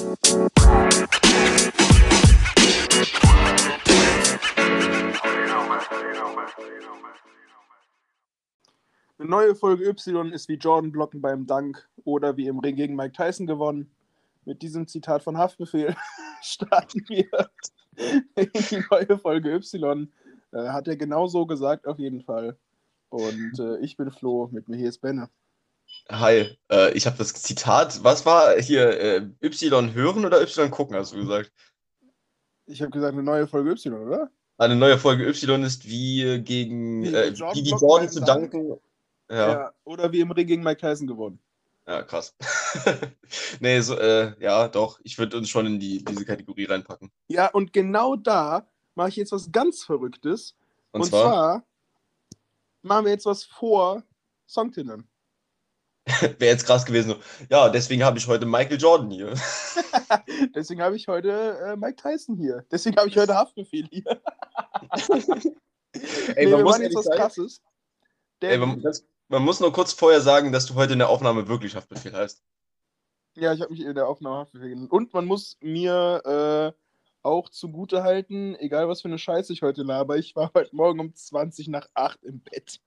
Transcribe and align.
Eine 0.00 0.06
neue 9.18 9.56
Folge 9.56 9.88
Y 9.88 10.32
ist 10.32 10.48
wie 10.48 10.54
Jordan 10.54 10.92
blocken 10.92 11.20
beim 11.20 11.46
Dank 11.46 11.88
oder 12.04 12.36
wie 12.36 12.46
im 12.46 12.60
Ring 12.60 12.76
gegen 12.76 12.94
Mike 12.94 13.12
Tyson 13.12 13.48
gewonnen. 13.48 13.90
Mit 14.44 14.62
diesem 14.62 14.86
Zitat 14.86 15.24
von 15.24 15.36
Haftbefehl 15.36 15.96
starten 16.42 17.02
wir 17.08 17.50
die 18.36 18.84
neue 18.90 19.18
Folge 19.18 19.52
Y. 19.52 20.12
Äh, 20.52 20.68
hat 20.68 20.86
er 20.86 20.96
genau 20.96 21.26
so 21.26 21.44
gesagt, 21.44 21.88
auf 21.88 21.98
jeden 21.98 22.22
Fall. 22.22 22.56
Und 23.08 23.58
äh, 23.58 23.78
ich 23.80 23.96
bin 23.96 24.12
Flo, 24.12 24.48
mit 24.52 24.68
mir 24.68 24.76
hier 24.76 24.90
ist 24.90 25.00
Benne. 25.00 25.28
Hi, 26.10 26.56
äh, 26.70 26.92
ich 26.92 27.06
habe 27.06 27.18
das 27.18 27.34
Zitat, 27.34 28.02
was 28.02 28.24
war 28.24 28.58
hier, 28.60 28.98
äh, 28.98 29.28
Y 29.42 29.92
hören 29.92 30.24
oder 30.24 30.40
Y 30.40 30.70
gucken, 30.70 30.96
hast 30.96 31.12
du 31.12 31.18
gesagt? 31.18 31.52
Ich 32.66 32.80
habe 32.80 32.90
gesagt, 32.90 33.12
eine 33.14 33.22
neue 33.22 33.46
Folge 33.46 33.70
Y, 33.72 33.92
oder? 33.94 34.30
Eine 34.58 34.76
neue 34.76 34.98
Folge 34.98 35.26
Y 35.26 35.62
ist 35.64 35.86
wie 35.86 36.40
gegen 36.42 37.02
Wie 37.02 37.14
äh, 37.14 37.28
Jordan 37.28 37.64
Jordan 37.64 38.08
zu 38.08 38.20
Dank. 38.20 38.52
danken. 38.52 38.80
Ja, 39.30 39.74
Oder 39.84 40.10
wie 40.12 40.20
im 40.20 40.30
Ring 40.30 40.46
gegen 40.46 40.62
Mike 40.62 40.80
Tyson 40.80 41.06
gewonnen. 41.06 41.38
ja, 41.86 42.02
krass. 42.02 42.34
nee, 43.60 43.80
so, 43.80 43.96
äh, 43.98 44.34
ja, 44.42 44.68
doch, 44.68 45.00
ich 45.02 45.18
würde 45.18 45.36
uns 45.36 45.48
schon 45.50 45.66
in 45.66 45.78
die, 45.80 46.04
diese 46.04 46.24
Kategorie 46.24 46.64
reinpacken. 46.64 47.10
Ja, 47.28 47.48
und 47.48 47.72
genau 47.72 48.16
da 48.16 48.66
mache 48.94 49.10
ich 49.10 49.16
jetzt 49.16 49.32
was 49.32 49.52
ganz 49.52 49.84
Verrücktes. 49.84 50.56
Und, 50.92 51.02
Und, 51.02 51.06
zwar, 51.08 51.22
zwar 51.22 51.66
machen 52.82 53.04
wir 53.06 53.12
jetzt 53.12 53.26
was 53.26 53.44
vor 53.44 54.02
Songtindern. 54.46 55.06
wäre 56.38 56.52
jetzt 56.52 56.66
krass 56.66 56.84
gewesen, 56.84 57.10
so, 57.10 57.16
ja, 57.50 57.68
deswegen 57.68 58.04
habe 58.04 58.18
ich 58.18 58.26
heute 58.26 58.46
Michael 58.46 58.80
Jordan 58.80 59.10
hier. 59.10 59.34
Deswegen 60.54 60.82
habe 60.82 60.96
ich 60.96 61.08
heute 61.08 61.58
äh, 61.58 61.76
Mike 61.76 61.96
Tyson 61.96 62.36
hier. 62.36 62.64
Deswegen 62.70 62.96
habe 62.96 63.08
ich 63.08 63.16
heute 63.16 63.34
Haftbefehl 63.34 63.86
hier. 63.90 64.04
Ey, 65.92 66.46
nee, 66.46 66.50
man 66.50 66.60
wir 66.60 66.64
muss 66.64 66.78
jetzt 66.78 66.94
was 66.94 67.10
Krasses. 67.10 67.62
Ey, 68.40 68.58
man, 68.58 68.80
das, 68.82 69.04
man 69.28 69.42
muss 69.42 69.60
nur 69.60 69.72
kurz 69.72 69.92
vorher 69.92 70.20
sagen, 70.20 70.52
dass 70.52 70.66
du 70.66 70.74
heute 70.74 70.92
in 70.92 70.98
der 70.98 71.08
Aufnahme 71.08 71.48
wirklich 71.48 71.74
Haftbefehl 71.74 72.12
heißt. 72.12 72.42
ja, 73.34 73.52
ich 73.52 73.60
habe 73.60 73.72
mich 73.72 73.80
in 73.80 73.94
der 73.94 74.08
Aufnahme 74.08 74.36
Haftbefehl 74.36 74.70
genannt. 74.70 74.92
Und 74.92 75.12
man 75.12 75.26
muss 75.26 75.56
mir 75.60 76.74
äh, 76.74 76.78
auch 77.22 77.48
zugute 77.48 78.02
halten, 78.02 78.54
egal 78.56 78.88
was 78.88 79.02
für 79.02 79.08
eine 79.08 79.18
Scheiße 79.18 79.52
ich 79.52 79.62
heute 79.62 79.82
laber, 79.82 80.16
ich 80.16 80.36
war 80.36 80.50
heute 80.54 80.74
Morgen 80.74 81.00
um 81.00 81.14
20 81.14 81.68
nach 81.68 81.88
8 81.94 82.22
im 82.24 82.40
Bett. 82.40 82.80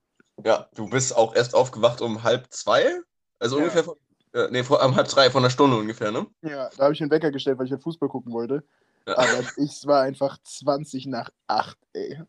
Ja, 0.44 0.70
du 0.74 0.90
bist 0.90 1.16
auch 1.16 1.36
erst 1.36 1.54
aufgewacht 1.54 2.02
um 2.02 2.24
halb 2.24 2.52
zwei? 2.52 3.02
Also 3.42 3.58
Ja. 3.58 3.64
ungefähr 3.64 3.84
von, 3.84 3.96
äh, 4.34 4.48
nee, 4.52 4.64
vor, 4.64 4.84
um 4.86 4.96
halb 4.96 5.08
drei, 5.08 5.30
von 5.30 5.42
einer 5.44 5.50
Stunde 5.50 5.76
ungefähr, 5.78 6.12
ne? 6.12 6.28
Ja, 6.44 6.70
da 6.78 6.84
habe 6.84 6.94
ich 6.94 7.00
den 7.00 7.10
Wecker 7.10 7.32
gestellt, 7.32 7.58
weil 7.58 7.66
ich 7.66 7.72
halt 7.72 7.84
Fußball 7.84 8.08
gucken 8.08 8.32
wollte. 8.32 8.64
Ja. 9.08 9.18
Aber 9.18 9.44
es 9.58 9.86
war 9.86 10.04
einfach 10.04 10.38
20 10.44 11.08
nach 11.08 11.30
8, 11.48 11.78
ey. 11.94 12.22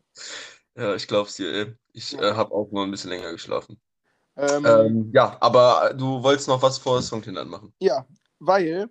Ja, 0.75 0.95
ich 0.95 1.07
glaub's 1.07 1.35
dir, 1.35 1.53
ey. 1.53 1.75
Ich 1.93 2.17
äh, 2.19 2.33
habe 2.33 2.51
auch 2.51 2.69
nur 2.71 2.83
ein 2.83 2.91
bisschen 2.91 3.11
länger 3.11 3.31
geschlafen. 3.31 3.79
Ähm, 4.35 4.65
Ähm, 4.65 5.11
ja, 5.13 5.37
aber 5.39 5.93
du 5.95 6.23
wolltest 6.23 6.47
noch 6.47 6.61
was 6.61 6.79
vor 6.79 7.01
Songtindern 7.01 7.47
machen. 7.47 7.71
Ja, 7.79 8.07
weil 8.39 8.89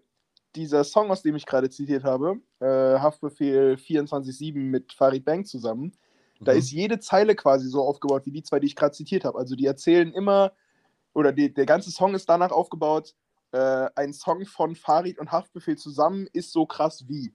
dieser 0.54 0.84
Song, 0.84 1.10
aus 1.10 1.22
dem 1.22 1.34
ich 1.34 1.44
gerade 1.46 1.68
zitiert 1.70 2.04
habe, 2.04 2.36
äh, 2.60 2.66
Haftbefehl 3.00 3.76
24-7 3.76 4.70
mit 4.70 4.92
Farid 4.92 5.24
Bang 5.24 5.44
zusammen, 5.44 5.92
da 6.44 6.52
Mhm. 6.52 6.58
ist 6.58 6.70
jede 6.70 7.00
Zeile 7.00 7.34
quasi 7.34 7.68
so 7.68 7.82
aufgebaut 7.82 8.26
wie 8.26 8.32
die 8.32 8.42
zwei, 8.42 8.60
die 8.60 8.66
ich 8.66 8.76
gerade 8.76 8.92
zitiert 8.92 9.24
habe. 9.24 9.38
Also 9.38 9.56
die 9.56 9.66
erzählen 9.66 10.12
immer, 10.12 10.52
oder 11.14 11.32
die, 11.32 11.52
der 11.52 11.66
ganze 11.66 11.90
Song 11.90 12.14
ist 12.14 12.28
danach 12.28 12.50
aufgebaut, 12.50 13.14
äh, 13.52 13.88
ein 13.94 14.12
Song 14.12 14.44
von 14.46 14.74
Farid 14.76 15.18
und 15.18 15.30
Haftbefehl 15.30 15.76
zusammen 15.76 16.26
ist 16.32 16.52
so 16.52 16.66
krass 16.66 17.06
wie. 17.08 17.34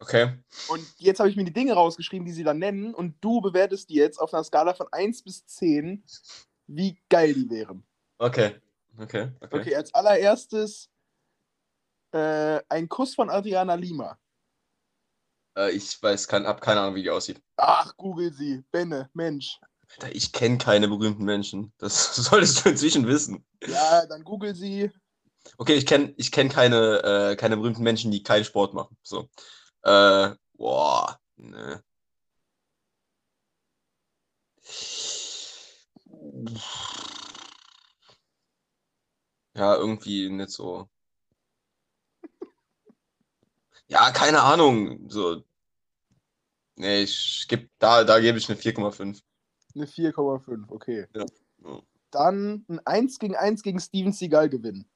Okay. 0.00 0.38
Und 0.68 0.86
jetzt 0.98 1.20
habe 1.20 1.30
ich 1.30 1.36
mir 1.36 1.44
die 1.44 1.52
Dinge 1.52 1.72
rausgeschrieben, 1.72 2.26
die 2.26 2.32
sie 2.32 2.44
dann 2.44 2.58
nennen, 2.58 2.94
und 2.94 3.16
du 3.22 3.40
bewertest 3.40 3.88
die 3.88 3.94
jetzt 3.94 4.18
auf 4.18 4.34
einer 4.34 4.44
Skala 4.44 4.74
von 4.74 4.86
1 4.92 5.22
bis 5.22 5.46
10, 5.46 6.04
wie 6.66 6.98
geil 7.08 7.32
die 7.32 7.48
wären. 7.48 7.86
Okay. 8.18 8.60
Okay. 8.98 9.30
Okay. 9.40 9.58
Okay, 9.58 9.74
als 9.74 9.94
allererstes 9.94 10.90
äh, 12.12 12.60
ein 12.68 12.88
Kuss 12.88 13.14
von 13.14 13.30
Adriana 13.30 13.74
Lima. 13.74 14.18
Äh, 15.56 15.72
ich 15.72 16.00
weiß, 16.00 16.28
kein, 16.28 16.46
hab 16.46 16.60
keine 16.60 16.80
Ahnung, 16.80 16.94
wie 16.94 17.02
die 17.02 17.10
aussieht. 17.10 17.42
Ach, 17.56 17.96
google 17.96 18.32
sie. 18.32 18.62
Benne, 18.70 19.10
Mensch. 19.14 19.58
Alter, 19.98 20.14
ich 20.14 20.32
kenne 20.32 20.58
keine 20.58 20.88
berühmten 20.88 21.24
Menschen. 21.24 21.72
Das 21.78 22.14
solltest 22.16 22.64
du 22.64 22.70
inzwischen 22.70 23.06
wissen. 23.06 23.44
Ja, 23.66 24.06
dann 24.06 24.24
google 24.24 24.54
sie. 24.54 24.90
Okay, 25.58 25.74
ich 25.74 25.86
kenne 25.86 26.14
ich 26.16 26.32
kenn 26.32 26.48
keine, 26.48 27.32
äh, 27.32 27.36
keine 27.36 27.56
berühmten 27.56 27.82
Menschen, 27.82 28.10
die 28.10 28.22
keinen 28.22 28.44
Sport 28.44 28.74
machen. 28.74 28.96
So. 29.02 29.28
Äh, 29.82 30.30
boah. 30.54 31.20
Ne. 31.36 31.82
Ja, 39.56 39.74
irgendwie 39.76 40.28
nicht 40.30 40.50
so. 40.50 40.88
Ja, 43.88 44.10
keine 44.10 44.42
Ahnung. 44.42 45.08
So. 45.08 45.42
Nee, 46.76 47.02
ich 47.02 47.46
geb, 47.48 47.70
da, 47.78 48.04
da 48.04 48.18
gebe 48.20 48.38
ich 48.38 48.48
eine 48.48 48.58
4,5. 48.58 49.22
Eine 49.74 49.86
4,5, 49.86 50.70
okay. 50.70 51.06
Ja. 51.14 51.24
Ja. 51.64 51.80
Dann 52.10 52.64
ein 52.68 52.80
1 52.86 53.18
gegen 53.18 53.34
1 53.34 53.62
gegen 53.62 53.80
Steven 53.80 54.12
Seagal 54.12 54.48
gewinnen. 54.48 54.88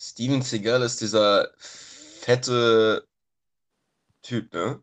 Steven 0.00 0.42
Seagal 0.42 0.82
ist 0.82 1.00
dieser 1.00 1.48
fette 1.58 3.06
Typ, 4.22 4.52
ne? 4.52 4.82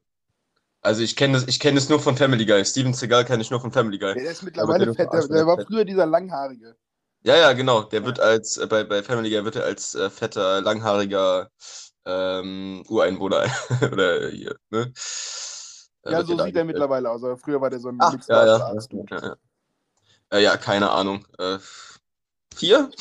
Also 0.82 1.02
ich 1.02 1.16
kenne 1.16 1.34
das, 1.34 1.48
ich 1.48 1.60
kenne 1.60 1.80
es 1.80 1.90
nur 1.90 2.00
von 2.00 2.16
Family 2.16 2.46
Guy. 2.46 2.64
Steven 2.64 2.94
Seagal 2.94 3.26
kenne 3.26 3.42
ich 3.42 3.50
nur 3.50 3.60
von 3.60 3.72
Family 3.72 3.98
Guy. 3.98 4.14
Der 4.14 4.32
ist 4.32 4.44
mittlerweile 4.44 4.94
fett. 4.94 5.12
Der, 5.12 5.28
der 5.28 5.48
war 5.48 5.66
früher 5.66 5.84
dieser 5.84 6.06
Langhaarige. 6.06 6.76
Ja, 7.24 7.36
ja, 7.36 7.54
genau. 7.54 7.84
Der 7.84 8.06
wird 8.06 8.20
als, 8.20 8.58
äh, 8.58 8.68
bei, 8.68 8.84
bei 8.84 9.02
Family 9.02 9.32
Guy 9.32 9.44
wird 9.44 9.56
er 9.56 9.64
als 9.64 9.96
äh, 9.96 10.12
fetter, 10.12 10.62
langhaariger 10.62 11.50
ähm, 12.06 12.84
Ureinwohner 12.88 13.46
oder 13.92 14.30
hier, 14.30 14.56
ne? 14.70 14.94
Äh, 16.06 16.12
Ja, 16.12 16.24
so 16.24 16.38
sieht 16.38 16.56
er 16.56 16.64
mittlerweile 16.64 17.10
aus. 17.10 17.24
Aber 17.24 17.38
früher 17.38 17.60
war 17.60 17.70
der 17.70 17.80
so 17.80 17.90
ein 17.90 17.98
Ach, 18.00 18.16
ja, 18.28 18.46
ja. 18.46 18.66
Arts 18.66 18.88
ja, 18.92 19.04
ja, 19.10 19.28
ja. 19.28 19.36
Äh, 20.32 20.44
ja, 20.44 20.58
keine 20.58 20.90
Ahnung. 20.90 21.26
Äh, 21.38 21.58
vier? 22.56 22.90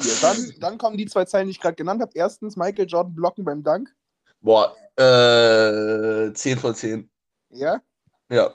Vier. 0.00 0.14
Dann, 0.20 0.54
dann 0.58 0.78
kommen 0.78 0.96
die 0.96 1.06
zwei 1.06 1.24
Zeilen, 1.26 1.46
die 1.46 1.52
ich 1.52 1.60
gerade 1.60 1.76
genannt 1.76 2.00
habe. 2.00 2.10
Erstens 2.14 2.56
Michael 2.56 2.86
Jordan 2.88 3.14
blocken 3.14 3.44
beim 3.44 3.62
Dank. 3.62 3.94
Boah, 4.40 4.74
äh, 4.96 6.32
10 6.32 6.58
von 6.58 6.74
10. 6.74 7.08
Ja. 7.50 7.80
Ja. 8.28 8.52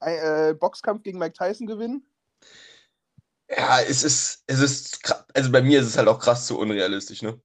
Ein, 0.00 0.18
äh, 0.18 0.54
Boxkampf 0.54 1.02
gegen 1.02 1.18
Mike 1.18 1.34
Tyson 1.34 1.66
gewinnen. 1.66 2.04
Ja, 3.48 3.80
es 3.80 4.02
ist, 4.02 4.42
es 4.46 4.60
ist, 4.60 5.14
also 5.34 5.50
bei 5.52 5.62
mir 5.62 5.80
ist 5.80 5.86
es 5.86 5.96
halt 5.96 6.08
auch 6.08 6.18
krass 6.18 6.46
zu 6.46 6.58
unrealistisch, 6.58 7.22
ne? 7.22 7.40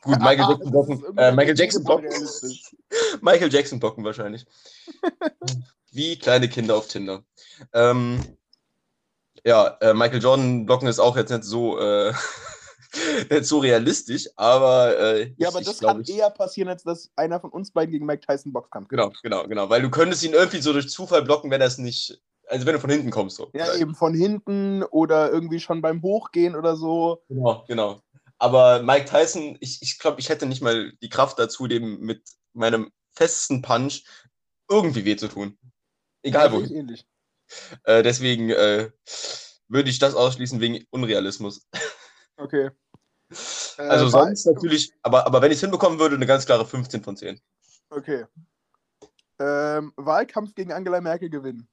Gut, 0.00 0.18
Michael 0.20 0.48
Jackson 0.48 0.74
irgendwie 0.74 1.20
äh, 1.20 1.32
Michael 1.32 1.58
Jackson 1.58 1.86
unrealistisch. 1.86 2.76
Michael 3.20 3.52
Jackson 3.52 3.80
blocken 3.80 4.04
wahrscheinlich. 4.04 4.46
Wie 5.92 6.18
kleine 6.18 6.48
Kinder 6.48 6.76
auf 6.76 6.88
Tinder. 6.88 7.22
Ähm, 7.72 8.20
ja, 9.44 9.76
äh, 9.80 9.94
Michael 9.94 10.22
Jordan 10.22 10.66
blocken 10.66 10.88
ist 10.88 10.98
auch 10.98 11.16
jetzt 11.16 11.30
nicht 11.30 11.44
so, 11.44 11.78
äh, 11.78 12.12
nicht 13.30 13.44
so 13.44 13.58
realistisch, 13.58 14.28
aber 14.36 14.98
äh, 14.98 15.34
Ja, 15.36 15.48
aber 15.48 15.60
ich, 15.60 15.66
das 15.66 15.76
ich 15.76 15.86
kann 15.86 16.00
ich, 16.00 16.16
eher 16.16 16.30
passieren, 16.30 16.68
als 16.68 16.82
dass 16.82 17.10
einer 17.14 17.38
von 17.38 17.50
uns 17.50 17.70
beiden 17.70 17.92
gegen 17.92 18.06
Mike 18.06 18.26
Tyson 18.26 18.52
Boxkampf 18.52 18.88
Genau, 18.88 19.12
genau, 19.22 19.46
genau, 19.46 19.68
weil 19.68 19.82
du 19.82 19.90
könntest 19.90 20.22
ihn 20.24 20.32
irgendwie 20.32 20.60
so 20.60 20.72
durch 20.72 20.88
Zufall 20.88 21.22
blocken, 21.22 21.50
wenn 21.50 21.60
das 21.60 21.78
nicht, 21.78 22.20
also 22.48 22.64
wenn 22.66 22.74
du 22.74 22.80
von 22.80 22.90
hinten 22.90 23.10
kommst, 23.10 23.36
so. 23.36 23.50
Ja, 23.52 23.74
eben 23.76 23.94
von 23.94 24.14
hinten 24.14 24.82
oder 24.82 25.30
irgendwie 25.30 25.60
schon 25.60 25.82
beim 25.82 26.02
Hochgehen 26.02 26.56
oder 26.56 26.74
so. 26.74 27.22
Genau, 27.28 27.64
genau. 27.68 28.00
Aber 28.38 28.82
Mike 28.82 29.06
Tyson, 29.06 29.56
ich, 29.60 29.80
ich 29.82 29.98
glaube, 29.98 30.20
ich 30.20 30.28
hätte 30.28 30.46
nicht 30.46 30.62
mal 30.62 30.92
die 31.02 31.08
Kraft 31.08 31.38
dazu, 31.38 31.66
dem 31.66 32.00
mit 32.00 32.22
meinem 32.52 32.90
festen 33.14 33.62
Punch 33.62 34.04
irgendwie 34.68 35.04
weh 35.04 35.16
zu 35.16 35.28
tun. 35.28 35.58
Egal 36.22 36.52
Ja, 36.52 36.70
ähnlich. 36.70 37.06
Äh, 37.84 38.02
deswegen 38.02 38.50
äh, 38.50 38.90
würde 39.68 39.90
ich 39.90 39.98
das 39.98 40.14
ausschließen 40.14 40.60
wegen 40.60 40.84
Unrealismus. 40.90 41.66
Okay. 42.36 42.70
Äh, 43.78 43.82
Also 43.82 44.08
sonst 44.08 44.44
natürlich, 44.44 44.92
aber, 45.02 45.24
aber 45.24 45.40
wenn 45.40 45.52
ich 45.52 45.58
es 45.58 45.60
hinbekommen 45.60 46.00
würde, 46.00 46.16
eine 46.16 46.26
ganz 46.26 46.46
klare 46.46 46.66
15 46.66 47.04
von 47.04 47.16
10. 47.16 47.40
Okay. 47.90 48.24
Ähm, 49.38 49.92
Wahlkampf 49.94 50.52
gegen 50.56 50.72
Angela 50.72 51.00
Merkel 51.00 51.30
gewinnen. 51.30 51.68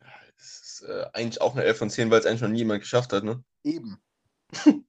Das 0.00 0.60
ist 0.60 0.84
äh, 0.88 1.06
eigentlich 1.12 1.40
auch 1.40 1.54
eine 1.54 1.62
11 1.62 1.78
von 1.78 1.90
10, 1.90 2.10
weil 2.10 2.18
es 2.18 2.26
eigentlich 2.26 2.40
noch 2.40 2.48
nie 2.48 2.58
jemand 2.58 2.80
geschafft 2.80 3.12
hat, 3.12 3.22
ne? 3.22 3.44
Eben. 3.62 4.02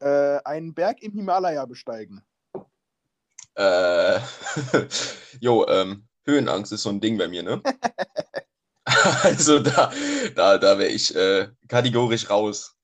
äh, 0.00 0.38
einen 0.44 0.74
Berg 0.74 1.02
im 1.02 1.12
Himalaya 1.12 1.64
besteigen. 1.66 2.22
Äh, 3.54 4.20
jo, 5.40 5.66
ähm, 5.66 6.06
Höhenangst 6.24 6.72
ist 6.72 6.82
so 6.82 6.90
ein 6.90 7.00
Ding 7.00 7.18
bei 7.18 7.28
mir, 7.28 7.42
ne? 7.42 7.62
Also 9.22 9.60
da, 9.60 9.92
da, 10.34 10.58
da 10.58 10.78
wäre 10.78 10.90
ich 10.90 11.14
äh, 11.14 11.48
kategorisch 11.68 12.28
raus. 12.28 12.76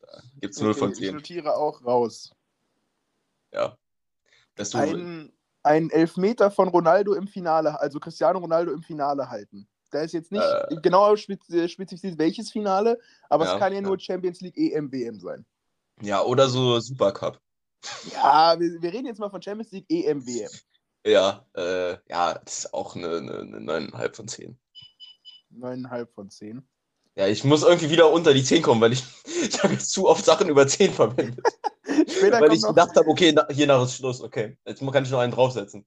Da 0.00 0.22
gibt 0.40 0.54
es 0.54 0.60
0 0.60 0.74
von 0.74 0.88
Okay, 0.88 0.98
Ich 0.98 1.06
10. 1.06 1.14
notiere 1.14 1.56
auch 1.56 1.84
raus. 1.84 2.34
Ja. 3.52 3.76
Dass 4.54 4.70
du, 4.70 4.78
Ein, 4.78 5.32
ein 5.62 5.90
Elfmeter 5.90 6.50
von 6.50 6.68
Ronaldo 6.68 7.14
im 7.14 7.28
Finale, 7.28 7.78
also 7.78 8.00
Cristiano 8.00 8.38
Ronaldo 8.38 8.72
im 8.72 8.82
Finale 8.82 9.28
halten. 9.28 9.68
Da 9.92 10.00
ist 10.00 10.12
jetzt 10.12 10.32
nicht 10.32 10.42
Äh. 10.42 10.76
genau 10.82 11.14
äh, 11.14 11.16
spezifiziert, 11.68 12.18
welches 12.18 12.50
Finale, 12.50 12.98
aber 13.28 13.44
Ja, 13.44 13.54
es 13.54 13.58
kann 13.60 13.72
ja 13.72 13.80
ja. 13.80 13.86
nur 13.86 13.98
Champions 14.00 14.40
League, 14.40 14.56
EM, 14.56 14.90
WM 14.92 15.20
sein. 15.20 15.44
ja, 16.00 16.22
oder 16.22 16.48
so 16.48 16.80
Supercup. 16.80 17.38
Ja, 18.12 18.58
wir, 18.58 18.80
wir 18.80 18.92
reden 18.92 19.06
jetzt 19.06 19.18
mal 19.20 19.30
von 19.30 19.42
Champions 19.42 19.70
League, 19.72 19.86
EM, 19.88 20.26
WM. 20.26 20.50
Ja, 21.04 21.44
äh, 21.54 21.96
ja, 22.08 22.34
das 22.44 22.60
ist 22.60 22.74
auch 22.74 22.94
eine, 22.96 23.16
eine, 23.18 23.38
eine 23.40 23.88
9,5 23.90 24.14
von 24.16 24.28
10. 24.28 24.58
9,5 25.54 26.06
von 26.14 26.30
10. 26.30 26.68
Ja, 27.14 27.26
ich 27.26 27.44
muss 27.44 27.62
irgendwie 27.62 27.90
wieder 27.90 28.10
unter 28.10 28.32
die 28.32 28.42
10 28.44 28.62
kommen, 28.62 28.80
weil 28.80 28.92
ich, 28.92 29.04
ich 29.48 29.62
habe 29.62 29.74
jetzt 29.74 29.90
zu 29.90 30.08
oft 30.08 30.24
Sachen 30.24 30.48
über 30.48 30.66
10 30.66 30.92
verwendet. 30.92 31.44
Weil 31.84 32.52
ich 32.54 32.62
gedacht 32.62 32.96
habe, 32.96 33.08
okay, 33.08 33.32
na, 33.34 33.46
hier 33.50 33.66
nach 33.66 33.82
ist 33.84 33.96
Schluss, 33.96 34.20
okay. 34.22 34.56
Jetzt 34.64 34.80
kann 34.80 35.04
ich 35.04 35.10
noch 35.10 35.18
einen 35.18 35.32
draufsetzen. 35.32 35.84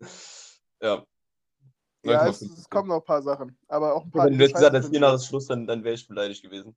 Ja. 0.81 1.03
Ja, 2.05 2.23
9,5 2.23 2.29
es, 2.29 2.41
es 2.59 2.69
kommen 2.69 2.89
noch 2.89 2.97
ein 2.97 3.05
paar 3.05 3.21
Sachen. 3.21 3.57
Aber 3.67 3.95
auch 3.95 4.03
ein 4.03 4.11
paar. 4.11 4.25
Wenn 4.25 4.37
du 4.37 4.43
jetzt 4.43 4.55
gesagt 4.55 4.75
hast, 4.75 4.89
hier 4.89 4.99
nach 4.99 5.21
Schluss, 5.21 5.47
dann, 5.47 5.65
dann 5.67 5.83
wäre 5.83 5.95
ich 5.95 6.07
beleidigt 6.07 6.43
gewesen. 6.43 6.75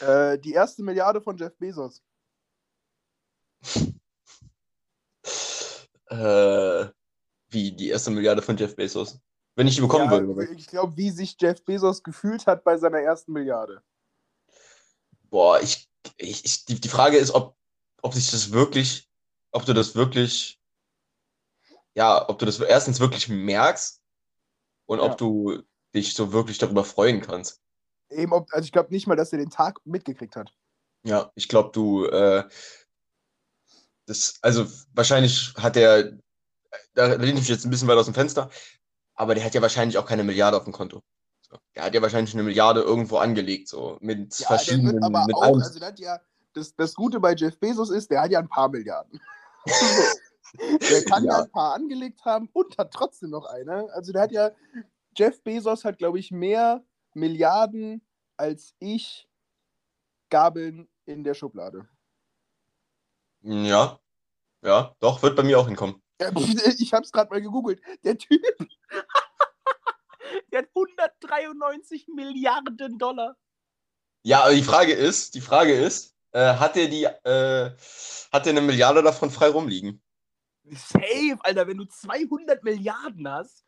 äh, 0.00 0.38
Die 0.38 0.52
erste 0.52 0.82
Milliarde 0.82 1.20
von 1.20 1.36
Jeff 1.36 1.56
Bezos. 1.56 2.02
Äh, 6.08 6.86
wie 7.48 7.72
die 7.72 7.88
erste 7.88 8.10
Milliarde 8.10 8.42
von 8.42 8.56
Jeff 8.56 8.76
Bezos. 8.76 9.18
Wenn 9.56 9.66
ich 9.66 9.76
die 9.76 9.80
bekommen 9.80 10.10
ja, 10.10 10.26
würde. 10.26 10.52
Ich 10.54 10.66
glaube, 10.66 10.96
wie 10.96 11.10
sich 11.10 11.36
Jeff 11.40 11.64
Bezos 11.64 12.02
gefühlt 12.02 12.46
hat 12.46 12.62
bei 12.62 12.76
seiner 12.76 13.00
ersten 13.00 13.32
Milliarde. 13.32 13.82
Boah, 15.30 15.60
ich, 15.60 15.88
ich, 16.16 16.44
ich 16.44 16.64
die, 16.66 16.80
die 16.80 16.88
Frage 16.88 17.16
ist, 17.16 17.32
ob, 17.32 17.56
ob 18.02 18.14
sich 18.14 18.30
das 18.30 18.52
wirklich, 18.52 19.10
ob 19.50 19.64
du 19.64 19.72
das 19.72 19.94
wirklich, 19.94 20.60
ja, 21.94 22.28
ob 22.28 22.38
du 22.38 22.46
das 22.46 22.60
erstens 22.60 23.00
wirklich 23.00 23.28
merkst 23.28 23.95
und 24.86 24.98
Ja. 24.98 25.04
ob 25.04 25.18
du 25.18 25.62
dich 25.94 26.14
so 26.14 26.32
wirklich 26.32 26.58
darüber 26.58 26.84
freuen 26.84 27.20
kannst. 27.20 27.60
Eben, 28.10 28.32
ob, 28.32 28.52
also 28.52 28.64
ich 28.64 28.72
glaube 28.72 28.92
nicht 28.92 29.06
mal, 29.06 29.16
dass 29.16 29.32
er 29.32 29.38
den 29.38 29.50
Tag 29.50 29.80
mitgekriegt 29.84 30.36
hat. 30.36 30.52
Ja, 31.04 31.30
ich 31.34 31.48
glaube, 31.48 31.70
du, 31.72 32.06
äh, 32.06 32.44
das, 34.06 34.38
also 34.42 34.66
wahrscheinlich 34.94 35.52
hat 35.56 35.76
der, 35.76 36.12
da 36.94 37.06
lehne 37.14 37.34
ich 37.34 37.40
mich 37.40 37.48
jetzt 37.48 37.64
ein 37.64 37.70
bisschen 37.70 37.88
weit 37.88 37.98
aus 37.98 38.06
dem 38.06 38.14
Fenster, 38.14 38.50
aber 39.14 39.34
der 39.34 39.44
hat 39.44 39.54
ja 39.54 39.62
wahrscheinlich 39.62 39.98
auch 39.98 40.06
keine 40.06 40.24
Milliarde 40.24 40.56
auf 40.56 40.64
dem 40.64 40.72
Konto. 40.72 41.02
So. 41.40 41.58
Der 41.74 41.84
hat 41.84 41.94
ja 41.94 42.02
wahrscheinlich 42.02 42.34
eine 42.34 42.42
Milliarde 42.42 42.80
irgendwo 42.82 43.18
angelegt, 43.18 43.68
so 43.68 43.98
mit 44.00 44.38
Ja, 44.38 44.48
verschiedenen, 44.48 45.02
aber 45.02 45.26
mit 45.26 45.36
auch, 45.36 45.42
allem. 45.42 45.62
also 45.62 45.80
hat 45.80 45.98
ja, 45.98 46.20
das, 46.52 46.74
das 46.74 46.94
Gute 46.94 47.20
bei 47.20 47.34
Jeff 47.34 47.58
Bezos 47.58 47.90
ist, 47.90 48.10
der 48.10 48.22
hat 48.22 48.30
ja 48.30 48.38
ein 48.38 48.48
paar 48.48 48.68
Milliarden. 48.68 49.20
Der 50.54 51.04
kann 51.04 51.24
ja. 51.24 51.32
Ja. 51.32 51.42
ein 51.42 51.50
paar 51.50 51.74
angelegt 51.74 52.24
haben 52.24 52.48
und 52.52 52.78
hat 52.78 52.92
trotzdem 52.92 53.30
noch 53.30 53.46
eine. 53.46 53.92
Also 53.92 54.12
der 54.12 54.22
hat 54.22 54.32
ja, 54.32 54.50
Jeff 55.16 55.42
Bezos 55.42 55.84
hat, 55.84 55.98
glaube 55.98 56.18
ich, 56.18 56.30
mehr 56.30 56.84
Milliarden 57.14 58.02
als 58.36 58.74
ich 58.78 59.28
Gabeln 60.30 60.88
in 61.04 61.24
der 61.24 61.34
Schublade. 61.34 61.88
Ja, 63.42 63.98
ja, 64.62 64.94
doch, 64.98 65.22
wird 65.22 65.36
bei 65.36 65.42
mir 65.42 65.58
auch 65.58 65.66
hinkommen. 65.66 66.02
Ich 66.78 66.92
habe 66.92 67.04
es 67.04 67.12
gerade 67.12 67.30
mal 67.30 67.40
gegoogelt. 67.40 67.80
Der 68.02 68.16
Typ, 68.16 68.42
der 70.52 70.60
hat 70.60 70.68
193 70.74 72.08
Milliarden 72.08 72.98
Dollar. 72.98 73.36
Ja, 74.22 74.42
aber 74.42 74.54
die 74.54 74.62
Frage 74.62 74.92
ist, 74.92 75.34
die 75.34 75.40
Frage 75.40 75.74
ist, 75.74 76.14
äh, 76.32 76.54
hat 76.54 76.76
er 76.76 76.88
die, 76.88 77.04
äh, 77.04 77.70
hat 78.32 78.46
er 78.46 78.50
eine 78.50 78.60
Milliarde 78.60 79.02
davon 79.02 79.30
frei 79.30 79.48
rumliegen? 79.48 80.02
Safe, 80.70 81.38
Alter, 81.40 81.66
wenn 81.68 81.78
du 81.78 81.84
200 81.84 82.62
Milliarden 82.64 83.28
hast, 83.28 83.64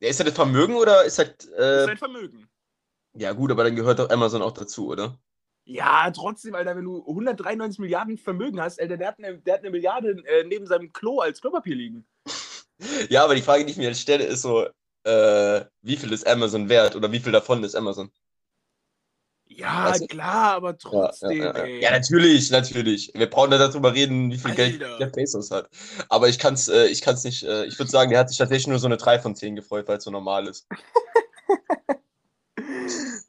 Ja, 0.00 0.08
ist 0.08 0.18
das 0.20 0.26
das 0.26 0.34
Vermögen 0.34 0.74
oder 0.74 1.04
ist 1.04 1.18
das, 1.18 1.28
ist 1.28 1.48
äh, 1.52 1.86
dein 1.86 1.96
Vermögen. 1.98 2.48
ja 3.14 3.32
gut, 3.32 3.50
aber 3.50 3.64
dann 3.64 3.76
gehört 3.76 3.98
doch 3.98 4.10
Amazon 4.10 4.42
auch 4.42 4.52
dazu, 4.52 4.88
oder? 4.88 5.18
Ja, 5.64 6.10
trotzdem, 6.10 6.56
Alter, 6.56 6.74
wenn 6.76 6.84
du 6.84 7.00
193 7.06 7.78
Milliarden 7.78 8.18
Vermögen 8.18 8.60
hast, 8.60 8.80
Alter, 8.80 8.96
der 8.96 9.08
hat 9.08 9.18
eine, 9.18 9.38
der 9.38 9.54
hat 9.54 9.60
eine 9.60 9.70
Milliarde 9.70 10.22
äh, 10.26 10.44
neben 10.44 10.66
seinem 10.66 10.92
Klo 10.92 11.20
als 11.20 11.40
Klopapier 11.40 11.76
liegen. 11.76 12.06
Ja, 13.10 13.22
aber 13.22 13.36
die 13.36 13.42
Frage, 13.42 13.64
die 13.64 13.70
ich 13.70 13.76
mir 13.76 13.88
jetzt 13.90 14.00
stelle, 14.00 14.24
ist 14.24 14.42
so, 14.42 14.66
äh, 15.04 15.64
wie 15.82 15.96
viel 15.96 16.12
ist 16.12 16.26
Amazon 16.26 16.68
wert 16.68 16.96
oder 16.96 17.12
wie 17.12 17.20
viel 17.20 17.30
davon 17.30 17.62
ist 17.62 17.76
Amazon? 17.76 18.10
Ja, 19.56 19.92
du? 19.92 20.06
klar, 20.06 20.54
aber 20.54 20.76
trotzdem, 20.78 21.30
ja, 21.38 21.56
ja, 21.56 21.66
ja. 21.66 21.80
ja, 21.80 21.90
natürlich, 21.90 22.50
natürlich. 22.50 23.12
Wir 23.14 23.28
brauchen 23.28 23.50
nicht 23.50 23.60
darüber 23.60 23.94
reden, 23.94 24.30
wie 24.30 24.38
viel 24.38 24.54
Geld 24.54 24.82
Alter. 24.82 24.98
Jeff 25.00 25.12
Bezos 25.12 25.50
hat. 25.50 25.68
Aber 26.08 26.28
ich 26.28 26.38
kann 26.38 26.54
es 26.54 26.68
äh, 26.68 26.86
ich 26.86 27.00
kann's 27.02 27.24
nicht, 27.24 27.42
äh, 27.42 27.64
ich 27.66 27.78
würde 27.78 27.90
sagen, 27.90 28.10
der 28.10 28.20
hat 28.20 28.28
sich 28.28 28.38
tatsächlich 28.38 28.66
nur 28.68 28.78
so 28.78 28.86
eine 28.86 28.96
3 28.96 29.18
von 29.18 29.34
10 29.34 29.56
gefreut, 29.56 29.88
weil 29.88 29.98
es 29.98 30.04
so 30.04 30.10
normal 30.10 30.46
ist. 30.46 30.66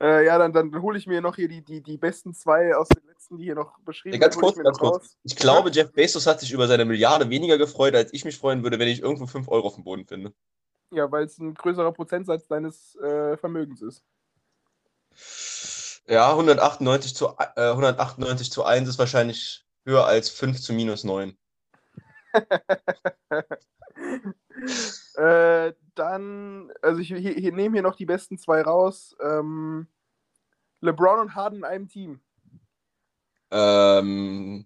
Äh, 0.04 0.26
ja, 0.26 0.38
dann, 0.38 0.52
dann 0.52 0.82
hole 0.82 0.98
ich 0.98 1.08
mir 1.08 1.22
noch 1.22 1.38
hier 1.38 1.48
die, 1.48 1.62
die, 1.62 1.82
die 1.82 1.98
besten 1.98 2.34
zwei 2.34 2.76
aus 2.76 2.90
den 2.90 3.08
letzten, 3.08 3.38
die 3.38 3.46
hier 3.46 3.56
noch 3.56 3.80
beschrieben 3.80 4.16
Ja, 4.16 4.20
ganz 4.20 4.36
ich 4.36 4.42
kurz, 4.42 4.58
mir 4.58 4.64
ganz 4.64 4.78
kurz. 4.78 4.96
raus. 4.98 5.18
Ich 5.24 5.38
glaube, 5.38 5.72
Jeff 5.72 5.94
Bezos 5.94 6.28
hat 6.28 6.42
sich 6.42 6.52
über 6.52 6.68
seine 6.68 6.84
Milliarde 6.84 7.30
weniger 7.30 7.58
gefreut, 7.58 7.96
als 7.96 8.12
ich 8.12 8.26
mich 8.26 8.38
freuen 8.38 8.64
würde, 8.64 8.80
wenn 8.80 8.90
ich 8.90 9.02
irgendwo 9.02 9.28
5 9.28 9.48
Euro 9.48 9.68
auf 9.68 9.76
dem 9.76 9.86
Boden 9.86 10.06
finde. 10.06 10.34
Ja, 10.92 11.10
weil 11.10 11.24
es 11.24 11.40
ein 11.40 11.54
größerer 11.54 11.94
Prozentsatz 11.94 12.48
deines 12.48 12.96
äh, 12.98 13.38
Vermögens 13.38 13.82
ist. 13.82 14.04
Ja, 16.08 16.32
198 16.36 17.16
zu, 17.16 17.30
äh, 17.56 17.70
198 17.72 18.52
zu 18.52 18.64
1 18.66 18.90
ist 18.90 19.00
wahrscheinlich 19.00 19.66
höher 19.86 20.06
als 20.06 20.30
5 20.30 20.60
zu 20.62 20.74
minus 20.74 21.04
9. 21.04 21.38
Äh, 25.16 25.74
dann, 25.96 26.72
also 26.82 27.00
ich 27.00 27.08
hier, 27.10 27.20
hier 27.20 27.52
nehme 27.52 27.76
hier 27.76 27.82
noch 27.84 27.96
die 27.96 28.06
besten 28.06 28.38
zwei 28.38 28.62
raus. 28.62 29.16
Ähm, 29.22 29.88
LeBron 30.82 31.20
und 31.20 31.36
Harden 31.36 31.60
in 31.60 31.64
einem 31.64 31.88
Team. 31.88 32.22
Ähm, 33.52 34.66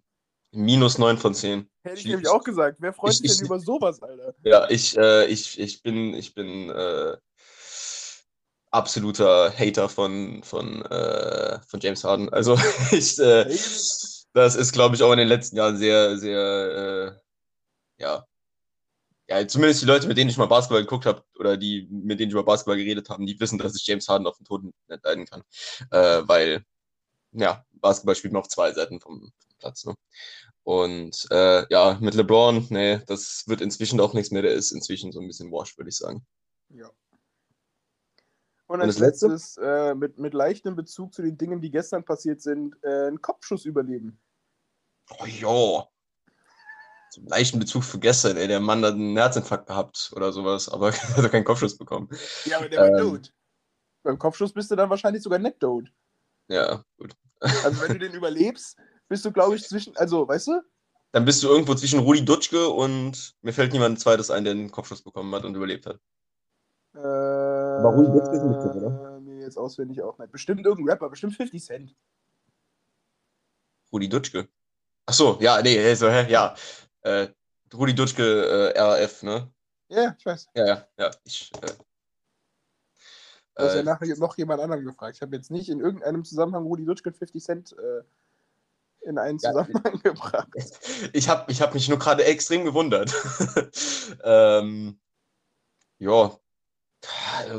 minus 0.52 0.98
9 0.98 1.18
von 1.18 1.34
10. 1.34 1.70
Hätte 1.84 1.96
ich 1.96 2.06
Ich- 2.06 2.12
nämlich 2.12 2.30
auch 2.30 2.44
gesagt. 2.44 2.78
Wer 2.80 2.94
freut 2.94 3.12
ich- 3.14 3.18
sich 3.20 3.32
ich- 3.32 3.38
denn 3.38 3.46
über 3.48 3.60
sowas, 3.60 4.02
Alter? 4.02 4.34
Ja, 4.44 4.70
ich, 4.70 4.98
äh, 4.98 5.26
ich, 5.26 5.60
ich 5.60 5.82
bin, 5.84 6.14
ich 6.14 6.34
bin 6.34 6.70
äh, 6.70 7.18
absoluter 8.72 9.52
Hater 9.58 9.90
von, 9.90 10.44
von, 10.44 10.84
äh, 10.86 11.60
von 11.68 11.80
James 11.80 12.04
Harden. 12.04 12.30
Also 12.30 12.56
ich, 12.92 13.18
äh, 13.20 13.46
das 14.34 14.56
ist, 14.56 14.74
glaube 14.74 14.96
ich, 14.96 15.04
auch 15.04 15.12
in 15.12 15.20
den 15.20 15.28
letzten 15.28 15.58
Jahren 15.58 15.78
sehr, 15.78 16.18
sehr, 16.18 17.18
äh, 17.98 18.04
ja, 18.04 18.26
ja, 19.30 19.46
zumindest 19.46 19.82
die 19.82 19.88
Leute, 19.88 20.08
mit 20.08 20.18
denen 20.18 20.30
ich 20.30 20.38
mal 20.38 20.46
Basketball 20.46 20.82
geguckt 20.82 21.06
habe 21.06 21.22
oder 21.38 21.58
die, 21.58 21.88
mit 21.92 22.20
denen 22.20 22.30
ich 22.30 22.34
über 22.34 22.46
Basketball 22.46 22.78
geredet 22.78 23.10
habe, 23.10 23.26
die 23.26 23.38
wissen, 23.40 23.58
dass 23.58 23.76
ich 23.76 23.86
James 23.86 24.08
Harden 24.08 24.26
auf 24.26 24.38
dem 24.38 24.46
Toten 24.46 24.74
nicht 24.88 25.04
leiden 25.04 25.26
kann. 25.26 25.44
Äh, 25.92 26.22
weil, 26.26 26.64
ja, 27.34 27.66
Basketball 27.72 28.16
spielt 28.16 28.34
man 28.34 28.42
auf 28.42 28.48
zwei 28.48 28.72
Seiten 28.72 29.02
vom, 29.02 29.32
Platz. 29.60 29.86
Ne? 29.86 29.96
Und 30.64 31.28
äh, 31.32 31.66
ja, 31.70 31.98
mit 32.02 32.14
LeBron, 32.14 32.68
nee, 32.70 33.00
das 33.08 33.44
wird 33.48 33.62
inzwischen 33.62 34.00
auch 34.00 34.14
nichts 34.14 34.32
mehr. 34.32 34.42
Der 34.42 34.54
ist 34.54 34.72
inzwischen 34.72 35.12
so 35.12 35.20
ein 35.20 35.28
bisschen 35.28 35.52
washed, 35.52 35.78
würde 35.78 35.90
ich 35.90 35.98
sagen. 35.98 36.26
Ja. 36.70 36.90
Und 38.68 38.82
als 38.82 38.96
das 38.96 39.00
Letzte? 39.00 39.28
letztes, 39.28 39.58
äh, 39.58 39.96
mit, 39.96 40.20
mit 40.20 40.34
leichtem 40.34 40.76
Bezug 40.76 41.14
zu 41.14 41.22
den 41.22 41.38
Dingen, 41.38 41.62
die 41.62 41.72
gestern 41.72 42.04
passiert 42.04 42.42
sind, 42.42 42.76
äh, 42.84 43.08
ein 43.08 43.22
Kopfschuss 43.22 43.66
überleben. 43.66 44.20
Oh 45.20 45.26
ja. 45.26 45.88
Zum 47.12 47.28
leichten 47.28 47.60
Bezug 47.60 47.84
für 47.86 48.00
gestern, 48.00 48.36
ey, 48.36 48.48
der 48.48 48.60
Mann 48.60 48.84
hat 48.84 48.94
einen 48.94 49.16
Herzinfarkt 49.16 49.68
gehabt 49.68 50.12
oder 50.16 50.34
sowas, 50.34 50.68
aber 50.68 50.92
hat 50.92 51.24
er 51.24 51.30
keinen 51.30 51.46
Kopfschuss 51.46 51.78
bekommen. 51.78 52.10
Ja, 52.44 52.58
aber 52.58 52.70
der 52.70 52.82
war 52.82 52.88
Ähm. 52.90 52.98
tot. 52.98 53.34
Beim 54.04 54.20
Kopfschuss 54.20 54.54
bist 54.54 54.70
du 54.70 54.76
dann 54.76 54.90
wahrscheinlich 54.90 55.24
sogar 55.24 55.40
nicht 55.40 55.60
tot. 55.60 55.92
Ja, 56.50 56.84
gut. 56.98 57.14
Also 57.40 57.82
wenn 57.82 57.94
du 57.94 58.00
den 58.00 58.14
überlebst, 58.14 58.78
bist 59.08 59.24
du, 59.24 59.32
glaube 59.32 59.56
ich, 59.56 59.64
zwischen, 59.64 59.96
also, 59.98 60.28
weißt 60.28 60.48
du? 60.48 60.62
Dann 61.14 61.26
bist 61.26 61.42
du 61.42 61.48
irgendwo 61.48 61.74
zwischen 61.76 62.00
Rudi 62.00 62.24
Dutschke 62.24 62.68
und 62.68 63.36
mir 63.42 63.54
fällt 63.54 63.72
niemand 63.72 64.00
zweites 64.00 64.30
ein, 64.30 64.44
der 64.44 64.52
einen 64.52 64.72
Kopfschuss 64.72 65.02
bekommen 65.02 65.34
hat 65.34 65.46
und 65.46 65.56
überlebt 65.56 65.86
hat. 65.86 66.00
Äh, 66.98 67.82
Rudi 67.86 68.12
Dutschke 68.12 68.36
ist 68.36 68.44
nicht 68.44 68.62
drin, 68.62 68.84
oder? 68.84 69.20
Nee, 69.20 69.42
jetzt 69.42 69.58
auswendig 69.58 70.02
auch 70.02 70.18
nicht. 70.18 70.32
Bestimmt 70.32 70.66
irgendein 70.66 70.90
Rapper, 70.94 71.10
bestimmt 71.10 71.36
50 71.36 71.64
Cent. 71.64 71.96
Rudi 73.94 74.10
Dutschke. 74.10 74.48
Ach 75.06 75.14
so, 75.14 75.38
ja, 75.40 75.62
nee, 75.62 75.76
hey, 75.78 75.96
so, 75.96 76.10
hä, 76.10 76.30
ja. 76.30 76.56
Äh, 77.02 77.28
Rudi 77.74 77.94
Dutschke, 77.94 78.74
äh, 78.74 78.80
RAF, 78.80 79.24
ne? 79.24 79.50
Ja, 79.90 80.16
ich 80.18 80.26
weiß. 80.26 80.48
Ja, 80.56 80.66
ja, 80.66 80.88
ja. 80.98 81.12
Ich, 81.24 81.52
äh, 81.62 81.68
Du 83.58 83.64
hast 83.64 83.74
ja 83.74 83.80
äh, 83.80 83.84
nachher 83.84 84.16
noch 84.18 84.38
jemand 84.38 84.62
anderen 84.62 84.86
gefragt. 84.86 85.16
Ich 85.16 85.22
habe 85.22 85.36
jetzt 85.36 85.50
nicht 85.50 85.70
in 85.70 85.80
irgendeinem 85.80 86.24
Zusammenhang 86.24 86.64
Rudi 86.66 86.86
Dutschke 86.86 87.10
und 87.10 87.18
50 87.18 87.44
Cent 87.44 87.76
äh, 87.78 88.04
in 89.08 89.18
einen 89.18 89.40
Ja. 89.40 89.52
Zusammenhang 89.52 90.00
gebracht. 90.04 90.48
Ich 91.14 91.28
habe 91.28 91.52
ich 91.52 91.62
hab 91.62 91.74
mich 91.74 91.90
nur 91.90 91.98
gerade 91.98 92.24
extrem 92.26 92.66
gewundert. 92.66 93.12
ähm, 94.24 95.00
ja, 95.98 96.38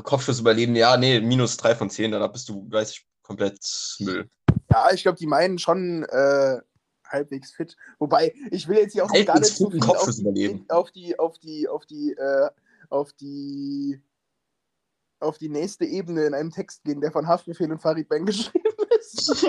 Kopfschuss 0.02 0.40
überleben, 0.40 0.74
ja, 0.76 0.96
nee, 0.96 1.20
minus 1.20 1.56
3 1.56 1.74
von 1.74 1.90
10, 1.90 2.12
dann 2.12 2.32
bist 2.32 2.48
du, 2.48 2.66
weiß 2.70 2.90
ich, 2.90 3.06
komplett 3.22 3.58
Müll. 4.00 4.28
Ja, 4.70 4.88
ich 4.92 5.02
glaube, 5.02 5.18
die 5.18 5.26
meinen 5.26 5.58
schon 5.58 6.04
äh, 6.04 6.58
halbwegs 7.06 7.52
fit. 7.52 7.76
Wobei, 7.98 8.34
ich 8.50 8.68
will 8.68 8.78
jetzt 8.78 8.92
hier 8.92 9.04
auch 9.04 9.10
Halbwegs 9.10 9.26
gar 9.26 9.40
nicht 9.40 9.56
so 9.56 9.70
viel 9.70 9.80
auf 9.80 9.86
Kopfschuss 9.86 10.16
die, 10.16 10.22
überleben. 10.22 10.64
auf 10.68 10.90
die, 10.90 11.18
auf 11.18 11.38
die, 11.38 11.68
auf 11.68 11.86
die, 11.86 12.12
äh, 12.12 12.50
auf 12.90 13.12
die, 13.14 14.00
auf 15.20 15.38
die 15.38 15.48
nächste 15.48 15.84
Ebene 15.84 16.24
in 16.26 16.34
einem 16.34 16.50
Text 16.50 16.84
gehen, 16.84 17.00
der 17.00 17.12
von 17.12 17.26
Haftbefehl 17.26 17.70
und 17.70 17.80
Farid 17.80 18.08
Bang 18.08 18.26
geschrieben 18.26 18.64
ist. 18.98 19.46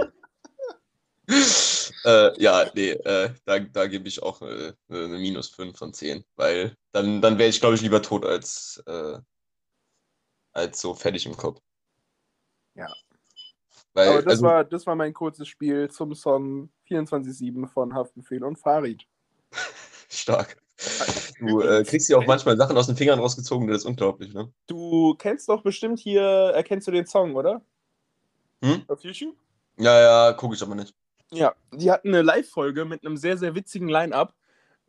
äh, 2.06 2.42
ja, 2.42 2.70
nee, 2.74 2.92
äh, 2.92 3.32
da, 3.46 3.60
da 3.60 3.88
gebe 3.88 4.08
ich 4.08 4.24
auch 4.24 4.42
äh, 4.42 4.74
eine 4.90 5.20
minus 5.20 5.50
5 5.50 5.78
von 5.78 5.94
10, 5.94 6.24
weil 6.36 6.76
dann, 6.92 7.22
dann 7.22 7.38
wäre 7.38 7.50
ich, 7.50 7.60
glaube 7.60 7.76
ich, 7.76 7.82
lieber 7.82 8.02
tot 8.02 8.26
als, 8.26 8.82
äh, 8.88 9.20
als 10.60 10.80
so 10.80 10.94
fertig 10.94 11.26
im 11.26 11.36
Kopf. 11.36 11.62
Ja. 12.76 12.88
Weil, 13.94 14.10
Aber 14.10 14.18
das, 14.22 14.32
also, 14.34 14.46
war, 14.46 14.64
das 14.64 14.86
war 14.86 14.96
mein 14.96 15.14
kurzes 15.14 15.48
Spiel 15.48 15.90
zum 15.90 16.14
Song 16.14 16.70
24-7 16.90 17.68
von 17.68 17.94
Haftbefehl 17.94 18.44
und 18.44 18.58
Farid. 18.58 19.06
stark. 20.10 20.58
Du 21.42 21.62
äh, 21.62 21.86
kriegst 21.86 22.10
ja 22.10 22.18
auch 22.18 22.26
manchmal 22.26 22.58
Sachen 22.58 22.76
aus 22.78 22.88
den 22.88 22.98
Fingern 22.98 23.18
rausgezogen, 23.18 23.66
das 23.70 23.78
ist 23.78 23.86
unglaublich, 23.86 24.34
ne? 24.34 24.52
Du 24.68 25.16
kennst 25.18 25.48
doch 25.48 25.62
bestimmt 25.64 25.98
hier, 26.00 26.22
erkennst 26.22 26.86
du 26.86 26.92
den 26.92 27.06
Song, 27.06 27.34
oder? 27.34 27.62
Hm? 28.62 28.84
Auf 28.90 29.02
YouTube? 29.06 29.38
Ja, 29.78 30.02
ja, 30.28 30.34
gucke 30.34 30.56
ich 30.56 30.62
aber 30.62 30.76
nicht. 30.76 30.94
Ja, 31.32 31.56
die 31.72 31.90
hatten 31.90 32.10
eine 32.10 32.24
Live-Folge 32.24 32.84
mit 32.84 33.06
einem 33.06 33.16
sehr, 33.16 33.38
sehr 33.38 33.56
witzigen 33.56 33.88
Line-Up. 33.88 34.34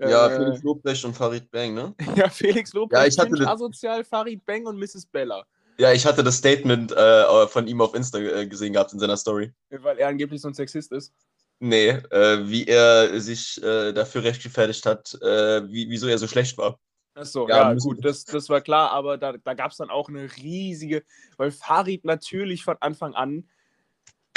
Ja, 0.01 0.27
Äh, 0.27 0.37
Felix 0.39 0.63
Lobrecht 0.65 1.05
und 1.05 1.15
Farid 1.15 1.49
Bang, 1.53 1.75
ne? 1.75 1.95
ja, 2.17 2.29
Felix 2.29 2.73
Lobrecht, 2.73 3.01
Ja, 3.01 3.07
ich 3.07 3.17
hatte 3.17 3.37
das- 3.39 3.47
Asozial, 3.47 4.03
Farid 4.03 4.45
Bang 4.45 4.67
und 4.67 4.77
Mrs. 4.77 5.07
Bella. 5.07 5.47
Ja, 5.81 5.93
ich 5.93 6.05
hatte 6.05 6.23
das 6.23 6.37
Statement 6.37 6.93
äh, 6.93 7.47
von 7.47 7.67
ihm 7.67 7.81
auf 7.81 7.95
Insta 7.95 8.19
äh, 8.19 8.47
gesehen 8.47 8.75
gehabt 8.75 8.93
in 8.93 8.99
seiner 8.99 9.17
Story. 9.17 9.51
Weil 9.71 9.99
er 9.99 10.09
angeblich 10.09 10.43
so 10.43 10.49
ein 10.49 10.55
Sexist 10.55 10.93
ist. 10.93 11.15
Nee, 11.59 11.89
äh, 11.89 12.47
wie 12.47 12.67
er 12.67 13.19
sich 13.19 13.63
äh, 13.63 13.93
dafür 13.93 14.23
rechtfertigt 14.25 14.85
hat, 14.85 15.15
äh, 15.23 15.67
wie, 15.71 15.89
wieso 15.89 16.07
er 16.07 16.19
so 16.19 16.27
schlecht 16.27 16.59
war. 16.59 16.79
Achso, 17.15 17.49
Ja, 17.49 17.73
ja, 17.73 17.75
gut, 17.79 18.05
das, 18.05 18.27
das 18.27 18.51
war 18.51 18.61
klar, 18.61 18.91
aber 18.91 19.17
da, 19.17 19.33
da 19.33 19.55
gab 19.55 19.71
es 19.71 19.79
dann 19.79 19.89
auch 19.89 20.11
eine 20.11 20.29
riesige, 20.37 21.03
weil 21.39 21.51
Farid 21.51 22.05
natürlich 22.05 22.63
von 22.63 22.77
Anfang 22.81 23.15
an 23.15 23.49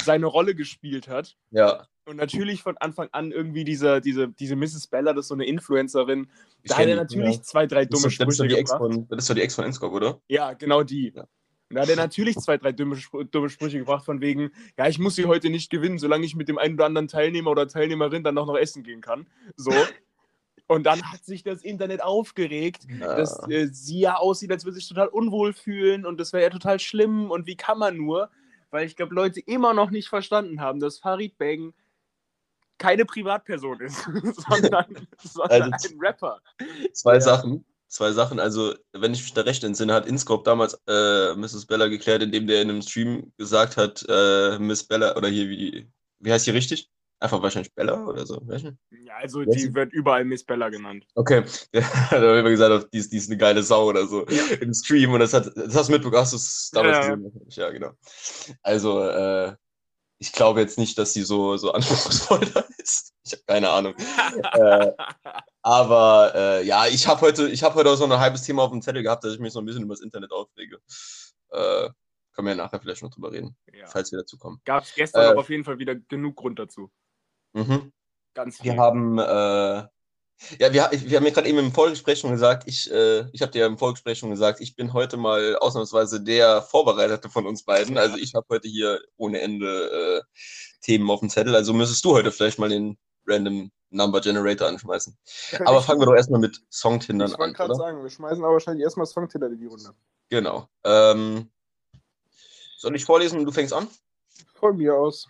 seine 0.02 0.26
Rolle 0.26 0.54
gespielt 0.54 1.08
hat. 1.08 1.36
Ja. 1.50 1.86
Und 2.06 2.16
natürlich 2.16 2.62
von 2.62 2.76
Anfang 2.78 3.08
an 3.12 3.32
irgendwie 3.32 3.64
diese, 3.64 4.00
diese, 4.00 4.28
diese 4.28 4.56
Mrs. 4.56 4.88
Bella, 4.88 5.12
das 5.14 5.24
ist 5.24 5.28
so 5.28 5.34
eine 5.34 5.46
Influencerin, 5.46 6.28
Ich 6.62 6.70
da 6.70 6.78
hat 6.78 6.86
er 6.86 6.96
natürlich 6.96 7.36
ja. 7.36 7.42
zwei, 7.42 7.66
drei 7.66 7.86
Das 7.86 8.00
dumme 8.00 8.14
das, 8.14 8.18
doch 8.18 8.32
Sprüche 8.34 8.58
Ex 8.58 8.70
gebracht. 8.72 8.92
von, 8.92 9.08
das 9.08 9.18
ist 9.24 9.30
doch 9.30 9.34
die 9.34 9.40
Ex 9.42 9.54
von 9.54 9.64
Inscope, 9.64 9.94
oder? 9.94 10.20
Ja, 10.28 10.52
genau 10.52 10.82
die. 10.82 11.12
Ja. 11.14 11.22
Und 11.70 11.76
da 11.76 11.80
hat 11.82 11.88
er 11.88 11.96
natürlich 11.96 12.36
zwei, 12.36 12.58
drei 12.58 12.72
dumme, 12.72 12.98
dumme 13.30 13.48
Sprüche 13.48 13.78
gebracht, 13.78 14.04
von 14.04 14.20
wegen, 14.20 14.50
ja, 14.76 14.86
ich 14.86 14.98
muss 14.98 15.16
sie 15.16 15.24
heute 15.24 15.48
nicht 15.48 15.70
gewinnen, 15.70 15.98
solange 15.98 16.26
ich 16.26 16.36
mit 16.36 16.48
dem 16.48 16.58
einen 16.58 16.74
oder 16.74 16.84
anderen 16.84 17.08
Teilnehmer 17.08 17.50
oder 17.50 17.66
Teilnehmerin 17.68 18.22
dann 18.22 18.34
noch, 18.34 18.46
noch 18.46 18.58
essen 18.58 18.82
gehen 18.82 19.00
kann. 19.00 19.26
So. 19.56 19.70
Und 20.66 20.84
dann 20.84 21.02
hat 21.10 21.24
sich 21.24 21.42
das 21.42 21.62
Internet 21.62 22.02
aufgeregt, 22.02 22.86
Ja. 23.00 23.16
dass 23.16 23.38
äh, 23.48 23.68
sie 23.70 24.00
ja 24.00 24.16
aussieht, 24.16 24.50
als 24.50 24.64
würde 24.64 24.74
sie 24.74 24.80
sich 24.80 24.88
total 24.88 25.08
unwohl 25.08 25.52
fühlen 25.52 26.06
und 26.06 26.18
das 26.18 26.32
wäre 26.32 26.42
ja 26.42 26.48
total 26.50 26.80
schlimm 26.80 27.30
und 27.30 27.46
wie 27.46 27.56
kann 27.56 27.78
man 27.78 27.96
nur? 27.98 28.30
Weil 28.70 28.86
ich 28.86 28.96
glaube, 28.96 29.14
Leute 29.14 29.40
immer 29.40 29.74
noch 29.74 29.90
nicht 29.90 30.08
verstanden 30.08 30.62
haben, 30.62 30.80
dass 30.80 30.98
Farid 30.98 31.36
Bang 31.36 31.74
keine 32.78 33.04
Privatperson 33.04 33.80
ist, 33.80 34.02
sondern, 34.48 34.86
sondern 35.22 35.72
Also- 35.72 35.88
ein 35.88 35.98
Rapper. 36.00 36.40
Zwei 36.92 37.14
Ja. 37.14 37.20
Sachen. 37.20 37.64
Zwei 37.88 38.10
Sachen. 38.12 38.40
Also, 38.40 38.74
wenn 38.92 39.12
ich 39.12 39.22
mich 39.22 39.34
da 39.34 39.42
recht 39.42 39.62
entsinne, 39.62 39.94
hat 39.94 40.06
Inscope 40.06 40.42
damals 40.42 40.74
äh, 40.88 41.34
Mrs. 41.36 41.66
Bella 41.66 41.86
geklärt, 41.86 42.22
indem 42.22 42.46
der 42.48 42.60
in 42.62 42.70
einem 42.70 42.82
Stream 42.82 43.32
gesagt 43.38 43.76
hat, 43.76 44.04
äh, 44.08 44.58
Miss 44.58 44.82
Bella, 44.82 45.16
oder 45.16 45.28
hier, 45.28 45.48
wie, 45.48 45.86
wie 46.18 46.32
heißt 46.32 46.44
die 46.46 46.50
richtig? 46.50 46.90
Einfach 47.20 47.40
wahrscheinlich 47.40 47.72
Bella 47.72 48.04
oder 48.04 48.26
so. 48.26 48.40
Weiß 48.44 48.64
nicht. 48.64 48.76
Ja, 48.90 49.14
also 49.18 49.40
Wer 49.40 49.48
ist 49.48 49.62
die 49.62 49.72
wird 49.74 49.92
überall 49.92 50.24
Miss 50.24 50.42
Bella 50.42 50.68
genannt. 50.70 51.06
Okay, 51.14 51.44
da 51.72 51.82
hat 51.82 52.12
er 52.20 52.40
immer 52.40 52.50
gesagt, 52.50 52.92
die 52.92 52.98
ist, 52.98 53.12
die 53.12 53.16
ist 53.18 53.30
eine 53.30 53.38
geile 53.38 53.62
Sau 53.62 53.86
oder 53.88 54.08
so 54.08 54.22
im 54.60 54.74
Stream 54.74 55.12
und 55.12 55.20
das, 55.20 55.32
hat, 55.32 55.52
das 55.54 55.76
hast 55.76 55.88
du 55.88 55.92
mitbekommen, 55.92 56.20
hast 56.20 56.32
du 56.32 56.36
es 56.36 56.70
damals 56.72 56.96
Ja, 56.96 57.10
ja. 57.10 57.14
gesehen? 57.14 57.46
Ja, 57.50 57.70
genau. 57.70 57.90
Also, 58.62 59.04
äh, 59.04 59.54
ich 60.24 60.32
glaube 60.32 60.60
jetzt 60.60 60.78
nicht, 60.78 60.96
dass 60.96 61.12
sie 61.12 61.22
so, 61.22 61.56
so 61.58 61.72
anspruchsvoll 61.74 62.40
da 62.52 62.64
ist. 62.78 63.12
Ich 63.24 63.32
habe 63.32 63.42
keine 63.46 63.70
Ahnung. 63.70 63.94
äh, 64.52 64.92
aber 65.62 66.32
äh, 66.34 66.66
ja, 66.66 66.86
ich 66.86 67.06
habe 67.06 67.20
heute, 67.20 67.48
ich 67.48 67.62
habe 67.62 67.74
heute 67.74 67.90
auch 67.90 67.96
so 67.96 68.04
ein 68.04 68.18
halbes 68.18 68.42
Thema 68.42 68.62
auf 68.62 68.70
dem 68.70 68.80
Zettel 68.80 69.02
gehabt, 69.02 69.24
dass 69.24 69.34
ich 69.34 69.38
mich 69.38 69.52
so 69.52 69.60
ein 69.60 69.66
bisschen 69.66 69.82
über 69.84 69.94
das 69.94 70.02
Internet 70.02 70.32
aufrege. 70.32 70.78
Äh, 71.50 71.90
können 72.32 72.46
wir 72.48 72.50
ja 72.50 72.56
nachher 72.56 72.80
vielleicht 72.80 73.02
noch 73.02 73.10
drüber 73.10 73.32
reden, 73.32 73.54
ja. 73.72 73.86
falls 73.86 74.10
wir 74.12 74.18
dazu 74.18 74.38
kommen. 74.38 74.60
Gab 74.64 74.84
es 74.84 74.94
gestern 74.94 75.22
Äh, 75.22 75.28
aber 75.28 75.40
auf 75.40 75.50
jeden 75.50 75.64
Fall 75.64 75.78
wieder 75.78 75.94
genug 75.94 76.36
Grund 76.36 76.58
dazu. 76.58 76.90
Mhm. 77.52 77.92
Ganz 78.32 78.60
viel. 78.60 78.72
Wir 78.72 78.80
haben, 78.80 79.18
äh, 79.18 79.86
ja, 80.58 80.72
wir, 80.72 80.90
wir 80.92 81.16
haben 81.16 81.26
ja 81.26 81.32
gerade 81.32 81.48
eben 81.48 81.58
im 81.58 81.72
Vorgespräch 81.72 82.18
schon 82.18 82.30
gesagt, 82.30 82.64
ich, 82.66 82.90
äh, 82.90 83.26
ich 83.32 83.42
habe 83.42 83.52
dir 83.52 83.66
im 83.66 83.78
Vorgespräch 83.78 84.18
schon 84.18 84.30
gesagt, 84.30 84.60
ich 84.60 84.76
bin 84.76 84.92
heute 84.92 85.16
mal 85.16 85.56
ausnahmsweise 85.56 86.20
der 86.22 86.62
Vorbereitete 86.62 87.28
von 87.28 87.46
uns 87.46 87.64
beiden. 87.64 87.98
Also 87.98 88.16
ich 88.16 88.34
habe 88.34 88.46
heute 88.50 88.68
hier 88.68 89.00
ohne 89.16 89.40
Ende 89.40 90.22
äh, 90.22 90.22
Themen 90.82 91.10
auf 91.10 91.20
dem 91.20 91.30
Zettel. 91.30 91.54
Also 91.54 91.72
müsstest 91.72 92.04
du 92.04 92.12
heute 92.12 92.30
vielleicht 92.32 92.58
mal 92.58 92.68
den 92.68 92.98
Random 93.26 93.70
Number 93.90 94.20
Generator 94.20 94.68
anschmeißen. 94.68 95.16
Aber 95.64 95.78
ich, 95.78 95.84
fangen 95.84 96.00
wir 96.00 96.06
doch 96.06 96.14
erstmal 96.14 96.40
mit 96.40 96.60
Songtindern 96.70 97.28
ich 97.28 97.34
an, 97.34 97.40
wollte 97.40 97.54
gerade 97.54 97.74
sagen, 97.76 98.02
wir 98.02 98.10
schmeißen 98.10 98.42
aber 98.42 98.54
wahrscheinlich 98.54 98.82
erstmal 98.82 99.06
Songtinder 99.06 99.46
in 99.46 99.58
die 99.58 99.66
Runde. 99.66 99.94
Genau. 100.28 100.68
Ähm, 100.82 101.50
soll 102.76 102.96
ich 102.96 103.04
vorlesen 103.04 103.38
und 103.38 103.44
du 103.46 103.52
fängst 103.52 103.72
an? 103.72 103.88
Von 104.54 104.76
mir 104.76 104.94
aus. 104.94 105.28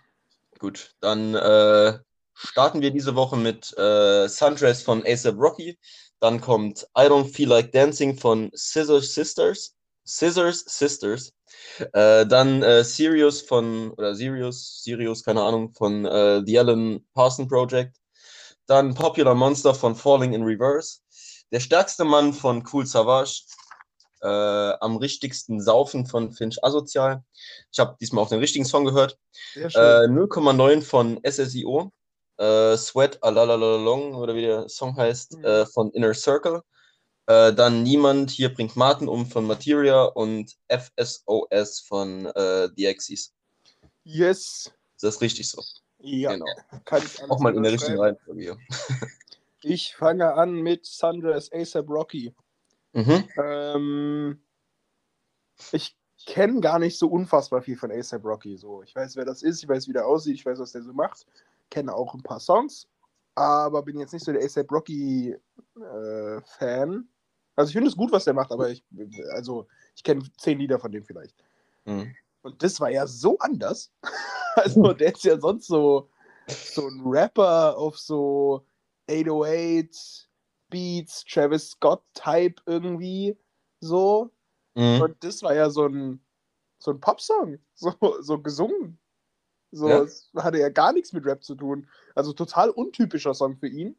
Gut, 0.59 0.95
dann 0.99 1.35
äh, 1.35 1.99
starten 2.35 2.81
wir 2.81 2.91
diese 2.91 3.15
Woche 3.15 3.37
mit 3.37 3.75
äh, 3.77 4.27
Sundress 4.27 4.83
von 4.83 5.03
ASAP 5.05 5.35
Rocky. 5.37 5.79
Dann 6.19 6.41
kommt 6.41 6.83
I 6.97 7.03
Don't 7.03 7.33
Feel 7.33 7.49
Like 7.49 7.71
Dancing 7.71 8.17
von 8.17 8.51
Scissors 8.55 9.13
Sisters. 9.13 9.75
Scissors 10.05 10.63
Sisters. 10.67 11.33
Äh, 11.93 12.25
dann 12.27 12.61
äh, 12.63 12.83
Sirius 12.83 13.41
von, 13.41 13.91
oder 13.91 14.15
Sirius, 14.15 14.83
Sirius, 14.83 15.23
keine 15.23 15.41
Ahnung, 15.41 15.73
von 15.73 16.05
äh, 16.05 16.41
The 16.45 16.59
Alan 16.59 17.05
Parson 17.13 17.47
Project. 17.47 17.97
Dann 18.67 18.93
Popular 18.93 19.35
Monster 19.35 19.73
von 19.73 19.95
Falling 19.95 20.33
in 20.33 20.43
Reverse. 20.43 20.99
Der 21.51 21.59
stärkste 21.59 22.03
Mann 22.03 22.33
von 22.33 22.63
Cool 22.71 22.85
Savage. 22.85 23.43
Äh, 24.21 24.27
am 24.79 24.97
richtigsten 24.97 25.61
Saufen 25.61 26.07
von 26.07 26.31
Finch 26.31 26.57
Asozial. 26.63 27.23
Ich 27.71 27.77
habe 27.77 27.95
diesmal 28.01 28.23
auch 28.23 28.29
den 28.29 28.39
richtigen 28.39 28.65
Song 28.65 28.85
gehört. 28.85 29.19
Äh, 29.53 30.07
0,9 30.07 30.81
von 30.81 31.19
SSIO. 31.23 31.91
Äh, 32.37 32.75
Sweat 32.77 33.21
Alalalalong 33.23 34.15
oder 34.15 34.35
wie 34.35 34.41
der 34.41 34.67
Song 34.69 34.95
heißt, 34.95 35.37
Mhm. 35.37 35.45
äh, 35.45 35.65
von 35.65 35.91
Inner 35.91 36.13
Circle. 36.13 36.61
Äh, 37.27 37.53
dann 37.53 37.81
Niemand 37.83 38.29
hier 38.29 38.53
bringt 38.53 38.75
Martin 38.75 39.07
um 39.07 39.25
von 39.25 39.45
Materia 39.45 40.03
und 40.03 40.55
FSOS 40.69 41.79
von 41.87 42.25
äh, 42.27 42.69
The 42.75 42.87
Axis. 42.87 43.33
yes. 44.03 44.71
Das 45.01 45.15
ist 45.15 45.21
richtig 45.21 45.49
so. 45.49 45.61
Ja, 45.99 46.31
Genau. 46.33 46.45
kann 46.85 47.01
ich 47.03 47.21
Auch 47.29 47.39
mal 47.39 47.55
in 47.55 47.63
der 47.63 47.71
richtigen. 47.71 47.99
Reihenfolge 47.99 48.41
hier. 48.41 48.57
Ich 49.63 49.95
fange 49.95 50.31
an 50.35 50.61
mit 50.61 50.85
Sundress 50.85 51.51
ASAP 51.51 51.89
Rocky. 51.89 52.35
Mhm. 52.93 53.27
Ähm, 53.43 54.39
ich 55.71 55.97
kenne 56.27 56.61
gar 56.61 56.77
nicht 56.77 56.99
so 56.99 57.07
unfassbar 57.07 57.63
viel 57.63 57.75
von 57.75 57.91
ASAP 57.91 58.23
Rocky. 58.23 58.57
So. 58.57 58.83
Ich 58.83 58.95
weiß, 58.95 59.15
wer 59.15 59.25
das 59.25 59.41
ist, 59.41 59.63
ich 59.63 59.67
weiß, 59.67 59.87
wie 59.87 59.93
der 59.93 60.05
aussieht, 60.05 60.35
ich 60.35 60.45
weiß, 60.45 60.59
was 60.59 60.71
der 60.73 60.83
so 60.83 60.93
macht. 60.93 61.25
Kenne 61.69 61.93
auch 61.93 62.13
ein 62.13 62.23
paar 62.23 62.39
Songs, 62.39 62.87
aber 63.35 63.83
bin 63.83 63.99
jetzt 63.99 64.13
nicht 64.13 64.25
so 64.25 64.31
der 64.31 64.43
ASAP 64.43 64.71
Rocky 64.71 65.35
äh, 65.75 66.41
Fan. 66.57 67.07
Also 67.55 67.69
ich 67.69 67.73
finde 67.73 67.89
es 67.89 67.97
gut, 67.97 68.11
was 68.11 68.25
der 68.25 68.33
macht, 68.33 68.51
aber 68.51 68.69
ich, 68.69 68.83
also 69.33 69.67
ich 69.95 70.03
kenne 70.03 70.23
zehn 70.37 70.59
Lieder 70.59 70.79
von 70.79 70.91
dem 70.91 71.05
vielleicht. 71.05 71.35
Mhm. 71.85 72.15
Und 72.41 72.61
das 72.61 72.79
war 72.79 72.89
ja 72.89 73.07
so 73.07 73.37
anders. 73.39 73.91
Also 74.57 74.93
der 74.93 75.13
ist 75.13 75.25
ja 75.25 75.37
sonst 75.37 75.67
so, 75.67 76.09
so 76.47 76.87
ein 76.87 77.01
Rapper 77.03 77.77
auf 77.77 77.99
so 77.99 78.65
808 79.09 80.29
Beats, 80.69 81.25
Travis 81.25 81.71
Scott 81.71 82.01
Type 82.13 82.61
irgendwie 82.65 83.37
so. 83.81 84.31
Mhm. 84.75 85.01
Und 85.01 85.23
das 85.25 85.43
war 85.43 85.53
ja 85.53 85.69
so 85.69 85.87
ein, 85.87 86.23
so 86.79 86.91
ein 86.91 87.01
Popsong, 87.01 87.59
so, 87.73 87.93
so 88.21 88.39
gesungen. 88.39 88.97
So, 89.75 89.89
Ja. 89.89 90.01
es 90.03 90.29
hatte 90.37 90.57
ja 90.57 90.69
gar 90.69 90.93
nichts 90.93 91.11
mit 91.11 91.25
Rap 91.25 91.43
zu 91.43 91.53
tun. 91.55 91.89
Also 92.15 92.31
total 92.33 92.69
untypischer 92.69 93.33
Song 93.33 93.57
für 93.57 93.67
ihn. 93.67 93.97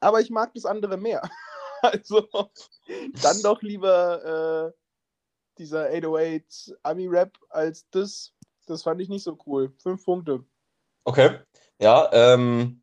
Aber 0.00 0.20
ich 0.20 0.30
mag 0.30 0.54
das 0.54 0.64
andere 0.64 0.96
mehr. 0.96 1.22
Also 1.82 2.28
dann 3.22 3.40
doch 3.42 3.62
lieber 3.62 4.68
äh, 4.68 4.78
dieser 5.56 5.86
808 5.86 6.74
Ami-Rap 6.82 7.38
als 7.48 7.88
das. 7.88 8.34
Das 8.66 8.82
fand 8.82 9.00
ich 9.00 9.08
nicht 9.08 9.22
so 9.22 9.38
cool. 9.46 9.72
Fünf 9.82 10.04
Punkte. 10.04 10.44
Okay. 11.04 11.38
Ja, 11.80 12.10
ähm, 12.12 12.82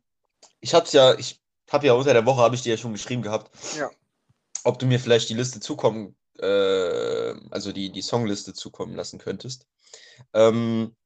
ich 0.58 0.74
hab's 0.74 0.92
ja, 0.92 1.14
ich 1.14 1.40
habe 1.70 1.86
ja 1.86 1.92
unter 1.92 2.12
der 2.12 2.26
Woche, 2.26 2.40
habe 2.40 2.56
ich 2.56 2.62
dir 2.62 2.70
ja 2.70 2.76
schon 2.76 2.90
geschrieben 2.92 3.22
gehabt, 3.22 3.52
Ja. 3.76 3.88
ob 4.64 4.80
du 4.80 4.86
mir 4.86 4.98
vielleicht 4.98 5.28
die 5.28 5.34
Liste 5.34 5.60
zukommen 5.60 6.16
äh, 6.40 7.34
also 7.50 7.70
die, 7.70 7.92
die 7.92 8.02
Songliste 8.02 8.52
zukommen 8.52 8.96
lassen 8.96 9.20
könntest. 9.20 9.68
Ähm, 10.32 10.96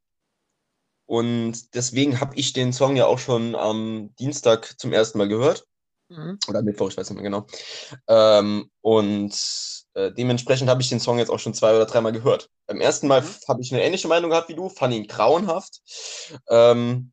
und 1.07 1.75
deswegen 1.75 2.21
habe 2.21 2.37
ich 2.37 2.53
den 2.53 2.73
Song 2.73 2.97
ja 2.97 3.07
auch 3.07 3.19
schon 3.19 3.55
am 3.55 4.15
Dienstag 4.19 4.79
zum 4.79 4.93
ersten 4.93 5.19
Mal 5.19 5.29
gehört. 5.29 5.67
Mhm. 6.09 6.39
Oder 6.49 6.63
Mittwoch, 6.63 6.91
ich 6.91 6.97
weiß 6.97 7.11
nicht 7.11 7.21
mehr 7.21 7.31
genau. 7.31 7.47
Ähm, 8.09 8.71
und 8.81 9.33
äh, 9.95 10.13
dementsprechend 10.13 10.69
habe 10.69 10.83
ich 10.83 10.89
den 10.89 11.01
Song 11.01 11.19
jetzt 11.19 11.31
auch 11.31 11.39
schon 11.39 11.55
zwei 11.55 11.75
oder 11.75 11.87
dreimal 11.87 12.13
gehört. 12.13 12.49
Beim 12.67 12.81
ersten 12.81 13.09
Mal 13.09 13.23
mhm. 13.23 13.27
habe 13.49 13.63
ich 13.63 13.73
eine 13.73 13.83
ähnliche 13.83 14.09
Meinung 14.09 14.31
gehabt 14.31 14.49
wie 14.49 14.55
du, 14.55 14.69
fand 14.69 14.95
ihn 14.95 15.07
grauenhaft. 15.07 15.81
Ähm, 16.49 17.13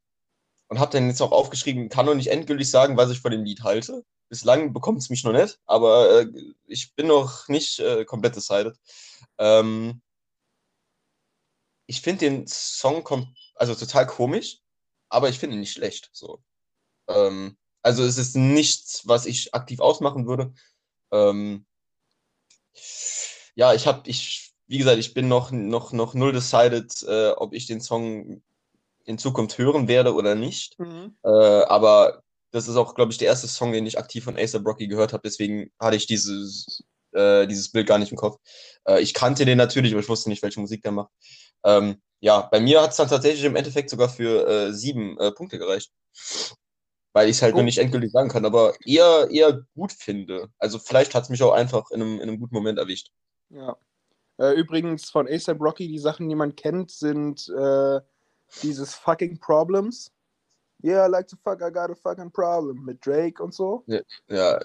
und 0.70 0.80
habe 0.80 0.92
dann 0.92 1.08
jetzt 1.08 1.22
auch 1.22 1.32
aufgeschrieben, 1.32 1.90
kann 1.90 2.06
noch 2.06 2.14
nicht 2.14 2.28
endgültig 2.28 2.70
sagen, 2.70 2.96
was 2.96 3.10
ich 3.10 3.22
von 3.22 3.32
dem 3.32 3.44
Lied 3.44 3.64
halte. 3.64 4.06
Bislang 4.30 4.72
bekommt 4.72 5.00
es 5.00 5.10
mich 5.10 5.24
noch 5.24 5.32
nicht, 5.32 5.58
aber 5.66 6.22
äh, 6.22 6.28
ich 6.68 6.94
bin 6.94 7.08
noch 7.08 7.48
nicht 7.48 7.80
äh, 7.80 8.06
komplett 8.06 8.36
decided. 8.36 8.78
Ähm, 9.40 10.02
ich 11.88 12.02
finde 12.02 12.20
den 12.20 12.46
Song 12.46 13.04
also 13.60 13.76
total 13.76 14.08
komisch, 14.08 14.60
aber 15.10 15.30
ich 15.30 15.38
finde 15.38 15.56
ihn 15.56 15.60
nicht 15.60 15.74
schlecht. 15.74 16.10
So. 16.14 16.42
Ähm, 17.08 17.58
also 17.82 18.04
es 18.04 18.18
ist 18.18 18.36
nichts, 18.36 19.04
was 19.06 19.26
ich 19.26 19.54
aktiv 19.54 19.80
ausmachen 19.80 20.28
würde. 20.28 20.54
Ähm, 21.12 21.66
ja, 23.56 23.74
ich 23.74 23.88
habe, 23.88 24.10
ich, 24.10 24.54
wie 24.68 24.78
gesagt, 24.78 25.00
ich 25.00 25.14
bin 25.14 25.28
noch, 25.28 25.52
noch, 25.52 25.92
noch 25.92 26.14
null 26.14 26.32
decided, 26.32 27.04
äh, 27.08 27.32
ob 27.32 27.54
ich 27.54 27.68
den 27.68 27.82
Song 27.82 28.42
in 29.06 29.18
Zukunft 29.18 29.58
hören 29.58 29.88
werde 29.88 30.14
oder 30.14 30.36
nicht. 30.36 30.80
Mhm. 30.80 31.18
Äh, 31.24 31.30
aber 31.30 32.22
das 32.52 32.68
ist 32.68 32.76
auch, 32.78 32.96
glaube 32.96 33.12
ich, 33.12 33.18
der 33.18 33.28
erste 33.28 33.48
Song, 33.48 33.72
den 33.72 33.86
ich 33.86 33.98
aktiv 33.98 34.24
von 34.24 34.38
Acer 34.38 34.60
Brocky 34.60 34.88
gehört 34.88 35.14
habe. 35.14 35.24
Deswegen 35.26 35.72
hatte 35.80 35.98
ich 35.98 36.08
dieses, 36.08 36.84
äh, 37.12 37.48
dieses 37.48 37.72
Bild 37.72 37.88
gar 37.88 37.98
nicht 37.98 38.12
im 38.12 38.18
Kopf. 38.18 38.40
Äh, 38.86 39.02
ich 39.02 39.14
kannte 39.14 39.46
den 39.46 39.58
natürlich, 39.58 39.92
aber 39.94 40.02
ich 40.02 40.10
wusste 40.10 40.30
nicht, 40.30 40.44
welche 40.44 40.60
Musik 40.60 40.82
der 40.84 40.92
macht. 40.92 41.12
Ähm, 41.64 42.02
ja, 42.20 42.42
bei 42.42 42.60
mir 42.60 42.82
hat 42.82 42.92
es 42.92 42.98
dann 42.98 43.08
tatsächlich 43.08 43.44
im 43.44 43.56
Endeffekt 43.56 43.90
sogar 43.90 44.10
für 44.10 44.48
äh, 44.48 44.74
sieben 44.74 45.18
äh, 45.20 45.32
Punkte 45.32 45.58
gereicht. 45.58 45.92
Weil 47.14 47.28
ich 47.28 47.38
es 47.38 47.42
halt 47.42 47.54
oh. 47.56 47.58
noch 47.58 47.64
nicht 47.64 47.80
endgültig 47.80 48.12
sagen 48.12 48.30
kann, 48.30 48.46
aber 48.46 48.76
eher, 48.86 49.28
eher 49.32 49.66
gut 49.76 49.92
finde. 49.92 50.50
Also 50.60 50.78
vielleicht 50.80 51.16
hat 51.16 51.24
es 51.24 51.30
mich 51.30 51.42
auch 51.42 51.54
einfach 51.54 51.90
in 51.92 52.02
einem, 52.02 52.16
in 52.16 52.24
einem 52.24 52.40
guten 52.40 52.56
Moment 52.56 52.78
erwischt. 52.78 53.12
Ja. 53.50 53.78
Äh, 54.38 54.54
übrigens 54.54 55.10
von 55.10 55.28
ASAP 55.28 55.60
Rocky, 55.60 55.88
die 55.88 56.00
Sachen, 56.00 56.30
die 56.30 56.36
man 56.36 56.56
kennt, 56.56 56.92
sind 56.92 57.50
äh, 57.50 58.00
dieses 58.62 58.94
fucking 58.96 59.40
Problems. 59.40 60.12
Yeah, 60.82 61.06
I 61.06 61.10
like 61.10 61.28
to 61.28 61.36
fuck, 61.44 61.62
I 61.62 61.72
got 61.72 61.90
a 61.90 61.96
fucking 61.96 62.32
problem 62.32 62.86
mit 62.86 63.06
Drake 63.06 63.44
und 63.44 63.54
so. 63.54 63.84
Ja, 63.88 64.00
ja, 64.30 64.62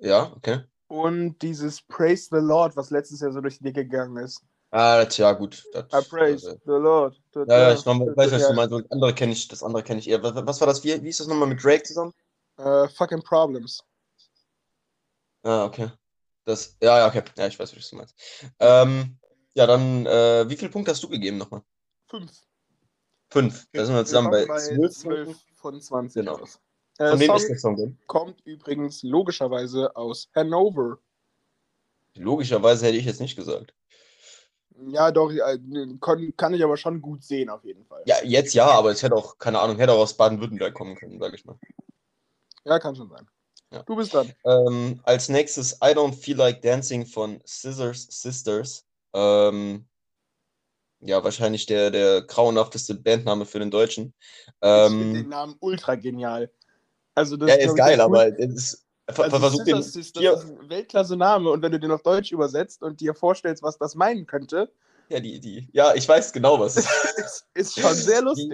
ja 0.00 0.32
okay. 0.36 0.64
Und 0.88 1.38
dieses 1.40 1.80
Praise 1.82 2.28
the 2.30 2.44
Lord, 2.44 2.76
was 2.76 2.90
letztes 2.90 3.20
Jahr 3.20 3.32
so 3.32 3.40
durch 3.40 3.58
die 3.58 3.64
Decke 3.64 3.84
gegangen 3.84 4.16
ist. 4.16 4.42
Ah, 4.76 5.04
das, 5.04 5.16
ja, 5.18 5.30
gut. 5.30 5.64
Das, 5.72 5.84
I 5.84 6.08
praise 6.08 6.48
also, 6.48 6.60
the 6.64 6.72
Lord. 6.72 7.16
ja, 7.36 7.44
ja, 7.46 7.74
ich 7.74 7.84
noch, 7.84 7.94
weiß, 7.94 8.32
was 8.32 8.48
du 8.48 8.54
meinst. 8.54 8.72
Das 8.72 8.90
andere 8.90 9.14
kenne 9.14 9.32
ich, 9.32 9.46
das 9.46 9.62
andere 9.62 9.84
kenne 9.84 10.00
ich 10.00 10.10
eher. 10.10 10.20
Was, 10.20 10.34
was, 10.34 10.60
war 10.60 10.66
das? 10.66 10.82
Wie, 10.82 11.00
wie 11.00 11.10
ist 11.10 11.20
das 11.20 11.28
nochmal 11.28 11.46
mit 11.46 11.62
Drake 11.62 11.84
zusammen? 11.84 12.12
Uh, 12.58 12.88
fucking 12.88 13.22
Problems. 13.22 13.84
Ah, 15.44 15.64
okay. 15.64 15.92
Das, 16.44 16.76
ja, 16.82 16.98
ja, 16.98 17.06
okay. 17.06 17.22
Ja, 17.36 17.46
ich 17.46 17.56
weiß, 17.56 17.76
was 17.76 17.88
du 17.88 17.96
meinst. 17.96 18.16
Ähm, 18.58 19.16
ja, 19.54 19.68
dann, 19.68 20.06
äh, 20.06 20.48
wie 20.48 20.56
viele 20.56 20.72
Punkte 20.72 20.90
hast 20.90 21.04
du 21.04 21.08
gegeben 21.08 21.38
nochmal? 21.38 21.62
Fünf. 22.08 22.32
Fünf. 23.30 23.68
Da 23.72 23.84
sind 23.84 23.94
wir 23.94 24.04
zusammen 24.04 24.32
bei, 24.32 24.44
bei 24.44 24.58
12, 24.58 25.38
von 25.54 25.80
20. 25.80 26.20
Genau. 26.20 26.40
Äh, 26.98 27.10
von 27.10 27.20
wem 27.20 27.32
ist 27.32 27.48
der 27.48 27.58
Song 27.58 27.76
denn? 27.76 27.96
Kommt 28.08 28.40
übrigens 28.44 29.04
logischerweise 29.04 29.94
aus 29.94 30.28
Hanover. 30.34 30.98
Logischerweise 32.16 32.86
hätte 32.86 32.98
ich 32.98 33.04
jetzt 33.04 33.20
nicht 33.20 33.36
gesagt. 33.36 33.72
Ja, 34.88 35.10
doch, 35.12 35.30
kann, 36.00 36.32
kann 36.36 36.54
ich 36.54 36.64
aber 36.64 36.76
schon 36.76 37.00
gut 37.00 37.22
sehen, 37.22 37.48
auf 37.48 37.64
jeden 37.64 37.84
Fall. 37.84 38.02
Ja, 38.06 38.16
jetzt 38.24 38.54
ja, 38.54 38.66
aber 38.66 38.90
es 38.90 39.02
hätte 39.02 39.14
auch, 39.14 39.38
keine 39.38 39.60
Ahnung, 39.60 39.76
hätte 39.76 39.92
auch 39.92 40.00
aus 40.00 40.16
Baden-Württemberg 40.16 40.74
kommen 40.74 40.96
können, 40.96 41.20
sage 41.20 41.36
ich 41.36 41.44
mal. 41.44 41.56
Ja, 42.64 42.78
kann 42.78 42.96
schon 42.96 43.08
sein. 43.08 43.28
Ja. 43.72 43.82
Du 43.82 43.96
bist 43.96 44.14
dran. 44.14 44.32
Ähm, 44.44 45.00
als 45.04 45.28
nächstes 45.28 45.74
I 45.74 45.94
Don't 45.94 46.14
Feel 46.14 46.36
Like 46.36 46.62
Dancing 46.62 47.06
von 47.06 47.40
Scissors 47.44 48.06
Sisters. 48.10 48.84
Ähm, 49.12 49.86
ja, 51.00 51.22
wahrscheinlich 51.22 51.66
der, 51.66 51.90
der 51.90 52.22
grauenhafteste 52.22 52.94
Bandname 52.94 53.46
für 53.46 53.58
den 53.58 53.70
Deutschen. 53.70 54.14
Ähm, 54.62 54.92
ich 54.92 54.98
finde 54.98 55.18
den 55.20 55.28
Namen 55.28 55.56
ultra 55.60 55.94
genial. 55.96 56.50
Also 57.14 57.36
das 57.36 57.50
ja, 57.50 57.56
ist 57.56 57.76
geil, 57.76 58.00
aber 58.00 58.38
es 58.38 58.54
ist. 58.54 58.83
Also 59.06 59.38
versuch 59.38 59.64
den, 59.64 59.76
das, 59.76 59.94
ist, 59.96 60.16
das 60.16 60.44
ist 60.44 60.50
ein 60.50 60.70
Weltklasse-Name 60.70 61.50
und 61.50 61.62
wenn 61.62 61.72
du 61.72 61.78
den 61.78 61.90
auf 61.90 62.02
Deutsch 62.02 62.32
übersetzt 62.32 62.82
und 62.82 63.00
dir 63.00 63.14
vorstellst, 63.14 63.62
was 63.62 63.76
das 63.76 63.94
meinen 63.94 64.26
könnte. 64.26 64.70
Ja, 65.10 65.20
die, 65.20 65.38
die, 65.38 65.68
ja, 65.72 65.94
ich 65.94 66.08
weiß 66.08 66.32
genau, 66.32 66.58
was 66.58 66.76
es 66.76 66.86
ist. 67.16 67.46
ist 67.54 67.80
schon 67.80 67.94
sehr 67.94 68.22
lustig. 68.22 68.48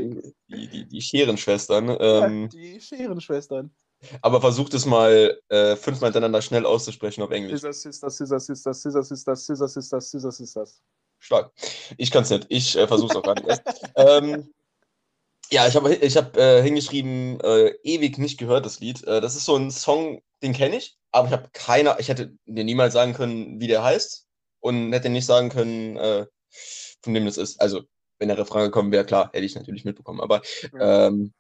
Die, 0.49 0.57
die, 0.57 0.69
die, 0.69 0.89
die 0.89 1.01
Scherenschwestern. 1.01 1.97
Ähm, 2.01 2.43
ja, 2.43 2.49
die 2.49 2.81
Scherenschwestern. 2.81 3.71
Aber 4.23 4.41
versucht 4.41 4.75
es 4.75 4.87
mal 4.87 5.39
äh, 5.49 5.77
fünfmal 5.77 6.09
hintereinander 6.09 6.43
schnell 6.43 6.67
auszusprechen 6.67 7.23
auf 7.23 7.31
Englisch. 7.31 7.61
Scissor 7.61 7.73
Sisters, 7.73 8.17
Scissor 8.17 8.41
Sisters, 8.41 8.81
Scissor 8.83 9.03
Sisters, 9.05 9.47
Scissor 9.47 9.69
Sisters, 9.69 10.11
Scissor 10.11 10.33
Sisters. 10.33 10.83
Stark. 11.19 11.53
Ich 11.99 12.11
kann 12.11 12.23
es 12.23 12.31
nicht. 12.31 12.47
Ich 12.49 12.77
äh, 12.77 12.89
versuche 12.89 13.11
es 13.11 13.17
auch 13.17 13.23
gar 13.23 13.35
nicht 13.35 13.47
erst. 13.47 13.63
ähm, 13.97 14.49
ja, 15.53 15.67
ich 15.67 15.75
habe 15.77 15.95
ich 15.95 16.17
hab, 16.17 16.37
äh, 16.37 16.63
hingeschrieben, 16.63 17.41
äh, 17.41 17.75
ewig 17.83 18.19
nicht 18.19 18.39
gehört, 18.39 18.67
das 18.67 18.81
Lied. 18.81 19.05
Äh, 19.05 19.21
das 19.21 19.37
ist 19.37 19.45
so 19.45 19.57
ein 19.57 19.71
Song, 19.71 20.23
den 20.43 20.53
kenne 20.53 20.77
ich, 20.77 20.99
aber 21.13 21.29
ich 21.29 21.33
habe 21.33 21.49
keine, 21.53 21.97
ich 21.99 22.09
hätte 22.09 22.33
dir 22.47 22.65
niemals 22.65 22.93
sagen 22.95 23.15
können, 23.15 23.61
wie 23.61 23.67
der 23.67 23.83
heißt 23.83 24.27
und 24.61 24.93
hätte 24.93 25.09
nicht 25.09 25.27
sagen 25.27 25.49
können, 25.49 25.97
äh, 25.97 26.27
von 27.03 27.15
wem 27.15 27.27
das 27.27 27.37
ist. 27.37 27.61
Also, 27.61 27.83
wenn 28.19 28.29
der 28.29 28.39
Refrain 28.39 28.65
gekommen 28.65 28.93
wäre, 28.93 29.05
klar, 29.05 29.31
hätte 29.33 29.45
ich 29.45 29.55
natürlich 29.55 29.85
mitbekommen, 29.85 30.21
aber 30.21 30.43
ähm, 30.79 31.33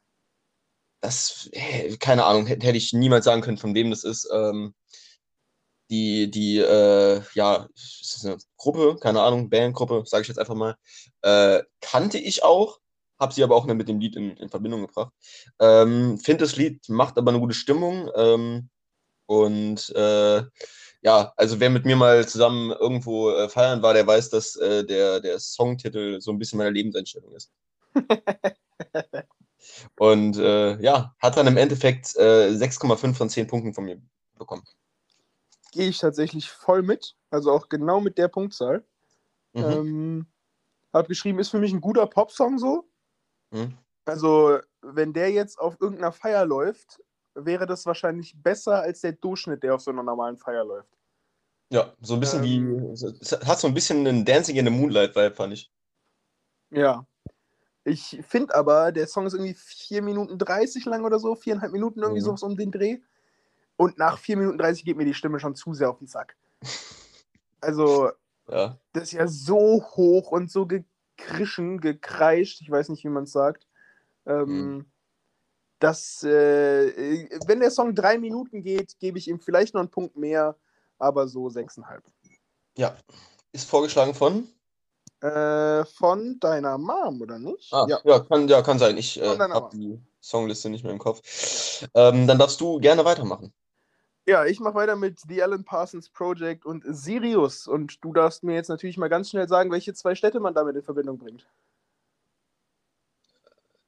das, 1.01 1.49
äh, 1.53 1.97
keine 1.99 2.25
Ahnung, 2.25 2.47
hätte, 2.47 2.71
ich 2.71 2.93
niemals 2.93 3.25
sagen 3.25 3.43
können, 3.43 3.59
von 3.59 3.75
wem 3.75 3.91
das 3.91 4.05
ist. 4.05 4.29
Ähm, 4.33 4.75
die, 5.91 6.31
die, 6.31 6.59
äh, 6.59 7.21
ja, 7.35 7.69
ist 7.75 8.25
eine 8.25 8.39
Gruppe, 8.57 8.97
keine 9.01 9.23
Ahnung, 9.23 9.51
Bandgruppe, 9.51 10.05
sage 10.07 10.23
ich 10.23 10.29
jetzt 10.29 10.39
einfach 10.39 10.55
mal, 10.55 10.77
äh, 11.23 11.63
kannte 11.81 12.19
ich 12.19 12.45
auch, 12.45 12.79
habe 13.21 13.33
sie 13.33 13.43
aber 13.43 13.55
auch 13.55 13.67
nicht 13.67 13.77
mit 13.77 13.89
dem 13.89 14.01
Lied 14.01 14.17
in, 14.17 14.37
in 14.37 14.49
Verbindung 14.49 14.83
gebracht. 14.83 15.13
Ähm, 15.59 16.19
Finde 16.19 16.45
das 16.45 16.57
Lied 16.57 16.89
macht 16.89 17.19
aber 17.19 17.31
eine 17.31 17.41
gute 17.41 17.55
Stimmung 17.55 18.11
ähm, 18.17 18.69
und 19.27 19.91
äh, 19.95 20.43
ja, 21.03 21.33
also 21.37 21.61
wer 21.61 21.71
mit 21.71 21.85
mir 21.85 21.97
mal 21.97 22.27
zusammen 22.27 22.73
irgendwo 22.73 23.31
äh, 23.31 23.49
feiern 23.49 23.83
war, 23.83 23.95
der 23.95 24.07
weiß, 24.07 24.31
dass 24.31 24.57
äh, 24.57 24.85
der, 24.85 25.21
der 25.21 25.39
Songtitel 25.39 26.21
so 26.21 26.31
ein 26.31 26.39
bisschen 26.39 26.59
meine 26.59 26.71
Lebenseinstellung 26.71 27.35
ist. 27.35 27.51
und 29.99 30.37
äh, 30.37 30.81
ja, 30.83 31.15
hat 31.19 31.37
dann 31.37 31.47
im 31.47 31.57
Endeffekt 31.57 32.07
6,5 32.07 33.11
äh, 33.11 33.15
von 33.15 33.31
10 33.31 33.47
Punkten 33.47 33.73
von 33.73 33.85
mir 33.85 34.01
bekommen 34.39 34.63
gehe 35.73 35.89
ich 35.89 35.99
tatsächlich 35.99 36.51
voll 36.51 36.83
mit. 36.83 37.17
Also 37.31 37.53
auch 37.53 37.69
genau 37.69 38.01
mit 38.01 38.19
der 38.19 38.29
Punktzahl. 38.29 38.85
Mhm. 39.53 39.65
Ähm, 39.65 40.27
hab 40.93 41.09
geschrieben, 41.09 41.39
ist 41.39 41.51
für 41.51 41.59
mich 41.59 41.73
ein 41.73 41.81
guter 41.81 42.07
Popsong 42.07 42.59
so. 42.59 42.90
Mhm. 43.51 43.77
Also, 44.05 44.59
wenn 44.83 45.13
der 45.13 45.31
jetzt 45.31 45.59
auf 45.59 45.81
irgendeiner 45.81 46.13
Feier 46.13 46.45
läuft, 46.45 47.03
wäre 47.35 47.67
das 47.67 47.87
wahrscheinlich 47.87 48.35
besser 48.43 48.81
als 48.81 49.01
der 49.01 49.13
Durchschnitt, 49.13 49.63
der 49.63 49.75
auf 49.75 49.83
so 49.83 49.91
einer 49.91 50.03
normalen 50.03 50.37
Feier 50.37 50.65
läuft. 50.65 50.97
Ja, 51.73 51.93
so 52.01 52.15
ein 52.15 52.21
bisschen 52.21 52.43
ähm, 52.45 52.93
wie. 52.93 52.93
Es 52.93 53.33
hat 53.33 53.61
so 53.61 53.69
ein 53.69 53.75
bisschen 53.75 54.07
einen 54.07 54.25
Dancing 54.25 54.57
in 54.57 54.67
the 54.67 54.73
Moonlight-Vibe, 54.73 55.35
fand 55.35 55.53
ich. 55.53 55.71
Ja. 56.71 57.07
Ich 57.85 58.21
finde 58.27 58.55
aber, 58.55 58.93
der 58.93 59.07
Song 59.07 59.27
ist 59.27 59.33
irgendwie 59.33 59.55
4 59.55 60.03
Minuten 60.03 60.39
30 60.39 60.85
lang 60.85 61.05
oder 61.05 61.19
so, 61.19 61.35
viereinhalb 61.35 61.73
Minuten 61.73 62.01
irgendwie 62.01 62.21
mhm. 62.21 62.25
sowas 62.25 62.43
um 62.43 62.57
den 62.57 62.71
Dreh. 62.71 62.99
Und 63.77 63.99
nach 63.99 64.19
4 64.19 64.37
Minuten 64.37 64.59
30 64.59 64.85
geht 64.85 64.97
mir 64.97 65.07
die 65.07 65.15
Stimme 65.15 65.41
schon 65.41 65.55
zu 65.55 65.73
sehr 65.73 65.91
auf 65.91 65.99
den 65.99 66.09
Sack. 66.09 66.37
Also, 67.63 68.09
ja. 68.49 68.79
das 68.95 69.03
ist 69.03 69.13
ja 69.13 69.29
so 69.29 69.85
hoch 69.95 70.31
und 70.31 70.51
so 70.51 70.67
gekrischen, 71.21 71.81
gekreischt, 71.81 72.61
ich 72.61 72.71
weiß 72.71 72.89
nicht, 72.89 73.05
wie 73.05 73.09
man 73.09 73.25
es 73.25 73.33
sagt. 73.33 73.67
Ähm, 74.27 74.47
mhm. 74.47 74.87
dass, 75.79 76.23
äh, 76.23 77.29
wenn 77.47 77.61
der 77.61 77.71
Song 77.71 77.95
drei 77.95 78.19
Minuten 78.19 78.63
geht, 78.63 78.99
gebe 78.99 79.19
ich 79.19 79.29
ihm 79.29 79.41
vielleicht 79.41 79.73
noch 79.75 79.81
einen 79.81 79.91
Punkt 79.91 80.17
mehr, 80.17 80.57
aber 80.99 81.27
so 81.27 81.49
sechseinhalb. 81.49 82.05
Ja. 82.77 82.95
Ist 83.53 83.69
vorgeschlagen 83.69 84.15
von? 84.15 84.47
Äh, 85.23 85.85
von 85.87 86.39
deiner 86.39 86.79
Mom, 86.79 87.21
oder 87.23 87.39
nicht? 87.39 87.73
Ah, 87.73 87.87
ja. 87.89 87.99
Ja, 88.05 88.21
kann, 88.21 88.47
ja, 88.49 88.63
kann 88.63 88.79
sein. 88.79 88.97
Ich 88.97 89.21
äh, 89.21 89.39
habe 89.39 89.71
die 89.77 90.01
Songliste 90.21 90.69
nicht 90.69 90.85
mehr 90.85 90.93
im 90.93 90.99
Kopf. 90.99 91.21
Ähm, 91.95 92.27
dann 92.27 92.39
darfst 92.39 92.61
du 92.61 92.79
gerne 92.79 93.05
weitermachen. 93.05 93.53
Ja, 94.31 94.47
ich 94.47 94.61
mache 94.61 94.77
weiter 94.77 94.95
mit 94.95 95.19
The 95.27 95.43
Alan 95.43 95.65
Parsons 95.65 96.09
Project 96.09 96.65
und 96.65 96.85
Sirius. 96.87 97.67
Und 97.67 98.05
du 98.05 98.13
darfst 98.13 98.45
mir 98.45 98.55
jetzt 98.55 98.69
natürlich 98.69 98.97
mal 98.97 99.09
ganz 99.09 99.29
schnell 99.29 99.49
sagen, 99.49 99.73
welche 99.73 99.93
zwei 99.93 100.15
Städte 100.15 100.39
man 100.39 100.55
damit 100.55 100.77
in 100.77 100.85
Verbindung 100.85 101.19
bringt. 101.19 101.49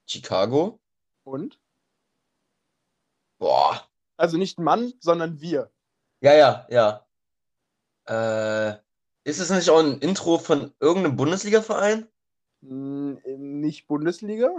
Chicago. 0.04 0.80
Und? 1.22 1.60
Boah. 3.38 3.88
Also 4.16 4.36
nicht 4.36 4.58
Mann, 4.58 4.92
sondern 4.98 5.40
wir. 5.40 5.70
Ja, 6.22 6.34
ja, 6.34 6.66
ja. 6.68 7.06
Äh, 8.08 8.80
Ist 9.22 9.38
es 9.38 9.48
nicht 9.50 9.70
auch 9.70 9.78
ein 9.78 10.00
Intro 10.00 10.38
von 10.38 10.74
irgendeinem 10.80 11.14
Bundesliga-Verein? 11.14 12.08
Hm, 12.62 13.20
nicht 13.60 13.86
Bundesliga? 13.86 14.50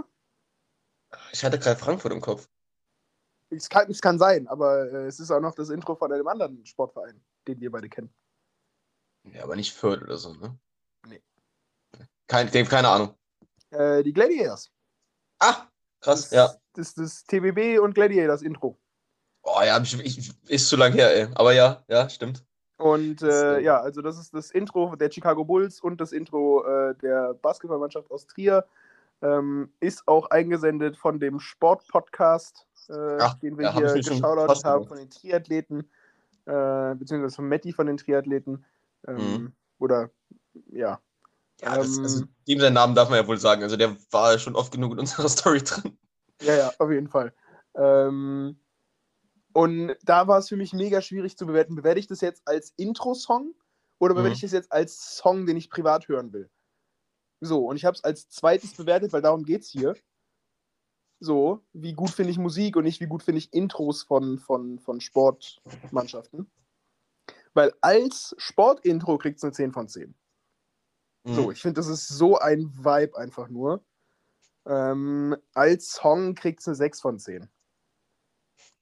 Ich 1.30 1.44
hatte 1.44 1.58
gerade 1.58 1.78
Frankfurt 1.78 2.14
im 2.14 2.22
Kopf. 2.22 2.48
Es 3.50 3.68
kann, 3.68 3.90
es 3.90 4.00
kann 4.00 4.18
sein, 4.18 4.48
aber 4.48 4.90
äh, 4.92 5.06
es 5.06 5.20
ist 5.20 5.30
auch 5.30 5.40
noch 5.40 5.54
das 5.54 5.70
Intro 5.70 5.94
von 5.94 6.12
einem 6.12 6.26
anderen 6.26 6.64
Sportverein, 6.64 7.22
den 7.46 7.60
wir 7.60 7.70
beide 7.70 7.88
kennen. 7.88 8.12
Ja, 9.32 9.44
aber 9.44 9.56
nicht 9.56 9.72
Fürth 9.72 10.02
oder 10.02 10.16
so, 10.16 10.34
ne? 10.34 10.58
Nee. 11.06 11.22
Kein, 12.26 12.50
keine 12.50 12.88
Ahnung. 12.88 13.14
Äh, 13.70 14.02
die 14.02 14.12
Gladiators. 14.12 14.70
Ah, 15.38 15.66
krass, 16.00 16.28
das, 16.28 16.30
ja. 16.30 16.54
Das 16.74 16.88
ist 16.88 16.98
das 16.98 17.24
TBB 17.24 17.78
und 17.80 17.94
Gladiators 17.94 18.42
Intro. 18.42 18.78
Oh 19.42 19.60
ja, 19.62 19.80
ich, 19.80 19.98
ich, 20.00 20.32
ist 20.48 20.68
zu 20.68 20.76
lang 20.76 20.92
her, 20.92 21.14
ey. 21.14 21.28
Aber 21.34 21.52
ja, 21.52 21.84
ja, 21.88 22.08
stimmt. 22.08 22.44
Und 22.76 23.22
äh, 23.22 23.60
ja, 23.60 23.80
also 23.80 24.02
das 24.02 24.18
ist 24.18 24.34
das 24.34 24.50
Intro 24.50 24.96
der 24.96 25.10
Chicago 25.10 25.44
Bulls 25.44 25.80
und 25.80 26.00
das 26.00 26.12
Intro 26.12 26.64
äh, 26.64 26.94
der 26.96 27.34
Basketballmannschaft 27.34 28.10
aus 28.10 28.26
Trier. 28.26 28.66
Ähm, 29.22 29.72
ist 29.80 30.06
auch 30.06 30.30
eingesendet 30.30 30.96
von 30.96 31.18
dem 31.18 31.40
Sportpodcast, 31.40 32.66
äh, 32.88 33.18
den 33.42 33.58
wir 33.58 33.72
hier 33.72 33.88
hab 33.88 33.94
geschaut 33.94 34.64
haben, 34.64 34.86
von 34.86 34.98
den 34.98 35.08
Triathleten, 35.08 35.90
äh, 36.44 36.94
beziehungsweise 36.94 37.36
von 37.36 37.48
Matti 37.48 37.72
von 37.72 37.86
den 37.86 37.96
Triathleten. 37.96 38.64
Ähm, 39.06 39.16
Mhm. 39.16 39.52
Oder 39.78 40.10
ja. 40.70 41.00
Ja, 41.60 41.76
das, 41.76 41.98
also, 41.98 42.20
Ähm, 42.22 42.28
ihm 42.46 42.60
seinen 42.60 42.74
Namen 42.74 42.94
darf 42.94 43.08
man 43.08 43.18
ja 43.18 43.26
wohl 43.26 43.38
sagen. 43.38 43.62
Also 43.62 43.76
der 43.76 43.96
war 44.10 44.38
schon 44.38 44.56
oft 44.56 44.72
genug 44.72 44.92
in 44.92 45.00
unserer 45.00 45.28
Story 45.28 45.62
drin. 45.62 45.96
Ja, 46.42 46.54
ja, 46.56 46.72
auf 46.78 46.90
jeden 46.90 47.08
Fall. 47.08 47.32
Ähm, 47.76 48.58
und 49.52 49.94
da 50.02 50.26
war 50.26 50.38
es 50.38 50.48
für 50.48 50.56
mich 50.56 50.72
mega 50.72 51.00
schwierig 51.00 51.38
zu 51.38 51.46
bewerten. 51.46 51.76
Bewerte 51.76 52.00
ich 52.00 52.08
das 52.08 52.20
jetzt 52.20 52.42
als 52.46 52.72
Intro-Song 52.76 53.54
oder 53.98 54.14
bewerte 54.14 54.30
Mhm. 54.30 54.34
ich 54.34 54.40
das 54.40 54.52
jetzt 54.52 54.72
als 54.72 55.16
Song, 55.16 55.46
den 55.46 55.56
ich 55.56 55.70
privat 55.70 56.08
hören 56.08 56.32
will? 56.32 56.50
So, 57.44 57.66
und 57.66 57.76
ich 57.76 57.84
habe 57.84 57.94
es 57.94 58.04
als 58.04 58.28
zweites 58.28 58.74
bewertet, 58.74 59.12
weil 59.12 59.22
darum 59.22 59.44
geht 59.44 59.62
es 59.62 59.68
hier. 59.68 59.94
So, 61.20 61.64
wie 61.72 61.92
gut 61.92 62.10
finde 62.10 62.30
ich 62.30 62.38
Musik 62.38 62.76
und 62.76 62.84
nicht 62.84 63.00
wie 63.00 63.06
gut 63.06 63.22
finde 63.22 63.38
ich 63.38 63.52
Intros 63.52 64.02
von, 64.02 64.38
von, 64.38 64.78
von 64.78 65.00
Sportmannschaften. 65.00 66.50
Weil 67.54 67.72
als 67.80 68.34
Sportintro 68.38 69.16
kriegt 69.18 69.38
es 69.38 69.44
eine 69.44 69.52
10 69.52 69.72
von 69.72 69.88
10. 69.88 70.14
Mhm. 71.24 71.34
So, 71.34 71.50
ich 71.50 71.60
finde, 71.60 71.80
das 71.80 71.86
ist 71.86 72.08
so 72.08 72.38
ein 72.38 72.72
Vibe 72.76 73.16
einfach 73.16 73.48
nur. 73.48 73.84
Ähm, 74.66 75.36
als 75.52 75.92
Song 75.92 76.34
kriegt 76.34 76.60
es 76.60 76.66
eine 76.66 76.74
6 76.76 77.00
von 77.00 77.18
10. 77.18 77.48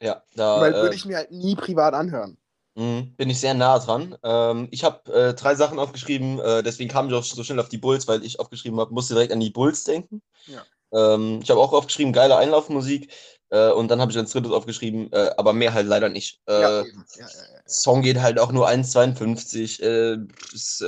Ja, 0.00 0.22
da 0.34 0.60
Weil 0.60 0.74
äh, 0.74 0.82
würde 0.82 0.96
ich 0.96 1.04
mir 1.04 1.16
halt 1.16 1.30
nie 1.30 1.54
privat 1.54 1.94
anhören. 1.94 2.38
Mh, 2.74 3.14
bin 3.16 3.30
ich 3.30 3.40
sehr 3.40 3.54
nah 3.54 3.78
dran. 3.78 4.16
Ähm, 4.22 4.68
ich 4.70 4.84
habe 4.84 5.12
äh, 5.12 5.34
drei 5.34 5.54
Sachen 5.54 5.78
aufgeschrieben, 5.78 6.38
äh, 6.40 6.62
deswegen 6.62 6.90
kam 6.90 7.08
ich 7.08 7.14
auch 7.14 7.24
so 7.24 7.42
schnell 7.44 7.60
auf 7.60 7.68
die 7.68 7.78
Bulls, 7.78 8.08
weil 8.08 8.24
ich 8.24 8.40
aufgeschrieben 8.40 8.80
habe, 8.80 8.94
musste 8.94 9.14
direkt 9.14 9.32
an 9.32 9.40
die 9.40 9.50
Bulls 9.50 9.84
denken. 9.84 10.22
Ja. 10.46 10.64
Ähm, 10.92 11.40
ich 11.42 11.50
habe 11.50 11.60
auch 11.60 11.72
aufgeschrieben, 11.72 12.12
geile 12.12 12.36
Einlaufmusik. 12.36 13.12
Äh, 13.52 13.70
und 13.70 13.88
dann 13.88 14.00
habe 14.00 14.10
ich 14.10 14.16
als 14.16 14.32
drittes 14.32 14.50
aufgeschrieben, 14.50 15.12
äh, 15.12 15.30
aber 15.36 15.52
mehr 15.52 15.74
halt 15.74 15.86
leider 15.86 16.08
nicht. 16.08 16.40
Äh, 16.46 16.60
ja. 16.60 16.84
Ja. 17.16 17.26
Song 17.66 18.00
geht 18.00 18.18
halt 18.20 18.38
auch 18.38 18.50
nur 18.50 18.66
1,52. 18.66 19.82
Äh, 19.82 20.18
ist 20.54 20.82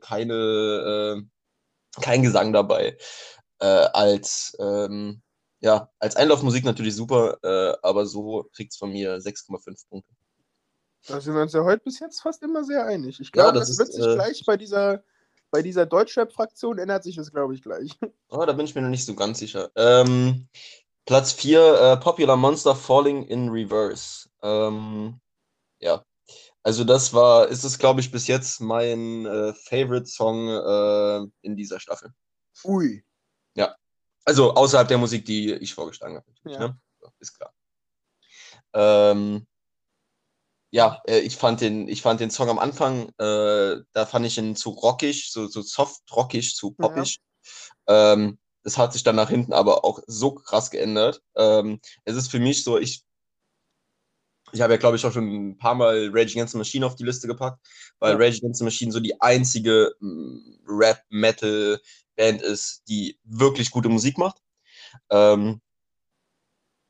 keine, 0.00 1.24
kein 2.00 2.22
Gesang 2.22 2.52
dabei. 2.52 2.96
Als, 3.58 4.56
ähm, 4.60 5.22
ja, 5.60 5.90
als 5.98 6.16
Einlaufmusik 6.16 6.64
natürlich 6.64 6.94
super, 6.94 7.38
aber 7.82 8.06
so 8.06 8.48
kriegt 8.54 8.72
es 8.72 8.78
von 8.78 8.92
mir 8.92 9.20
6,5 9.20 9.88
Punkte. 9.88 10.14
Da 11.06 11.20
sind 11.20 11.34
wir 11.34 11.42
uns 11.42 11.52
ja 11.52 11.62
heute 11.64 11.84
bis 11.84 12.00
jetzt 12.00 12.20
fast 12.20 12.42
immer 12.42 12.64
sehr 12.64 12.86
einig. 12.86 13.20
Ich 13.20 13.32
glaube, 13.32 13.58
das 13.58 13.68
das, 13.68 13.70
ist, 13.70 13.78
wird 13.78 13.92
sich 13.92 14.06
äh, 14.06 14.14
gleich 14.14 14.44
bei 14.46 14.56
dieser, 14.56 15.04
bei 15.50 15.62
dieser 15.62 15.86
Deutschrap-Fraktion 15.86 16.78
ändert 16.78 17.04
sich 17.04 17.16
das, 17.16 17.30
glaube 17.30 17.54
ich, 17.54 17.62
gleich. 17.62 17.90
Oh, 18.28 18.44
da 18.44 18.52
bin 18.52 18.64
ich 18.64 18.74
mir 18.74 18.82
noch 18.82 18.88
nicht 18.88 19.04
so 19.04 19.14
ganz 19.14 19.38
sicher. 19.38 19.70
Ähm, 19.76 20.48
Platz 21.06 21.32
4, 21.32 21.60
äh, 21.60 21.96
Popular 21.98 22.36
Monster 22.36 22.74
Falling 22.74 23.24
in 23.24 23.48
Reverse. 23.48 24.28
Ähm, 24.42 25.20
ja, 25.78 26.04
also 26.62 26.82
das 26.82 27.12
war, 27.12 27.48
ist 27.48 27.62
es, 27.62 27.78
glaube 27.78 28.00
ich, 28.00 28.10
bis 28.10 28.26
jetzt 28.26 28.60
mein 28.60 29.24
äh, 29.26 29.52
Favorite-Song 29.54 30.48
äh, 30.48 31.30
in 31.42 31.54
dieser 31.54 31.78
Staffel. 31.78 32.12
Ui. 32.64 33.04
Also 34.24 34.54
außerhalb 34.54 34.88
der 34.88 34.98
Musik, 34.98 35.24
die 35.26 35.52
ich 35.52 35.74
vorgeschlagen 35.74 36.16
habe. 36.16 36.26
Ja. 36.44 36.58
Ne? 36.58 36.80
Ist 37.18 37.36
klar. 37.36 37.52
Ähm, 38.72 39.46
ja, 40.74 41.00
äh, 41.06 41.20
ich 41.20 41.36
fand 41.36 41.60
den, 41.60 41.86
ich 41.86 42.02
fand 42.02 42.18
den 42.18 42.32
Song 42.32 42.48
am 42.48 42.58
Anfang, 42.58 43.08
äh, 43.18 43.76
da 43.92 44.06
fand 44.06 44.26
ich 44.26 44.38
ihn 44.38 44.56
zu 44.56 44.70
rockig, 44.70 45.30
so, 45.30 45.46
so 45.46 45.62
soft 45.62 46.02
rockig, 46.10 46.56
zu 46.56 46.74
Ja. 46.80 46.88
poppig. 46.88 47.20
Ähm, 47.86 48.38
das 48.64 48.76
hat 48.76 48.92
sich 48.92 49.04
dann 49.04 49.14
nach 49.14 49.30
hinten 49.30 49.52
aber 49.52 49.84
auch 49.84 50.00
so 50.08 50.32
krass 50.34 50.72
geändert. 50.72 51.22
Ähm, 51.36 51.78
es 52.04 52.16
ist 52.16 52.28
für 52.28 52.40
mich 52.40 52.64
so, 52.64 52.76
ich, 52.76 53.04
ich 54.50 54.60
habe 54.62 54.72
ja, 54.72 54.76
glaube 54.76 54.96
ich, 54.96 55.06
auch 55.06 55.12
schon 55.12 55.50
ein 55.50 55.58
paar 55.58 55.76
Mal 55.76 56.10
Rage 56.12 56.32
Against 56.32 56.54
the 56.54 56.58
Machine 56.58 56.84
auf 56.84 56.96
die 56.96 57.04
Liste 57.04 57.28
gepackt, 57.28 57.64
weil 58.00 58.14
Ja. 58.14 58.18
Rage 58.18 58.38
Against 58.38 58.58
the 58.58 58.64
Machine 58.64 58.90
so 58.90 58.98
die 58.98 59.20
einzige 59.20 59.94
mm, 60.00 60.58
Rap-Metal-Band 60.66 62.42
ist, 62.42 62.82
die 62.88 63.16
wirklich 63.22 63.70
gute 63.70 63.88
Musik 63.88 64.18
macht. 64.18 64.42
Ähm, 65.10 65.60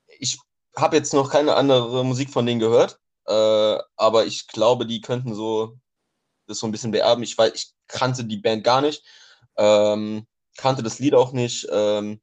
ich 0.06 0.38
habe 0.74 0.96
jetzt 0.96 1.12
noch 1.12 1.30
keine 1.30 1.54
andere 1.56 2.02
Musik 2.02 2.30
von 2.30 2.46
denen 2.46 2.60
gehört, 2.60 2.98
äh, 3.26 3.78
aber 3.96 4.26
ich 4.26 4.48
glaube, 4.48 4.86
die 4.86 5.00
könnten 5.00 5.34
so 5.34 5.78
das 6.46 6.58
so 6.58 6.66
ein 6.66 6.72
bisschen 6.72 6.90
beerben. 6.90 7.24
Ich 7.24 7.36
weiß, 7.36 7.52
ich 7.54 7.72
kannte 7.88 8.24
die 8.24 8.36
Band 8.36 8.64
gar 8.64 8.80
nicht, 8.80 9.02
ähm, 9.56 10.26
kannte 10.56 10.82
das 10.82 10.98
Lied 10.98 11.14
auch 11.14 11.32
nicht. 11.32 11.66
Ähm, 11.70 12.20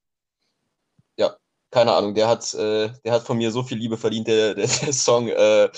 ja, 1.18 1.36
keine 1.72 1.94
Ahnung. 1.94 2.14
Der 2.16 2.28
hat, 2.28 2.54
äh, 2.54 2.92
der 3.04 3.14
hat 3.14 3.24
von 3.24 3.38
mir 3.38 3.52
so 3.52 3.64
viel 3.64 3.78
Liebe 3.78 3.98
verdient, 3.98 4.28
der, 4.28 4.56
der, 4.56 4.68
der 4.86 4.94
Song, 4.94 5.28
äh, 5.28 5.70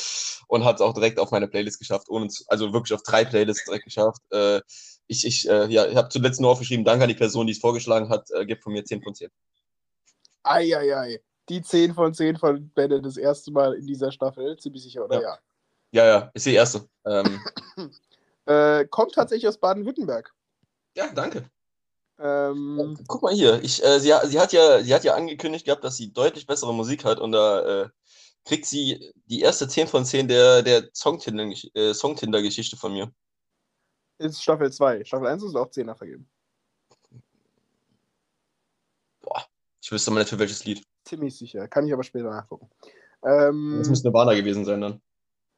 und 0.47 0.65
hat 0.65 0.75
es 0.77 0.81
auch 0.81 0.93
direkt 0.93 1.19
auf 1.19 1.31
meine 1.31 1.47
Playlist 1.47 1.79
geschafft, 1.79 2.09
ohne 2.09 2.27
zu, 2.27 2.43
also 2.47 2.73
wirklich 2.73 2.93
auf 2.93 3.03
drei 3.03 3.25
Playlists 3.25 3.65
direkt 3.65 3.85
geschafft. 3.85 4.21
Äh, 4.31 4.61
ich 5.07 5.25
ich, 5.25 5.47
äh, 5.49 5.67
ja, 5.67 5.85
ich 5.87 5.95
habe 5.95 6.09
zuletzt 6.09 6.39
nur 6.39 6.51
aufgeschrieben, 6.51 6.85
danke 6.85 7.03
an 7.03 7.09
die 7.09 7.15
Person, 7.15 7.47
die 7.47 7.53
es 7.53 7.59
vorgeschlagen 7.59 8.09
hat, 8.09 8.29
äh, 8.31 8.45
gibt 8.45 8.63
von 8.63 8.73
mir 8.73 8.85
10 8.85 9.01
von 9.01 9.13
10. 9.13 9.29
Eieiei. 10.43 11.21
Die 11.49 11.61
10 11.61 11.93
von 11.93 12.13
10 12.13 12.37
von 12.37 12.69
Bennett 12.69 13.05
das 13.05 13.17
erste 13.17 13.51
Mal 13.51 13.73
in 13.73 13.85
dieser 13.85 14.11
Staffel. 14.11 14.57
Ziemlich 14.57 14.83
sicher, 14.83 15.05
oder? 15.05 15.21
Ja. 15.21 15.37
Ja, 15.91 16.05
ja, 16.05 16.31
ist 16.33 16.45
die 16.45 16.55
erste. 16.55 16.87
Ähm, 17.05 17.41
Ja. 17.77 17.89
Äh, 18.45 18.85
kommt 18.87 19.13
tatsächlich 19.13 19.47
aus 19.47 19.57
Baden-Württemberg. 19.57 20.33
ja, 20.97 21.07
danke. 21.13 21.49
Ähm, 22.19 22.97
Guck 23.07 23.23
mal 23.23 23.33
hier, 23.33 23.63
ich, 23.63 23.81
äh, 23.81 23.99
sie, 24.01 24.13
sie, 24.25 24.37
hat 24.37 24.51
ja, 24.51 24.83
sie 24.83 24.93
hat 24.93 25.05
ja 25.05 25.15
angekündigt 25.15 25.65
gehabt, 25.65 25.83
dass 25.85 25.95
sie 25.95 26.11
deutlich 26.11 26.45
bessere 26.45 26.73
Musik 26.73 27.05
hat 27.05 27.19
und 27.19 27.31
da 27.31 27.83
äh, 27.83 27.89
kriegt 28.43 28.65
sie 28.65 29.13
die 29.27 29.39
erste 29.39 29.67
10 29.69 29.87
von 29.87 30.05
10 30.05 30.27
der, 30.27 30.61
der 30.61 30.89
äh, 30.89 31.93
Songtinder-Geschichte 31.93 32.75
von 32.75 32.91
mir. 32.91 33.13
ist 34.17 34.43
Staffel 34.43 34.71
2. 34.71 35.05
Staffel 35.05 35.27
1 35.27 35.41
ist 35.43 35.55
auch 35.55 35.69
10er 35.69 35.95
vergeben. 35.95 36.29
Boah, 39.21 39.45
ich 39.81 39.91
wüsste 39.91 40.11
mal 40.11 40.19
nicht 40.19 40.29
für 40.29 40.39
welches 40.39 40.65
Lied. 40.65 40.83
Ziemlich 41.05 41.37
sicher. 41.37 41.67
Kann 41.67 41.85
ich 41.87 41.93
aber 41.93 42.03
später 42.03 42.29
nachgucken. 42.29 42.69
Ähm, 43.23 43.77
Das 43.79 43.89
müsste 43.89 44.07
Nirvana 44.07 44.33
gewesen 44.33 44.65
sein 44.65 44.81
dann. 44.81 45.01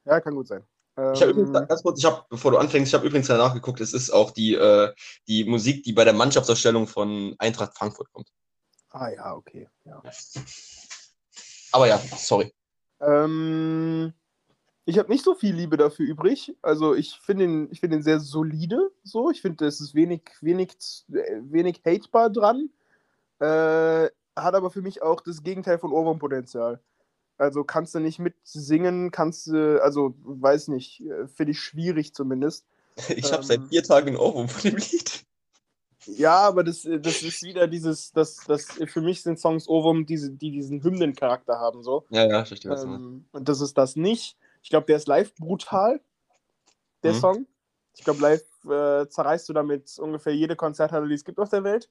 ja, 0.04 0.20
kann 0.20 0.34
gut 0.34 0.48
sein. 0.48 0.64
Ich 0.96 1.20
habe 1.20 1.32
Ähm, 1.32 1.38
übrigens, 1.38 1.68
ganz 1.68 1.82
kurz, 1.82 1.98
ich 1.98 2.04
habe, 2.06 2.24
bevor 2.30 2.52
du 2.52 2.56
anfängst, 2.56 2.88
ich 2.88 2.94
habe 2.94 3.06
übrigens 3.06 3.26
danach 3.26 3.52
geguckt, 3.52 3.80
es 3.80 3.92
ist 3.92 4.10
auch 4.10 4.30
die, 4.30 4.54
äh, 4.54 4.92
die 5.28 5.44
Musik, 5.44 5.82
die 5.82 5.92
bei 5.92 6.04
der 6.04 6.14
Mannschaftsausstellung 6.14 6.86
von 6.86 7.34
Eintracht 7.38 7.76
Frankfurt 7.76 8.10
kommt. 8.12 8.28
ah 8.90 9.10
ja, 9.10 9.34
okay. 9.34 9.68
Ja. 9.84 10.02
Aber 11.72 11.86
ja, 11.86 11.98
sorry. 11.98 12.52
Ähm, 13.00 14.14
ich 14.86 14.98
habe 14.98 15.10
nicht 15.10 15.22
so 15.24 15.34
viel 15.34 15.54
Liebe 15.54 15.76
dafür 15.76 16.06
übrig. 16.06 16.56
Also 16.62 16.94
ich 16.94 17.18
finde 17.20 17.44
ihn, 17.44 17.68
ich 17.70 17.80
finde 17.80 17.96
ihn 17.96 18.02
sehr 18.02 18.20
solide. 18.20 18.90
So, 19.02 19.30
ich 19.30 19.42
finde, 19.42 19.66
es 19.66 19.80
ist 19.82 19.94
wenig, 19.94 20.22
wenig, 20.40 20.76
äh, 21.12 21.40
wenig 21.42 21.82
hatebar 21.84 22.30
dran. 22.30 22.70
Äh, 23.38 24.08
hat 24.36 24.54
aber 24.54 24.70
für 24.70 24.82
mich 24.82 25.02
auch 25.02 25.20
das 25.20 25.42
Gegenteil 25.42 25.78
von 25.78 25.92
Ohrwurmpotenzial. 25.92 26.80
Also 27.38 27.64
kannst 27.64 27.94
du 27.94 28.00
nicht 28.00 28.18
mitsingen, 28.18 29.10
kannst 29.10 29.46
du, 29.48 29.82
also 29.82 30.14
weiß 30.22 30.68
nicht, 30.68 31.02
äh, 31.02 31.26
finde 31.28 31.52
ich 31.52 31.60
schwierig 31.60 32.14
zumindest. 32.14 32.66
Ich 33.08 33.26
habe 33.26 33.42
Ähm. 33.42 33.42
seit 33.42 33.68
vier 33.68 33.82
Tagen 33.82 34.08
einen 34.08 34.16
Ohrwurm 34.16 34.48
von 34.48 34.70
dem 34.70 34.76
Lied. 34.78 35.24
Ja, 36.06 36.38
aber 36.38 36.62
das, 36.62 36.82
das 36.82 37.22
ist 37.22 37.42
wieder 37.42 37.66
dieses, 37.66 38.12
das, 38.12 38.36
das, 38.46 38.66
für 38.86 39.00
mich 39.00 39.22
sind 39.22 39.40
Songs 39.40 39.68
Ohrwurm, 39.68 40.06
diese, 40.06 40.30
die 40.30 40.52
diesen 40.52 40.82
Hymnencharakter 40.82 41.58
haben, 41.58 41.82
so. 41.82 42.06
Ja, 42.10 42.24
ja, 42.26 42.42
ich 42.42 42.48
verstehe, 42.48 42.70
was. 42.70 42.84
Ähm, 42.84 43.26
und 43.32 43.48
das 43.48 43.60
ist 43.60 43.76
das 43.76 43.96
nicht. 43.96 44.36
Ich 44.62 44.70
glaube, 44.70 44.86
der 44.86 44.96
ist 44.96 45.08
live 45.08 45.34
brutal, 45.34 46.00
der 47.02 47.12
Mhm. 47.12 47.18
Song. 47.18 47.46
Ich 47.96 48.04
glaube, 48.04 48.20
live 48.22 48.42
äh, 48.64 49.08
zerreißt 49.08 49.48
du 49.48 49.52
damit 49.52 49.98
ungefähr 49.98 50.34
jede 50.34 50.54
Konzerthalle, 50.54 51.08
die 51.08 51.14
es 51.14 51.24
gibt 51.24 51.38
auf 51.40 51.48
der 51.48 51.64
Welt. 51.64 51.90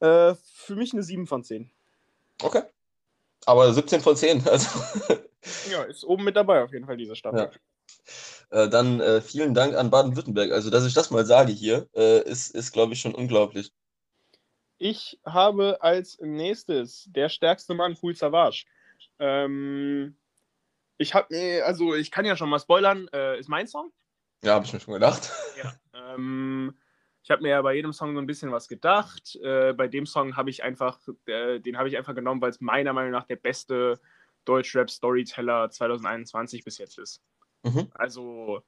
Äh, 0.00 0.34
für 0.54 0.76
mich 0.76 0.92
eine 0.92 1.02
7 1.02 1.26
von 1.26 1.44
10. 1.44 1.70
Okay. 2.42 2.62
Aber 3.46 3.72
17 3.72 4.00
von 4.00 4.16
10, 4.16 4.46
also. 4.48 4.68
Ja, 5.70 5.84
ist 5.84 6.04
oben 6.04 6.24
mit 6.24 6.36
dabei 6.36 6.62
auf 6.62 6.72
jeden 6.72 6.84
Fall, 6.84 6.96
diese 6.96 7.14
Staffel. 7.14 7.50
Ja. 8.50 8.64
Äh, 8.64 8.68
dann 8.68 9.00
äh, 9.00 9.20
vielen 9.20 9.54
Dank 9.54 9.76
an 9.76 9.88
Baden-Württemberg. 9.90 10.50
Also, 10.50 10.68
dass 10.68 10.84
ich 10.84 10.94
das 10.94 11.10
mal 11.10 11.24
sage 11.24 11.52
hier, 11.52 11.88
äh, 11.94 12.22
ist, 12.28 12.54
ist 12.54 12.72
glaube 12.72 12.92
ich, 12.92 13.00
schon 13.00 13.14
unglaublich. 13.14 13.72
Ich 14.78 15.20
habe 15.24 15.78
als 15.80 16.18
nächstes 16.20 17.04
der 17.08 17.28
stärkste 17.28 17.74
Mann, 17.74 17.96
Cool 18.02 18.14
Savage. 18.14 18.64
Ähm, 19.18 20.16
ich 20.98 21.14
habe 21.14 21.26
mir, 21.30 21.66
also 21.66 21.94
ich 21.94 22.10
kann 22.10 22.24
ja 22.24 22.36
schon 22.36 22.48
mal 22.48 22.58
spoilern, 22.58 23.08
äh, 23.12 23.38
ist 23.38 23.48
mein 23.48 23.66
Song. 23.66 23.92
Ja, 24.42 24.54
habe 24.54 24.64
ich 24.64 24.72
mir 24.72 24.80
schon 24.80 24.94
gedacht. 24.94 25.32
Ja. 25.56 25.74
Ähm, 26.14 26.76
ich 27.28 27.30
habe 27.30 27.42
mir 27.42 27.50
ja 27.50 27.60
bei 27.60 27.74
jedem 27.74 27.92
Song 27.92 28.14
so 28.14 28.20
ein 28.22 28.26
bisschen 28.26 28.52
was 28.52 28.68
gedacht. 28.68 29.36
Äh, 29.42 29.74
bei 29.74 29.86
dem 29.86 30.06
Song 30.06 30.34
habe 30.34 30.48
ich 30.48 30.62
einfach, 30.62 30.98
äh, 31.26 31.60
den 31.60 31.76
habe 31.76 31.90
ich 31.90 31.98
einfach 31.98 32.14
genommen, 32.14 32.40
weil 32.40 32.48
es 32.48 32.62
meiner 32.62 32.94
Meinung 32.94 33.10
nach 33.10 33.26
der 33.26 33.36
beste 33.36 34.00
Deutschrap-Storyteller 34.46 35.68
2021 35.68 36.64
bis 36.64 36.78
jetzt 36.78 36.98
ist. 36.98 37.20
Mhm. 37.64 37.88
Also 37.92 38.62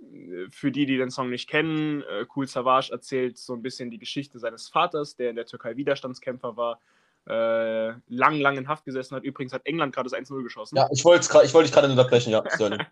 äh, 0.00 0.46
für 0.48 0.72
die, 0.72 0.86
die 0.86 0.96
den 0.96 1.10
Song 1.10 1.28
nicht 1.28 1.50
kennen, 1.50 2.00
äh, 2.04 2.24
Cool 2.34 2.48
Savage 2.48 2.90
erzählt 2.92 3.36
so 3.36 3.52
ein 3.52 3.60
bisschen 3.60 3.90
die 3.90 3.98
Geschichte 3.98 4.38
seines 4.38 4.68
Vaters, 4.68 5.14
der 5.16 5.28
in 5.28 5.36
der 5.36 5.44
Türkei 5.44 5.76
Widerstandskämpfer 5.76 6.56
war, 6.56 6.80
äh, 7.26 7.88
lang, 8.06 8.40
lang 8.40 8.56
in 8.56 8.68
Haft 8.68 8.86
gesessen 8.86 9.16
hat. 9.16 9.22
Übrigens 9.22 9.52
hat 9.52 9.66
England 9.66 9.94
gerade 9.94 10.08
das 10.08 10.18
1-0 10.18 10.42
geschossen. 10.42 10.76
Ja, 10.76 10.88
ich 10.90 11.04
wollte 11.04 11.26
ich 11.44 11.52
wollt 11.52 11.66
dich 11.66 11.74
gerade 11.74 11.90
unterbrechen, 11.90 12.30
ja, 12.30 12.42
Sterling. 12.48 12.86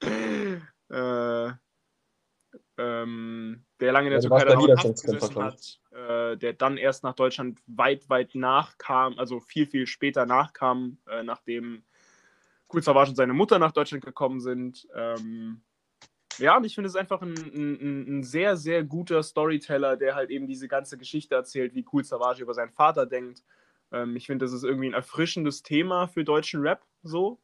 äh, 0.88 1.52
ähm, 2.78 3.66
der 3.80 3.92
lange 3.92 4.08
in 4.08 4.12
der 4.12 4.20
ja, 4.20 4.28
Türkei 4.28 4.52
in 4.52 4.78
Haft 4.78 5.02
gesessen 5.02 5.42
hat, 5.42 5.80
äh, 5.92 6.36
der 6.36 6.52
dann 6.52 6.76
erst 6.76 7.02
nach 7.02 7.14
Deutschland 7.14 7.58
weit, 7.66 8.08
weit 8.08 8.34
nachkam, 8.34 9.18
also 9.18 9.40
viel, 9.40 9.66
viel 9.66 9.86
später 9.86 10.26
nachkam, 10.26 10.98
äh, 11.08 11.22
nachdem 11.22 11.82
Cool 12.72 12.82
Savage 12.82 13.10
und 13.10 13.16
seine 13.16 13.32
Mutter 13.32 13.58
nach 13.58 13.72
Deutschland 13.72 14.04
gekommen 14.04 14.40
sind. 14.40 14.86
Ähm, 14.94 15.62
ja, 16.38 16.56
und 16.56 16.64
ich 16.64 16.74
finde 16.74 16.88
es 16.88 16.96
einfach 16.96 17.20
ein, 17.22 17.34
ein, 17.34 18.18
ein, 18.18 18.22
sehr, 18.22 18.56
sehr 18.56 18.84
guter 18.84 19.22
Storyteller, 19.22 19.96
der 19.96 20.14
halt 20.14 20.30
eben 20.30 20.46
diese 20.46 20.68
ganze 20.68 20.96
Geschichte 20.96 21.34
erzählt, 21.34 21.74
wie 21.74 21.84
Cool 21.92 22.04
Savage 22.04 22.42
über 22.42 22.54
seinen 22.54 22.70
Vater 22.70 23.06
denkt. 23.06 23.42
Ähm, 23.92 24.16
ich 24.16 24.26
finde, 24.26 24.44
das 24.44 24.52
ist 24.52 24.62
irgendwie 24.62 24.88
ein 24.88 24.94
erfrischendes 24.94 25.62
Thema 25.62 26.06
für 26.06 26.24
deutschen 26.24 26.62
Rap, 26.62 26.84
so. 27.02 27.40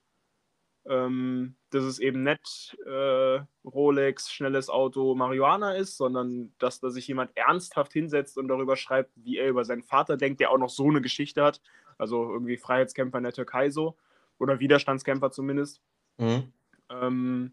Ähm, 0.88 1.56
dass 1.70 1.82
es 1.82 1.98
eben 1.98 2.22
nicht 2.22 2.76
äh, 2.86 3.40
Rolex, 3.64 4.30
schnelles 4.30 4.68
Auto, 4.70 5.16
Marihuana 5.16 5.74
ist, 5.74 5.96
sondern 5.96 6.52
dass 6.58 6.78
da 6.78 6.90
sich 6.90 7.08
jemand 7.08 7.36
ernsthaft 7.36 7.92
hinsetzt 7.92 8.38
und 8.38 8.46
darüber 8.46 8.76
schreibt, 8.76 9.10
wie 9.16 9.36
er 9.38 9.48
über 9.48 9.64
seinen 9.64 9.82
Vater 9.82 10.16
denkt, 10.16 10.38
der 10.40 10.52
auch 10.52 10.58
noch 10.58 10.70
so 10.70 10.88
eine 10.88 11.00
Geschichte 11.00 11.42
hat. 11.42 11.60
Also 11.98 12.30
irgendwie 12.32 12.56
Freiheitskämpfer 12.56 13.18
in 13.18 13.24
der 13.24 13.32
Türkei 13.32 13.70
so. 13.70 13.96
Oder 14.38 14.60
Widerstandskämpfer 14.60 15.30
zumindest. 15.32 15.80
Mhm. 16.18 16.52
Ähm, 16.88 17.52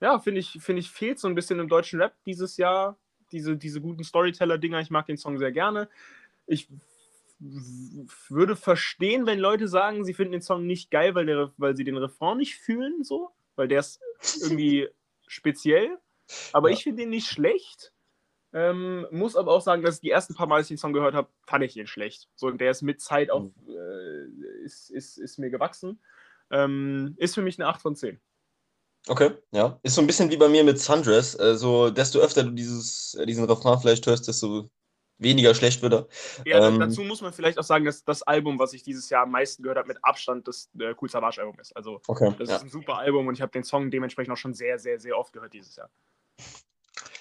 ja, 0.00 0.18
finde 0.18 0.40
ich, 0.40 0.58
find 0.60 0.78
ich, 0.78 0.90
fehlt 0.90 1.18
so 1.18 1.28
ein 1.28 1.34
bisschen 1.34 1.58
im 1.58 1.68
deutschen 1.68 2.00
Rap 2.00 2.14
dieses 2.24 2.56
Jahr. 2.56 2.96
Diese, 3.32 3.56
diese 3.56 3.80
guten 3.80 4.04
Storyteller-Dinger. 4.04 4.80
Ich 4.80 4.90
mag 4.90 5.06
den 5.06 5.16
Song 5.16 5.38
sehr 5.38 5.50
gerne. 5.50 5.88
Ich 6.46 6.68
würde 7.38 8.56
verstehen, 8.56 9.26
wenn 9.26 9.38
Leute 9.38 9.68
sagen, 9.68 10.04
sie 10.04 10.14
finden 10.14 10.32
den 10.32 10.42
Song 10.42 10.66
nicht 10.66 10.90
geil, 10.90 11.14
weil, 11.14 11.26
der, 11.26 11.52
weil 11.56 11.76
sie 11.76 11.84
den 11.84 11.96
Refrain 11.96 12.38
nicht 12.38 12.56
fühlen, 12.56 13.02
so. 13.02 13.30
Weil 13.56 13.68
der 13.68 13.80
ist 13.80 14.00
irgendwie 14.42 14.88
speziell. 15.26 15.98
Aber 16.52 16.70
ja. 16.70 16.76
ich 16.76 16.84
finde 16.84 17.02
den 17.02 17.10
nicht 17.10 17.26
schlecht. 17.26 17.92
Ähm, 18.52 19.06
muss 19.10 19.34
aber 19.34 19.52
auch 19.52 19.60
sagen, 19.60 19.82
dass 19.82 20.00
die 20.00 20.10
ersten 20.10 20.34
paar 20.34 20.46
Mal, 20.46 20.56
als 20.56 20.66
ich 20.66 20.76
den 20.76 20.78
Song 20.78 20.92
gehört 20.92 21.14
habe, 21.14 21.28
fand 21.44 21.64
ich 21.64 21.76
ihn 21.76 21.88
schlecht. 21.88 22.28
So, 22.36 22.50
der 22.50 22.70
ist 22.70 22.82
mit 22.82 23.00
Zeit 23.00 23.30
auch, 23.30 23.42
mhm. 23.42 23.52
äh, 23.68 24.64
ist, 24.64 24.90
ist, 24.90 25.18
ist 25.18 25.38
mir 25.38 25.50
gewachsen. 25.50 26.00
Ähm, 26.50 27.14
ist 27.18 27.34
für 27.34 27.42
mich 27.42 27.58
eine 27.58 27.68
8 27.68 27.82
von 27.82 27.96
10. 27.96 28.20
Okay, 29.08 29.32
ja. 29.50 29.78
Ist 29.82 29.96
so 29.96 30.00
ein 30.00 30.06
bisschen 30.06 30.30
wie 30.30 30.36
bei 30.36 30.48
mir 30.48 30.62
mit 30.62 30.80
Sundress. 30.80 31.36
Also, 31.36 31.90
desto 31.90 32.20
öfter 32.20 32.44
du 32.44 32.50
dieses, 32.50 33.14
äh, 33.14 33.26
diesen 33.26 33.44
Refrain 33.44 33.80
vielleicht 33.80 34.06
hörst, 34.06 34.28
desto 34.28 34.70
weniger 35.18 35.54
schlecht 35.54 35.82
wird 35.82 35.92
er. 35.92 36.06
Ja, 36.44 36.68
ähm, 36.68 36.80
dazu 36.80 37.02
muss 37.02 37.20
man 37.20 37.32
vielleicht 37.32 37.58
auch 37.58 37.64
sagen, 37.64 37.84
dass 37.84 38.04
das 38.04 38.22
Album, 38.22 38.58
was 38.58 38.72
ich 38.72 38.82
dieses 38.82 39.08
Jahr 39.10 39.22
am 39.22 39.30
meisten 39.30 39.62
gehört 39.62 39.78
habe, 39.78 39.88
mit 39.88 39.98
Abstand 40.02 40.46
das 40.48 40.70
äh, 40.78 40.94
Cool 41.00 41.08
Savage 41.08 41.40
Album 41.40 41.58
ist. 41.60 41.74
Also, 41.76 42.00
okay, 42.06 42.34
das 42.38 42.48
ja. 42.48 42.56
ist 42.56 42.62
ein 42.62 42.70
super 42.70 42.98
Album 42.98 43.26
und 43.26 43.34
ich 43.34 43.42
habe 43.42 43.52
den 43.52 43.64
Song 43.64 43.90
dementsprechend 43.90 44.32
auch 44.32 44.38
schon 44.38 44.54
sehr, 44.54 44.78
sehr, 44.78 44.98
sehr 44.98 45.16
oft 45.16 45.32
gehört 45.32 45.52
dieses 45.52 45.76
Jahr. 45.76 45.90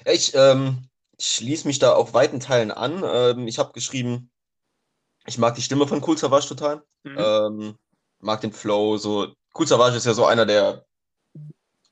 Ja, 0.06 0.12
ich 0.12 0.34
ähm, 0.36 0.89
schließe 1.19 1.67
mich 1.67 1.79
da 1.79 1.93
auf 1.93 2.13
weiten 2.13 2.39
Teilen 2.39 2.71
an. 2.71 3.03
Ähm, 3.06 3.47
ich 3.47 3.60
habe 3.60 3.73
geschrieben, 3.73 4.32
ich 5.25 5.38
mag 5.38 5.56
die 5.56 5.62
Stimme 5.62 5.88
von 5.88 6.03
Cool 6.06 6.17
Savage 6.17 6.47
total. 6.47 6.84
Mhm. 7.03 7.17
Ähm, 7.17 7.75
mag 8.19 8.41
den 8.41 8.51
Flow. 8.51 8.97
So, 8.97 9.34
Cool 9.58 9.67
Savage 9.67 9.97
ist 9.97 10.06
ja 10.06 10.13
so 10.13 10.25
einer 10.25 10.45
der 10.45 10.86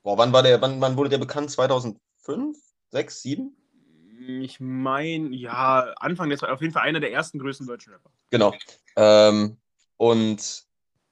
Boah, 0.02 0.18
wann 0.18 0.32
war 0.32 0.42
der, 0.42 0.60
wann, 0.60 0.80
wann 0.80 0.96
wurde 0.96 1.10
der 1.10 1.18
bekannt? 1.18 1.50
2005? 1.50 2.58
6, 2.90 3.22
7? 3.22 3.56
Ich 4.28 4.60
meine, 4.60 5.34
ja, 5.34 5.92
Anfang 5.96 6.28
der 6.28 6.52
auf 6.52 6.60
jeden 6.60 6.72
Fall 6.72 6.82
einer 6.82 7.00
der 7.00 7.12
ersten 7.12 7.38
größten 7.38 7.66
deutschen 7.66 7.92
Rapper. 7.92 8.10
Genau. 8.30 8.54
Ähm, 8.96 9.58
und 9.96 10.64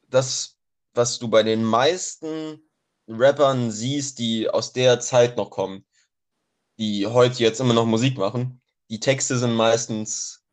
das, 0.09 0.59
was 0.95 1.19
du 1.19 1.29
bei 1.29 1.43
den 1.43 1.65
meisten 1.65 2.61
Rappern 3.09 3.71
siehst, 3.71 4.19
die 4.19 4.49
aus 4.49 4.73
der 4.73 5.01
Zeit 5.01 5.37
noch 5.37 5.51
kommen, 5.51 5.85
die 6.79 7.07
heute 7.07 7.43
jetzt 7.43 7.61
immer 7.61 7.75
noch 7.75 7.87
Musik 7.87 8.17
machen, 8.19 8.61
die 8.89 9.01
Texte 9.01 9.39
sind 9.39 9.55
meistens 9.55 10.45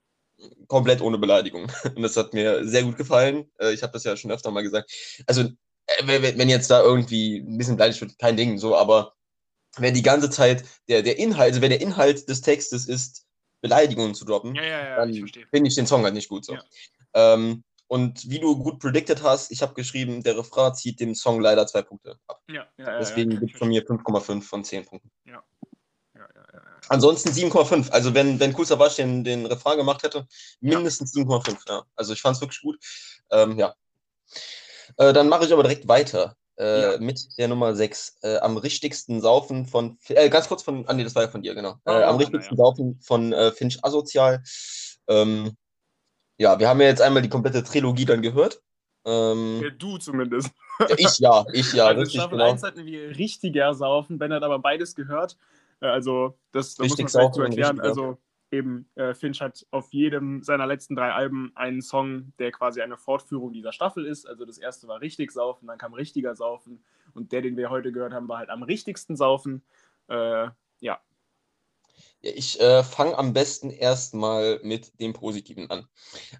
komplett 0.68 1.02
ohne 1.02 1.18
Beleidigung. 1.18 1.72
Und 1.96 2.02
das 2.02 2.18
hat 2.18 2.34
mir 2.34 2.68
sehr 2.68 2.84
gut 2.84 2.98
gefallen. 2.98 3.50
Äh, 3.60 3.74
ich 3.74 3.82
habe 3.82 3.94
das 3.94 4.04
ja 4.04 4.16
schon 4.16 4.32
öfter 4.32 4.52
mal 4.52 4.62
gesagt. 4.62 4.92
Also 5.26 5.42
äh, 5.88 6.38
wenn 6.38 6.50
jetzt 6.50 6.70
da 6.70 6.82
irgendwie 6.82 7.38
ein 7.38 7.58
bisschen 7.58 7.78
beleidigt 7.78 8.02
wird, 8.02 8.20
kein 8.20 8.38
Ding, 8.38 8.58
so, 8.58 8.76
aber 8.76 9.16
wenn 9.78 9.94
die 9.94 10.04
ganze 10.04 10.30
Zeit 10.30 10.64
der, 10.88 11.02
der 11.02 11.18
Inhalt, 11.18 11.50
also 11.50 11.62
wenn 11.62 11.70
der 11.70 11.82
Inhalt 11.82 12.28
des 12.30 12.42
Textes 12.42 12.88
ist, 12.88 13.26
Beleidigungen 13.62 14.16
zu 14.16 14.26
droppen, 14.26 14.56
ja, 14.56 14.64
ja, 14.64 14.90
ja, 14.90 14.96
dann 14.98 15.14
finde 15.14 15.68
ich 15.68 15.76
den 15.76 15.88
Song 15.88 16.04
halt 16.04 16.14
nicht 16.14 16.30
gut 16.30 16.46
so. 16.46 16.58
Ähm, 17.14 17.64
und 17.88 18.30
wie 18.30 18.40
du 18.40 18.58
gut 18.58 18.80
predicted 18.80 19.24
hast, 19.24 19.50
ich 19.52 19.62
habe 19.62 19.74
geschrieben, 19.74 20.22
der 20.22 20.38
Refrain 20.38 20.74
zieht 20.74 21.00
dem 21.00 21.16
Song 21.16 21.40
leider 21.40 21.66
zwei 21.68 21.82
Punkte 21.82 22.20
ab. 22.28 22.42
Deswegen 23.00 23.40
gibt 23.40 23.54
es 23.54 23.58
von 23.58 23.70
mir 23.70 23.86
5,5 23.86 24.42
von 24.42 24.64
10 24.64 24.86
Punkten. 24.86 25.10
Ja. 25.26 25.44
Ansonsten 26.90 27.30
7,5. 27.30 27.90
Also 27.90 28.14
wenn, 28.14 28.40
wenn 28.40 28.54
Kusabash 28.54 28.96
den, 28.96 29.24
den 29.24 29.46
Refrain 29.46 29.78
gemacht 29.78 30.04
hätte, 30.04 30.28
mindestens 30.60 31.14
7,5. 31.14 31.58
Ja. 31.68 31.84
Also 31.96 32.14
ich 32.14 32.22
fand 32.22 32.36
es 32.36 32.42
wirklich 32.42 32.62
gut. 32.62 32.78
Ähm, 33.32 33.58
ja. 33.58 33.74
Äh, 34.98 35.14
dann 35.14 35.30
mache 35.30 35.46
ich 35.46 35.54
aber 35.54 35.64
direkt 35.64 35.88
weiter 35.88 36.36
äh, 36.58 36.94
ja. 36.94 36.98
mit 37.00 37.38
der 37.38 37.48
Nummer 37.48 37.76
6. 37.76 38.18
Äh, 38.22 38.38
am 38.38 38.58
richtigsten 38.58 39.22
Saufen 39.22 39.66
von. 39.66 39.98
Äh, 40.10 40.30
ganz 40.30 40.48
kurz 40.48 40.64
von. 40.64 40.88
Ah, 40.88 40.94
nee, 40.94 41.04
das 41.04 41.16
war 41.16 41.24
ja 41.24 41.30
von 41.30 41.42
dir, 41.42 41.56
genau. 41.56 41.76
Oh, 41.86 41.92
am 41.92 42.18
richtigsten 42.18 42.56
ja. 42.56 42.64
Saufen 42.64 43.00
von 43.02 43.34
äh, 43.34 43.52
Finch 43.52 43.84
Asozial. 43.84 44.44
Ähm, 45.08 45.56
ja, 46.38 46.60
wir 46.60 46.70
haben 46.70 46.82
ja 46.82 46.88
jetzt 46.88 47.02
einmal 47.02 47.22
die 47.22 47.30
komplette 47.30 47.64
Trilogie 47.64 48.06
dann 48.06 48.22
gehört. 48.22 48.62
Ähm, 49.06 49.62
ja, 49.64 49.70
du 49.70 49.98
zumindest. 49.98 50.52
Ich 50.98 51.20
ja, 51.20 51.46
ich 51.54 51.74
ja. 51.74 51.86
Also 51.88 52.02
richtig, 52.02 52.20
Staffel 52.20 52.38
genau. 52.38 52.52
1 52.52 52.64
hatten 52.64 52.86
wir 52.86 53.18
richtiger 53.18 53.74
Saufen. 53.74 54.18
Ben 54.18 54.34
hat 54.34 54.44
aber 54.44 54.60
beides 54.60 54.96
gehört. 54.96 55.38
Also, 55.80 56.38
das, 56.52 56.76
das 56.76 56.90
muss 56.90 56.98
man 56.98 57.08
vielleicht 57.08 57.34
zu 57.34 57.42
erklären. 57.42 57.80
Also, 57.80 58.18
eben 58.52 58.90
äh, 58.96 59.14
Finch 59.14 59.42
hat 59.42 59.66
auf 59.72 59.92
jedem 59.94 60.44
seiner 60.44 60.66
letzten 60.66 60.96
drei 60.96 61.12
Alben 61.12 61.52
einen 61.56 61.82
Song, 61.82 62.34
der 62.40 62.52
quasi 62.52 62.82
eine 62.82 62.98
Fortführung 62.98 63.54
dieser 63.54 63.72
Staffel 63.72 64.06
ist. 64.06 64.28
Also 64.28 64.46
das 64.46 64.58
erste 64.58 64.88
war 64.88 65.02
richtig 65.02 65.32
saufen, 65.32 65.68
dann 65.68 65.78
kam 65.78 65.94
richtiger 65.94 66.36
saufen 66.36 66.84
und 67.14 67.32
der, 67.32 67.42
den 67.42 67.58
wir 67.58 67.70
heute 67.70 67.92
gehört 67.92 68.14
haben, 68.14 68.30
war 68.30 68.40
halt 68.40 68.50
am 68.50 68.64
richtigsten 68.64 69.16
saufen. 69.16 69.64
Äh, 70.08 70.48
ja, 70.80 71.00
ich 72.22 72.60
äh, 72.60 72.84
fange 72.84 73.18
am 73.18 73.34
besten 73.34 73.70
erstmal 73.70 74.60
mit 74.64 75.00
dem 75.00 75.14
Positiven 75.14 75.70
an. 75.70 75.88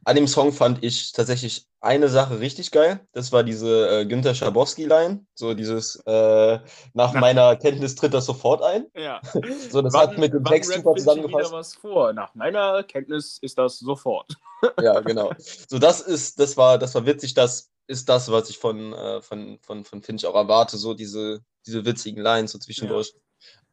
An 0.06 0.16
dem 0.16 0.28
Song 0.28 0.52
fand 0.52 0.84
ich 0.84 1.12
tatsächlich 1.12 1.68
eine 1.80 2.10
Sache 2.10 2.40
richtig 2.40 2.72
geil. 2.72 3.00
Das 3.12 3.32
war 3.32 3.44
diese 3.44 3.88
äh, 3.90 4.06
Günther 4.06 4.34
Schabowski-Line. 4.34 5.26
So 5.36 5.54
dieses 5.54 5.98
äh, 6.06 6.60
nach 6.94 7.14
meiner 7.14 7.56
Kenntnis 7.56 7.96
tritt 7.96 8.14
das 8.14 8.26
sofort 8.26 8.64
ein. 8.64 8.88
Ja. 8.96 9.22
so, 9.70 9.82
das 9.82 9.94
wann, 9.94 10.10
hat 10.10 10.18
mit 10.18 10.34
dem 10.34 10.44
Text 10.44 10.74
super 10.74 10.96
zusammengefasst. 10.96 11.52
was 11.52 11.76
vor. 11.76 12.14
Nach 12.14 12.34
meiner 12.34 12.84
Kenntnis 12.84 13.38
ist 13.42 13.58
das 13.58 13.78
sofort. 13.78 14.34
ja, 14.82 15.00
genau. 15.02 15.32
So, 15.38 15.78
das 15.78 16.02
ist, 16.02 16.40
das 16.40 16.58
war, 16.58 16.80
das 16.80 16.96
war 16.96 17.06
witzig, 17.06 17.36
das 17.36 17.70
ist 17.86 18.10
das, 18.10 18.32
was 18.32 18.50
ich 18.50 18.58
von, 18.58 18.94
äh, 18.94 19.22
von, 19.22 19.60
von, 19.62 19.86
von 19.86 20.02
Finch 20.02 20.26
auch 20.26 20.36
erwarte, 20.36 20.78
so 20.78 20.94
diese, 20.94 21.42
diese 21.66 21.86
witzigen 21.86 22.22
Lines 22.22 22.52
so 22.52 22.58
zwischendurch. 22.58 23.14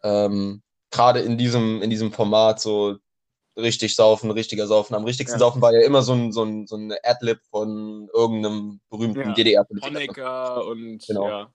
Ja. 0.02 0.26
Ähm, 0.26 0.62
gerade 0.94 1.20
in 1.20 1.36
diesem, 1.36 1.82
in 1.82 1.90
diesem 1.90 2.12
Format 2.12 2.60
so 2.60 2.96
richtig 3.56 3.94
saufen, 3.94 4.30
richtiger 4.30 4.66
saufen. 4.66 4.94
Am 4.94 5.04
richtigsten 5.04 5.38
ja. 5.38 5.46
saufen 5.46 5.60
war 5.60 5.72
ja 5.72 5.84
immer 5.84 6.02
so 6.02 6.12
ein, 6.12 6.32
so 6.32 6.44
ein, 6.44 6.66
so 6.66 6.76
ein 6.76 6.94
Adlib 7.02 7.40
von 7.50 8.08
irgendeinem 8.14 8.80
berühmten 8.90 9.20
ja. 9.20 9.32
DDR-Politiker. 9.32 10.56
Honecker 10.56 10.66
und 10.66 11.06
genau. 11.06 11.28
ja. 11.28 11.52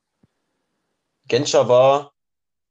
Genscher 1.28 1.67
war, 1.67 2.13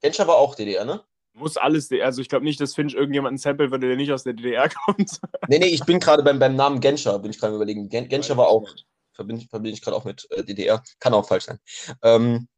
Genscher 0.01 0.27
war 0.27 0.37
auch 0.37 0.55
DDR, 0.55 0.85
ne? 0.85 1.03
Muss 1.35 1.57
alles, 1.57 1.91
also 2.03 2.21
ich 2.21 2.29
glaube 2.29 2.45
nicht, 2.45 2.61
dass 2.61 2.75
Finch 2.75 2.95
irgendjemanden 2.95 3.39
sample 3.39 3.71
würde, 3.71 3.87
der 3.87 3.97
nicht 3.97 4.13
aus 4.13 4.25
der 4.25 4.33
DDR 4.33 4.69
kommt. 4.87 5.21
nee, 5.49 5.59
nee, 5.59 5.67
ich 5.67 5.85
bin 5.85 6.01
gerade 6.01 6.23
beim, 6.23 6.39
beim 6.39 6.57
Namen 6.57 6.81
Genscher, 6.81 7.19
bin 7.19 7.31
ich 7.31 7.39
gerade 7.39 7.55
überlegen. 7.55 7.89
Gen 7.89 8.09
Genscher 8.09 8.37
war 8.37 8.49
auch, 8.49 8.69
verbinde, 9.13 9.47
verbinde 9.49 9.75
ich 9.75 9.83
gerade 9.83 9.97
auch 9.97 10.05
mit 10.05 10.27
äh, 10.31 10.43
DDR, 10.43 10.83
kann 10.99 11.15
auch 11.15 11.29
falsch 11.29 11.45
sein. 11.45 11.59
Ähm, 12.03 12.49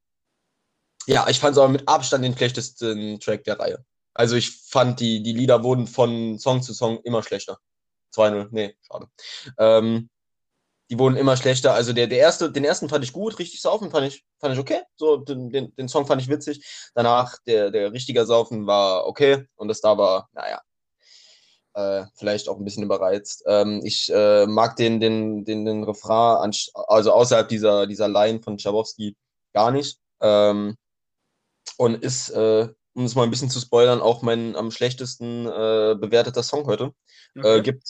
Ja, 1.07 1.29
ich 1.29 1.41
fand 1.41 1.53
es 1.53 1.59
aber 1.59 1.69
mit 1.69 1.87
Abstand 1.89 2.25
den 2.25 2.37
schlechtesten 2.37 3.21
Track 3.21 3.45
der 3.45 3.59
Reihe. 3.59 3.85
Also 4.15 4.37
ich 4.37 4.51
fand, 4.51 5.01
die, 5.01 5.23
die 5.23 5.33
Lieder 5.33 5.63
wurden 5.63 5.87
von 5.87 6.39
Song 6.39 6.63
zu 6.63 6.75
Song 6.75 7.01
immer 7.05 7.23
schlechter. 7.23 7.59
2-0, 8.15 8.49
nee, 8.51 8.77
schade. 8.83 9.07
Ähm, 9.59 10.11
die 10.91 10.99
wurden 10.99 11.17
immer 11.17 11.37
schlechter. 11.37 11.75
Also 11.75 11.93
der, 11.93 12.09
der 12.09 12.19
erste, 12.19 12.51
den 12.51 12.65
ersten 12.65 12.89
fand 12.89 13.05
ich 13.05 13.13
gut, 13.13 13.39
richtig 13.39 13.63
saufen 13.63 13.91
fand 13.91 14.09
ich, 14.09 14.25
fand 14.41 14.55
ich 14.55 14.61
okay. 14.61 14.83
So, 14.97 15.19
den, 15.19 15.51
den, 15.51 15.75
den 15.77 15.89
Song 15.89 16.07
fand 16.07 16.21
ich 16.21 16.29
witzig. 16.29 16.91
Danach, 16.95 17.37
der, 17.47 17.71
der 17.71 17.93
richtige 17.93 18.27
Saufen 18.27 18.67
war 18.67 19.07
okay. 19.07 19.47
Und 19.55 19.69
das 19.69 19.81
da 19.81 19.97
war, 19.97 20.29
naja, 20.33 20.61
äh, 21.75 22.07
vielleicht 22.17 22.49
auch 22.49 22.59
ein 22.59 22.65
bisschen 22.65 22.83
überreizt. 22.83 23.45
Ähm, 23.47 23.81
ich 23.85 24.11
äh, 24.13 24.47
mag 24.47 24.75
den, 24.77 24.99
den, 24.99 25.45
den, 25.45 25.65
den 25.65 25.85
Refrain, 25.85 26.51
also 26.89 27.13
außerhalb 27.13 27.49
dieser, 27.49 27.87
dieser 27.87 28.09
Line 28.09 28.43
von 28.43 28.59
Schabowski, 28.59 29.17
gar 29.53 29.71
nicht. 29.71 29.99
Ähm, 30.21 30.77
und 31.77 32.03
ist, 32.03 32.31
äh, 32.31 32.69
um 32.95 33.05
es 33.05 33.15
mal 33.15 33.25
ein 33.25 33.31
bisschen 33.31 33.51
zu 33.51 33.61
spoilern, 33.61 34.01
auch 34.01 34.23
mein 34.23 34.57
am 34.57 34.71
schlechtesten 34.71 35.47
äh, 35.47 35.97
bewerteter 35.99 36.43
Song 36.43 36.67
heute. 36.67 36.95
Äh, 37.35 37.41
okay. 37.41 37.63
Gibt 37.63 37.85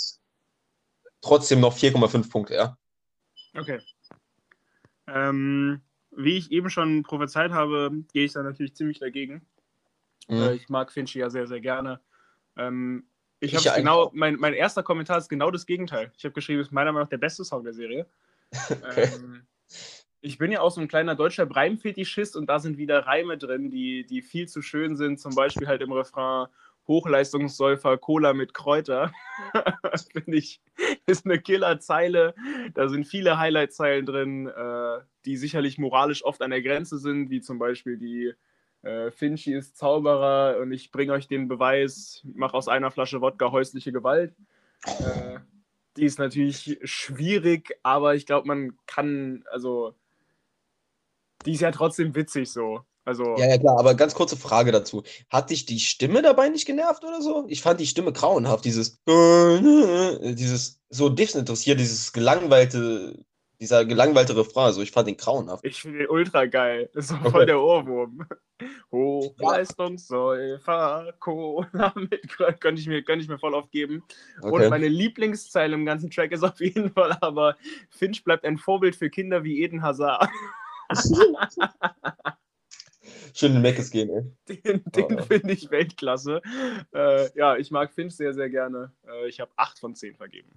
trotzdem 1.21 1.61
noch 1.61 1.77
4,5 1.77 2.31
Punkte, 2.31 2.55
ja. 2.55 2.77
Okay. 3.57 3.81
Ähm, 5.07 5.81
wie 6.11 6.37
ich 6.37 6.51
eben 6.53 6.71
schon 6.71 7.03
prophezeit 7.03 7.53
habe, 7.53 7.91
gehe 8.13 8.25
ich 8.25 8.33
da 8.33 8.43
natürlich 8.43 8.75
ziemlich 8.75 8.99
dagegen. 8.99 9.47
Mhm. 10.29 10.37
Äh, 10.37 10.55
ich 10.55 10.69
mag 10.69 10.93
Finchi 10.93 11.19
ja 11.19 11.31
sehr, 11.31 11.47
sehr 11.47 11.61
gerne. 11.61 12.01
Ähm, 12.57 13.07
ich, 13.41 13.55
ich 13.55 13.67
habe 13.67 13.79
genau, 13.79 14.11
mein, 14.13 14.37
mein 14.37 14.53
erster 14.53 14.83
Kommentar 14.83 15.19
ist 15.19 15.29
genau 15.29 15.51
das 15.51 15.67
Gegenteil. 15.67 16.13
Ich 16.17 16.25
habe 16.25 16.35
geschrieben, 16.35 16.61
es 16.61 16.69
ist 16.69 16.73
meiner 16.73 16.93
Meinung 16.93 17.05
nach 17.05 17.11
der 17.11 17.19
beste 17.19 17.45
Song 17.45 17.65
der 17.65 17.73
Serie. 17.73 18.07
okay. 18.71 19.11
ähm, 19.15 19.47
ich 20.23 20.39
bin 20.39 20.53
ja 20.53 20.61
auch 20.61 20.71
so 20.71 20.81
ein 20.81 20.89
kleiner 20.89 21.15
deutscher 21.15 21.51
Reimfetischist 21.51 22.37
und 22.37 22.47
da 22.49 22.59
sind 22.59 22.79
wieder 22.79 23.07
Reime 23.07 23.39
drin, 23.39 23.71
die, 23.71 24.05
die 24.05 24.23
viel 24.23 24.49
zu 24.49 24.63
schön 24.63 24.97
sind. 24.97 25.19
Zum 25.19 25.35
Beispiel 25.35 25.67
halt 25.67 25.81
im 25.81 25.93
Refrain 25.93 26.49
Hochleistungssäufer 26.87 27.99
Cola 27.99 28.33
mit 28.33 28.53
Kräuter. 28.53 29.13
Finde 30.13 30.37
ich, 30.37 30.61
ist 31.07 31.25
eine 31.25 31.41
Killerzeile. 31.41 32.35
Da 32.75 32.89
sind 32.89 33.07
viele 33.07 33.39
Highlight-Zeilen 33.39 34.07
drin, 34.07 34.47
äh, 34.49 34.99
die 35.25 35.37
sicherlich 35.37 35.79
moralisch 35.79 36.25
oft 36.25 36.43
an 36.43 36.51
der 36.51 36.63
Grenze 36.63 36.99
sind, 36.99 37.31
wie 37.31 37.41
zum 37.41 37.59
Beispiel 37.59 37.97
die 37.97 38.33
äh, 38.83 39.11
Finchi 39.11 39.55
ist 39.55 39.77
Zauberer 39.77 40.59
und 40.61 40.73
ich 40.73 40.91
bringe 40.91 41.13
euch 41.13 41.29
den 41.29 41.49
Beweis, 41.49 42.23
mach 42.35 42.55
aus 42.55 42.69
einer 42.69 42.91
Flasche 42.91 43.21
Wodka 43.21 43.53
häusliche 43.53 43.93
Gewalt. 43.93 44.35
Äh, 44.85 45.39
die 45.97 46.05
ist 46.05 46.19
natürlich 46.19 46.79
schwierig, 46.85 47.79
aber 47.83 48.15
ich 48.15 48.27
glaube, 48.27 48.49
man 48.49 48.77
kann, 48.87 49.45
also 49.51 49.95
die 51.47 51.53
ist 51.53 51.61
ja 51.61 51.71
trotzdem 51.71 52.15
witzig 52.15 52.51
so. 52.51 52.81
Also, 53.05 53.37
ja, 53.39 53.49
ja, 53.49 53.59
klar, 53.59 53.79
aber 53.79 53.95
ganz 53.95 54.15
kurze 54.15 54.37
Frage 54.37 54.73
dazu. 54.73 55.03
Hat 55.31 55.51
dich 55.51 55.67
die 55.67 55.81
Stimme 55.81 56.23
dabei 56.23 56.49
nicht 56.49 56.67
genervt 56.67 57.03
oder 57.03 57.23
so? 57.23 57.45
Ich 57.49 57.63
fand 57.63 57.81
die 57.81 57.87
Stimme 57.87 58.13
grauenhaft, 58.13 58.65
dieses, 58.65 59.01
dieses 59.07 60.81
so 60.91 61.09
desinteressiert, 61.09 61.81
dieses 61.81 62.13
gelangweilte, 62.13 63.25
dieser 63.59 63.87
gelangweilte 63.87 64.37
Refrain. 64.37 64.67
Also 64.67 64.83
ich 64.83 64.91
fand 64.91 65.09
den 65.09 65.17
grauenhaft. 65.17 65.65
Ich 65.65 65.81
finde 65.81 65.99
den 65.99 66.09
ultra 66.09 66.47
geil. 66.47 66.91
Das 66.95 67.07
ist 67.07 67.13
okay. 67.13 67.31
voll 67.31 67.47
der 67.47 67.61
Ohrwurm. 67.61 68.27
Hochleistungssäufer, 68.93 71.15
Cola 71.19 71.95
mit 71.97 72.29
könnte 72.61 72.81
ich, 72.81 72.87
mir, 72.87 73.03
könnte 73.03 73.25
ich 73.25 73.31
mir 73.31 73.39
voll 73.39 73.55
aufgeben. 73.55 74.03
Okay. 74.43 74.65
Und 74.65 74.69
meine 74.69 74.89
Lieblingszeile 74.89 75.75
im 75.75 75.87
ganzen 75.87 76.11
Track 76.11 76.33
ist 76.33 76.43
auf 76.43 76.61
jeden 76.61 76.93
Fall 76.93 77.17
aber, 77.23 77.57
Finch 77.89 78.23
bleibt 78.23 78.45
ein 78.45 78.59
Vorbild 78.59 78.97
für 78.97 79.09
Kinder 79.09 79.45
wie 79.45 79.63
Eden 79.63 79.83
Hazard. 79.83 80.29
Schön 83.35 83.55
in 83.55 83.63
Meckes 83.63 83.91
gehen, 83.91 84.11
ey. 84.11 84.23
Den, 84.49 84.83
den 84.85 85.21
oh. 85.21 85.23
finde 85.23 85.53
ich 85.53 85.71
Weltklasse. 85.71 86.43
Äh, 86.93 87.31
ja, 87.39 87.57
ich 87.57 87.71
mag 87.71 87.93
Finch 87.93 88.17
sehr, 88.17 88.35
sehr 88.35 88.51
gerne. 88.51 88.93
Äh, 89.07 89.29
ich 89.29 89.41
habe 89.41 89.53
8 89.57 89.79
von 89.79 89.95
10 89.95 90.17
vergeben. 90.17 90.51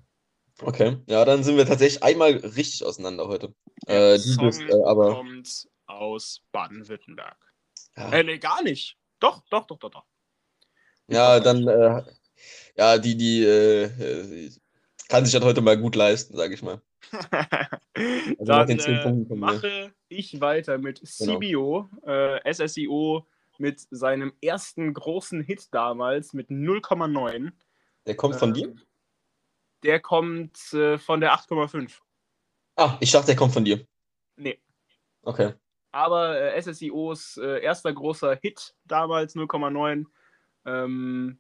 Okay, 0.62 0.98
ja, 1.08 1.26
dann 1.26 1.43
sind 1.43 1.58
wir 1.58 1.65
tatsächlich 1.65 2.04
einmal 2.04 2.32
richtig 2.32 2.84
auseinander 2.84 3.28
heute. 3.28 3.54
Der 3.88 4.13
äh, 4.13 4.19
Song 4.19 4.46
bist, 4.46 4.62
äh, 4.62 4.84
aber... 4.86 5.15
kommt 5.15 5.67
aus 5.88 6.41
Baden-Württemberg. 6.52 7.38
Ja. 7.98 8.12
Äh, 8.12 8.24
nee, 8.24 8.38
gar 8.38 8.63
nicht. 8.63 8.98
Doch, 9.19 9.43
doch, 9.50 9.65
doch, 9.67 9.78
doch, 9.78 9.89
doch. 9.89 10.06
Ja, 11.08 11.39
dann, 11.39 11.67
äh, 11.67 12.04
ja, 12.76 12.98
die, 12.98 13.17
die 13.17 13.43
äh, 13.43 14.50
kann 15.10 15.26
sich 15.26 15.34
das 15.34 15.43
heute 15.43 15.62
mal 15.62 15.78
gut 15.78 15.96
leisten, 15.96 16.36
sage 16.36 16.54
ich 16.54 16.63
mal. 16.63 16.82
also 17.93 18.46
Dann 18.46 18.69
äh, 18.69 19.36
mache 19.36 19.93
ich 20.13 20.41
weiter 20.41 20.78
mit 20.78 21.02
genau. 21.19 21.39
CBO, 21.39 21.89
äh, 22.06 22.54
SSIO 22.54 23.26
mit 23.58 23.80
seinem 23.91 24.34
ersten 24.41 24.93
großen 24.93 25.41
Hit 25.41 25.73
damals 25.73 26.34
mit 26.34 26.49
0,9. 26.49 27.52
Der 28.06 28.15
kommt 28.15 28.36
von 28.36 28.49
ähm, 28.49 28.54
dir? 28.54 28.76
Der 29.84 29.99
kommt 29.99 30.73
äh, 30.73 30.97
von 30.97 31.19
der 31.19 31.34
8,5. 31.34 31.99
Ah, 32.76 32.97
ich 32.99 33.12
dachte, 33.12 33.28
der 33.28 33.36
kommt 33.36 33.54
von 33.54 33.65
dir. 33.65 33.86
Nee. 34.36 34.60
Okay. 35.21 35.54
Aber 35.91 36.39
äh, 36.39 36.62
SSIOs 36.62 37.38
äh, 37.38 37.62
erster 37.62 37.93
großer 37.93 38.39
Hit 38.41 38.76
damals 38.86 39.36
0,9. 39.36 40.06
Ähm, 40.65 41.39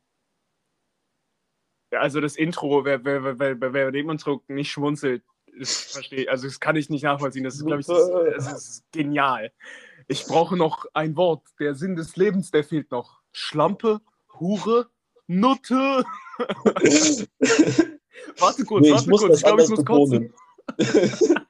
also 1.91 2.21
das 2.21 2.35
Intro, 2.35 2.85
wer, 2.85 3.03
wer, 3.03 3.39
wer, 3.39 3.59
wer, 3.59 3.73
wer 3.73 3.91
dem 3.91 4.09
Intro 4.09 4.43
nicht 4.47 4.71
schmunzelt, 4.71 5.23
verstehe 5.61 6.29
also 6.29 6.47
das 6.47 6.59
kann 6.59 6.75
ich 6.75 6.89
nicht 6.89 7.03
nachvollziehen. 7.03 7.43
Das 7.43 7.55
ist, 7.55 7.65
glaube 7.65 7.81
ich, 7.81 7.87
das, 7.87 8.09
das 8.37 8.69
ist 8.69 8.91
genial. 8.91 9.51
Ich 10.07 10.25
brauche 10.25 10.57
noch 10.57 10.85
ein 10.93 11.15
Wort. 11.15 11.47
Der 11.59 11.75
Sinn 11.75 11.95
des 11.95 12.15
Lebens, 12.15 12.51
der 12.51 12.63
fehlt 12.63 12.91
noch. 12.91 13.21
Schlampe, 13.31 14.01
Hure, 14.39 14.89
Nutte. 15.27 16.03
warte 18.37 18.65
kurz, 18.65 18.85
nee, 18.85 18.91
warte 18.91 19.09
kurz. 19.09 19.37
Ich 19.37 19.43
glaube, 19.43 19.63
ich 19.63 19.69
muss 19.69 19.85
kotzen. 19.85 20.33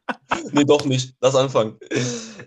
nee, 0.52 0.64
doch 0.64 0.86
nicht. 0.86 1.16
Lass 1.22 1.36
anfangen. 1.36 1.78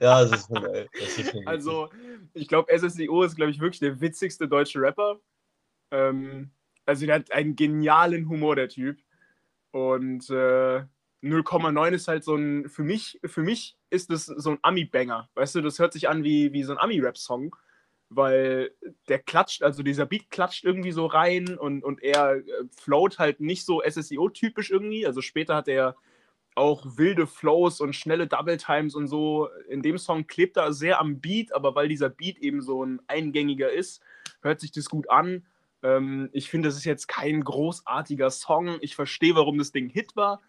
Ja, 0.00 0.24
das 0.24 0.40
ist 0.40 0.46
schon 0.46 0.62
geil. 0.62 0.88
Ist 0.92 1.30
schon 1.30 1.46
also, 1.46 1.88
ich 2.34 2.48
glaube, 2.48 2.76
SSDO 2.76 3.22
ist, 3.22 3.36
glaube 3.36 3.50
ich, 3.50 3.60
wirklich 3.60 3.80
der 3.80 4.00
witzigste 4.00 4.48
deutsche 4.48 4.80
Rapper. 4.80 5.20
Ähm, 5.90 6.50
also, 6.84 7.06
der 7.06 7.16
hat 7.16 7.32
einen 7.32 7.56
genialen 7.56 8.28
Humor, 8.28 8.56
der 8.56 8.68
Typ. 8.68 8.98
Und 9.72 10.30
äh, 10.30 10.84
0,9 11.22 11.92
ist 11.92 12.08
halt 12.08 12.24
so 12.24 12.34
ein, 12.36 12.68
für 12.68 12.84
mich, 12.84 13.18
für 13.24 13.42
mich 13.42 13.76
ist 13.90 14.10
das 14.10 14.26
so 14.26 14.50
ein 14.50 14.58
Ami-Banger. 14.62 15.28
Weißt 15.34 15.54
du, 15.54 15.60
das 15.60 15.78
hört 15.78 15.92
sich 15.92 16.08
an 16.08 16.24
wie, 16.24 16.52
wie 16.52 16.62
so 16.62 16.72
ein 16.72 16.78
Ami-Rap-Song, 16.78 17.56
weil 18.08 18.72
der 19.08 19.18
klatscht, 19.18 19.62
also 19.62 19.82
dieser 19.82 20.06
Beat 20.06 20.30
klatscht 20.30 20.64
irgendwie 20.64 20.92
so 20.92 21.06
rein 21.06 21.56
und, 21.58 21.82
und 21.82 22.02
er 22.02 22.36
äh, 22.36 22.42
float 22.76 23.18
halt 23.18 23.40
nicht 23.40 23.64
so 23.64 23.82
SSIO-typisch 23.82 24.70
irgendwie. 24.70 25.06
Also 25.06 25.22
später 25.22 25.56
hat 25.56 25.68
er 25.68 25.96
auch 26.54 26.86
wilde 26.96 27.26
Flows 27.26 27.80
und 27.80 27.94
schnelle 27.94 28.26
Double 28.26 28.56
Times 28.56 28.94
und 28.94 29.08
so. 29.08 29.48
In 29.68 29.82
dem 29.82 29.98
Song 29.98 30.26
klebt 30.26 30.56
er 30.56 30.72
sehr 30.72 31.00
am 31.00 31.20
Beat, 31.20 31.54
aber 31.54 31.74
weil 31.74 31.88
dieser 31.88 32.08
Beat 32.08 32.38
eben 32.38 32.62
so 32.62 32.84
ein 32.84 33.00
eingängiger 33.08 33.70
ist, 33.70 34.02
hört 34.40 34.60
sich 34.60 34.72
das 34.72 34.88
gut 34.88 35.10
an. 35.10 35.46
Ähm, 35.82 36.30
ich 36.32 36.50
finde, 36.50 36.68
das 36.68 36.76
ist 36.76 36.84
jetzt 36.84 37.08
kein 37.08 37.42
großartiger 37.42 38.30
Song. 38.30 38.78
Ich 38.80 38.94
verstehe, 38.94 39.34
warum 39.34 39.58
das 39.58 39.72
Ding 39.72 39.88
Hit 39.88 40.14
war 40.16 40.40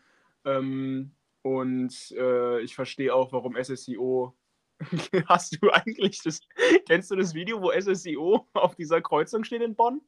ähm, 0.45 1.11
und 1.41 2.11
äh, 2.11 2.61
ich 2.61 2.75
verstehe 2.75 3.13
auch, 3.13 3.31
warum 3.31 3.55
SSIO. 3.61 4.35
Hast 5.27 5.57
du 5.61 5.71
eigentlich 5.71 6.21
das. 6.23 6.41
Kennst 6.87 7.09
du 7.09 7.15
das 7.15 7.33
Video, 7.33 7.61
wo 7.61 7.71
SSIO 7.71 8.47
auf 8.53 8.75
dieser 8.75 9.01
Kreuzung 9.01 9.43
steht 9.43 9.61
in 9.61 9.75
Bonn? 9.75 10.01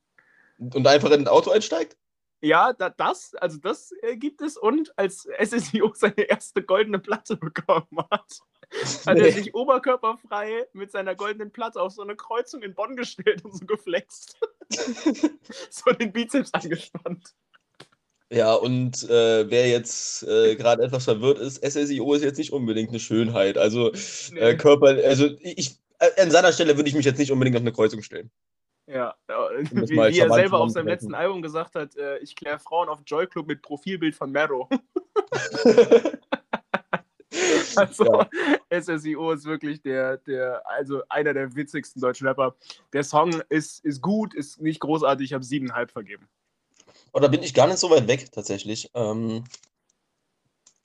Und 0.60 0.86
einfach 0.86 1.12
in 1.12 1.22
ein 1.22 1.28
Auto 1.28 1.52
einsteigt? 1.52 1.98
Ja, 2.42 2.74
da, 2.74 2.90
das, 2.90 3.36
also 3.36 3.58
das 3.58 3.94
äh, 4.02 4.16
gibt 4.16 4.42
es. 4.42 4.58
Und 4.58 4.98
als 4.98 5.28
SSIO 5.42 5.92
seine 5.94 6.22
erste 6.22 6.64
goldene 6.64 7.00
Platte 7.00 7.36
bekommen 7.38 7.88
hat, 8.12 8.42
hat 9.06 9.18
nee. 9.18 9.26
er 9.26 9.32
sich 9.32 9.54
oberkörperfrei 9.54 10.68
mit 10.74 10.92
seiner 10.92 11.16
goldenen 11.16 11.52
Platte 11.52 11.82
auf 11.82 11.92
so 11.92 12.02
eine 12.02 12.16
Kreuzung 12.16 12.62
in 12.62 12.76
Bonn 12.76 12.96
gestellt 12.96 13.44
und 13.44 13.54
so 13.54 13.66
geflext. 13.66 14.40
so 15.70 15.92
den 15.92 16.14
Bizeps 16.14 16.54
angespannt. 16.54 17.34
Ja, 18.32 18.54
und 18.54 19.10
äh, 19.10 19.50
wer 19.50 19.70
jetzt 19.70 20.22
äh, 20.24 20.56
gerade 20.56 20.84
etwas 20.84 21.06
verwirrt 21.06 21.40
ist, 21.40 21.66
SSIO 21.66 22.14
ist 22.14 22.24
jetzt 22.24 22.38
nicht 22.38 22.54
unbedingt 22.54 22.90
eine 22.90 23.00
Schönheit. 23.00 23.58
Also 23.58 23.92
äh, 24.36 24.56
Körper, 24.56 24.98
also 25.04 25.30
ich, 25.42 25.80
äh, 25.98 26.22
an 26.22 26.30
seiner 26.30 26.54
Stelle 26.54 26.78
würde 26.78 26.90
ich 26.90 26.96
mich 26.96 27.06
jetzt 27.06 27.18
nicht 27.18 27.32
unbedingt 27.32 27.58
auf 27.58 27.64
eine 27.64 27.72
Kreuzung 27.72 28.04
stellen. 28.04 28.30
Ja, 28.86 29.16
wie, 29.72 29.90
wie 29.90 30.20
er 30.20 30.32
selber 30.32 30.60
auf 30.60 30.72
seinem 30.72 30.88
letzten 30.88 31.14
Album 31.14 31.42
gesagt 31.42 31.76
hat, 31.76 31.96
äh, 31.96 32.18
ich 32.20 32.36
kläre 32.36 32.60
Frauen 32.60 32.90
auf 32.90 33.00
Joy 33.06 33.28
Club 33.28 33.48
mit 33.48 33.62
Profilbild 33.62 34.16
von 34.16 34.32
Mero. 34.32 34.68
also 37.76 38.06
ja. 38.06 38.82
SSIO 38.82 39.32
ist 39.32 39.46
wirklich 39.46 39.82
der, 39.82 40.18
der, 40.18 40.68
also 40.68 41.04
einer 41.10 41.34
der 41.34 41.56
witzigsten 41.56 42.02
deutschen 42.02 42.28
Rapper. 42.28 42.56
Der 42.94 43.04
Song 43.04 43.42
ist, 43.50 43.86
ist 43.86 44.02
gut, 44.02 44.34
ist 44.34 44.60
nicht 44.60 44.80
großartig, 44.80 45.26
ich 45.26 45.34
habe 45.34 45.44
siebeneinhalb 45.44 45.92
vergeben. 45.92 46.28
Oder 47.14 47.30
bin 47.30 47.44
ich 47.44 47.54
gar 47.54 47.68
nicht 47.68 47.80
so 47.80 47.90
weit 47.90 48.08
weg 48.08 48.32
tatsächlich. 48.32 48.90
Ähm, 48.94 49.44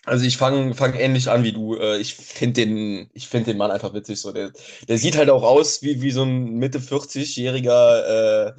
Also 0.06 0.26
ich 0.26 0.36
fange 0.36 0.74
fang 0.74 0.94
ähnlich 0.94 1.30
an 1.30 1.44
wie 1.44 1.52
du. 1.52 1.76
Äh, 1.76 1.98
ich 1.98 2.14
finde 2.14 2.66
den, 2.66 3.10
find 3.18 3.46
den 3.46 3.56
Mann 3.56 3.70
einfach 3.70 3.94
witzig. 3.94 4.20
So. 4.20 4.32
Der, 4.32 4.52
der 4.86 4.98
sieht 4.98 5.16
halt 5.16 5.30
auch 5.30 5.42
aus 5.42 5.82
wie, 5.82 6.02
wie 6.02 6.10
so 6.10 6.24
ein 6.24 6.56
Mitte 6.56 6.78
40-jähriger 6.78 8.48
äh, 8.48 8.52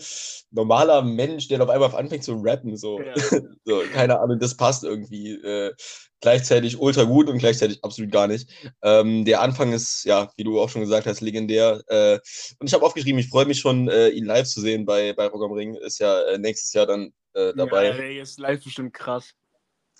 normaler 0.51 1.03
Mensch, 1.03 1.47
der 1.47 1.61
auf 1.61 1.69
einmal 1.69 1.93
anfängt 1.95 2.23
zu 2.23 2.33
rappen. 2.41 2.75
So. 2.77 2.99
Ja. 2.99 3.13
so, 3.65 3.81
keine 3.93 4.19
Ahnung, 4.19 4.39
das 4.39 4.57
passt 4.57 4.83
irgendwie. 4.83 5.33
Äh, 5.33 5.73
gleichzeitig 6.21 6.79
ultra 6.79 7.03
gut 7.03 7.29
und 7.29 7.37
gleichzeitig 7.37 7.83
absolut 7.83 8.11
gar 8.11 8.27
nicht. 8.27 8.49
Ähm, 8.81 9.25
der 9.25 9.41
Anfang 9.41 9.73
ist, 9.73 10.05
ja, 10.05 10.31
wie 10.37 10.43
du 10.43 10.59
auch 10.59 10.69
schon 10.69 10.81
gesagt 10.81 11.05
hast, 11.05 11.21
legendär. 11.21 11.83
Äh, 11.87 12.19
und 12.59 12.65
ich 12.67 12.73
habe 12.73 12.83
aufgeschrieben, 12.83 13.19
ich 13.19 13.29
freue 13.29 13.45
mich 13.45 13.59
schon, 13.59 13.87
äh, 13.89 14.09
ihn 14.09 14.25
live 14.25 14.47
zu 14.47 14.61
sehen 14.61 14.85
bei, 14.85 15.13
bei 15.13 15.27
Rock 15.27 15.43
am 15.43 15.51
Ring. 15.51 15.75
Ist 15.75 15.99
ja 15.99 16.19
äh, 16.23 16.39
nächstes 16.39 16.73
Jahr 16.73 16.87
dann 16.87 17.13
dabei. 17.55 17.87
Ja, 17.87 17.93
der 17.93 18.21
ist 18.21 18.39
live 18.39 18.63
bestimmt 18.63 18.93
krass 18.93 19.33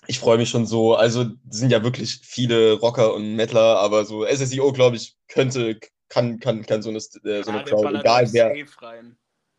ich 0.06 0.18
freue 0.18 0.38
mich 0.38 0.50
schon 0.50 0.66
so. 0.66 0.94
Also 0.94 1.26
sind 1.48 1.70
ja 1.70 1.82
wirklich 1.82 2.20
viele 2.22 2.74
Rocker 2.74 3.14
und 3.14 3.34
Metaler, 3.34 3.78
aber 3.78 4.04
so 4.04 4.24
SSIO, 4.24 4.72
glaube 4.72 4.96
ich, 4.96 5.16
könnte, 5.28 5.78
kann, 6.08 6.38
kann, 6.38 6.64
kann 6.64 6.82
so 6.82 6.90
eine, 6.90 6.98
äh, 6.98 7.42
so 7.42 7.50
eine 7.50 7.58
ja, 7.58 7.62
Crowd, 7.64 7.98
egal 7.98 8.32
wer. 8.32 8.54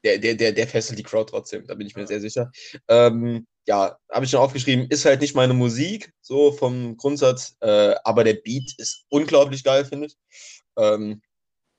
Der, 0.03 0.19
der, 0.19 0.36
der, 0.36 0.51
der 0.53 0.67
fesselt 0.67 0.99
die 0.99 1.03
Crowd 1.03 1.30
trotzdem, 1.32 1.65
da 1.65 1.73
bin 1.73 1.88
ich 1.88 1.95
mir 1.95 2.01
ja. 2.01 2.07
sehr 2.07 2.21
sicher. 2.21 2.51
Ähm, 2.88 3.47
ja, 3.65 3.97
habe 4.11 4.23
ich 4.23 4.32
schon 4.32 4.39
aufgeschrieben, 4.39 4.88
ist 4.89 5.03
halt 5.05 5.21
nicht 5.21 5.36
meine 5.36 5.53
Musik, 5.53 6.13
so 6.21 6.51
vom 6.51 6.95
Grundsatz, 6.95 7.57
äh, 7.61 7.95
aber 8.03 8.23
der 8.23 8.36
Beat 8.36 8.73
ist 8.78 9.05
unglaublich 9.09 9.63
geil, 9.63 9.84
finde 9.84 10.07
ich. 10.07 10.15
Ähm, 10.78 11.21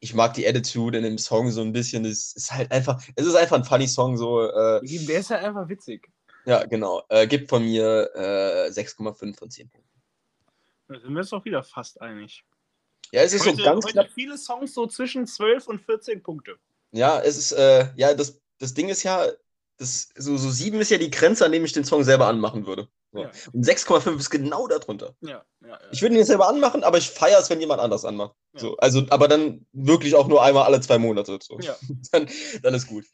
ich 0.00 0.14
mag 0.14 0.34
die 0.34 0.46
Attitude 0.46 0.98
in 0.98 1.04
dem 1.04 1.18
Song 1.18 1.50
so 1.50 1.60
ein 1.60 1.72
bisschen. 1.72 2.04
Es 2.04 2.34
ist 2.34 2.52
halt 2.52 2.70
einfach, 2.70 3.02
es 3.16 3.26
ist 3.26 3.34
einfach 3.34 3.56
ein 3.56 3.64
funny 3.64 3.88
Song. 3.88 4.16
So, 4.16 4.42
äh, 4.42 4.80
der 4.82 5.20
ist 5.20 5.30
halt 5.30 5.44
einfach 5.44 5.68
witzig. 5.68 6.08
Ja, 6.44 6.64
genau. 6.64 7.02
Äh, 7.08 7.26
gibt 7.26 7.48
von 7.48 7.64
mir 7.64 8.10
äh, 8.14 8.70
6,5 8.70 9.36
von 9.36 9.50
10 9.50 9.68
Punkten. 9.68 9.88
Da 10.88 11.00
sind 11.00 11.12
wir 11.12 11.18
uns 11.18 11.30
doch 11.30 11.44
wieder 11.44 11.62
fast 11.62 12.00
einig. 12.00 12.44
Ja, 13.12 13.22
es 13.22 13.32
ist 13.32 13.46
heute, 13.46 13.56
so 13.56 13.64
ganz 13.64 13.84
heute 13.84 13.92
knapp. 13.92 14.10
viele 14.14 14.38
Songs 14.38 14.74
so 14.74 14.86
zwischen 14.86 15.26
12 15.26 15.66
und 15.66 15.80
14 15.80 16.22
Punkte. 16.22 16.56
Ja, 16.92 17.20
es 17.20 17.36
ist, 17.36 17.52
äh, 17.52 17.88
ja, 17.96 18.14
das, 18.14 18.40
das 18.58 18.74
Ding 18.74 18.88
ist 18.88 19.02
ja, 19.02 19.26
das, 19.78 20.10
so, 20.16 20.36
so 20.36 20.50
7 20.50 20.80
ist 20.80 20.90
ja 20.90 20.98
die 20.98 21.10
Grenze, 21.10 21.44
an 21.44 21.52
dem 21.52 21.64
ich 21.64 21.72
den 21.72 21.84
Song 21.84 22.04
selber 22.04 22.26
anmachen 22.26 22.66
würde. 22.66 22.88
So. 23.12 23.22
Ja. 23.22 23.30
Und 23.52 23.64
6,5 23.64 24.18
ist 24.18 24.30
genau 24.30 24.66
darunter. 24.68 25.14
Ja, 25.20 25.42
ja. 25.66 25.78
Ich 25.92 26.02
würde 26.02 26.14
ihn 26.14 26.18
jetzt 26.18 26.28
selber 26.28 26.48
anmachen, 26.48 26.84
aber 26.84 26.98
ich 26.98 27.08
feiere 27.08 27.40
es, 27.40 27.48
wenn 27.48 27.60
jemand 27.60 27.80
anders 27.80 28.04
anmacht. 28.04 28.34
So, 28.54 28.76
also, 28.76 29.04
aber 29.10 29.28
dann 29.28 29.66
wirklich 29.72 30.14
auch 30.14 30.28
nur 30.28 30.42
einmal 30.42 30.64
alle 30.64 30.80
zwei 30.80 30.98
Monate. 30.98 31.38
So. 31.42 31.58
Dann, 32.12 32.28
dann 32.62 32.74
ist 32.74 32.86
gut. 32.86 33.04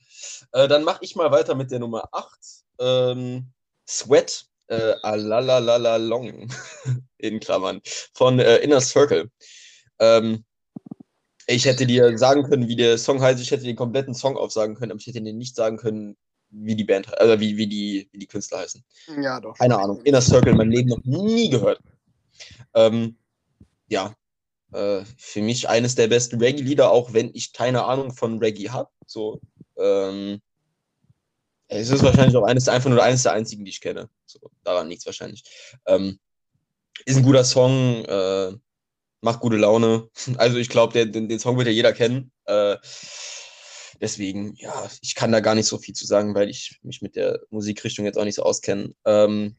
Äh, 0.52 0.68
dann 0.68 0.84
mache 0.84 0.98
ich 1.02 1.16
mal 1.16 1.30
weiter 1.30 1.54
mit 1.54 1.70
der 1.70 1.78
Nummer 1.78 2.08
8 2.12 2.28
ähm, 2.78 3.52
Sweat 3.88 4.46
äh, 4.68 4.94
Alalalala 5.02 5.96
Long 5.96 6.48
in 7.18 7.40
Klammern 7.40 7.80
von 8.14 8.38
äh, 8.38 8.58
Inner 8.58 8.80
Circle. 8.80 9.30
Ähm, 9.98 10.44
ich 11.46 11.66
hätte 11.66 11.86
dir 11.86 12.16
sagen 12.16 12.44
können, 12.44 12.68
wie 12.68 12.76
der 12.76 12.96
Song 12.96 13.20
heißt, 13.20 13.40
ich 13.40 13.50
hätte 13.50 13.64
den 13.64 13.76
kompletten 13.76 14.14
Song 14.14 14.36
aufsagen 14.36 14.74
können, 14.76 14.92
aber 14.92 15.00
ich 15.00 15.06
hätte 15.06 15.20
dir 15.20 15.34
nicht 15.34 15.56
sagen 15.56 15.76
können, 15.76 16.16
wie 16.54 16.76
die 16.76 16.84
Band, 16.84 17.16
also 17.18 17.40
wie, 17.40 17.56
wie, 17.56 17.66
die, 17.66 18.08
wie 18.12 18.18
die 18.18 18.26
Künstler 18.26 18.58
heißen. 18.58 18.84
Ja, 19.20 19.40
doch. 19.40 19.56
Keine 19.58 19.78
Ahnung. 19.78 20.02
Inner 20.04 20.20
Circle, 20.20 20.54
mein 20.54 20.70
Leben 20.70 20.90
noch 20.90 21.04
nie 21.04 21.50
gehört. 21.50 21.80
Ähm, 22.74 23.16
ja, 23.88 24.14
äh, 24.72 25.04
für 25.16 25.42
mich 25.42 25.68
eines 25.68 25.94
der 25.94 26.08
besten 26.08 26.40
Reggae-Lieder, 26.40 26.90
auch 26.90 27.12
wenn 27.12 27.30
ich 27.34 27.52
keine 27.52 27.84
Ahnung 27.84 28.12
von 28.12 28.38
Reggae 28.38 28.70
habe. 28.70 28.90
So, 29.06 29.40
ähm, 29.76 30.40
es 31.68 31.90
ist 31.90 32.02
wahrscheinlich 32.02 32.36
auch 32.36 32.44
eines, 32.44 32.68
einfach 32.68 32.90
nur 32.90 33.02
eines 33.02 33.22
der 33.22 33.32
einzigen, 33.32 33.64
die 33.64 33.70
ich 33.70 33.80
kenne. 33.80 34.08
So, 34.26 34.38
daran 34.62 34.88
nichts 34.88 35.06
wahrscheinlich. 35.06 35.44
Ähm, 35.86 36.18
ist 37.04 37.16
ein 37.16 37.24
guter 37.24 37.44
Song, 37.44 38.04
äh, 38.04 38.52
macht 39.20 39.40
gute 39.40 39.56
Laune. 39.56 40.08
Also 40.36 40.58
ich 40.58 40.68
glaube, 40.68 41.06
den, 41.06 41.28
den 41.28 41.38
Song 41.38 41.56
wird 41.56 41.66
ja 41.66 41.72
jeder 41.72 41.92
kennen. 41.92 42.30
Äh, 42.44 42.76
deswegen, 44.00 44.54
ja, 44.56 44.88
ich 45.02 45.14
kann 45.14 45.32
da 45.32 45.40
gar 45.40 45.54
nicht 45.54 45.66
so 45.66 45.78
viel 45.78 45.94
zu 45.94 46.06
sagen, 46.06 46.34
weil 46.34 46.48
ich 46.48 46.78
mich 46.82 47.02
mit 47.02 47.16
der 47.16 47.40
Musikrichtung 47.50 48.04
jetzt 48.04 48.18
auch 48.18 48.24
nicht 48.24 48.36
so 48.36 48.42
auskenne. 48.42 48.94
Ähm, 49.04 49.54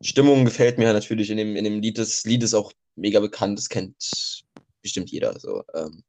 Stimmung 0.00 0.44
gefällt 0.44 0.78
mir 0.78 0.92
natürlich 0.92 1.30
in 1.30 1.36
dem, 1.36 1.56
in 1.56 1.64
dem 1.64 1.80
Lied. 1.80 1.98
Das 1.98 2.24
Lied 2.24 2.42
ist 2.42 2.54
auch 2.54 2.72
mega 2.96 3.20
bekannt, 3.20 3.58
das 3.58 3.68
kennt 3.68 3.96
bestimmt 4.82 5.10
jeder. 5.10 5.38
So, 5.38 5.62
ähm, 5.74 6.02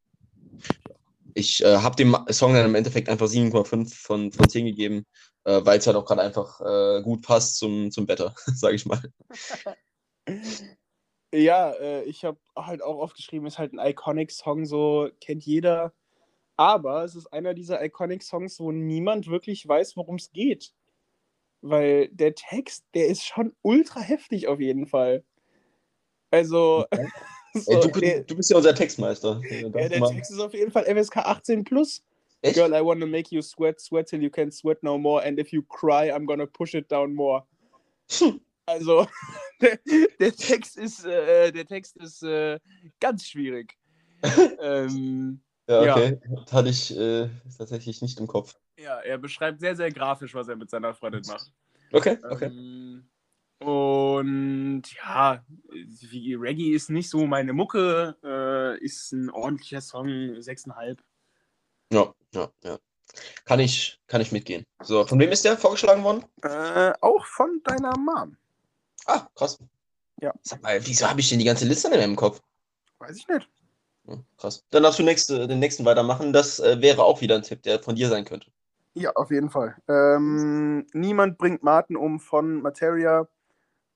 ich 1.33 1.63
äh, 1.63 1.77
habe 1.77 1.95
dem 1.95 2.15
Song 2.29 2.53
dann 2.53 2.65
im 2.65 2.75
Endeffekt 2.75 3.09
einfach 3.09 3.27
7,5 3.27 3.93
von, 3.93 4.31
von 4.31 4.49
10 4.49 4.65
gegeben 4.65 5.05
äh, 5.45 5.63
weil 5.63 5.77
es 5.77 5.87
halt 5.87 5.95
auch 5.95 6.05
gerade 6.05 6.21
einfach 6.21 6.59
äh, 6.61 7.01
gut 7.01 7.21
passt 7.21 7.57
zum, 7.57 7.91
zum 7.91 8.07
Wetter, 8.07 8.35
sage 8.45 8.75
ich 8.75 8.85
mal. 8.85 9.01
Ja, 11.33 11.71
äh, 11.71 12.03
ich 12.03 12.25
habe 12.25 12.39
halt 12.55 12.81
auch 12.81 12.99
aufgeschrieben, 12.99 13.47
ist 13.47 13.59
halt 13.59 13.73
ein 13.73 13.79
Iconic-Song, 13.79 14.65
so 14.65 15.09
kennt 15.21 15.45
jeder. 15.45 15.93
Aber 16.57 17.03
es 17.03 17.15
ist 17.15 17.27
einer 17.27 17.53
dieser 17.53 17.83
Iconic-Songs, 17.83 18.59
wo 18.59 18.71
niemand 18.71 19.27
wirklich 19.27 19.67
weiß, 19.67 19.97
worum 19.97 20.15
es 20.15 20.31
geht. 20.31 20.73
Weil 21.61 22.09
der 22.09 22.35
Text, 22.35 22.85
der 22.93 23.07
ist 23.07 23.25
schon 23.25 23.53
ultra 23.61 23.99
heftig 23.99 24.47
auf 24.47 24.59
jeden 24.59 24.85
Fall. 24.85 25.23
Also. 26.31 26.85
Okay. 26.91 27.07
so, 27.53 27.71
Ey, 27.71 27.79
du, 27.79 27.99
der, 27.99 28.23
du, 28.23 28.35
bist 28.35 28.49
ja 28.51 28.57
unser 28.57 28.75
Textmeister. 28.75 29.41
Ja, 29.49 29.69
der 29.69 29.89
Text 29.89 30.31
ist 30.31 30.39
auf 30.39 30.53
jeden 30.53 30.71
Fall 30.71 30.85
FSK 30.85 31.17
18 31.17 31.63
plus. 31.63 32.03
Echt? 32.41 32.55
Girl, 32.55 32.73
I 32.73 32.85
wanna 32.85 33.07
make 33.07 33.33
you 33.33 33.41
sweat, 33.41 33.79
sweat 33.79 34.07
till 34.07 34.21
you 34.21 34.29
can't 34.29 34.53
sweat 34.53 34.83
no 34.83 34.97
more. 34.97 35.25
And 35.25 35.39
if 35.39 35.51
you 35.51 35.63
cry, 35.63 36.11
I'm 36.11 36.25
gonna 36.25 36.45
push 36.45 36.75
it 36.75 36.91
down 36.91 37.15
more. 37.15 37.43
also, 38.67 39.07
der, 39.61 39.79
der, 40.19 40.35
Text 40.35 40.77
ist, 40.77 41.05
äh, 41.05 41.51
der 41.51 41.65
Text 41.65 41.97
ist 41.97 42.21
äh, 42.21 42.59
ganz 42.99 43.25
schwierig. 43.25 43.75
ähm, 44.59 45.41
ja, 45.67 45.91
okay. 45.91 46.19
Ja. 46.29 46.45
Hatte 46.51 46.69
ich 46.69 46.95
äh, 46.97 47.29
tatsächlich 47.57 48.01
nicht 48.01 48.19
im 48.19 48.27
Kopf. 48.27 48.55
Ja, 48.77 48.99
er 48.99 49.17
beschreibt 49.17 49.59
sehr, 49.59 49.75
sehr 49.75 49.91
grafisch, 49.91 50.33
was 50.33 50.47
er 50.47 50.55
mit 50.55 50.69
seiner 50.69 50.93
Freundin 50.93 51.23
macht. 51.27 51.51
Okay, 51.91 52.17
okay. 52.29 52.45
Ähm, 52.45 53.09
und 53.59 54.83
ja, 54.97 55.43
wie 55.71 56.35
Reggae 56.35 56.75
ist 56.75 56.89
nicht 56.89 57.09
so 57.09 57.25
meine 57.25 57.53
Mucke, 57.53 58.15
äh, 58.23 58.83
ist 58.83 59.11
ein 59.13 59.29
ordentlicher 59.29 59.81
Song, 59.81 60.07
6,5. 60.07 60.97
Ja, 61.91 62.13
ja, 62.33 62.51
ja. 62.63 62.79
Kann 63.45 63.59
ich, 63.59 63.99
kann 64.07 64.21
ich 64.21 64.31
mitgehen. 64.31 64.65
So, 64.83 65.05
von 65.05 65.19
wem 65.19 65.31
ist 65.31 65.45
der 65.45 65.57
vorgeschlagen 65.57 66.03
worden? 66.03 66.25
Äh, 66.41 66.93
auch 67.01 67.25
von 67.25 67.61
deiner 67.63 67.97
Mom. 67.97 68.35
Ah, 69.05 69.27
krass. 69.35 69.57
Ja. 70.21 70.33
Sag 70.41 70.61
mal, 70.61 70.85
wieso 70.85 71.09
habe 71.09 71.21
ich 71.21 71.29
denn 71.29 71.39
die 71.39 71.45
ganze 71.45 71.65
Liste 71.65 71.87
in 71.89 71.99
meinem 71.99 72.15
Kopf? 72.15 72.41
Weiß 72.99 73.15
ich 73.17 73.27
nicht. 73.27 73.49
Ja, 74.07 74.17
krass. 74.37 74.63
Dann 74.71 74.83
darfst 74.83 74.99
du 74.99 75.03
nächste, 75.03 75.47
den 75.47 75.59
nächsten 75.59 75.85
weitermachen. 75.85 76.33
Das 76.33 76.59
äh, 76.59 76.81
wäre 76.81 77.03
auch 77.03 77.21
wieder 77.21 77.35
ein 77.35 77.41
Tipp, 77.41 77.63
der 77.63 77.79
von 77.79 77.95
dir 77.95 78.07
sein 78.09 78.25
könnte. 78.25 78.47
Ja, 78.93 79.11
auf 79.13 79.31
jeden 79.31 79.49
Fall. 79.49 79.75
Ähm, 79.87 80.87
niemand 80.93 81.37
bringt 81.37 81.63
Martin 81.63 81.97
um 81.97 82.19
von 82.19 82.61
Materia. 82.61 83.27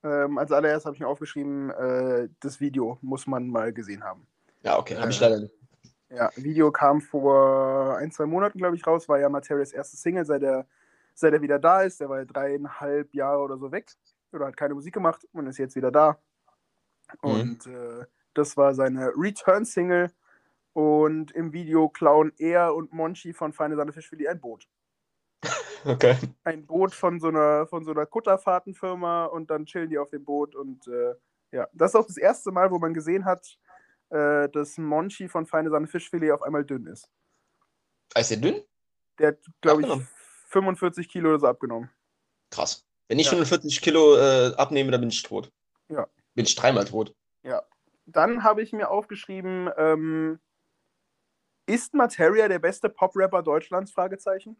Ähm, 0.03 0.37
als 0.37 0.51
allererst 0.51 0.85
habe 0.85 0.95
ich 0.95 0.99
mir 0.99 1.07
aufgeschrieben, 1.07 1.69
äh, 1.69 2.29
das 2.39 2.59
Video 2.59 2.97
muss 3.01 3.27
man 3.27 3.47
mal 3.47 3.71
gesehen 3.71 4.03
haben. 4.03 4.27
Ja, 4.63 4.77
okay, 4.77 4.97
habe 4.97 5.11
ich 5.11 5.21
äh, 5.21 5.25
leider 5.25 5.39
nicht. 5.41 5.53
Ja, 6.09 6.31
Video 6.35 6.71
kam 6.71 7.01
vor 7.01 7.97
ein, 7.97 8.11
zwei 8.11 8.25
Monaten, 8.25 8.57
glaube 8.57 8.75
ich, 8.75 8.85
raus. 8.85 9.07
War 9.07 9.19
ja 9.19 9.29
Materials 9.29 9.71
erste 9.71 9.95
Single, 9.95 10.25
seit 10.25 10.41
er, 10.41 10.65
seit 11.13 11.33
er 11.33 11.41
wieder 11.41 11.59
da 11.59 11.83
ist. 11.83 11.99
Der 11.99 12.09
war 12.09 12.19
ja 12.19 12.25
dreieinhalb 12.25 13.13
Jahre 13.13 13.41
oder 13.41 13.57
so 13.57 13.71
weg. 13.71 13.91
Oder 14.31 14.47
hat 14.47 14.57
keine 14.57 14.73
Musik 14.73 14.93
gemacht 14.93 15.27
und 15.33 15.47
ist 15.47 15.59
jetzt 15.59 15.75
wieder 15.75 15.91
da. 15.91 16.19
Mhm. 17.23 17.29
Und 17.29 17.67
äh, 17.67 18.05
das 18.39 18.57
war 18.57 18.73
seine 18.73 19.11
Return-Single. 19.15 20.11
Und 20.73 21.31
im 21.31 21.51
Video 21.51 21.89
klauen 21.89 22.31
er 22.37 22.73
und 22.73 22.93
Monchi 22.93 23.33
von 23.33 23.51
Feine 23.53 23.75
Sahne 23.75 23.91
Fischfilet 23.91 24.27
ein 24.27 24.41
Boot. 24.41 24.67
Okay. 25.85 26.17
Ein 26.43 26.65
Boot 26.65 26.93
von 26.93 27.21
so 27.21 27.29
einer, 27.29 27.65
von 27.65 27.85
so 27.85 27.91
einer 27.91 28.05
Kutterfahrtenfirma 28.05 29.27
und 29.27 29.49
dann 29.49 29.65
chillen 29.65 29.89
die 29.89 29.97
auf 29.97 30.09
dem 30.09 30.25
Boot. 30.25 30.53
Und 30.53 30.85
äh, 30.89 31.15
ja, 31.53 31.69
das 31.71 31.91
ist 31.91 31.95
auch 31.95 32.05
das 32.05 32.17
erste 32.17 32.51
Mal, 32.51 32.69
wo 32.69 32.79
man 32.79 32.93
gesehen 32.93 33.23
hat, 33.23 33.57
äh, 34.09 34.49
dass 34.49 34.77
Monchi 34.77 35.29
von 35.29 35.45
Feine 35.45 35.69
Sahne 35.69 35.87
Fischfilet 35.87 36.31
auf 36.31 36.41
einmal 36.41 36.65
dünn 36.65 36.85
ist. 36.85 37.09
Ist 38.13 38.31
der 38.31 38.37
dünn? 38.39 38.61
Der 39.19 39.29
hat, 39.29 39.37
glaube 39.61 39.83
ich, 39.83 39.89
45 40.49 41.07
Kilo 41.07 41.29
oder 41.29 41.39
so 41.39 41.47
abgenommen. 41.47 41.89
Krass. 42.49 42.85
Wenn 43.07 43.19
ich 43.19 43.27
ja. 43.27 43.31
45 43.31 43.79
Kilo 43.79 44.17
äh, 44.17 44.53
abnehme, 44.57 44.91
dann 44.91 44.99
bin 44.99 45.09
ich 45.09 45.23
tot. 45.23 45.49
Ja. 45.87 46.07
Bin 46.35 46.43
ich 46.43 46.55
dreimal 46.55 46.83
tot. 46.83 47.15
Ja. 47.43 47.63
Dann 48.11 48.43
habe 48.43 48.61
ich 48.61 48.73
mir 48.73 48.89
aufgeschrieben, 48.89 49.69
ähm, 49.77 50.39
ist 51.65 51.93
Materia 51.93 52.47
der 52.47 52.59
beste 52.59 52.89
Pop-Rapper 52.89 53.43
Deutschlands? 53.43 53.91
Fragezeichen. 53.91 54.59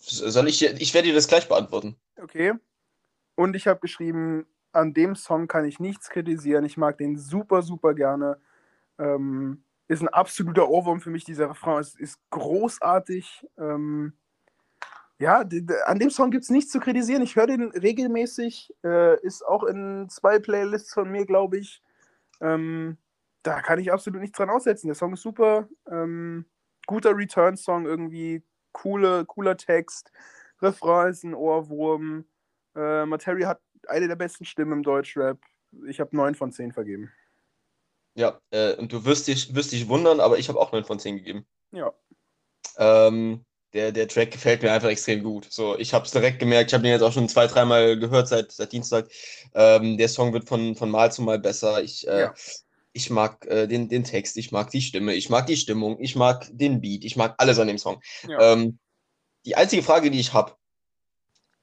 Soll 0.00 0.48
ich, 0.48 0.62
ich 0.62 0.94
werde 0.94 1.08
dir 1.08 1.14
das 1.14 1.28
gleich 1.28 1.48
beantworten. 1.48 1.96
Okay. 2.20 2.54
Und 3.36 3.54
ich 3.54 3.66
habe 3.66 3.80
geschrieben, 3.80 4.46
an 4.72 4.92
dem 4.92 5.14
Song 5.14 5.46
kann 5.46 5.64
ich 5.64 5.78
nichts 5.78 6.10
kritisieren. 6.10 6.64
Ich 6.64 6.76
mag 6.76 6.98
den 6.98 7.16
super, 7.16 7.62
super 7.62 7.94
gerne. 7.94 8.40
Ähm, 8.98 9.64
ist 9.86 10.02
ein 10.02 10.08
absoluter 10.08 10.68
Ohrwurm 10.68 11.00
für 11.00 11.10
mich. 11.10 11.24
Dieser 11.24 11.50
Refrain 11.50 11.80
ist, 11.80 11.98
ist 11.98 12.18
großartig. 12.30 13.46
Ähm, 13.58 14.14
Ja, 15.18 15.44
an 15.86 15.98
dem 15.98 16.10
Song 16.10 16.30
gibt 16.30 16.44
es 16.44 16.50
nichts 16.50 16.72
zu 16.72 16.80
kritisieren. 16.80 17.22
Ich 17.22 17.36
höre 17.36 17.46
den 17.46 17.70
regelmäßig. 17.70 18.74
Äh, 18.82 19.20
ist 19.20 19.46
auch 19.46 19.62
in 19.62 20.08
zwei 20.08 20.38
Playlists 20.38 20.92
von 20.92 21.10
mir, 21.10 21.24
glaube 21.24 21.58
ich. 21.58 21.82
Ähm, 22.40 22.98
da 23.44 23.60
kann 23.60 23.78
ich 23.78 23.92
absolut 23.92 24.20
nichts 24.20 24.36
dran 24.36 24.50
aussetzen. 24.50 24.88
Der 24.88 24.96
Song 24.96 25.12
ist 25.12 25.22
super. 25.22 25.68
Ähm, 25.88 26.46
guter 26.86 27.16
Return-Song 27.16 27.86
irgendwie. 27.86 28.42
Coole, 28.72 29.24
cooler 29.24 29.56
Text. 29.56 30.10
Refrain 30.60 31.10
ist 31.10 31.22
ein 31.22 31.34
Ohrwurm. 31.34 32.24
Äh, 32.74 33.06
Materia 33.06 33.48
hat 33.48 33.60
eine 33.86 34.08
der 34.08 34.16
besten 34.16 34.44
Stimmen 34.44 34.72
im 34.72 34.82
Deutschrap. 34.82 35.38
Ich 35.86 36.00
habe 36.00 36.16
9 36.16 36.34
von 36.34 36.50
10 36.50 36.72
vergeben. 36.72 37.12
Ja, 38.14 38.40
äh, 38.50 38.74
und 38.76 38.92
du 38.92 39.04
wirst 39.04 39.28
dich, 39.28 39.54
wirst 39.54 39.72
dich 39.72 39.88
wundern, 39.88 40.20
aber 40.20 40.38
ich 40.38 40.48
habe 40.48 40.58
auch 40.58 40.72
9 40.72 40.84
von 40.84 40.98
10 40.98 41.16
gegeben. 41.16 41.46
Ja. 41.72 41.92
Ähm, 42.78 43.44
der, 43.74 43.90
der 43.90 44.08
Track 44.08 44.30
gefällt 44.30 44.62
mir 44.62 44.72
einfach 44.72 44.88
extrem 44.88 45.22
gut. 45.22 45.46
So, 45.50 45.76
ich 45.76 45.92
habe 45.92 46.04
es 46.04 46.12
direkt 46.12 46.38
gemerkt, 46.38 46.70
ich 46.70 46.74
habe 46.74 46.82
den 46.82 46.92
jetzt 46.92 47.02
auch 47.02 47.12
schon 47.12 47.28
zwei, 47.28 47.46
dreimal 47.48 47.98
gehört 47.98 48.28
seit, 48.28 48.52
seit 48.52 48.72
Dienstag. 48.72 49.08
Ähm, 49.54 49.98
der 49.98 50.08
Song 50.08 50.32
wird 50.32 50.48
von, 50.48 50.76
von 50.76 50.90
Mal 50.90 51.12
zu 51.12 51.22
Mal 51.22 51.40
besser. 51.40 51.82
Ich, 51.82 52.06
äh, 52.06 52.20
ja. 52.20 52.34
ich 52.92 53.10
mag 53.10 53.44
äh, 53.46 53.66
den, 53.66 53.88
den 53.88 54.04
Text, 54.04 54.36
ich 54.36 54.52
mag 54.52 54.70
die 54.70 54.80
Stimme, 54.80 55.14
ich 55.14 55.28
mag 55.28 55.46
die 55.46 55.56
Stimmung, 55.56 56.00
ich 56.00 56.14
mag 56.14 56.46
den 56.52 56.80
Beat, 56.80 57.04
ich 57.04 57.16
mag 57.16 57.34
alles 57.38 57.58
an 57.58 57.66
dem 57.66 57.78
Song. 57.78 58.00
Ja. 58.28 58.52
Ähm, 58.52 58.78
die 59.44 59.56
einzige 59.56 59.82
Frage, 59.82 60.10
die 60.10 60.20
ich 60.20 60.32
habe, 60.32 60.52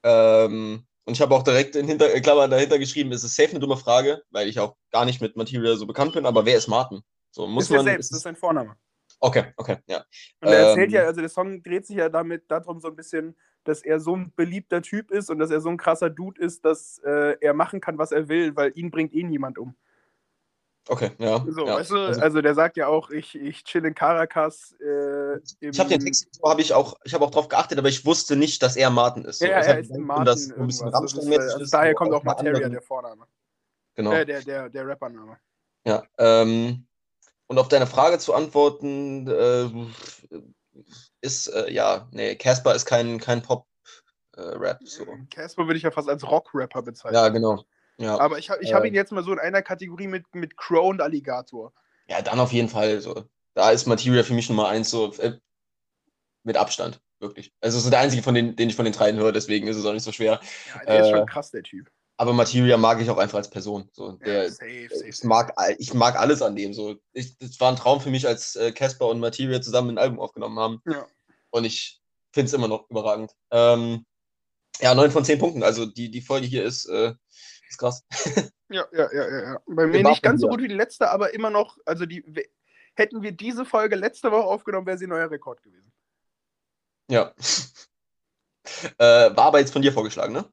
ähm, 0.04 0.86
und 1.06 1.14
ich 1.14 1.22
habe 1.22 1.34
auch 1.34 1.44
direkt 1.44 1.76
in 1.76 1.88
Hinter 1.88 2.10
Klammern 2.20 2.52
dahinter 2.52 2.78
geschrieben, 2.78 3.12
ist 3.12 3.24
es 3.24 3.36
safe 3.36 3.52
eine 3.52 3.60
dumme 3.60 3.78
Frage, 3.78 4.22
weil 4.32 4.50
ich 4.50 4.60
auch 4.60 4.76
gar 4.92 5.06
nicht 5.06 5.22
mit 5.22 5.36
Material 5.36 5.78
so 5.78 5.88
bekannt 5.88 6.14
bin, 6.14 6.26
aber 6.26 6.46
wer 6.46 6.58
ist 6.58 6.68
Martin? 6.68 7.02
So, 7.32 7.48
muss 7.48 7.64
ist 7.64 7.70
man, 7.72 7.86
selbst, 7.86 8.06
ist, 8.06 8.12
das 8.12 8.18
ist 8.18 8.24
sein 8.24 8.36
Vorname. 8.36 8.76
Okay, 9.24 9.54
okay, 9.56 9.78
ja. 9.86 10.04
Und 10.42 10.48
er 10.48 10.70
erzählt 10.70 10.90
ähm, 10.90 10.96
ja, 10.96 11.04
also 11.04 11.22
der 11.22 11.30
Song 11.30 11.62
dreht 11.62 11.86
sich 11.86 11.98
ja 11.98 12.10
damit 12.10 12.50
darum 12.50 12.80
so 12.80 12.88
ein 12.88 12.96
bisschen, 12.96 13.38
dass 13.64 13.84
er 13.84 14.00
so 14.00 14.16
ein 14.16 14.34
beliebter 14.36 14.82
Typ 14.82 15.12
ist 15.12 15.30
und 15.30 15.38
dass 15.38 15.52
er 15.52 15.62
so 15.62 15.70
ein 15.70 15.78
krasser 15.78 16.10
Dude 16.10 16.42
ist, 16.42 16.66
dass 16.66 17.00
äh, 17.06 17.38
er 17.40 17.54
machen 17.54 17.80
kann, 17.82 18.00
was 18.00 18.12
er 18.12 18.28
will, 18.30 18.56
weil 18.56 18.72
ihn 18.76 18.90
bringt 18.90 19.14
eh 19.14 19.24
niemand 19.24 19.60
um. 19.60 19.76
Okay, 20.90 21.12
ja. 21.20 21.46
So, 21.48 21.68
ja. 21.68 21.76
Weißt 21.76 21.92
du, 21.92 21.98
also, 21.98 22.22
also, 22.22 22.42
der 22.42 22.56
sagt 22.56 22.76
ja 22.76 22.88
auch, 22.88 23.12
ich, 23.12 23.36
ich 23.36 23.64
chill 23.64 23.86
in 23.86 23.94
Caracas. 23.94 24.76
Äh, 24.82 25.38
ich 25.60 25.80
habe 25.80 25.90
den 25.90 26.00
Text, 26.00 26.28
habe 26.44 26.62
ich 26.62 26.74
auch, 26.74 26.96
ich 27.04 27.14
habe 27.14 27.24
auch 27.24 27.30
drauf 27.30 27.48
geachtet, 27.48 27.78
aber 27.78 27.90
ich 27.90 28.04
wusste 28.04 28.36
nicht, 28.36 28.64
dass 28.64 28.76
er 28.76 28.90
Martin 28.90 29.24
ist. 29.26 29.40
So. 29.40 29.46
Ja, 29.46 29.60
er 29.60 29.80
ist 29.80 29.96
Martin. 29.96 30.26
Das 30.26 30.52
ein 30.52 30.66
bisschen 30.66 30.90
das 30.90 31.14
ist, 31.14 31.40
also 31.40 31.66
daher 31.72 31.94
kommt 31.94 32.14
auch 32.14 32.24
Materia, 32.24 32.68
der 32.68 32.82
Vorname. 32.82 33.28
Genau. 33.94 34.12
Äh, 34.12 34.26
der, 34.26 34.42
der, 34.42 34.70
der 34.70 34.88
Rappername. 34.88 35.38
Ja, 35.86 36.04
ähm, 36.18 36.88
und 37.52 37.60
auf 37.60 37.68
deine 37.68 37.86
Frage 37.86 38.18
zu 38.18 38.34
antworten, 38.34 39.28
äh, 39.28 39.70
ist, 41.20 41.48
äh, 41.48 41.70
ja, 41.70 42.08
nee, 42.12 42.38
Casper 42.38 42.74
ist 42.74 42.86
kein, 42.86 43.20
kein 43.20 43.42
Pop-Rap. 43.42 44.80
Äh, 44.82 44.86
so. 44.86 45.06
Casper 45.30 45.68
würde 45.68 45.76
ich 45.76 45.84
ja 45.84 45.92
fast 45.92 46.08
als 46.08 46.26
Rock-Rapper 46.26 46.82
bezeichnen. 46.82 47.22
Ja, 47.22 47.28
genau. 47.28 47.66
Ja. 47.98 48.18
Aber 48.22 48.40
ich, 48.40 48.50
ich 48.62 48.74
habe 48.74 48.88
ihn 48.88 48.94
jetzt 48.94 49.12
mal 49.12 49.26
so 49.26 49.34
in 49.34 49.40
einer 49.40 49.62
Kategorie 49.62 50.08
mit, 50.08 50.34
mit 50.34 50.56
Crow 50.56 50.88
und 50.92 51.02
Alligator. 51.02 51.74
Ja, 52.08 52.22
dann 52.22 52.40
auf 52.40 52.54
jeden 52.54 52.70
Fall. 52.70 53.02
So. 53.02 53.26
Da 53.54 53.72
ist 53.72 53.86
Material 53.86 54.24
für 54.24 54.34
mich 54.34 54.48
Nummer 54.48 54.70
eins, 54.70 54.90
so 54.90 55.12
äh, 55.16 55.34
mit 56.44 56.56
Abstand, 56.56 57.02
wirklich. 57.20 57.52
Also, 57.60 57.80
es 57.80 57.84
ist 57.84 57.92
der 57.92 58.00
einzige, 58.00 58.24
von 58.24 58.34
den, 58.34 58.56
den 58.56 58.70
ich 58.70 58.78
von 58.78 58.86
den 58.86 58.94
dreien 58.94 59.18
höre, 59.18 59.34
deswegen 59.34 59.68
ist 59.68 59.76
es 59.76 59.86
auch 59.86 59.92
nicht 59.92 60.04
so 60.04 60.14
schwer. 60.14 60.40
Ja, 60.74 60.86
der 60.86 60.96
äh, 60.96 61.02
ist 61.02 61.10
schon 61.10 61.26
krass, 61.26 61.52
der 61.52 61.64
Typ 61.64 61.92
aber 62.22 62.34
Materia 62.34 62.78
mag 62.78 63.02
ich 63.02 63.10
auch 63.10 63.18
einfach 63.18 63.40
als 63.40 63.50
Person. 63.50 63.90
So, 63.94 64.12
der, 64.12 64.44
ja, 64.44 64.50
safe, 64.52 64.90
safe, 64.92 65.08
ich, 65.08 65.24
mag, 65.24 65.56
ich 65.80 65.96
mag 65.96 66.16
alles 66.20 66.44
an 66.44 66.56
dem. 66.56 66.72
So. 66.72 66.98
Ich, 67.14 67.36
das 67.40 67.60
war 67.60 67.72
ein 67.72 67.78
Traum 67.78 68.00
für 68.00 68.12
mich, 68.12 68.28
als 68.28 68.56
äh, 68.56 68.72
Casper 68.72 69.08
und 69.08 69.20
Materia 69.20 69.60
zusammen 69.60 69.90
ein 69.90 69.98
Album 69.98 70.20
aufgenommen 70.20 70.60
haben. 70.60 70.84
Ja. 70.86 71.08
Und 71.50 71.66
ich 71.66 72.00
finde 72.32 72.46
es 72.46 72.54
immer 72.54 72.68
noch 72.68 72.88
überragend. 72.92 73.32
Ähm, 73.50 74.06
ja, 74.82 74.94
9 74.94 75.10
von 75.10 75.26
10 75.26 75.40
Punkten. 75.40 75.64
Also 75.64 75.88
die, 75.88 76.12
die 76.12 76.22
Folge 76.22 76.46
hier 76.46 76.64
ist, 76.64 76.86
äh, 76.86 77.16
ist 77.68 77.80
krass. 77.80 78.06
ja, 78.70 78.86
ja, 78.92 79.12
ja, 79.12 79.42
ja. 79.42 79.60
Bei 79.66 79.88
mir 79.88 80.04
nicht 80.04 80.22
ganz 80.22 80.42
so 80.42 80.48
gut 80.48 80.62
wie 80.62 80.68
die 80.68 80.76
letzte, 80.76 81.10
aber 81.10 81.34
immer 81.34 81.50
noch, 81.50 81.80
also 81.88 82.06
die 82.06 82.24
hätten 82.94 83.24
wir 83.24 83.32
diese 83.32 83.66
Folge 83.66 83.96
letzte 83.96 84.32
Woche 84.32 84.46
aufgenommen, 84.46 84.86
wäre 84.86 85.00
sie 85.00 85.08
ein 85.08 85.10
neuer 85.10 85.32
Rekord 85.32 85.64
gewesen. 85.64 85.92
Ja. 87.10 87.34
äh, 89.00 89.36
war 89.36 89.46
aber 89.46 89.60
jetzt 89.60 89.74
von 89.74 89.82
dir 89.82 89.92
vorgeschlagen, 89.92 90.34
ne? 90.34 90.46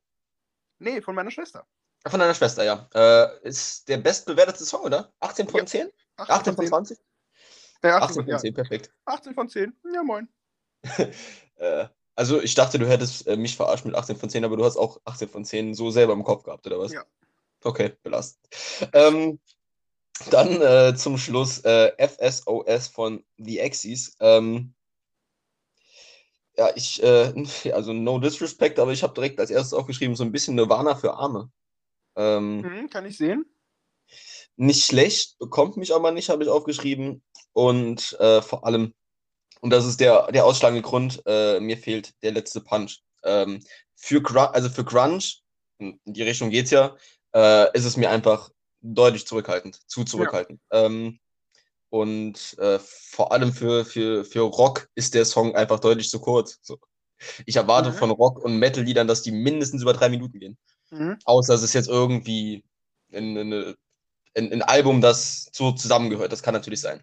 Nee, 0.79 1.01
von 1.01 1.15
meiner 1.15 1.31
Schwester. 1.31 1.67
Von 2.07 2.21
deiner 2.21 2.35
Schwester, 2.35 2.65
ja. 2.65 2.89
Äh, 2.95 3.49
ist 3.49 3.89
der 3.89 3.99
bestbewertete 3.99 4.65
Song, 4.65 4.83
oder? 4.83 5.13
18 5.21 5.49
von 5.49 5.61
ja. 5.61 5.67
10? 5.67 5.91
18, 6.17 6.35
18 6.35 6.55
von 6.55 6.67
20? 6.67 6.99
Ja, 7.83 7.97
18, 7.99 8.03
18 8.03 8.15
von 8.23 8.31
ja. 8.31 8.39
10, 8.39 8.55
perfekt. 8.55 8.93
18 9.05 9.35
von 9.35 9.49
10, 9.49 9.77
ja 9.93 10.03
moin. 10.03 10.29
äh, 11.57 11.87
also 12.15 12.41
ich 12.41 12.55
dachte, 12.55 12.79
du 12.79 12.89
hättest 12.89 13.27
äh, 13.27 13.37
mich 13.37 13.57
verarscht 13.57 13.85
mit 13.85 13.95
18 13.95 14.17
von 14.17 14.31
10, 14.31 14.45
aber 14.45 14.57
du 14.57 14.65
hast 14.65 14.77
auch 14.77 15.01
18 15.05 15.29
von 15.29 15.45
10 15.45 15.75
so 15.75 15.91
selber 15.91 16.13
im 16.13 16.25
Kopf 16.25 16.45
gehabt, 16.45 16.67
oder 16.67 16.79
was? 16.79 16.93
Ja. 16.93 17.05
Okay, 17.63 17.93
belastend. 18.03 18.49
Ähm, 18.93 19.41
dann 20.31 20.61
äh, 20.61 20.95
zum 20.97 21.19
Schluss 21.19 21.61
äh, 21.65 21.93
FSOS 22.09 22.89
von 22.89 23.25
The 23.37 23.63
Axis. 23.63 24.17
Ähm, 24.21 24.75
ja, 26.59 26.73
ich, 26.75 27.03
äh, 27.03 27.33
also 27.73 27.93
no 27.93 28.19
disrespect, 28.19 28.79
aber 28.79 28.93
ich 28.93 29.03
habe 29.03 29.15
direkt 29.15 29.41
als 29.41 29.51
erstes 29.51 29.73
aufgeschrieben, 29.73 30.17
so 30.17 30.25
ein 30.25 30.33
bisschen 30.33 30.57
Nirvana 30.57 30.97
für 30.97 31.15
Arme. 31.15 31.51
Ähm, 32.17 32.61
mhm, 32.63 32.91
kann 32.91 33.07
ich 33.07 33.17
sehen. 33.17 33.47
Nicht 34.57 34.85
schlecht, 34.85 35.39
bekommt 35.39 35.77
mich 35.77 35.95
aber 35.95 36.11
nicht, 36.11 36.29
habe 36.31 36.43
ich 36.43 36.51
aufgeschrieben. 36.51 37.23
Und 37.53 38.19
äh, 38.19 38.43
vor 38.43 38.67
allem, 38.67 38.93
und 39.61 39.71
das 39.71 39.87
ist 39.87 40.01
der, 40.01 40.31
der 40.33 40.45
ausschlagende 40.45 40.83
Grund, 40.83 41.23
äh, 41.27 41.61
mir 41.61 41.79
fehlt 41.79 42.13
der 42.23 42.33
letzte 42.33 42.61
Punch. 42.61 43.01
Ähm, 43.23 43.63
für, 43.95 44.21
Grunge, 44.21 44.53
also 44.53 44.69
für 44.69 44.85
Grunge, 44.85 45.21
in 45.79 45.99
die 46.05 46.23
Richtung 46.23 46.51
geht's 46.51 46.73
ja, 46.73 46.97
äh, 47.35 47.77
ist 47.77 47.85
es 47.85 47.97
mir 47.97 48.11
einfach 48.11 48.51
deutlich 48.81 49.27
zurückhaltend, 49.27 49.79
zu 49.89 50.05
zurückhaltend. 50.05 50.61
Ja. 50.73 50.87
Ähm, 50.87 51.21
und 51.91 52.59
äh, 52.59 52.79
vor 52.79 53.33
allem 53.33 53.53
für, 53.53 53.85
für, 53.85 54.25
für 54.25 54.41
Rock 54.41 54.89
ist 54.95 55.15
der 55.15 55.25
Song 55.25 55.55
einfach 55.55 55.81
deutlich 55.81 56.11
zu 56.11 56.21
kurz. 56.21 56.59
So. 56.63 56.79
Ich 57.47 57.57
erwarte 57.57 57.91
mhm. 57.91 57.95
von 57.95 58.11
Rock- 58.11 58.45
und 58.45 58.59
Metal-Liedern, 58.59 59.09
dass 59.09 59.23
die 59.23 59.33
mindestens 59.33 59.83
über 59.83 59.93
drei 59.93 60.09
Minuten 60.09 60.39
gehen. 60.39 60.59
Mhm. 60.91 61.19
Außer 61.25 61.55
es 61.55 61.63
ist 61.63 61.75
jetzt 61.75 61.89
irgendwie 61.89 62.65
ein, 63.13 63.37
ein, 63.37 63.75
ein, 64.35 64.63
Album, 64.63 65.01
das 65.01 65.49
so 65.53 65.73
zusammengehört. 65.73 66.33
Das 66.33 66.43
kann 66.43 66.55
natürlich 66.55 66.81
sein. 66.81 67.03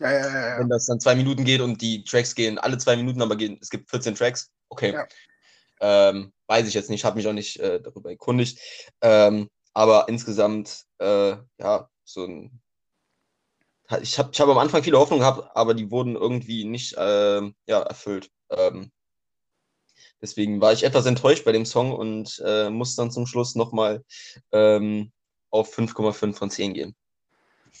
Ja, 0.00 0.12
ja, 0.12 0.28
ja, 0.28 0.58
Wenn 0.58 0.68
das 0.68 0.86
dann 0.86 1.00
zwei 1.00 1.14
Minuten 1.14 1.44
geht 1.44 1.60
und 1.60 1.82
die 1.82 2.04
Tracks 2.04 2.34
gehen 2.34 2.58
alle 2.58 2.78
zwei 2.78 2.96
Minuten, 2.96 3.20
aber 3.20 3.36
gehen, 3.36 3.58
es 3.60 3.68
gibt 3.68 3.90
14 3.90 4.14
Tracks, 4.14 4.50
okay. 4.70 5.04
Ähm, 5.80 6.32
weiß 6.46 6.66
ich 6.68 6.74
jetzt 6.74 6.88
nicht, 6.88 7.04
habe 7.04 7.16
mich 7.16 7.26
auch 7.26 7.32
nicht 7.32 7.58
äh, 7.58 7.80
darüber 7.80 8.10
erkundigt. 8.10 8.58
Ähm, 9.02 9.48
aber 9.74 10.08
insgesamt, 10.08 10.84
äh, 10.98 11.36
ja, 11.58 11.90
so 12.04 12.24
ein 12.24 12.59
ich 14.02 14.18
habe 14.18 14.30
ich 14.32 14.40
hab 14.40 14.48
am 14.48 14.58
Anfang 14.58 14.82
viele 14.82 14.98
Hoffnungen 14.98 15.20
gehabt, 15.20 15.56
aber 15.56 15.74
die 15.74 15.90
wurden 15.90 16.16
irgendwie 16.16 16.64
nicht 16.64 16.96
äh, 16.96 17.40
ja, 17.66 17.80
erfüllt. 17.80 18.30
Ähm, 18.50 18.90
deswegen 20.20 20.60
war 20.60 20.72
ich 20.72 20.84
etwas 20.84 21.06
enttäuscht 21.06 21.44
bei 21.44 21.52
dem 21.52 21.66
Song 21.66 21.92
und 21.92 22.42
äh, 22.44 22.70
muss 22.70 22.96
dann 22.96 23.10
zum 23.10 23.26
Schluss 23.26 23.54
nochmal 23.54 24.04
ähm, 24.52 25.12
auf 25.50 25.76
5,5 25.76 26.34
von 26.34 26.50
10 26.50 26.74
gehen. 26.74 26.94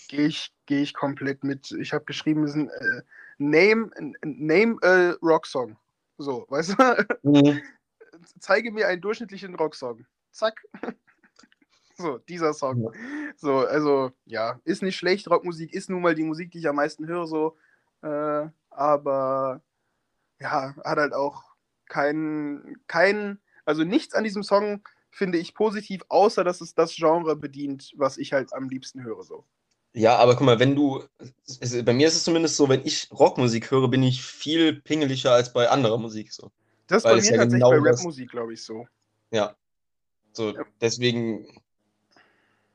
Gehe 0.08 0.26
ich, 0.26 0.52
geh 0.66 0.82
ich 0.82 0.94
komplett 0.94 1.44
mit. 1.44 1.70
Ich 1.72 1.92
habe 1.92 2.04
geschrieben, 2.04 2.44
es 2.44 2.50
ist 2.50 2.56
ein 2.56 2.68
äh, 2.68 3.02
Name, 3.38 3.90
name 4.22 4.76
a 4.82 5.16
Rock 5.22 5.46
Song. 5.46 5.76
So, 6.18 6.46
weißt 6.48 6.76
du? 6.78 7.06
Mhm. 7.22 7.62
Zeige 8.38 8.70
mir 8.70 8.88
einen 8.88 9.00
durchschnittlichen 9.00 9.54
Rocksong. 9.54 10.04
Zack. 10.32 10.62
So, 12.10 12.18
dieser 12.18 12.54
Song. 12.54 12.92
So, 13.36 13.58
also, 13.58 14.12
ja, 14.24 14.60
ist 14.64 14.82
nicht 14.82 14.96
schlecht. 14.96 15.28
Rockmusik 15.28 15.74
ist 15.74 15.90
nun 15.90 16.02
mal 16.02 16.14
die 16.14 16.24
Musik, 16.24 16.50
die 16.50 16.58
ich 16.58 16.68
am 16.68 16.76
meisten 16.76 17.06
höre, 17.06 17.26
so. 17.26 17.56
Äh, 18.02 18.48
aber 18.70 19.60
ja, 20.40 20.74
hat 20.84 20.98
halt 20.98 21.12
auch 21.12 21.44
keinen, 21.88 22.78
kein, 22.86 23.38
also 23.64 23.84
nichts 23.84 24.14
an 24.14 24.24
diesem 24.24 24.42
Song 24.42 24.82
finde 25.10 25.38
ich 25.38 25.54
positiv, 25.54 26.02
außer 26.08 26.44
dass 26.44 26.60
es 26.60 26.74
das 26.74 26.94
Genre 26.94 27.36
bedient, 27.36 27.92
was 27.96 28.16
ich 28.16 28.32
halt 28.32 28.52
am 28.54 28.68
liebsten 28.68 29.02
höre, 29.02 29.22
so. 29.22 29.44
Ja, 29.92 30.16
aber 30.16 30.36
guck 30.36 30.46
mal, 30.46 30.60
wenn 30.60 30.76
du, 30.76 31.02
es, 31.46 31.84
bei 31.84 31.92
mir 31.92 32.06
ist 32.06 32.14
es 32.14 32.24
zumindest 32.24 32.56
so, 32.56 32.68
wenn 32.68 32.86
ich 32.86 33.10
Rockmusik 33.10 33.70
höre, 33.72 33.88
bin 33.88 34.04
ich 34.04 34.22
viel 34.22 34.80
pingeliger 34.80 35.32
als 35.32 35.52
bei 35.52 35.68
anderer 35.68 35.98
Musik, 35.98 36.32
so. 36.32 36.50
Das 36.86 36.98
ist 36.98 37.02
bei 37.04 37.16
mir 37.16 37.22
ja 37.22 37.36
tatsächlich 37.36 37.52
genau 37.52 37.70
bei 37.70 37.90
Rapmusik, 37.90 38.30
glaube 38.30 38.54
ich, 38.54 38.62
so. 38.62 38.86
Ja. 39.32 39.56
So, 40.32 40.50
ja. 40.50 40.64
deswegen 40.80 41.60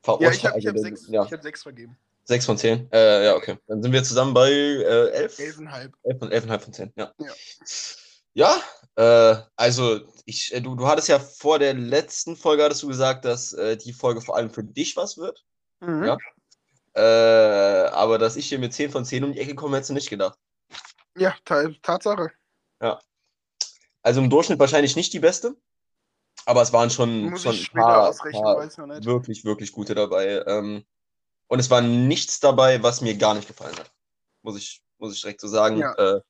ja, 0.08 0.32
ich 0.32 0.45
habe 0.45 0.60
hab 0.60 0.78
sechs, 0.78 1.08
ja. 1.08 1.30
hab 1.30 1.43
sechs 1.43 1.64
vergeben. 1.64 1.97
Sechs 2.24 2.45
von 2.45 2.58
zehn? 2.58 2.88
Äh, 2.91 3.26
ja, 3.26 3.36
okay. 3.36 3.58
Dann 3.68 3.84
sind 3.84 3.91
wir 3.91 4.03
zusammen 4.03 4.34
bei 4.34 4.49
äh, 4.49 5.10
elf? 5.12 5.38
Elfeinhalb. 5.38 5.93
Elf 6.03 6.20
von, 6.20 6.32
elfeinhalb 6.32 6.64
von 6.64 6.74
zehn, 6.74 6.91
ja. 6.95 7.14
Ja, 7.20 7.34
ja 8.34 9.34
äh, 9.34 9.41
also 9.56 10.01
ich, 10.26 10.53
äh, 10.53 10.62
du, 10.62 10.76
du 10.76 10.88
hattest 10.88 11.08
ja 11.08 11.20
vor 11.20 11.60
der 11.60 11.74
letzten 11.74 12.36
Folge 12.36 12.64
hattest 12.64 12.82
du 12.82 12.88
gesagt, 12.88 13.26
dass 13.26 13.53
äh, 13.53 13.78
die 13.78 13.93
Folge 13.93 14.22
vor 14.22 14.36
allem 14.36 14.49
für 14.49 14.64
dich 14.64 14.97
was 14.97 15.18
wird. 15.18 15.45
Mhm. 15.82 16.03
Ja. 16.03 16.18
Äh, 16.95 17.89
aber 17.89 18.18
dass 18.18 18.38
ich 18.38 18.47
hier 18.47 18.60
mit 18.60 18.74
10 18.74 18.89
von 18.89 19.06
10 19.06 19.24
um 19.24 19.34
die 19.34 19.39
Ecke 19.39 19.53
komme, 19.53 19.78
hättest 19.78 19.91
du 19.91 19.93
nicht 19.93 20.10
gedacht. 20.10 20.39
Ja, 21.18 21.36
Tatsache. 21.43 22.32
Ja. 22.82 22.99
Also 24.01 24.22
im 24.22 24.30
Durchschnitt 24.30 24.60
wahrscheinlich 24.60 24.95
nicht 24.95 25.14
die 25.14 25.20
beste, 25.20 25.56
aber 26.45 26.61
es 26.61 26.73
waren 26.73 26.89
schon, 26.89 27.29
Muss 27.29 27.43
schon 27.43 27.55
ein 27.55 27.65
paar, 27.73 28.13
paar 28.13 29.05
wirklich, 29.05 29.45
wirklich 29.45 29.71
gute 29.71 29.95
dabei. 29.95 30.43
Ähm, 30.45 30.83
und 31.47 31.59
es 31.59 31.69
war 31.69 31.81
nichts 31.81 32.39
dabei, 32.39 32.81
was 32.83 33.01
mir 33.01 33.15
gar 33.15 33.33
nicht 33.33 33.47
gefallen 33.47 33.75
hat. 33.77 33.91
Muss 34.41 34.57
ich, 34.57 34.81
muss 34.97 35.13
ich 35.13 35.21
direkt 35.21 35.41
so 35.41 35.47
sagen. 35.47 35.77
Ja. 35.77 35.93
Äh, 35.93 36.21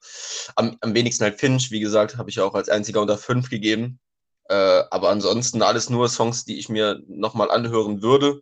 am, 0.55 0.77
am 0.81 0.93
wenigsten 0.93 1.23
halt 1.23 1.39
Finch, 1.39 1.71
wie 1.71 1.79
gesagt, 1.79 2.17
habe 2.17 2.29
ich 2.29 2.37
ja 2.37 2.43
auch 2.43 2.53
als 2.53 2.69
einziger 2.69 3.01
unter 3.01 3.17
fünf 3.17 3.49
gegeben. 3.49 3.99
Äh, 4.47 4.83
aber 4.91 5.09
ansonsten 5.09 5.61
alles 5.61 5.89
nur 5.89 6.07
Songs, 6.07 6.45
die 6.45 6.59
ich 6.59 6.69
mir 6.69 7.01
nochmal 7.07 7.49
anhören 7.49 8.01
würde. 8.01 8.41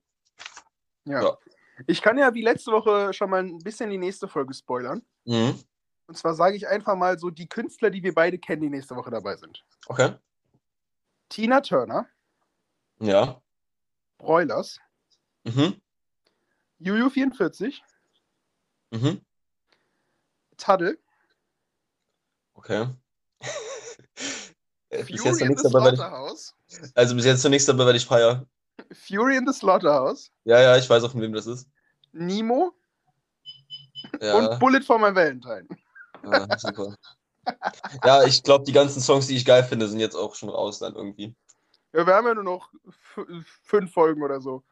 Ja. 1.06 1.24
Ja. 1.24 1.38
Ich 1.88 2.02
kann 2.02 2.18
ja 2.18 2.34
wie 2.34 2.44
letzte 2.44 2.72
Woche 2.72 3.14
schon 3.14 3.30
mal 3.30 3.44
ein 3.44 3.60
bisschen 3.60 3.90
die 3.90 3.98
nächste 3.98 4.28
Folge 4.28 4.54
spoilern. 4.54 5.02
Mhm. 5.26 5.60
Und 6.08 6.18
zwar 6.18 6.34
sage 6.36 6.56
ich 6.56 6.68
einfach 6.68 6.96
mal 6.96 7.18
so 7.18 7.30
die 7.30 7.48
Künstler, 7.48 7.90
die 7.90 8.04
wir 8.04 8.14
beide 8.14 8.38
kennen, 8.38 8.62
die 8.62 8.70
nächste 8.70 8.96
Woche 8.96 9.10
dabei 9.10 9.36
sind. 9.38 9.64
Okay. 9.88 10.14
Tina 11.34 11.62
Turner, 11.62 12.06
Ja. 13.00 13.42
Broilers, 14.20 14.80
Mhm. 15.44 15.82
Juju44, 16.80 17.82
Mhm. 18.92 19.20
Taddle, 20.58 21.00
Okay. 22.54 22.88
Äh, 24.90 25.04
bis 25.06 25.08
Fury 25.24 25.26
jetzt 25.26 25.40
noch 25.40 25.42
in 25.42 25.48
nichts 25.48 25.64
the 25.64 25.70
dabei, 25.72 25.90
ich, 25.90 25.96
Slaughterhouse, 25.96 26.56
also 26.94 27.16
bis 27.16 27.26
jetzt 27.26 27.44
noch 27.44 27.50
nichts 27.50 27.66
dabei, 27.66 27.86
weil 27.88 27.96
ich 27.96 28.06
feier. 28.06 28.46
Fury 28.92 29.36
in 29.38 29.48
the 29.48 29.54
Slaughterhouse, 29.54 30.32
Ja, 30.44 30.62
ja, 30.62 30.78
ich 30.78 30.88
weiß 30.88 31.04
auch, 31.04 31.12
von 31.12 31.22
wem 31.22 31.34
das 31.34 31.48
ist. 31.48 31.68
Nemo 32.12 32.74
Ja, 34.22 34.36
und 34.38 34.60
Bullet 34.60 34.82
for 34.84 35.00
my 35.00 35.14
Valentine. 35.16 35.68
ah, 36.26 36.58
super. 36.60 36.96
Ja, 38.04 38.24
ich 38.24 38.44
glaube, 38.44 38.66
die 38.66 38.72
ganzen 38.72 39.02
Songs, 39.02 39.28
die 39.28 39.36
ich 39.36 39.46
geil 39.46 39.64
finde, 39.64 39.88
sind 39.88 40.00
jetzt 40.00 40.16
auch 40.16 40.36
schon 40.36 40.50
raus 40.50 40.80
dann 40.80 40.96
irgendwie. 40.96 41.36
Ja, 41.94 42.06
wir 42.08 42.14
haben 42.16 42.28
ja 42.28 42.34
nur 42.34 42.44
noch 42.44 42.70
fünf 43.64 43.92
Folgen 43.92 44.24
oder 44.24 44.42
so. 44.42 44.64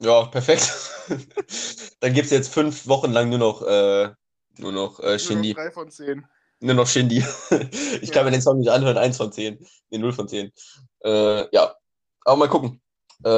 Ja, 0.00 0.24
perfekt. 0.26 0.70
Dann 2.00 2.12
gibt 2.12 2.26
es 2.26 2.30
jetzt 2.30 2.52
fünf 2.52 2.86
Wochen 2.86 3.12
lang 3.12 3.30
nur 3.30 3.38
noch, 3.38 3.62
äh, 3.62 4.10
nur 4.58 4.72
noch 4.72 5.00
äh, 5.00 5.02
Nur 5.02 5.12
noch 5.12 5.18
Shindy. 5.18 5.54
drei 5.54 5.70
von 5.70 5.90
zehn. 5.90 6.26
Nur 6.60 6.74
noch 6.74 6.86
Shindy. 6.86 7.24
Ich 8.02 8.10
kann 8.12 8.20
Ja. 8.20 8.24
mir 8.24 8.30
den 8.32 8.42
Song 8.42 8.58
nicht 8.58 8.70
anhören, 8.70 8.98
eins 8.98 9.16
von 9.16 9.32
zehn. 9.32 9.58
Nee, 9.90 9.98
null 9.98 10.12
von 10.12 10.28
zehn. 10.28 10.52
Äh, 11.02 11.48
ja, 11.54 11.74
aber 12.24 12.36
mal 12.36 12.48
gucken. 12.48 12.80
Äh, 13.24 13.28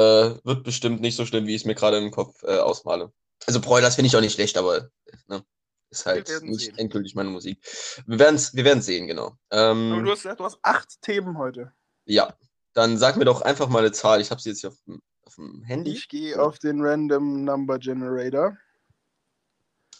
wird 0.43 0.63
bestimmt 0.63 0.99
nicht 0.99 1.15
so 1.15 1.25
schlimm, 1.25 1.47
wie 1.47 1.55
ich 1.55 1.61
es 1.61 1.65
mir 1.65 1.75
gerade 1.75 1.97
im 1.97 2.11
Kopf 2.11 2.43
äh, 2.43 2.57
ausmale. 2.57 3.13
Also 3.47 3.61
Broilers 3.61 3.95
finde 3.95 4.07
ich 4.07 4.15
auch 4.17 4.21
nicht 4.21 4.33
schlecht, 4.33 4.57
aber 4.57 4.89
ne, 5.27 5.43
ist 5.89 6.05
halt 6.05 6.29
nicht 6.43 6.65
sehen. 6.65 6.77
endgültig 6.77 7.15
meine 7.15 7.29
Musik. 7.29 7.59
Wir 8.05 8.19
werden 8.19 8.35
es 8.35 8.55
wir 8.55 8.63
werden's 8.63 8.85
sehen, 8.85 9.07
genau. 9.07 9.37
Ähm, 9.51 9.91
Aber 9.93 10.03
du 10.03 10.11
hast 10.11 10.23
gesagt, 10.23 10.39
du 10.39 10.45
hast 10.45 10.59
acht 10.61 11.01
Themen 11.01 11.37
heute. 11.37 11.71
Ja, 12.05 12.35
dann 12.73 12.97
sag 12.97 13.17
mir 13.17 13.25
doch 13.25 13.41
einfach 13.41 13.69
mal 13.69 13.79
eine 13.79 13.91
Zahl. 13.91 14.21
Ich 14.21 14.31
habe 14.31 14.41
sie 14.41 14.49
jetzt 14.49 14.61
hier 14.61 14.69
auf 14.69 14.81
dem, 14.85 15.01
auf 15.23 15.35
dem 15.35 15.63
Handy. 15.63 15.91
Ich 15.91 16.07
gehe 16.07 16.41
auf 16.41 16.59
den 16.59 16.81
Random 16.81 17.43
Number 17.43 17.79
Generator. 17.79 18.57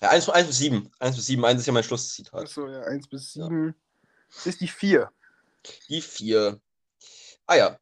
Ja, 0.01 0.09
1, 0.09 0.27
bis 0.47 0.57
7. 0.57 0.89
1 0.99 1.15
bis 1.15 1.25
7, 1.25 1.43
1 1.43 1.59
ist 1.59 1.65
ja 1.67 1.73
mein 1.73 1.83
Schlusszitat. 1.83 2.43
Achso, 2.43 2.67
ja, 2.69 2.81
1 2.83 3.07
bis 3.09 3.33
7. 3.33 3.75
Das 4.33 4.47
ist 4.47 4.61
die 4.61 4.67
4. 4.67 5.11
Die 5.89 6.01
4. 6.01 6.59
Ah 7.47 7.55
ja. 7.55 7.79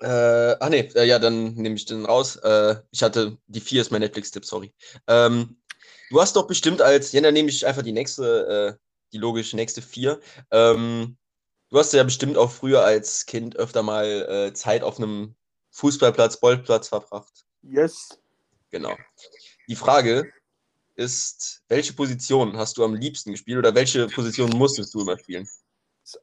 Äh, 0.00 0.56
ach 0.60 0.68
nee, 0.68 0.88
äh, 0.94 1.04
ja, 1.06 1.18
dann 1.18 1.54
nehme 1.54 1.74
ich 1.74 1.86
den 1.86 2.06
raus. 2.06 2.36
Äh, 2.36 2.76
ich 2.92 3.02
hatte, 3.02 3.36
die 3.48 3.60
4 3.60 3.80
ist 3.80 3.90
mein 3.90 4.00
Netflix-Tipp, 4.02 4.44
sorry. 4.44 4.72
Ähm, 5.08 5.56
du 6.10 6.20
hast 6.20 6.36
doch 6.36 6.46
bestimmt 6.46 6.82
als, 6.82 7.12
ja, 7.12 7.20
dann 7.20 7.34
nehme 7.34 7.48
ich 7.48 7.66
einfach 7.66 7.82
die 7.82 7.92
nächste, 7.92 8.76
äh, 8.76 8.84
die 9.12 9.18
logische 9.18 9.56
nächste 9.56 9.82
4. 9.82 10.20
Ähm, 10.50 11.16
du 11.70 11.78
hast 11.78 11.92
ja 11.92 12.02
bestimmt 12.02 12.36
auch 12.36 12.50
früher 12.50 12.84
als 12.84 13.26
Kind 13.26 13.56
öfter 13.56 13.82
mal 13.82 14.04
äh, 14.06 14.52
Zeit 14.52 14.82
auf 14.82 14.98
einem 14.98 15.34
Fußballplatz, 15.70 16.40
Bolzplatz 16.40 16.88
verbracht. 16.88 17.44
Yes. 17.62 18.20
Genau. 18.70 18.96
Die 19.68 19.76
Frage 19.76 20.30
ist, 20.94 21.62
welche 21.68 21.92
Position 21.92 22.56
hast 22.56 22.76
du 22.76 22.84
am 22.84 22.94
liebsten 22.94 23.32
gespielt 23.32 23.58
oder 23.58 23.74
welche 23.74 24.06
Position 24.08 24.50
musstest 24.50 24.94
du 24.94 25.00
immer 25.00 25.18
spielen? 25.18 25.48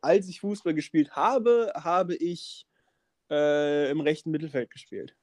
Als 0.01 0.27
ich 0.27 0.41
Fußball 0.41 0.73
gespielt 0.73 1.11
habe, 1.11 1.71
habe 1.75 2.15
ich 2.15 2.67
äh, 3.29 3.89
im 3.89 4.01
rechten 4.01 4.31
Mittelfeld 4.31 4.71
gespielt. 4.71 5.15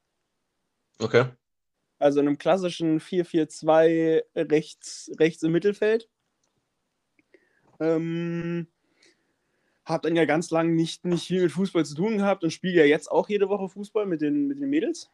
Okay. 0.99 1.25
Also 2.03 2.19
in 2.19 2.27
einem 2.27 2.37
klassischen 2.37 2.99
4-4-2 2.99 4.23
rechts, 4.35 5.09
rechts 5.19 5.41
im 5.41 5.53
Mittelfeld. 5.53 6.09
Ähm, 7.79 8.67
hab 9.85 10.01
dann 10.01 10.17
ja 10.17 10.25
ganz 10.25 10.51
lange 10.51 10.73
nicht, 10.73 11.05
nicht 11.05 11.27
viel 11.27 11.43
mit 11.43 11.53
Fußball 11.53 11.85
zu 11.85 11.95
tun 11.95 12.17
gehabt 12.17 12.43
und 12.43 12.51
spiele 12.51 12.81
ja 12.81 12.83
jetzt 12.83 13.09
auch 13.09 13.29
jede 13.29 13.47
Woche 13.47 13.69
Fußball 13.69 14.05
mit 14.05 14.19
den, 14.19 14.49
mit 14.49 14.59
den 14.59 14.69
Mädels. 14.69 15.11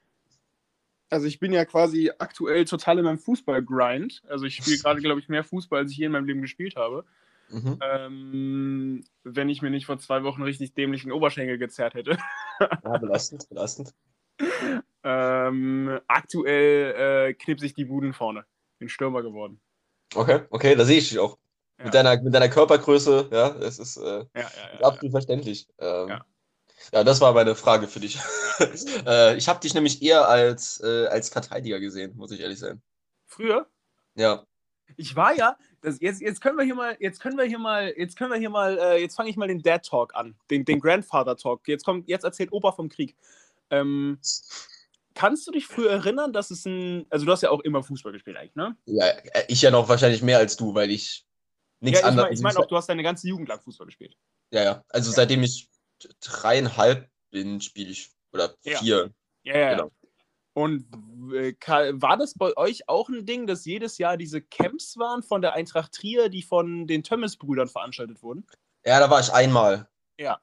Also 1.12 1.28
ich 1.28 1.40
bin 1.40 1.54
ja 1.54 1.64
quasi 1.64 2.12
aktuell 2.18 2.66
total 2.66 2.98
in 2.98 3.06
meinem 3.06 3.20
Fußball-Grind. 3.20 4.24
Also 4.28 4.46
ich 4.46 4.56
spiele 4.56 4.78
gerade, 4.82 5.00
glaube 5.00 5.20
ich, 5.20 5.30
mehr 5.30 5.44
Fußball, 5.44 5.82
als 5.82 5.92
ich 5.92 5.98
je 5.98 6.08
in 6.08 6.12
meinem 6.12 6.26
Leben 6.26 6.42
gespielt 6.42 6.76
habe. 6.76 7.06
Mhm. 7.50 7.80
Ähm, 7.84 9.04
wenn 9.24 9.50
ich 9.50 9.62
mir 9.62 9.70
nicht 9.70 9.86
vor 9.86 10.00
zwei 10.00 10.24
Wochen 10.24 10.42
richtig 10.42 10.74
dämlichen 10.74 11.12
Oberschenkel 11.12 11.60
gezerrt 11.60 11.94
hätte. 11.94 12.18
Ja, 12.60 12.98
belastend, 12.98 13.48
belastend. 13.48 13.94
Ähm, 15.10 15.99
aktuell 16.07 17.30
äh, 17.30 17.34
knipse 17.34 17.66
ich 17.66 17.74
die 17.74 17.86
Buden 17.86 18.14
vorne. 18.14 18.45
Bin 18.78 18.89
Stürmer 18.89 19.24
geworden. 19.24 19.60
Okay, 20.14 20.41
okay, 20.51 20.76
da 20.76 20.86
sehe 20.86 20.99
ich 20.99 21.10
dich 21.10 21.20
auch. 21.20 21.38
Ja. 21.80 21.86
Mit, 21.86 21.93
deiner, 21.93 22.22
mit 22.22 22.34
deiner 22.34 22.49
Körpergröße, 22.49 23.30
ja, 23.32 23.55
es 23.55 23.80
ist 23.80 23.97
äh, 23.97 24.01
Ja, 24.01 24.28
ja, 24.36 24.41
ja. 24.41 24.80
absolut 24.82 25.12
verständlich. 25.12 25.68
Ähm, 25.80 26.10
Ja. 26.10 26.26
ja. 26.93 27.03
das 27.03 27.22
war 27.22 27.34
meine 27.34 27.55
Frage 27.55 27.88
für 27.88 27.99
dich. 27.99 28.20
äh, 29.07 29.36
ich 29.36 29.47
habe 29.47 29.60
dich 29.60 29.74
nämlich 29.74 30.01
eher 30.01 30.28
als, 30.28 30.82
äh, 30.84 31.07
als 31.07 31.30
Verteidiger 31.30 31.80
gesehen, 31.80 32.16
muss 32.16 32.32
ich 32.32 32.41
ehrlich 32.41 32.60
sein. 32.60 32.82
Früher? 33.26 33.68
Ja. 34.16 34.45
Ich 34.97 35.16
war 35.16 35.34
ja, 35.34 35.55
das, 35.82 35.99
jetzt, 36.01 36.22
jetzt 36.22 36.41
können 36.41 36.57
wir 36.57 36.66
hier 36.66 36.76
mal, 36.76 36.97
jetzt 36.99 37.20
können 37.20 37.38
wir 37.38 37.45
hier 37.45 37.60
mal, 37.60 37.93
jetzt 37.97 38.18
können 38.18 38.32
wir 38.32 38.39
hier 38.39 38.49
mal, 38.49 38.78
äh, 38.78 39.01
jetzt 39.01 39.16
fange 39.16 39.30
ich 39.30 39.38
mal 39.38 39.47
den 39.47 39.62
Dad 39.62 39.86
Talk 39.86 40.14
an, 40.16 40.36
den, 40.49 40.66
den 40.66 40.80
Grandfather 40.80 41.38
Talk. 41.38 41.68
Jetzt 41.68 41.86
kommt, 41.86 42.07
jetzt 42.10 42.24
erzählt 42.26 42.51
Opa 42.51 42.72
vom 42.72 42.89
Krieg. 42.89 43.16
Ähm, 43.70 44.20
kannst 45.20 45.46
du 45.46 45.52
dich 45.52 45.68
früher 45.68 45.92
erinnern, 45.92 46.32
dass 46.32 46.50
es 46.50 46.66
ein, 46.66 47.06
also 47.10 47.26
du 47.26 47.32
hast 47.34 47.42
ja 47.42 47.50
auch 47.50 47.60
immer 47.60 47.84
Fußball 47.84 48.14
gespielt 48.14 48.38
eigentlich, 48.38 48.56
ne? 48.56 48.78
ja. 48.86 49.06
äh, 49.06 49.44
Ich 49.50 49.62
ja 49.62 49.70
noch 49.70 49.90
wahrscheinlich 49.90 50.22
mehr 50.22 50.38
als 50.38 50.56
du, 50.56 50.74
weil 50.74 50.90
ich 50.92 51.26
nichts 51.82 52.00
ja, 52.00 52.06
ich 52.06 52.10
anderes. 52.10 52.24
meine 52.28 52.36
ich 52.36 52.42
mein 52.42 52.56
auch, 52.56 52.68
du 52.68 52.78
hast 52.78 52.88
deine 52.88 53.04
ganze 53.04 53.28
Jugend 53.28 53.50
lang 53.50 53.60
Fußball 53.60 53.86
gespielt. 53.86 54.16
Ja, 54.54 54.64
ja. 54.64 54.84
Also 54.88 55.12
seitdem 55.12 55.44
ich 55.44 55.70
dreieinhalb 56.22 57.10
bin, 57.32 57.60
spiele 57.60 57.90
ich. 57.90 58.12
Oder 58.32 58.56
Ja. 58.64 58.80
vier. 58.80 59.14
Ja, 59.44 59.58
ja, 59.58 59.70
Genau. 59.72 59.86
ja. 59.88 60.10
Und 60.54 60.86
äh, 61.34 61.54
war 62.02 62.16
das 62.16 62.36
bei 62.36 62.56
euch 62.56 62.88
auch 62.88 63.10
ein 63.10 63.26
Ding, 63.26 63.46
dass 63.46 63.66
jedes 63.66 63.98
Jahr 63.98 64.16
diese 64.16 64.42
Camps 64.42 64.98
waren 64.98 65.22
von 65.22 65.42
der 65.42 65.52
Eintracht 65.52 65.92
Trier, 65.92 66.30
die 66.30 66.44
von 66.44 66.88
den 66.88 67.04
Tömmes-Brüdern 67.04 67.68
veranstaltet 67.68 68.24
wurden? 68.24 68.48
Ja, 68.86 69.02
da 69.02 69.10
war 69.10 69.20
ich 69.20 69.34
einmal. 69.34 69.90
Ja. 70.18 70.40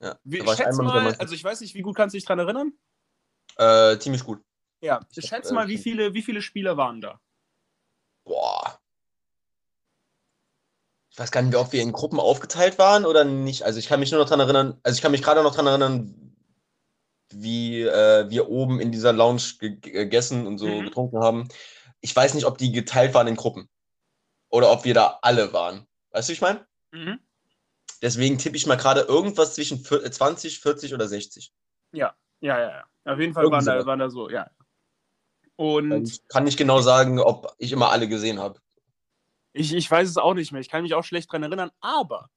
Ja, 0.00 0.18
da 0.22 0.46
war 0.46 0.52
ich 0.52 0.58
schätz 0.58 0.78
einmal 0.78 0.84
mit 0.86 0.94
der 0.94 1.02
mal, 1.02 1.14
also 1.14 1.34
ich 1.34 1.42
weiß 1.42 1.62
nicht, 1.62 1.74
wie 1.74 1.80
gut 1.82 1.96
kannst 1.96 2.12
du 2.12 2.18
dich 2.18 2.26
daran 2.26 2.40
erinnern? 2.40 2.72
Äh, 3.56 3.98
ziemlich 3.98 4.24
gut. 4.24 4.40
Ja. 4.80 5.00
Ich 5.14 5.26
Schätz 5.28 5.46
hab, 5.46 5.52
äh, 5.52 5.54
mal, 5.54 5.68
wie 5.68 5.78
viele, 5.78 6.14
wie 6.14 6.22
viele 6.22 6.42
Spieler 6.42 6.76
waren 6.76 7.00
da? 7.00 7.20
Boah. 8.24 8.78
Ich 11.10 11.18
weiß 11.18 11.30
gar 11.30 11.42
nicht, 11.42 11.54
ob 11.56 11.72
wir 11.72 11.82
in 11.82 11.92
Gruppen 11.92 12.18
aufgeteilt 12.18 12.78
waren 12.78 13.04
oder 13.04 13.24
nicht. 13.24 13.64
Also 13.64 13.78
ich 13.78 13.86
kann 13.86 14.00
mich 14.00 14.10
nur 14.10 14.20
noch 14.20 14.28
daran 14.28 14.40
erinnern, 14.48 14.80
also 14.82 14.96
ich 14.96 15.02
kann 15.02 15.12
mich 15.12 15.22
gerade 15.22 15.42
noch 15.42 15.50
daran 15.52 15.66
erinnern, 15.66 16.34
wie 17.34 17.82
äh, 17.82 18.28
wir 18.30 18.48
oben 18.48 18.80
in 18.80 18.92
dieser 18.92 19.12
Lounge 19.12 19.42
ge 19.58 19.76
gegessen 19.78 20.46
und 20.46 20.58
so 20.58 20.66
Mhm. 20.80 20.84
getrunken 20.86 21.18
haben. 21.18 21.48
Ich 22.00 22.14
weiß 22.16 22.34
nicht, 22.34 22.46
ob 22.46 22.58
die 22.58 22.72
geteilt 22.72 23.14
waren 23.14 23.26
in 23.26 23.36
Gruppen. 23.36 23.68
Oder 24.48 24.70
ob 24.70 24.84
wir 24.84 24.92
da 24.94 25.18
alle 25.22 25.52
waren. 25.52 25.86
Weißt 26.10 26.28
du, 26.28 26.30
wie 26.30 26.34
ich 26.34 26.40
meine? 26.40 26.66
Mhm. 26.92 27.20
Deswegen 28.02 28.36
tippe 28.38 28.56
ich 28.56 28.66
mal 28.66 28.76
gerade 28.76 29.02
irgendwas 29.02 29.54
zwischen 29.54 29.78
vier- 29.84 30.10
20, 30.10 30.60
40 30.60 30.92
oder 30.92 31.08
60. 31.08 31.52
Ja, 31.92 32.14
ja, 32.42 32.58
ja. 32.60 32.70
ja. 32.70 32.84
Auf 33.12 33.18
jeden 33.18 33.32
Fall 33.34 33.50
waren 33.50 33.64
da, 33.64 33.84
waren 33.86 33.98
da 33.98 34.10
so, 34.10 34.28
ja. 34.28 34.50
Und 35.56 36.02
Ich 36.08 36.26
kann 36.28 36.44
nicht 36.44 36.58
genau 36.58 36.80
sagen, 36.80 37.18
ob 37.18 37.54
ich 37.58 37.72
immer 37.72 37.90
alle 37.90 38.08
gesehen 38.08 38.38
habe. 38.38 38.60
ich, 39.52 39.72
ich 39.74 39.90
weiß 39.90 40.08
es 40.08 40.16
auch 40.16 40.34
nicht 40.34 40.52
mehr. 40.52 40.60
Ich 40.60 40.68
kann 40.68 40.82
mich 40.82 40.94
auch 40.94 41.04
schlecht 41.04 41.32
dran 41.32 41.42
erinnern, 41.42 41.70
aber 41.80 42.30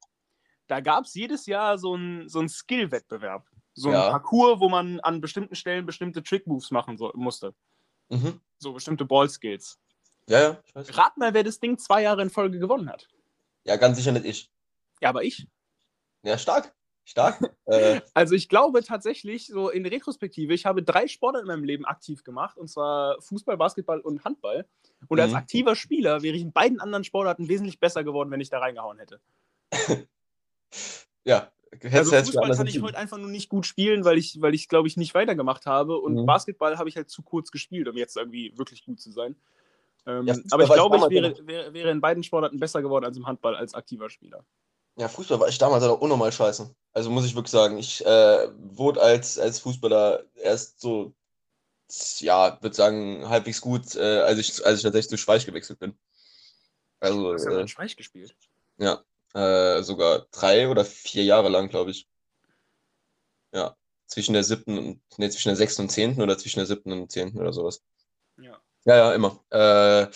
da 0.68 0.80
gab 0.80 1.06
es 1.06 1.14
jedes 1.14 1.46
Jahr 1.46 1.78
so 1.78 1.94
einen 1.94 2.28
so 2.28 2.46
Skill-Wettbewerb. 2.48 3.48
So 3.74 3.90
ein 3.90 3.94
Ja. 3.96 4.10
Parcours, 4.10 4.60
wo 4.60 4.70
man 4.70 5.00
an 5.02 5.22
bestimmten 5.22 5.56
Stellen 5.56 5.86
bestimmte 5.86 6.24
Trick-Moves 6.24 6.72
machen 6.72 6.98
so, 6.98 7.12
musste. 7.16 7.54
Mhm. 8.10 8.40
So 8.58 8.74
bestimmte 8.74 9.06
Ball-Skills. 9.06 9.80
Ja, 10.28 10.40
ja, 10.42 10.62
ich 10.66 10.76
weiß. 10.76 10.98
Rat 10.98 11.18
mal, 11.18 11.34
wer 11.34 11.44
das 11.44 11.60
Ding 11.60 11.78
zwei 11.78 12.02
Jahre 12.02 12.22
in 12.22 12.30
Folge 12.30 12.58
gewonnen 12.60 12.90
hat. 12.90 13.08
Ja, 13.64 13.76
ganz 13.78 13.98
sicher 13.98 14.12
nicht 14.12 14.26
ich. 14.26 14.52
Ja, 15.02 15.10
aber 15.10 15.24
ich. 15.24 15.48
Ja, 16.24 16.38
stark. 16.38 16.75
Stark. 17.06 17.40
äh, 17.66 18.02
Also 18.14 18.36
ich 18.36 18.50
glaube 18.50 18.84
tatsächlich, 18.84 19.48
so 19.48 19.70
in 19.70 19.86
Retrospektive, 19.86 20.54
ich 20.54 20.66
habe 20.66 20.84
drei 20.84 21.08
Sportarten 21.08 21.48
in 21.48 21.56
meinem 21.56 21.64
Leben 21.64 21.86
aktiv 21.86 22.24
gemacht, 22.24 22.58
und 22.58 22.68
zwar 22.68 23.22
Fußball, 23.22 23.58
Basketball 23.58 24.02
und 24.02 24.26
Handball. 24.26 24.66
Und 25.08 25.20
als 25.20 25.32
Mhm. 25.32 25.38
aktiver 25.38 25.76
Spieler 25.76 26.24
wäre 26.24 26.36
ich 26.36 26.42
in 26.42 26.52
beiden 26.52 26.80
anderen 26.80 27.04
Sportarten 27.04 27.48
wesentlich 27.48 27.80
besser 27.80 28.04
geworden, 28.04 28.32
wenn 28.32 28.42
ich 28.42 28.50
da 28.50 28.60
reingehauen 28.60 28.98
hätte. 28.98 29.20
ja, 31.24 31.52
also 31.92 32.16
Fußball 32.16 32.56
kann 32.56 32.68
ich 32.68 32.82
heute 32.82 32.98
einfach 32.98 33.18
nur 33.18 33.30
nicht 33.30 33.50
gut 33.50 33.66
spielen, 33.66 34.04
weil 34.04 34.18
ich, 34.18 34.42
weil 34.42 34.56
ich 34.56 34.68
glaube 34.68 34.88
ich, 34.88 34.98
nicht 34.98 35.14
weitergemacht 35.14 35.68
habe. 35.68 35.98
Und 36.00 36.16
mhm. 36.16 36.26
Basketball 36.26 36.78
habe 36.78 36.90
ich 36.90 36.96
halt 36.96 37.10
zu 37.10 37.22
kurz 37.22 37.52
gespielt, 37.52 37.88
um 37.88 37.98
jetzt 37.98 38.18
irgendwie 38.18 38.58
wirklich 38.58 38.84
gut 38.84 39.00
zu 39.00 39.12
sein. 39.12 39.36
Ähm, 40.08 40.28
ja, 40.28 40.36
aber 40.52 40.64
ich 40.64 40.74
glaube, 40.74 40.98
ich 40.98 41.10
wäre, 41.10 41.48
wäre, 41.48 41.74
wäre, 41.74 41.92
in 41.92 42.02
beiden 42.02 42.24
Sportarten 42.24 42.60
besser 42.60 42.82
geworden 42.82 43.06
als 43.06 43.18
im 43.18 43.26
Handball 43.26 43.56
als 43.56 43.74
aktiver 43.74 44.10
Spieler. 44.10 44.46
Ja, 44.98 45.10
Fußball 45.10 45.40
war 45.40 45.50
ich 45.50 45.58
damals 45.58 45.84
auch 45.84 46.00
unnormal 46.00 46.32
scheiße. 46.32 46.74
Also 46.94 47.10
muss 47.10 47.26
ich 47.26 47.36
wirklich 47.36 47.52
sagen, 47.52 47.78
ich 47.78 48.06
äh, 48.06 48.48
wurde 48.58 49.02
als, 49.02 49.38
als 49.38 49.60
Fußballer 49.60 50.24
erst 50.36 50.80
so, 50.80 51.14
ja, 52.20 52.58
würde 52.62 52.76
sagen, 52.76 53.28
halbwegs 53.28 53.60
gut, 53.60 53.96
äh, 53.96 54.22
als, 54.22 54.40
ich, 54.40 54.66
als 54.66 54.80
ich 54.80 54.84
tatsächlich 54.84 55.10
zu 55.10 55.18
Schweich 55.18 55.46
gewechselt 55.46 55.80
bin. 55.80 55.98
Also, 57.02 57.24
du 57.24 57.34
hast 57.34 57.46
ja 57.46 57.52
äh, 57.52 57.62
in 57.62 57.68
Schweich 57.68 57.98
gespielt. 57.98 58.36
Ja, 58.78 59.04
äh, 59.34 59.84
sogar 59.84 60.28
drei 60.32 60.70
oder 60.70 60.86
vier 60.86 61.26
Jahre 61.26 61.50
lang, 61.50 61.68
glaube 61.68 61.92
ich. 61.92 62.08
Ja, 63.54 63.76
zwischen 64.08 64.34
der 64.34 64.44
siebten 64.44 64.78
und, 64.78 65.02
nee, 65.18 65.30
zwischen 65.30 65.50
der 65.50 65.58
sechsten 65.58 65.84
und 65.84 65.90
zehnten 65.90 66.22
oder 66.22 66.38
zwischen 66.38 66.60
der 66.60 66.68
siebten 66.68 66.94
und 66.94 67.12
zehnten 67.12 67.40
oder 67.40 67.52
sowas. 67.52 67.82
Ja. 68.38 68.62
Ja, 68.86 68.96
ja, 68.98 69.14
immer. 69.14 69.44
Äh, 69.50 70.08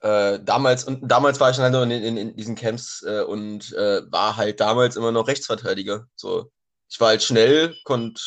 äh, 0.00 0.38
damals, 0.40 0.84
und 0.84 1.00
damals 1.08 1.40
war 1.40 1.50
ich 1.50 1.58
halt 1.58 1.74
in, 1.74 1.90
in, 1.90 2.16
in 2.16 2.36
diesen 2.36 2.54
Camps 2.54 3.02
äh, 3.02 3.22
und 3.22 3.72
äh, 3.72 4.02
war 4.10 4.36
halt 4.36 4.60
damals 4.60 4.96
immer 4.96 5.12
noch 5.12 5.26
Rechtsverteidiger. 5.26 6.06
So, 6.14 6.50
ich 6.88 7.00
war 7.00 7.08
halt 7.08 7.22
schnell, 7.22 7.74
konnte 7.84 8.20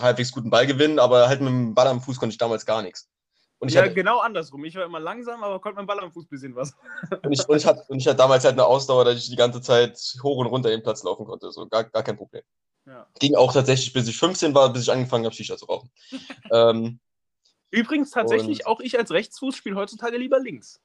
halbwegs 0.00 0.32
guten 0.32 0.50
Ball 0.50 0.66
gewinnen, 0.66 0.98
aber 0.98 1.28
halt 1.28 1.40
mit 1.40 1.48
dem 1.48 1.74
Ball 1.74 1.88
am 1.88 2.00
Fuß 2.00 2.18
konnte 2.18 2.32
ich 2.32 2.38
damals 2.38 2.66
gar 2.66 2.82
nichts. 2.82 3.08
Und 3.58 3.72
ja, 3.72 3.82
hatte, 3.82 3.94
genau 3.94 4.18
andersrum. 4.18 4.64
Ich 4.64 4.74
war 4.74 4.84
immer 4.84 5.00
langsam, 5.00 5.42
aber 5.42 5.60
konnte 5.60 5.80
mit 5.80 5.84
dem 5.84 5.86
Ball 5.86 6.00
am 6.00 6.12
Fuß 6.12 6.26
bisschen 6.26 6.54
was. 6.54 6.74
Und 7.22 7.32
ich, 7.32 7.48
und, 7.48 7.56
ich 7.56 7.66
hatte, 7.66 7.82
und 7.88 7.98
ich 7.98 8.06
hatte 8.06 8.18
damals 8.18 8.44
halt 8.44 8.52
eine 8.52 8.66
Ausdauer, 8.66 9.04
dass 9.06 9.16
ich 9.16 9.30
die 9.30 9.36
ganze 9.36 9.62
Zeit 9.62 9.98
hoch 10.22 10.36
und 10.38 10.46
runter 10.46 10.68
den 10.68 10.82
Platz 10.82 11.02
laufen 11.02 11.24
konnte. 11.24 11.50
So, 11.50 11.66
gar, 11.66 11.84
gar 11.84 12.02
kein 12.02 12.16
Problem. 12.16 12.42
Ja. 12.84 13.06
Ging 13.18 13.34
auch 13.34 13.52
tatsächlich, 13.52 13.92
bis 13.92 14.08
ich 14.08 14.16
15 14.16 14.54
war, 14.54 14.72
bis 14.72 14.82
ich 14.82 14.92
angefangen 14.92 15.24
habe, 15.24 15.34
Shisha 15.34 15.56
zu 15.56 15.64
rauchen. 15.64 15.90
ähm, 16.52 17.00
Übrigens 17.70 18.10
tatsächlich 18.10 18.60
und, 18.60 18.66
auch 18.66 18.80
ich 18.80 18.98
als 18.98 19.10
Rechtsfuß 19.10 19.56
spiele 19.56 19.76
heutzutage 19.76 20.16
lieber 20.16 20.38
links. 20.38 20.80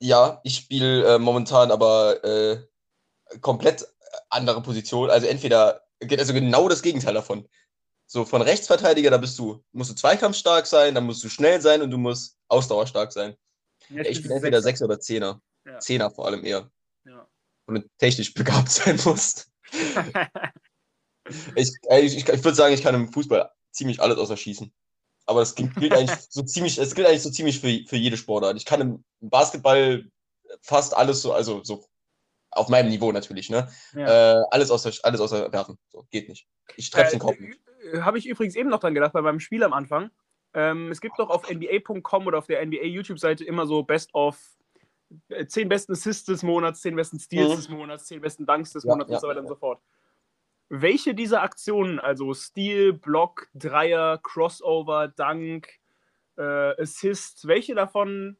Ja, 0.00 0.40
ich 0.44 0.56
spiele 0.56 1.14
äh, 1.14 1.18
momentan 1.18 1.70
aber 1.70 2.24
äh, 2.24 2.66
komplett 3.40 3.86
andere 4.28 4.62
Position. 4.62 5.10
Also 5.10 5.26
entweder, 5.26 5.82
also 6.00 6.32
genau 6.32 6.68
das 6.68 6.82
Gegenteil 6.82 7.14
davon. 7.14 7.48
So 8.06 8.24
von 8.24 8.42
Rechtsverteidiger, 8.42 9.10
da 9.10 9.18
bist 9.18 9.38
du, 9.38 9.62
musst 9.72 9.90
du 9.90 9.94
zweikampfstark 9.94 10.66
sein, 10.66 10.94
dann 10.94 11.04
musst 11.04 11.22
du 11.22 11.28
schnell 11.28 11.60
sein 11.60 11.82
und 11.82 11.90
du 11.90 11.98
musst 11.98 12.38
ausdauerstark 12.48 13.12
sein. 13.12 13.36
Ja, 13.88 14.02
ich 14.02 14.22
bin 14.22 14.32
entweder 14.32 14.62
Sechser 14.62 14.86
oder 14.86 14.98
Zehner. 14.98 15.40
Ja. 15.64 15.78
Zehner 15.78 16.10
vor 16.10 16.26
allem 16.26 16.44
eher. 16.44 16.70
Ja. 17.04 17.28
Und 17.66 17.74
du 17.76 17.88
technisch 17.98 18.34
begabt 18.34 18.70
sein 18.70 18.98
musst. 19.04 19.48
ich, 21.54 21.70
ich, 21.88 22.16
ich, 22.16 22.28
ich 22.28 22.44
würde 22.44 22.54
sagen, 22.54 22.74
ich 22.74 22.82
kann 22.82 22.94
im 22.94 23.12
Fußball 23.12 23.50
ziemlich 23.70 24.00
alles 24.00 24.18
außer 24.18 24.36
Schießen 24.36 24.72
aber 25.30 25.40
das 25.40 25.54
gilt 25.54 25.92
eigentlich 25.92 26.18
so 26.28 26.42
ziemlich, 26.42 26.76
es 26.76 26.92
gilt 26.92 27.06
eigentlich 27.06 27.22
so 27.22 27.30
ziemlich 27.30 27.60
für, 27.60 27.86
für 27.86 27.96
jede 27.96 28.16
Sportart. 28.16 28.56
Ich 28.56 28.66
kann 28.66 28.80
im 28.80 29.04
Basketball 29.20 30.04
fast 30.60 30.96
alles 30.96 31.22
so, 31.22 31.32
also 31.32 31.62
so 31.62 31.84
auf 32.50 32.68
meinem 32.68 32.88
Niveau 32.88 33.12
natürlich, 33.12 33.48
ne? 33.48 33.68
Ja. 33.94 34.40
Äh, 34.40 34.44
alles 34.50 34.72
außer 34.72 34.90
alles 35.04 35.20
außer 35.20 35.52
werfen. 35.52 35.78
So, 35.88 36.04
geht 36.10 36.28
nicht. 36.28 36.48
Ich 36.74 36.90
treffe 36.90 37.08
äh, 37.08 37.10
den 37.12 37.20
Kopf 37.20 37.38
nicht. 37.38 37.60
Äh, 37.92 38.00
Habe 38.00 38.18
ich 38.18 38.26
übrigens 38.26 38.56
eben 38.56 38.70
noch 38.70 38.80
dran 38.80 38.92
gedacht, 38.92 39.12
bei 39.12 39.22
meinem 39.22 39.38
Spiel 39.38 39.62
am 39.62 39.72
Anfang. 39.72 40.10
Ähm, 40.52 40.90
es 40.90 41.00
gibt 41.00 41.16
doch 41.20 41.30
auf 41.30 41.48
NBA.com 41.48 42.26
oder 42.26 42.38
auf 42.38 42.48
der 42.48 42.66
NBA 42.66 42.82
YouTube-Seite 42.82 43.44
immer 43.44 43.66
so 43.66 43.84
Best 43.84 44.12
of 44.14 44.36
10 45.28 45.66
äh, 45.66 45.68
besten 45.68 45.92
Assists 45.92 46.24
des 46.24 46.42
Monats, 46.42 46.80
10 46.80 46.96
besten 46.96 47.20
Steals 47.20 47.50
mhm. 47.50 47.56
des 47.56 47.68
Monats, 47.68 48.06
10 48.06 48.20
besten 48.20 48.46
Dunks 48.46 48.72
des 48.72 48.82
ja, 48.82 48.90
Monats 48.90 49.10
ja, 49.10 49.16
und 49.16 49.20
so 49.20 49.28
weiter 49.28 49.40
und 49.40 49.48
so 49.48 49.54
fort. 49.54 49.80
Welche 50.72 51.14
dieser 51.14 51.42
Aktionen, 51.42 51.98
also 51.98 52.32
Steal, 52.32 52.92
Block, 52.92 53.48
Dreier, 53.54 54.18
Crossover, 54.22 55.08
Dunk, 55.08 55.68
äh, 56.38 56.80
Assist, 56.80 57.46
welche 57.48 57.74
davon 57.74 58.38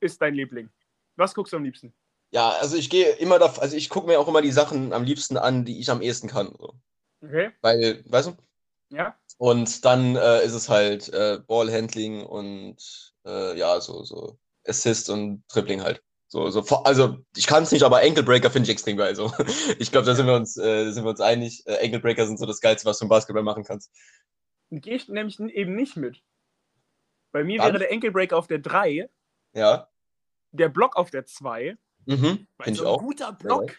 ist 0.00 0.22
dein 0.22 0.34
Liebling? 0.34 0.70
Was 1.16 1.34
guckst 1.34 1.52
du 1.52 1.58
am 1.58 1.64
liebsten? 1.64 1.92
Ja, 2.30 2.52
also 2.52 2.78
ich 2.78 2.88
gehe 2.88 3.10
immer 3.16 3.38
da, 3.38 3.52
also 3.58 3.76
ich 3.76 3.90
gucke 3.90 4.06
mir 4.06 4.18
auch 4.18 4.28
immer 4.28 4.40
die 4.40 4.50
Sachen 4.50 4.94
am 4.94 5.04
liebsten 5.04 5.36
an, 5.36 5.66
die 5.66 5.78
ich 5.78 5.90
am 5.90 6.00
ehesten 6.00 6.28
kann. 6.28 6.54
So. 6.58 6.72
Okay. 7.20 7.52
Weil, 7.60 8.02
weißt 8.06 8.28
du? 8.28 8.36
Ja. 8.88 9.14
Und 9.36 9.84
dann 9.84 10.16
äh, 10.16 10.42
ist 10.42 10.54
es 10.54 10.70
halt 10.70 11.10
äh, 11.10 11.38
Ballhandling 11.46 12.24
und 12.24 13.12
äh, 13.26 13.58
ja, 13.58 13.78
so, 13.82 14.04
so 14.04 14.38
Assist 14.66 15.10
und 15.10 15.44
Dribbling 15.52 15.82
halt. 15.82 16.02
So, 16.32 16.48
so, 16.48 16.62
also 16.84 17.18
ich 17.36 17.46
kann 17.46 17.64
es 17.64 17.72
nicht, 17.72 17.82
aber 17.82 17.98
Ankle-Breaker 17.98 18.50
finde 18.50 18.64
ich 18.64 18.72
extrem 18.72 18.96
geil. 18.96 19.14
So. 19.14 19.30
Ich 19.78 19.92
glaube, 19.92 20.06
da 20.06 20.14
sind 20.14 20.26
wir 20.26 20.32
uns, 20.32 20.56
äh, 20.56 20.90
sind 20.90 21.04
wir 21.04 21.10
uns 21.10 21.20
einig. 21.20 21.62
Äh, 21.66 21.84
Ankle-Breaker 21.84 22.26
sind 22.26 22.38
so 22.38 22.46
das 22.46 22.62
Geilste, 22.62 22.88
was 22.88 22.98
du 22.98 23.04
im 23.04 23.10
Basketball 23.10 23.42
machen 23.42 23.64
kannst. 23.64 23.90
Gehe 24.70 24.94
ich 24.94 25.08
nämlich 25.08 25.38
eben 25.38 25.74
nicht 25.76 25.98
mit. 25.98 26.22
Bei 27.32 27.44
mir 27.44 27.58
Dann? 27.58 27.74
wäre 27.74 27.80
der 27.80 27.92
Ankle-Breaker 27.92 28.38
auf 28.38 28.46
der 28.46 28.60
3. 28.60 29.10
Ja. 29.52 29.88
Der 30.52 30.70
Block 30.70 30.96
auf 30.96 31.10
der 31.10 31.26
2. 31.26 31.76
Mhm. 32.06 32.46
Finde 32.62 32.78
so 32.78 32.84
ich 32.84 32.88
auch. 32.88 33.02
guter 33.02 33.32
Block. 33.34 33.76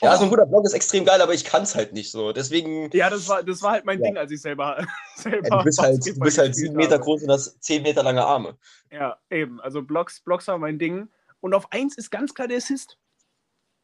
Ja, 0.00 0.14
oh. 0.14 0.16
so 0.16 0.24
ein 0.24 0.30
guter 0.30 0.46
Block 0.46 0.64
ist 0.64 0.74
extrem 0.74 1.04
geil, 1.04 1.20
aber 1.20 1.34
ich 1.34 1.44
kann 1.44 1.64
es 1.64 1.74
halt 1.74 1.92
nicht 1.92 2.12
so. 2.12 2.32
Deswegen. 2.32 2.88
Ja, 2.92 3.10
das 3.10 3.28
war, 3.28 3.42
das 3.42 3.62
war 3.62 3.72
halt 3.72 3.84
mein 3.84 3.98
ja. 3.98 4.04
Ding, 4.04 4.16
als 4.16 4.30
ich 4.30 4.40
selber. 4.40 4.86
selber 5.16 5.48
ja, 5.48 5.58
du 5.58 5.64
bist 5.64 5.82
halt, 5.82 6.06
du 6.06 6.20
bist 6.20 6.38
halt 6.38 6.54
sieben 6.54 6.76
Meter 6.76 7.00
groß 7.00 7.24
und 7.24 7.32
hast 7.32 7.60
zehn 7.64 7.82
Meter 7.82 8.04
lange 8.04 8.24
Arme. 8.24 8.56
Ja, 8.92 9.18
eben. 9.28 9.60
Also 9.60 9.82
Blocks, 9.82 10.20
Blocks 10.20 10.46
waren 10.46 10.60
mein 10.60 10.78
Ding. 10.78 11.08
Und 11.46 11.54
auf 11.54 11.70
1 11.70 11.96
ist 11.96 12.10
ganz 12.10 12.34
klar 12.34 12.48
der 12.48 12.56
Assist. 12.56 12.98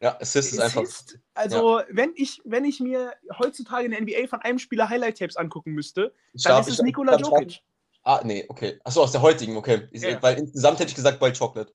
Ja, 0.01 0.17
Assist, 0.21 0.37
Assist 0.37 0.53
ist 0.53 0.61
einfach. 0.61 1.19
Also, 1.35 1.79
ja. 1.79 1.87
wenn, 1.91 2.13
ich, 2.17 2.43
wenn 2.45 2.65
ich 2.65 2.81
mir 2.81 3.15
heutzutage 3.39 3.85
in 3.85 3.93
der 3.93 4.01
NBA 4.01 4.27
von 4.27 4.41
einem 4.41 4.59
Spieler 4.59 4.89
Highlight-Tapes 4.89 5.37
angucken 5.37 5.71
müsste, 5.71 6.13
ich 6.33 6.43
dann 6.43 6.55
glaub, 6.55 6.67
ist 6.67 6.73
es 6.73 6.83
Nikola 6.83 7.17
Jokic. 7.19 7.61
Ah, 8.03 8.21
nee, 8.25 8.45
okay. 8.49 8.81
Achso, 8.83 9.01
aus 9.01 9.13
der 9.13 9.23
heutigen, 9.23 9.57
okay. 9.57 9.89
Ja. 9.93 10.21
Weil 10.21 10.39
insgesamt 10.39 10.81
hätte 10.81 10.89
ich 10.89 10.97
gesagt 10.97 11.21
Boy 11.21 11.33
Chocolate. 11.33 11.73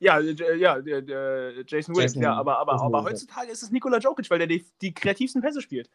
Ja, 0.00 0.18
äh, 0.18 0.56
ja, 0.56 0.78
Jason 0.78 1.94
Williams, 1.94 2.16
ja, 2.16 2.34
aber, 2.34 2.58
aber, 2.58 2.72
Jason 2.72 2.86
aber 2.88 3.04
heutzutage 3.04 3.52
ist 3.52 3.62
es 3.62 3.70
Nikola 3.70 3.98
Jokic, 3.98 4.28
weil 4.30 4.38
der 4.38 4.48
die, 4.48 4.66
die 4.80 4.92
kreativsten 4.92 5.42
Pässe 5.42 5.62
spielt. 5.62 5.88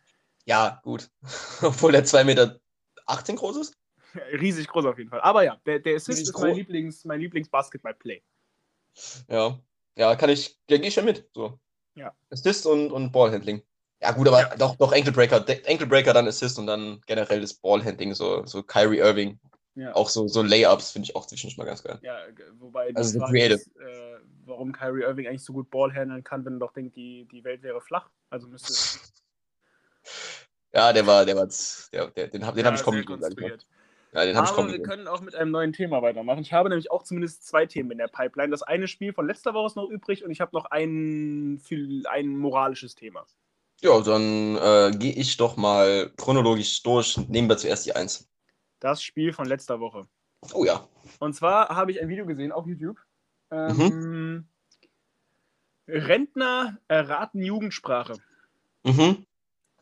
Ja, 0.45 0.79
gut. 0.81 1.09
Obwohl 1.61 1.91
der 1.91 2.05
2,18 2.05 2.23
Meter 2.23 2.59
groß 3.05 3.57
ist? 3.57 3.75
Riesig 4.39 4.69
groß 4.69 4.85
auf 4.85 4.97
jeden 4.97 5.09
Fall. 5.09 5.19
Aber 5.19 5.43
ja, 5.43 5.59
der, 5.65 5.79
der 5.79 5.97
Assist 5.97 6.21
ist 6.21 6.39
mein 6.39 6.55
Lieblings, 6.55 7.03
mein 7.03 7.19
Lieblings-Basketball-Play. 7.19 8.23
Ja, 9.27 9.59
ja, 9.95 10.15
kann 10.15 10.29
ich, 10.29 10.57
ja, 10.69 10.77
gehe 10.77 10.87
ich 10.87 10.95
ja 10.95 11.03
mit. 11.03 11.29
So. 11.33 11.59
Ja. 11.95 12.13
Assist 12.29 12.65
und, 12.65 12.91
und 12.91 13.11
Ballhandling. 13.11 13.61
Ja, 14.01 14.11
gut, 14.11 14.27
aber 14.27 14.41
ja. 14.41 14.55
doch, 14.57 14.75
doch 14.75 14.91
Ankle 14.91 15.11
Breaker, 15.11 15.43
Ankle 15.67 15.87
Breaker, 15.87 16.13
dann 16.13 16.27
Assist 16.27 16.59
und 16.59 16.67
dann 16.67 17.01
generell 17.07 17.41
das 17.41 17.53
Ballhandling, 17.53 18.13
so, 18.13 18.45
so 18.45 18.61
Kyrie 18.61 18.99
Irving. 18.99 19.39
Ja. 19.75 19.93
Auch 19.93 20.09
so, 20.09 20.27
so 20.27 20.41
Layups 20.41 20.91
finde 20.91 21.07
ich 21.07 21.15
auch 21.15 21.25
zwischendurch 21.25 21.57
mal 21.57 21.65
ganz 21.65 21.83
geil. 21.83 21.99
Ja, 22.01 22.19
wobei 22.59 22.93
also 22.95 23.19
so 23.19 23.25
creative. 23.25 23.55
Ist, 23.55 23.75
äh, 23.75 24.19
warum 24.45 24.71
Kyrie 24.71 25.03
Irving 25.03 25.27
eigentlich 25.27 25.43
so 25.43 25.53
gut 25.53 25.69
Ball 25.69 25.93
handeln 25.93 26.23
kann, 26.23 26.45
wenn 26.45 26.53
er 26.53 26.59
doch 26.59 26.71
denkt, 26.71 26.95
die, 26.95 27.27
die 27.29 27.43
Welt 27.43 27.61
wäre 27.61 27.81
flach. 27.81 28.09
Also 28.29 28.47
müsste. 28.47 28.73
ja, 30.73 30.93
der 30.93 31.05
war, 31.05 31.25
der 31.25 31.35
war, 31.35 31.49
der, 31.91 32.07
der, 32.07 32.27
den, 32.27 32.31
den 32.31 32.41
ja, 32.41 32.65
habe 32.65 32.75
ich 32.75 32.83
kommen 32.83 33.05
ja, 34.15 34.25
den 34.25 34.37
habe 34.37 34.47
ich 34.47 34.53
kommen 34.53 34.71
wir 34.71 34.81
können 34.81 35.07
auch 35.07 35.19
mit 35.19 35.35
einem 35.35 35.51
neuen 35.51 35.73
Thema 35.73 36.01
weitermachen. 36.01 36.39
Ich 36.39 36.53
habe 36.53 36.69
nämlich 36.69 36.89
auch 36.89 37.03
zumindest 37.03 37.45
zwei 37.45 37.65
Themen 37.65 37.91
in 37.91 37.97
der 37.97 38.07
Pipeline. 38.07 38.49
Das 38.49 38.63
eine 38.63 38.87
Spiel 38.87 39.13
von 39.13 39.27
letzter 39.27 39.53
Woche 39.53 39.67
ist 39.67 39.75
noch 39.75 39.89
übrig 39.89 40.23
und 40.23 40.31
ich 40.31 40.39
habe 40.39 40.55
noch 40.55 40.65
ein, 40.65 41.61
ein 42.05 42.37
moralisches 42.37 42.95
Thema. 42.95 43.25
Ja, 43.81 43.99
dann 43.99 44.55
äh, 44.55 44.91
gehe 44.97 45.13
ich 45.13 45.35
doch 45.35 45.57
mal 45.57 46.11
chronologisch 46.15 46.81
durch. 46.81 47.17
Nehmen 47.27 47.49
wir 47.49 47.57
zuerst 47.57 47.85
die 47.85 47.93
Eins. 47.93 48.29
Das 48.79 49.03
Spiel 49.03 49.33
von 49.33 49.47
letzter 49.47 49.81
Woche. 49.81 50.07
Oh 50.53 50.63
ja. 50.63 50.87
Und 51.19 51.33
zwar 51.33 51.69
habe 51.69 51.91
ich 51.91 52.01
ein 52.01 52.07
Video 52.07 52.25
gesehen 52.25 52.53
auf 52.53 52.65
YouTube. 52.67 52.97
Ähm, 53.51 53.75
mhm. 53.77 54.47
Rentner 55.87 56.77
erraten 56.87 57.41
Jugendsprache. 57.43 58.13
Mhm. 58.83 59.25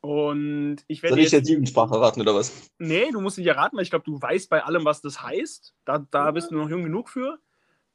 Und 0.03 0.83
ich 0.87 1.01
werde. 1.01 1.15
Soll 1.15 1.23
ich 1.23 1.31
jetzt 1.31 1.47
Jugendsprache 1.47 1.97
raten 1.97 2.19
oder 2.19 2.35
was? 2.35 2.69
Nee, 2.77 3.09
du 3.11 3.21
musst 3.21 3.37
nicht 3.37 3.47
erraten, 3.47 3.77
weil 3.77 3.83
ich 3.83 3.89
glaube, 3.89 4.03
du 4.03 4.21
weißt 4.21 4.49
bei 4.49 4.61
allem, 4.61 4.83
was 4.83 5.01
das 5.01 5.21
heißt. 5.21 5.73
Da, 5.85 5.99
da 6.11 6.31
bist 6.31 6.51
du 6.51 6.55
noch 6.55 6.69
jung 6.69 6.83
genug 6.83 7.07
für. 7.07 7.39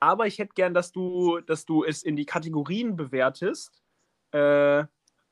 Aber 0.01 0.27
ich 0.27 0.39
hätte 0.39 0.55
gern, 0.55 0.73
dass 0.73 0.91
du, 0.91 1.41
dass 1.41 1.67
du 1.67 1.85
es 1.85 2.03
in 2.03 2.17
die 2.17 2.25
Kategorien 2.25 2.97
bewertest. 2.97 3.83
Äh, 4.31 4.85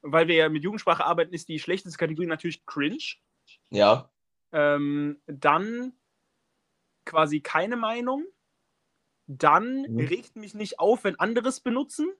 weil 0.02 0.28
wir 0.28 0.34
ja 0.34 0.50
mit 0.50 0.64
Jugendsprache 0.64 1.02
arbeiten, 1.02 1.32
ist 1.32 1.48
die 1.48 1.58
schlechteste 1.58 1.98
Kategorie 1.98 2.26
natürlich 2.26 2.66
cringe. 2.66 3.16
Ja. 3.70 4.10
Ähm, 4.52 5.18
dann 5.26 5.94
quasi 7.06 7.40
keine 7.40 7.76
Meinung. 7.76 8.26
Dann 9.26 9.86
mhm. 9.88 9.98
regt 9.98 10.36
mich 10.36 10.52
nicht 10.52 10.78
auf, 10.78 11.04
wenn 11.04 11.18
andere 11.18 11.48
es 11.48 11.60
benutzen. 11.60 12.12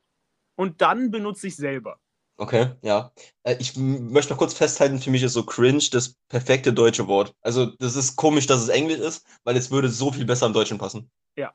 Und 0.55 0.81
dann 0.81 1.11
benutze 1.11 1.49
ich 1.49 1.57
selber. 1.57 2.01
Okay, 2.39 2.73
ja. 2.83 3.13
Äh, 3.45 3.57
ich 3.59 3.77
möchte 3.77 4.33
noch 4.33 4.39
kurz 4.39 4.53
festhalten, 4.53 5.01
für 5.01 5.11
mich 5.11 5.23
ist 5.23 5.33
so 5.33 5.45
cringe 5.45 5.83
das 5.91 6.15
perfekte 6.29 6.73
deutsche 6.73 7.07
Wort. 7.09 7.35
Also, 7.41 7.67
das 7.79 7.97
ist 7.97 8.17
komisch, 8.17 8.47
dass 8.47 8.61
es 8.61 8.69
Englisch 8.69 8.99
ist, 8.99 9.27
weil 9.45 9.57
es 9.57 9.71
würde 9.71 9.89
so 9.89 10.13
viel 10.13 10.27
besser 10.27 10.47
im 10.47 10.53
Deutschen 10.53 10.79
passen. 10.79 11.11
Ja. 11.37 11.55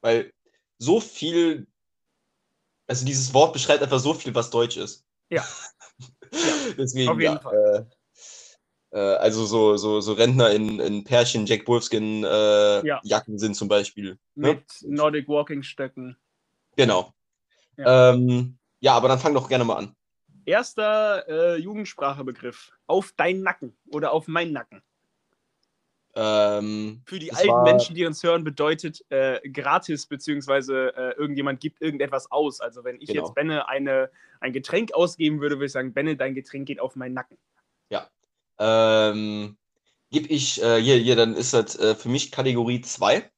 Weil 0.00 0.32
so 0.78 1.00
viel, 1.00 1.68
also 2.88 3.06
dieses 3.06 3.32
Wort 3.34 3.52
beschreibt 3.52 3.82
einfach 3.82 4.00
so 4.00 4.14
viel, 4.14 4.34
was 4.34 4.50
Deutsch 4.50 4.76
ist. 4.76 5.04
Ja. 5.28 5.44
Deswegen, 6.76 7.10
auf 7.10 7.20
jeden 7.20 7.38
ja, 7.42 7.50
Äh, 7.52 7.84
äh, 8.90 8.98
also 9.16 9.46
so, 9.46 9.76
so, 9.76 10.00
so 10.00 10.14
Rentner 10.14 10.50
in, 10.50 10.80
in 10.80 11.04
Pärchen, 11.04 11.46
Jack 11.46 11.68
Wolfskin 11.68 12.24
äh, 12.24 12.86
Ja. 12.86 13.00
Jacken 13.04 13.38
sind 13.38 13.54
zum 13.54 13.68
Beispiel. 13.68 14.18
Ne? 14.34 14.54
Mit 14.54 14.64
Nordic 14.82 15.28
Walking 15.28 15.62
Stöcken. 15.62 16.16
Genau. 16.76 17.14
Ja. 17.76 18.12
Ähm, 18.12 18.58
ja, 18.80 18.94
aber 18.94 19.08
dann 19.08 19.18
fang 19.18 19.34
doch 19.34 19.48
gerne 19.48 19.64
mal 19.64 19.76
an. 19.76 19.96
Erster 20.44 21.28
äh, 21.28 21.56
Jugendsprachebegriff. 21.56 22.72
Auf 22.86 23.12
deinen 23.12 23.42
Nacken 23.42 23.76
oder 23.92 24.12
auf 24.12 24.26
meinen 24.28 24.52
Nacken. 24.52 24.82
Ähm, 26.14 27.02
Für 27.04 27.18
die 27.20 27.32
alten 27.32 27.48
war- 27.50 27.62
Menschen, 27.62 27.94
die 27.94 28.04
uns 28.04 28.22
hören, 28.22 28.42
bedeutet 28.42 29.04
äh, 29.10 29.40
gratis, 29.48 30.06
beziehungsweise 30.06 30.92
äh, 30.96 31.12
irgendjemand 31.16 31.60
gibt 31.60 31.80
irgendetwas 31.80 32.30
aus. 32.32 32.60
Also 32.60 32.82
wenn 32.82 33.00
ich 33.00 33.08
Genau. 33.10 33.22
jetzt 33.26 33.34
Benne 33.34 33.68
eine, 33.68 34.10
ein 34.40 34.52
Getränk 34.52 34.92
ausgeben 34.92 35.40
würde, 35.40 35.56
würde 35.56 35.66
ich 35.66 35.72
sagen, 35.72 35.92
Benne, 35.94 36.16
dein 36.16 36.34
Getränk 36.34 36.66
geht 36.66 36.80
auf 36.80 36.96
meinen 36.96 37.14
Nacken. 37.14 37.38
ähm, 38.62 39.56
gib 40.10 40.30
ich, 40.30 40.60
äh, 40.62 40.82
hier, 40.82 40.96
hier, 40.96 41.16
dann 41.16 41.34
ist 41.34 41.54
das 41.54 41.78
äh, 41.78 41.94
für 41.94 42.10
mich 42.10 42.30
Kategorie 42.30 42.82
2. 42.82 43.30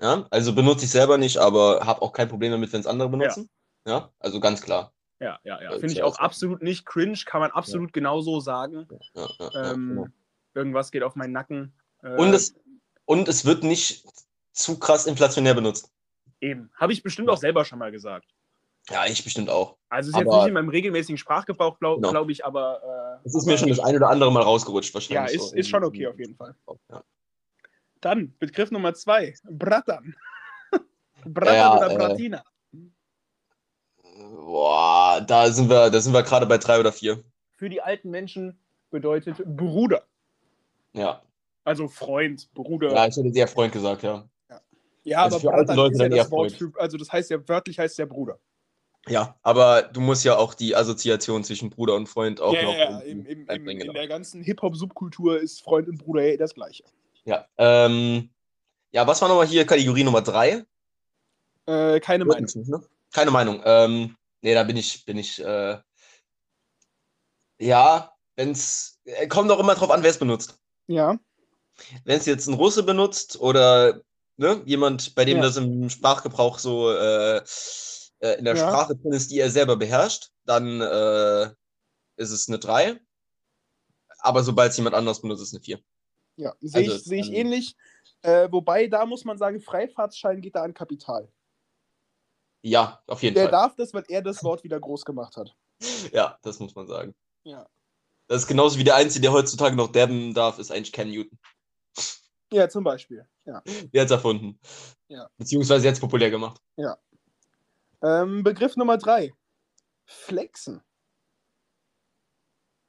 Ja, 0.00 0.26
also 0.30 0.54
benutze 0.54 0.84
ich 0.84 0.92
selber 0.92 1.18
nicht, 1.18 1.38
aber 1.38 1.84
habe 1.84 2.02
auch 2.02 2.12
kein 2.12 2.28
Problem 2.28 2.52
damit, 2.52 2.72
wenn 2.72 2.80
es 2.80 2.86
andere 2.86 3.08
benutzen. 3.08 3.50
Ja. 3.84 4.12
also 4.20 4.38
ganz 4.38 4.60
klar. 4.62 4.92
Ja, 5.20 5.38
ja, 5.44 5.60
ja. 5.62 5.70
Finde 5.72 5.92
ich 5.92 6.02
auch 6.02 6.12
ist- 6.14 6.20
absolut 6.20 6.62
nicht 6.62 6.86
cringe, 6.86 7.18
kann 7.26 7.40
man 7.40 7.50
absolut 7.50 7.92
genauso 7.92 8.40
sagen. 8.40 8.88
Ja, 9.14 9.26
ja, 9.38 9.50
ja, 9.52 9.72
Ähm, 9.72 9.88
genau. 9.90 10.06
Irgendwas 10.54 10.90
geht 10.90 11.02
auf 11.02 11.14
meinen 11.14 11.32
Nacken. 11.32 11.72
Äh, 12.02 12.16
und, 12.16 12.32
es, 12.34 12.54
und 13.04 13.28
es 13.28 13.44
wird 13.44 13.62
nicht 13.62 14.04
zu 14.52 14.78
krass 14.78 15.06
inflationär 15.06 15.54
benutzt. 15.54 15.92
Eben. 16.40 16.70
Habe 16.74 16.92
ich 16.92 17.02
bestimmt 17.02 17.28
Ja. 17.28 17.34
auch 17.34 17.38
selber 17.38 17.64
schon 17.64 17.78
mal 17.78 17.92
gesagt. 17.92 18.26
Ja, 18.88 19.04
ich 19.06 19.22
bestimmt 19.22 19.50
auch. 19.50 19.76
Also 19.90 20.10
ist 20.10 20.16
jetzt 20.16 20.26
Aber- 20.26 20.38
nicht 20.38 20.48
in 20.48 20.54
meinem 20.54 20.70
regelmäßigen 20.70 21.18
Sprachgebrauch, 21.18 21.78
glaube 21.78 22.00
Genau. 22.00 22.10
glaub 22.10 22.30
ich, 22.30 22.44
aber. 22.44 23.20
Äh, 23.22 23.26
Es 23.26 23.34
ist 23.34 23.44
mir 23.46 23.58
schon 23.58 23.68
das 23.68 23.78
ein 23.78 23.94
oder 23.94 24.08
andere 24.08 24.32
Mal 24.32 24.42
rausgerutscht, 24.42 24.90
Ja, 24.90 24.94
wahrscheinlich. 24.94 25.34
ist, 25.36 25.50
so 25.50 25.54
ist 25.56 25.68
schon 25.68 25.84
okay 25.84 26.06
auf 26.06 26.18
jeden 26.18 26.34
Fall. 26.34 26.54
Ja. 26.88 27.04
Dann, 28.00 28.34
Begriff 28.38 28.70
Nummer 28.70 28.94
zwei. 28.94 29.34
Brattern 29.44 30.14
Ja, 31.36 31.76
oder 31.76 31.90
äh, 31.90 31.96
Bratina? 31.96 32.42
Boah, 34.30 35.20
da 35.26 35.50
sind 35.50 35.68
wir, 35.68 35.90
da 35.90 36.00
sind 36.00 36.12
wir 36.12 36.22
gerade 36.22 36.46
bei 36.46 36.58
drei 36.58 36.78
oder 36.78 36.92
vier. 36.92 37.22
Für 37.56 37.68
die 37.68 37.80
alten 37.80 38.10
Menschen 38.10 38.58
bedeutet 38.90 39.36
Bruder. 39.56 40.02
Ja. 40.92 41.22
Also 41.64 41.88
Freund, 41.88 42.52
Bruder. 42.54 42.92
Ja, 42.92 43.06
ich 43.06 43.16
hätte 43.16 43.32
sehr 43.32 43.48
Freund 43.48 43.72
gesagt, 43.72 44.02
ja. 44.02 44.24
Ja, 45.02 45.22
also 45.22 45.36
aber 45.36 45.40
für 45.40 45.54
alte 45.54 45.72
Leute 45.74 45.92
ist 45.94 45.98
ja 46.00 46.08
dann 46.08 46.16
eher 46.16 46.22
das 46.24 46.30
Wort 46.30 46.52
Freund. 46.52 46.72
für, 46.74 46.80
also 46.80 46.96
das 46.96 47.10
heißt 47.10 47.30
ja 47.30 47.48
wörtlich 47.48 47.78
heißt 47.78 47.98
ja 47.98 48.06
Bruder. 48.06 48.38
Ja, 49.08 49.34
aber 49.42 49.82
du 49.82 50.00
musst 50.00 50.24
ja 50.24 50.36
auch 50.36 50.52
die 50.52 50.76
Assoziation 50.76 51.42
zwischen 51.42 51.70
Bruder 51.70 51.94
und 51.94 52.06
Freund 52.06 52.40
auch 52.40 52.52
ja, 52.52 52.62
noch 52.62 52.74
ja, 52.74 52.98
Im, 53.00 53.24
im, 53.24 53.48
im, 53.48 53.68
in 53.68 53.78
genau. 53.78 53.92
der 53.94 54.08
ganzen 54.08 54.42
Hip-Hop-Subkultur 54.42 55.40
ist 55.40 55.62
Freund 55.62 55.88
und 55.88 55.98
Bruder 55.98 56.22
ja 56.22 56.34
eh 56.34 56.36
das 56.36 56.54
gleiche. 56.54 56.84
Ja, 57.24 57.46
ähm, 57.56 58.28
ja, 58.92 59.06
was 59.06 59.22
war 59.22 59.28
nochmal 59.28 59.46
hier 59.46 59.64
Kategorie 59.64 60.04
Nummer 60.04 60.20
drei? 60.20 60.64
Äh, 61.66 62.00
keine 62.00 62.26
Meinung. 62.26 62.50
Ne? 62.54 62.82
Keine 63.12 63.30
Meinung. 63.30 63.62
Ähm, 63.64 64.16
nee, 64.42 64.54
da 64.54 64.62
bin 64.64 64.76
ich, 64.76 65.04
bin 65.04 65.18
ich, 65.18 65.38
äh, 65.42 65.78
ja, 67.58 68.12
wenn's, 68.36 69.00
äh, 69.04 69.26
kommt 69.28 69.50
auch 69.50 69.58
immer 69.60 69.74
drauf 69.74 69.90
an, 69.90 70.02
wer 70.02 70.10
es 70.10 70.18
benutzt. 70.18 70.58
Ja, 70.86 71.18
Wenn 72.04 72.18
es 72.18 72.26
jetzt 72.26 72.46
ein 72.46 72.54
Russe 72.54 72.82
benutzt 72.82 73.38
oder 73.40 74.00
ne, 74.36 74.62
jemand, 74.66 75.14
bei 75.14 75.24
dem 75.24 75.38
Ja. 75.38 75.44
das 75.44 75.56
im 75.56 75.88
Sprachgebrauch 75.88 76.58
so 76.58 76.90
äh, 76.90 77.38
äh, 78.20 78.38
in 78.38 78.44
der 78.44 78.56
Ja. 78.56 78.68
Sprache 78.68 78.96
drin 78.96 79.12
ist, 79.12 79.30
die 79.30 79.38
er 79.38 79.50
selber 79.50 79.76
beherrscht, 79.76 80.30
dann 80.44 80.80
äh, 80.80 81.44
ist 82.16 82.30
es 82.30 82.48
eine 82.48 82.58
3. 82.58 83.00
Aber 84.18 84.42
sobald 84.42 84.70
es 84.72 84.76
jemand 84.76 84.94
anders 84.94 85.22
benutzt, 85.22 85.42
ist 85.42 85.48
es 85.48 85.54
eine 85.54 85.62
4. 85.64 85.80
ja. 86.36 86.54
Sehe 86.60 86.82
Also, 86.82 86.96
ich, 86.96 87.04
seh 87.04 87.20
ich 87.20 87.32
ähnlich. 87.32 87.76
Äh, 88.22 88.48
wobei, 88.52 88.86
da 88.86 89.06
muss 89.06 89.24
man 89.24 89.38
sagen, 89.38 89.60
Freifahrtsschein 89.60 90.42
geht 90.42 90.54
da 90.56 90.62
an 90.62 90.74
Kapital. 90.74 91.30
Ja, 92.62 93.02
auf 93.06 93.22
jeden 93.22 93.34
Der 93.34 93.44
Fall. 93.44 93.52
darf 93.52 93.74
das, 93.76 93.94
weil 93.94 94.04
er 94.08 94.22
das 94.22 94.44
Wort 94.44 94.64
wieder 94.64 94.78
groß 94.78 95.04
gemacht 95.04 95.36
hat. 95.36 95.54
Ja, 96.12 96.38
das 96.42 96.58
muss 96.60 96.74
man 96.74 96.86
sagen. 96.86 97.14
Ja. 97.44 97.66
Das 98.26 98.42
ist 98.42 98.46
genauso 98.46 98.78
wie 98.78 98.84
der 98.84 98.96
Einzige, 98.96 99.22
der 99.22 99.32
heutzutage 99.32 99.74
noch 99.74 99.90
dabben 99.90 100.34
darf, 100.34 100.58
ist 100.58 100.70
eigentlich 100.70 100.92
Ken 100.92 101.10
Newton. 101.10 101.38
Ja, 102.52 102.68
zum 102.68 102.84
Beispiel. 102.84 103.26
Ja. 103.44 103.62
Der 103.92 104.02
hat 104.02 104.06
es 104.06 104.10
erfunden. 104.10 104.58
Ja. 105.08 105.28
Beziehungsweise 105.38 105.86
jetzt 105.86 106.00
populär 106.00 106.30
gemacht. 106.30 106.60
Ähm, 108.02 108.42
Begriff 108.42 108.76
Nummer 108.76 108.98
drei. 108.98 109.32
Flexen. 110.04 110.82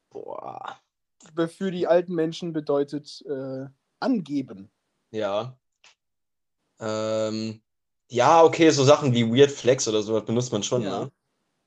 Boah. 0.10 0.80
Für 1.48 1.72
die 1.72 1.88
alten 1.88 2.14
Menschen 2.14 2.54
bedeutet 2.54 3.24
äh, 3.28 3.68
angeben. 4.00 4.72
Ja. 5.12 5.58
Ähm, 6.80 7.62
ja, 8.12 8.44
okay, 8.44 8.70
so 8.72 8.84
Sachen 8.84 9.14
wie 9.14 9.32
Weird 9.32 9.52
Flex 9.52 9.88
oder 9.88 10.02
sowas 10.02 10.26
benutzt 10.26 10.52
man 10.52 10.64
schon. 10.64 10.82
Ja. 10.82 11.06
Ne? 11.06 11.12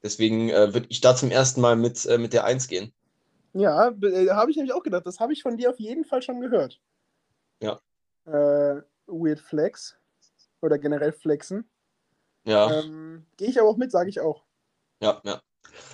Deswegen 0.02 0.50
äh, 0.50 0.74
würde 0.74 0.86
ich 0.90 1.00
da 1.00 1.16
zum 1.16 1.30
ersten 1.30 1.62
Mal 1.62 1.74
mit, 1.74 2.04
äh, 2.04 2.18
mit 2.18 2.34
der 2.34 2.44
1 2.44 2.68
gehen. 2.68 2.92
Ja, 3.54 3.88
äh, 3.88 4.28
habe 4.28 4.50
ich 4.50 4.56
nämlich 4.58 4.74
auch 4.74 4.82
gedacht. 4.82 5.06
Das 5.06 5.20
habe 5.20 5.32
ich 5.32 5.42
von 5.42 5.56
dir 5.56 5.70
auf 5.70 5.80
jeden 5.80 6.04
Fall 6.04 6.20
schon 6.20 6.40
gehört. 6.40 6.80
Ja. 7.60 7.80
Äh, 8.26 8.82
Weird 9.06 9.40
Flex. 9.40 9.96
Oder 10.60 10.78
generell 10.78 11.12
Flexen. 11.12 11.68
Ja, 12.44 12.70
Ähm, 12.70 13.24
Gehe 13.38 13.48
ich 13.48 13.58
aber 13.58 13.70
auch 13.70 13.78
mit, 13.78 13.90
sage 13.90 14.10
ich 14.10 14.20
auch. 14.20 14.44
ja, 15.00 15.20
ja. 15.24 15.40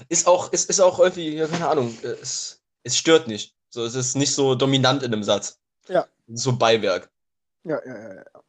Ist 0.09 0.26
auch, 0.26 0.53
ist, 0.53 0.68
ist 0.68 0.80
auch 0.80 0.98
irgendwie, 0.98 1.36
ja, 1.36 1.46
keine 1.46 1.68
Ahnung, 1.68 1.96
äh, 2.03 2.09
es, 2.20 2.61
es 2.82 2.96
stört 2.96 3.28
nicht. 3.28 3.55
So, 3.68 3.84
es 3.84 3.94
ist 3.94 4.16
nicht 4.16 4.34
so 4.34 4.57
dominant 4.57 5.05
in 5.05 5.12
einem 5.12 5.22
Satz. 5.22 5.61
Ja. 5.86 6.07
So 6.26 6.57
Beiwerk. 6.57 7.09
Ja, 7.62 7.80
ja, 7.86 7.98
ja. 7.98 8.14
ja. 8.16 8.40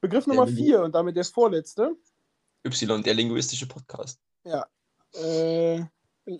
Begriff 0.00 0.24
Der 0.24 0.34
Nummer 0.34 0.46
Lingu- 0.46 0.56
vier 0.56 0.82
und 0.82 0.94
damit 0.94 1.16
der 1.16 1.24
vorletzte. 1.24 1.96
Y, 2.64 3.02
der 3.02 3.14
linguistische 3.14 3.66
Podcast. 3.66 4.20
Ja. 4.44 4.66
Äh, 5.14 5.84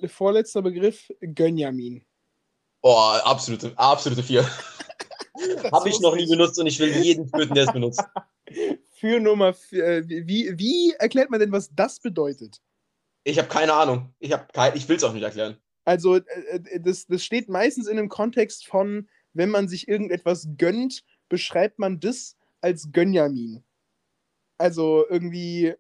vorletzter 0.09 0.63
Begriff, 0.63 1.11
Gönjamin. 1.21 2.05
Oh, 2.83 2.95
absolute, 3.25 3.73
absolute 3.77 4.23
4. 4.23 4.49
Das 5.63 5.73
Habe 5.73 5.89
ich 5.89 6.01
noch 6.01 6.15
nie 6.17 6.27
benutzt 6.27 6.59
und 6.59 6.67
ich 6.67 6.79
will 6.79 6.91
jeden 6.97 7.31
töten, 7.31 7.55
der 7.55 7.65
es 7.65 7.73
benutzt. 7.73 8.03
Für 8.93 9.21
Nummer 9.21 9.53
vier, 9.53 9.85
äh, 9.87 10.09
wie, 10.09 10.59
wie 10.59 10.93
erklärt 10.99 11.31
man 11.31 11.39
denn, 11.39 11.53
was 11.53 11.73
das 11.75 12.01
bedeutet? 12.01 12.61
Ich 13.23 13.39
habe 13.39 13.49
keine 13.49 13.73
Ahnung. 13.73 14.13
Ich, 14.19 14.35
kein, 14.53 14.77
ich 14.77 14.89
will 14.89 14.97
es 14.97 15.05
auch 15.05 15.13
nicht 15.13 15.23
erklären. 15.23 15.57
Also, 15.85 16.17
äh, 16.17 16.23
äh, 16.51 16.81
das, 16.81 17.07
das 17.07 17.23
steht 17.23 17.49
meistens 17.49 17.87
in 17.87 17.99
einem 17.99 18.09
Kontext 18.09 18.67
von, 18.67 19.09
wenn 19.33 19.51
man 19.51 19.69
sich 19.69 19.87
irgendetwas 19.87 20.49
gönnt, 20.57 21.05
beschreibt 21.29 21.79
man 21.79 22.01
das 22.01 22.37
als 22.61 22.91
Gönjamin. 22.93 23.65
Also 24.59 25.05
irgendwie, 25.09 25.75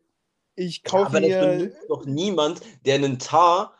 ich 0.55 0.85
kaufe 0.85 1.07
Aber 1.07 1.20
das 1.20 1.31
mir. 1.31 1.41
benutzt 1.41 1.79
doch 1.89 2.05
niemand, 2.07 2.61
der 2.85 2.97
einen 2.97 3.18
Tar 3.18 3.74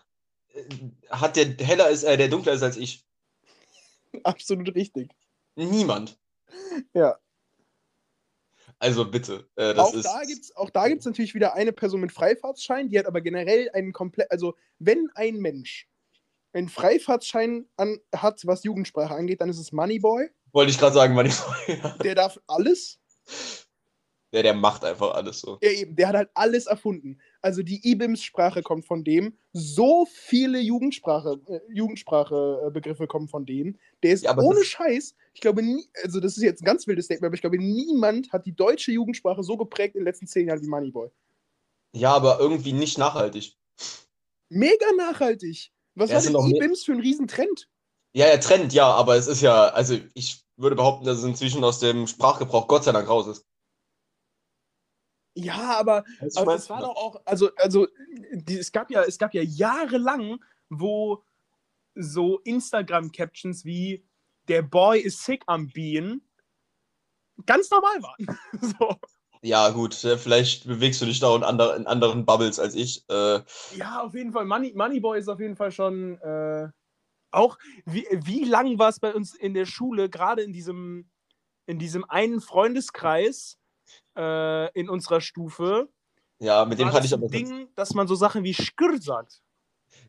äh, 0.55 0.63
hat, 1.11 1.37
der 1.37 1.47
heller 1.65 1.89
ist, 1.89 2.05
äh, 2.05 2.17
der 2.17 2.29
dunkler 2.29 2.53
ist 2.53 2.63
als 2.63 2.77
ich. 2.77 3.05
Absolut 4.25 4.75
richtig. 4.75 5.11
Niemand. 5.55 6.19
Ja. 6.95 7.19
Also 8.79 9.11
bitte. 9.11 9.49
Äh, 9.57 9.75
das 9.75 9.79
auch, 9.79 9.95
ist. 9.95 10.05
da 10.05 10.23
gibt's, 10.25 10.57
auch 10.57 10.71
da 10.71 10.89
gibt 10.89 11.01
es 11.01 11.07
natürlich 11.07 11.35
wieder 11.35 11.55
eine 11.55 11.73
Person 11.73 12.01
mit 12.01 12.13
Freifahrtsschein, 12.13 12.89
die 12.89 12.99
hat 12.99 13.07
aber 13.07 13.21
generell 13.21 13.71
einen 13.73 13.93
komplett. 13.93 14.31
Also, 14.31 14.55
wenn 14.79 15.09
ein 15.15 15.39
Mensch 15.39 15.89
einen 16.53 16.69
Freifahrtsschein 16.69 17.67
an, 17.77 17.99
hat, 18.15 18.47
was 18.47 18.65
Jugendsprache 18.65 19.15
angeht, 19.15 19.41
dann 19.41 19.51
ist 19.51 19.59
es 19.59 19.73
Moneyboy. 19.73 20.31
Wollte 20.53 20.71
ich 20.71 20.79
gerade 20.79 20.95
sagen, 20.95 21.15
Mann. 21.15 21.27
ja, 21.67 21.97
Der 22.03 22.15
darf 22.15 22.39
alles. 22.47 22.99
der, 24.33 24.43
der 24.43 24.55
macht 24.55 24.85
einfach 24.85 25.15
alles 25.15 25.41
so. 25.41 25.59
Ja, 25.63 25.71
eben, 25.71 25.97
der 25.97 26.09
hat 26.09 26.17
halt 26.17 26.31
alles 26.35 26.67
erfunden. 26.67 27.19
Also 27.41 27.63
die 27.63 27.81
IBIMS-Sprache 27.91 28.63
kommt 28.63 28.87
von 28.87 29.05
dem. 29.05 29.37
So 29.53 30.07
viele 30.11 30.59
Jugendsprache, 30.61 31.41
äh, 31.49 31.61
Jugendsprache-Begriffe 31.73 33.07
kommen 33.07 33.29
von 33.29 33.47
dem. 33.47 33.77
Der 34.03 34.13
ist 34.13 34.25
Ja, 34.25 34.37
ohne 34.37 34.65
Scheiß. 34.65 35.15
Ich 35.35 35.41
glaube, 35.41 35.63
nie, 35.63 35.89
also 36.03 36.21
das 36.21 36.37
ist 36.37 36.43
jetzt 36.43 36.63
ein 36.63 36.67
ganz 36.67 36.87
wildes 36.87 37.07
Statement, 37.07 37.27
aber 37.29 37.35
ich 37.35 37.41
glaube, 37.41 37.59
niemand 37.59 38.33
hat 38.33 38.45
die 38.47 38.55
deutsche 38.57 38.93
Jugendsprache 38.93 39.43
so 39.43 39.57
geprägt 39.57 39.95
in 39.95 40.01
den 40.01 40.07
letzten 40.07 40.27
zehn 40.27 40.49
Jahren 40.49 40.63
wie 40.63 40.69
Moneyboy. 40.69 41.11
Ja, 41.95 42.13
aber 42.15 42.39
irgendwie 42.41 42.73
nicht 42.73 42.99
nachhaltig. 42.99 43.57
Mega 44.51 44.87
nachhaltig. 44.97 45.73
Was 45.95 46.11
Ja, 46.11 46.17
war 46.17 46.23
sind 46.23 46.35
denn 46.35 46.57
IBIMS 46.57 46.85
für 46.85 46.93
ein 46.93 47.01
Riesentrend? 47.01 47.69
Ja, 48.19 48.27
ja, 48.27 48.37
Trend, 48.39 48.73
ja, 48.73 48.91
aber 48.91 49.15
es 49.15 49.29
ist 49.29 49.43
ja, 49.43 49.69
also 49.69 49.97
ich 50.15 50.45
würde 50.57 50.75
behaupten, 50.75 51.05
dass 51.07 51.19
es 51.19 51.25
inzwischen 51.25 51.63
aus 51.63 51.79
dem 51.79 52.09
Sprachgebrauch 52.09 52.67
Gott 52.67 52.83
sei 52.83 52.91
Dank 52.91 53.09
raus 53.09 53.29
ist. 53.29 53.47
Ja, 55.35 55.79
aber 55.79 56.03
es 56.19 56.35
war 56.35 56.81
doch 56.81 56.97
auch, 56.97 57.23
also, 57.25 57.51
also 57.55 57.87
die, 58.33 58.59
es, 58.59 58.73
gab 58.73 58.91
ja, 58.91 59.05
es 59.05 59.19
gab 59.19 59.35
ja 59.35 59.43
jahrelang, 59.43 60.43
wo 60.69 61.23
so 61.95 62.41
Instagram-Captions 62.41 63.65
wie 63.65 64.05
der 64.49 64.63
Boy 64.63 64.99
is 64.99 65.25
sick 65.25 65.45
am 65.47 65.69
Bean 65.69 66.21
ganz 67.47 67.71
normal 67.71 68.03
waren. 68.03 68.39
so. 68.61 68.97
Ja, 69.43 69.71
gut, 69.71 70.03
äh, 70.03 70.19
vielleicht 70.19 70.67
bewegst 70.67 71.01
du 71.01 71.07
dich 71.07 71.21
da 71.21 71.37
in, 71.37 71.45
ander, 71.45 71.77
in 71.77 71.87
anderen 71.87 72.27
Bubbles 72.27 72.59
als 72.59 72.75
ich. 72.75 73.09
Äh, 73.09 73.43
Ja, 73.77 74.03
auf 74.03 74.15
jeden 74.15 74.33
Fall. 74.33 74.45
Money, 74.45 74.73
Moneyboy 74.75 75.21
ist 75.21 75.29
auf 75.29 75.39
jeden 75.39 75.55
Fall 75.55 75.71
schon 75.71 76.21
äh, 76.21 76.69
auch. 77.31 77.59
Wie, 77.85 78.07
wie 78.11 78.45
lang 78.45 78.79
war 78.79 78.89
es 78.89 79.01
bei 79.01 79.15
uns 79.15 79.35
in 79.35 79.55
der 79.55 79.67
Schule, 79.67 80.09
gerade 80.09 80.43
in 80.43 80.53
diesem, 80.53 81.09
in 81.67 81.79
diesem 81.79 82.05
einen 82.09 82.41
Freundeskreis 82.41 83.59
äh, 84.17 84.73
in 84.73 84.89
unserer 84.89 85.21
Stufe? 85.21 85.89
ja, 86.41 86.65
mit 86.65 86.79
dem 86.79 86.93
hatte 86.93 87.07
ich 87.07 87.13
aber. 87.13 87.29
Ding, 87.29 87.69
dass 87.75 87.95
man 87.95 88.07
so 88.07 88.15
Sachen 88.15 88.45
wie 88.45 88.55
Skr 88.55 89.01
sagt. 89.01 89.41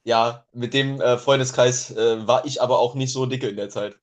Ja, 0.04 0.46
mit 0.54 0.74
dem 0.74 1.02
äh, 1.02 1.18
Freundeskreis 1.18 1.92
äh, 1.92 2.28
war 2.28 2.46
ich 2.46 2.62
aber 2.62 2.80
auch 2.80 2.96
nicht 2.96 3.12
so 3.12 3.26
dicke 3.26 3.48
in 3.48 3.56
der 3.56 3.70
Zeit. 3.70 3.98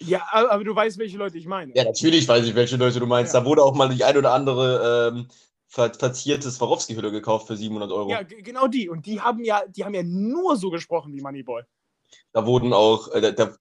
Ja, 0.00 0.26
aber 0.32 0.64
du 0.64 0.74
weißt, 0.74 0.98
welche 0.98 1.16
Leute 1.16 1.38
ich 1.38 1.46
meine. 1.46 1.72
Ja, 1.76 1.84
natürlich 1.84 2.26
weiß 2.26 2.44
ich, 2.44 2.54
welche 2.54 2.76
Leute 2.76 2.98
du 2.98 3.06
meinst. 3.06 3.34
Ja. 3.34 3.40
Da 3.40 3.46
wurde 3.46 3.62
auch 3.62 3.74
mal 3.74 3.88
die 3.88 4.02
ein 4.02 4.16
oder 4.16 4.32
andere 4.32 5.12
ähm, 5.14 5.28
verzierte 5.72 6.50
Swarovski-Hülle 6.50 7.10
gekauft 7.10 7.46
für 7.46 7.56
700 7.56 7.90
Euro. 7.90 8.10
Ja, 8.10 8.22
genau 8.22 8.66
die. 8.66 8.90
Und 8.90 9.06
die 9.06 9.20
haben 9.20 9.42
ja, 9.42 9.66
die 9.66 9.84
haben 9.84 9.94
ja 9.94 10.02
nur 10.02 10.56
so 10.56 10.70
gesprochen 10.70 11.14
wie 11.14 11.22
Moneyboy. 11.22 11.62
Da 12.32 12.44
wurden 12.44 12.74
auch, 12.74 13.08
äh, 13.08 13.22
der, 13.22 13.32
der, 13.32 13.56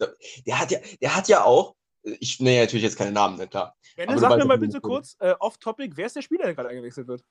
der, 0.46 0.60
hat 0.60 0.72
ja, 0.72 0.80
der 1.02 1.16
hat 1.16 1.30
ja 1.30 1.46
auch, 1.46 1.76
äh, 2.04 2.18
ich 2.20 2.40
nenne 2.42 2.58
ja 2.58 2.62
natürlich 2.64 2.84
jetzt 2.84 2.98
keine 2.98 3.14
Namen, 3.14 3.38
ne, 3.38 3.48
klar. 3.48 3.76
Wenn 3.96 4.10
du 4.10 4.18
sag 4.20 4.38
mir 4.38 4.46
mal 4.46 4.58
bitte 4.58 4.82
kurz, 4.82 5.16
äh, 5.20 5.34
off-topic, 5.40 5.96
wer 5.96 6.08
ist 6.08 6.18
der 6.18 6.22
Spieler, 6.22 6.44
der 6.44 6.56
gerade 6.56 6.70
eingewechselt 6.70 7.08
wird? 7.08 7.22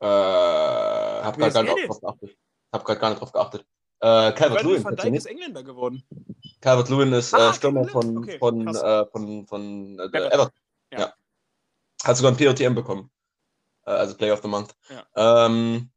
Äh, 0.00 0.06
hab 0.06 1.38
grad 1.38 1.54
gar 1.54 1.62
nicht 1.62 1.88
drauf 1.88 2.00
geachtet. 2.00 2.36
Hab 2.72 2.84
grad 2.84 3.00
gar 3.00 3.10
nicht 3.10 3.20
drauf 3.20 3.32
geachtet. 3.32 3.64
Äh, 4.00 4.32
Calvert 4.32 4.64
Lewin. 4.64 4.84
van 4.84 4.96
Dijk 4.96 5.14
ist? 5.14 5.26
Engländer 5.26 5.62
geworden. 5.62 6.02
Calvert 6.60 6.88
Lewin 6.88 7.12
ist 7.12 7.32
Ah, 7.32 7.50
äh, 7.50 7.54
Stürmer 7.54 7.86
von, 7.86 8.18
Okay, 8.18 8.38
von, 8.38 8.66
äh, 8.66 9.06
von, 9.06 9.46
von 9.46 9.98
äh, 9.98 10.02
Everton. 10.02 10.32
Everton. 10.32 10.60
Ja. 10.92 10.98
Ja. 10.98 11.14
Hat 12.02 12.16
sogar 12.16 12.32
ein 12.32 12.36
POTM 12.36 12.74
bekommen. 12.74 13.10
Äh, 13.86 13.90
also 13.90 14.16
Player 14.16 14.34
of 14.34 14.42
the 14.42 14.48
Month. 14.48 14.74
Ja. 14.90 15.46
Ähm, 15.46 15.90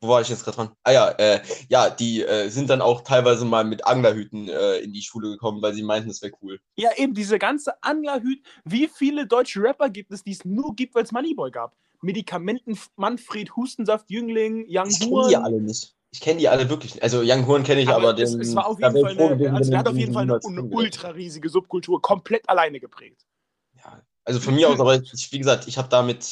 wo 0.00 0.08
war 0.08 0.22
ich 0.22 0.30
jetzt 0.30 0.44
gerade 0.44 0.56
dran? 0.56 0.70
Ah 0.82 0.92
ja, 0.92 1.10
äh, 1.10 1.42
ja, 1.68 1.90
die 1.90 2.22
äh, 2.22 2.48
sind 2.48 2.70
dann 2.70 2.80
auch 2.80 3.02
teilweise 3.02 3.44
mal 3.44 3.64
mit 3.64 3.86
Anglerhüten 3.86 4.48
äh, 4.48 4.78
in 4.78 4.92
die 4.94 5.02
Schule 5.02 5.30
gekommen, 5.30 5.60
weil 5.60 5.74
sie 5.74 5.82
meinten, 5.82 6.08
das 6.08 6.22
wäre 6.22 6.32
cool. 6.40 6.58
Ja, 6.76 6.90
eben, 6.96 7.12
diese 7.12 7.38
ganze 7.38 7.82
Anglerhüt. 7.82 8.42
Wie 8.64 8.88
viele 8.88 9.26
deutsche 9.26 9.62
Rapper 9.62 9.90
gibt 9.90 10.10
es, 10.10 10.24
die 10.24 10.32
es 10.32 10.44
nur 10.44 10.74
gibt, 10.74 10.94
weil 10.94 11.04
es 11.04 11.12
Moneyboy 11.12 11.50
gab? 11.50 11.76
Medikamenten, 12.00 12.78
Manfred, 12.96 13.54
Hustensaft, 13.56 14.10
Jüngling, 14.10 14.64
Young 14.68 14.88
Ich 14.88 15.00
kenne 15.00 15.28
die 15.28 15.36
alle 15.36 15.60
nicht. 15.60 15.94
Ich 16.12 16.20
kenne 16.20 16.38
die 16.38 16.48
alle 16.48 16.68
wirklich 16.70 16.94
nicht. 16.94 17.02
Also 17.02 17.20
Young 17.22 17.46
Horn 17.46 17.62
kenne 17.62 17.82
ich, 17.82 17.88
aber, 17.88 18.18
es, 18.18 18.32
den, 18.32 18.40
es 18.40 18.54
war 18.54 18.66
auf 18.66 18.78
da 18.78 18.88
jeden 18.88 19.02
Fall 19.02 19.12
ich 19.12 19.20
eine, 19.20 19.36
gewesen, 19.36 19.54
also 19.54 19.70
der 19.70 19.78
hat 19.78 19.86
den 19.86 19.92
auf 19.92 19.98
jeden 19.98 20.12
Fall 20.14 20.22
eine, 20.22 20.40
eine 20.42 20.62
ultra 20.62 21.08
riesige 21.08 21.50
Subkultur 21.50 22.00
komplett 22.00 22.48
alleine 22.48 22.80
geprägt. 22.80 23.26
Ja, 23.76 24.02
also 24.24 24.40
von 24.40 24.54
mir 24.54 24.70
aus, 24.70 24.80
aber 24.80 24.96
ich, 24.96 25.30
wie 25.30 25.38
gesagt, 25.38 25.68
ich 25.68 25.78
habe 25.78 25.88
damit, 25.88 26.24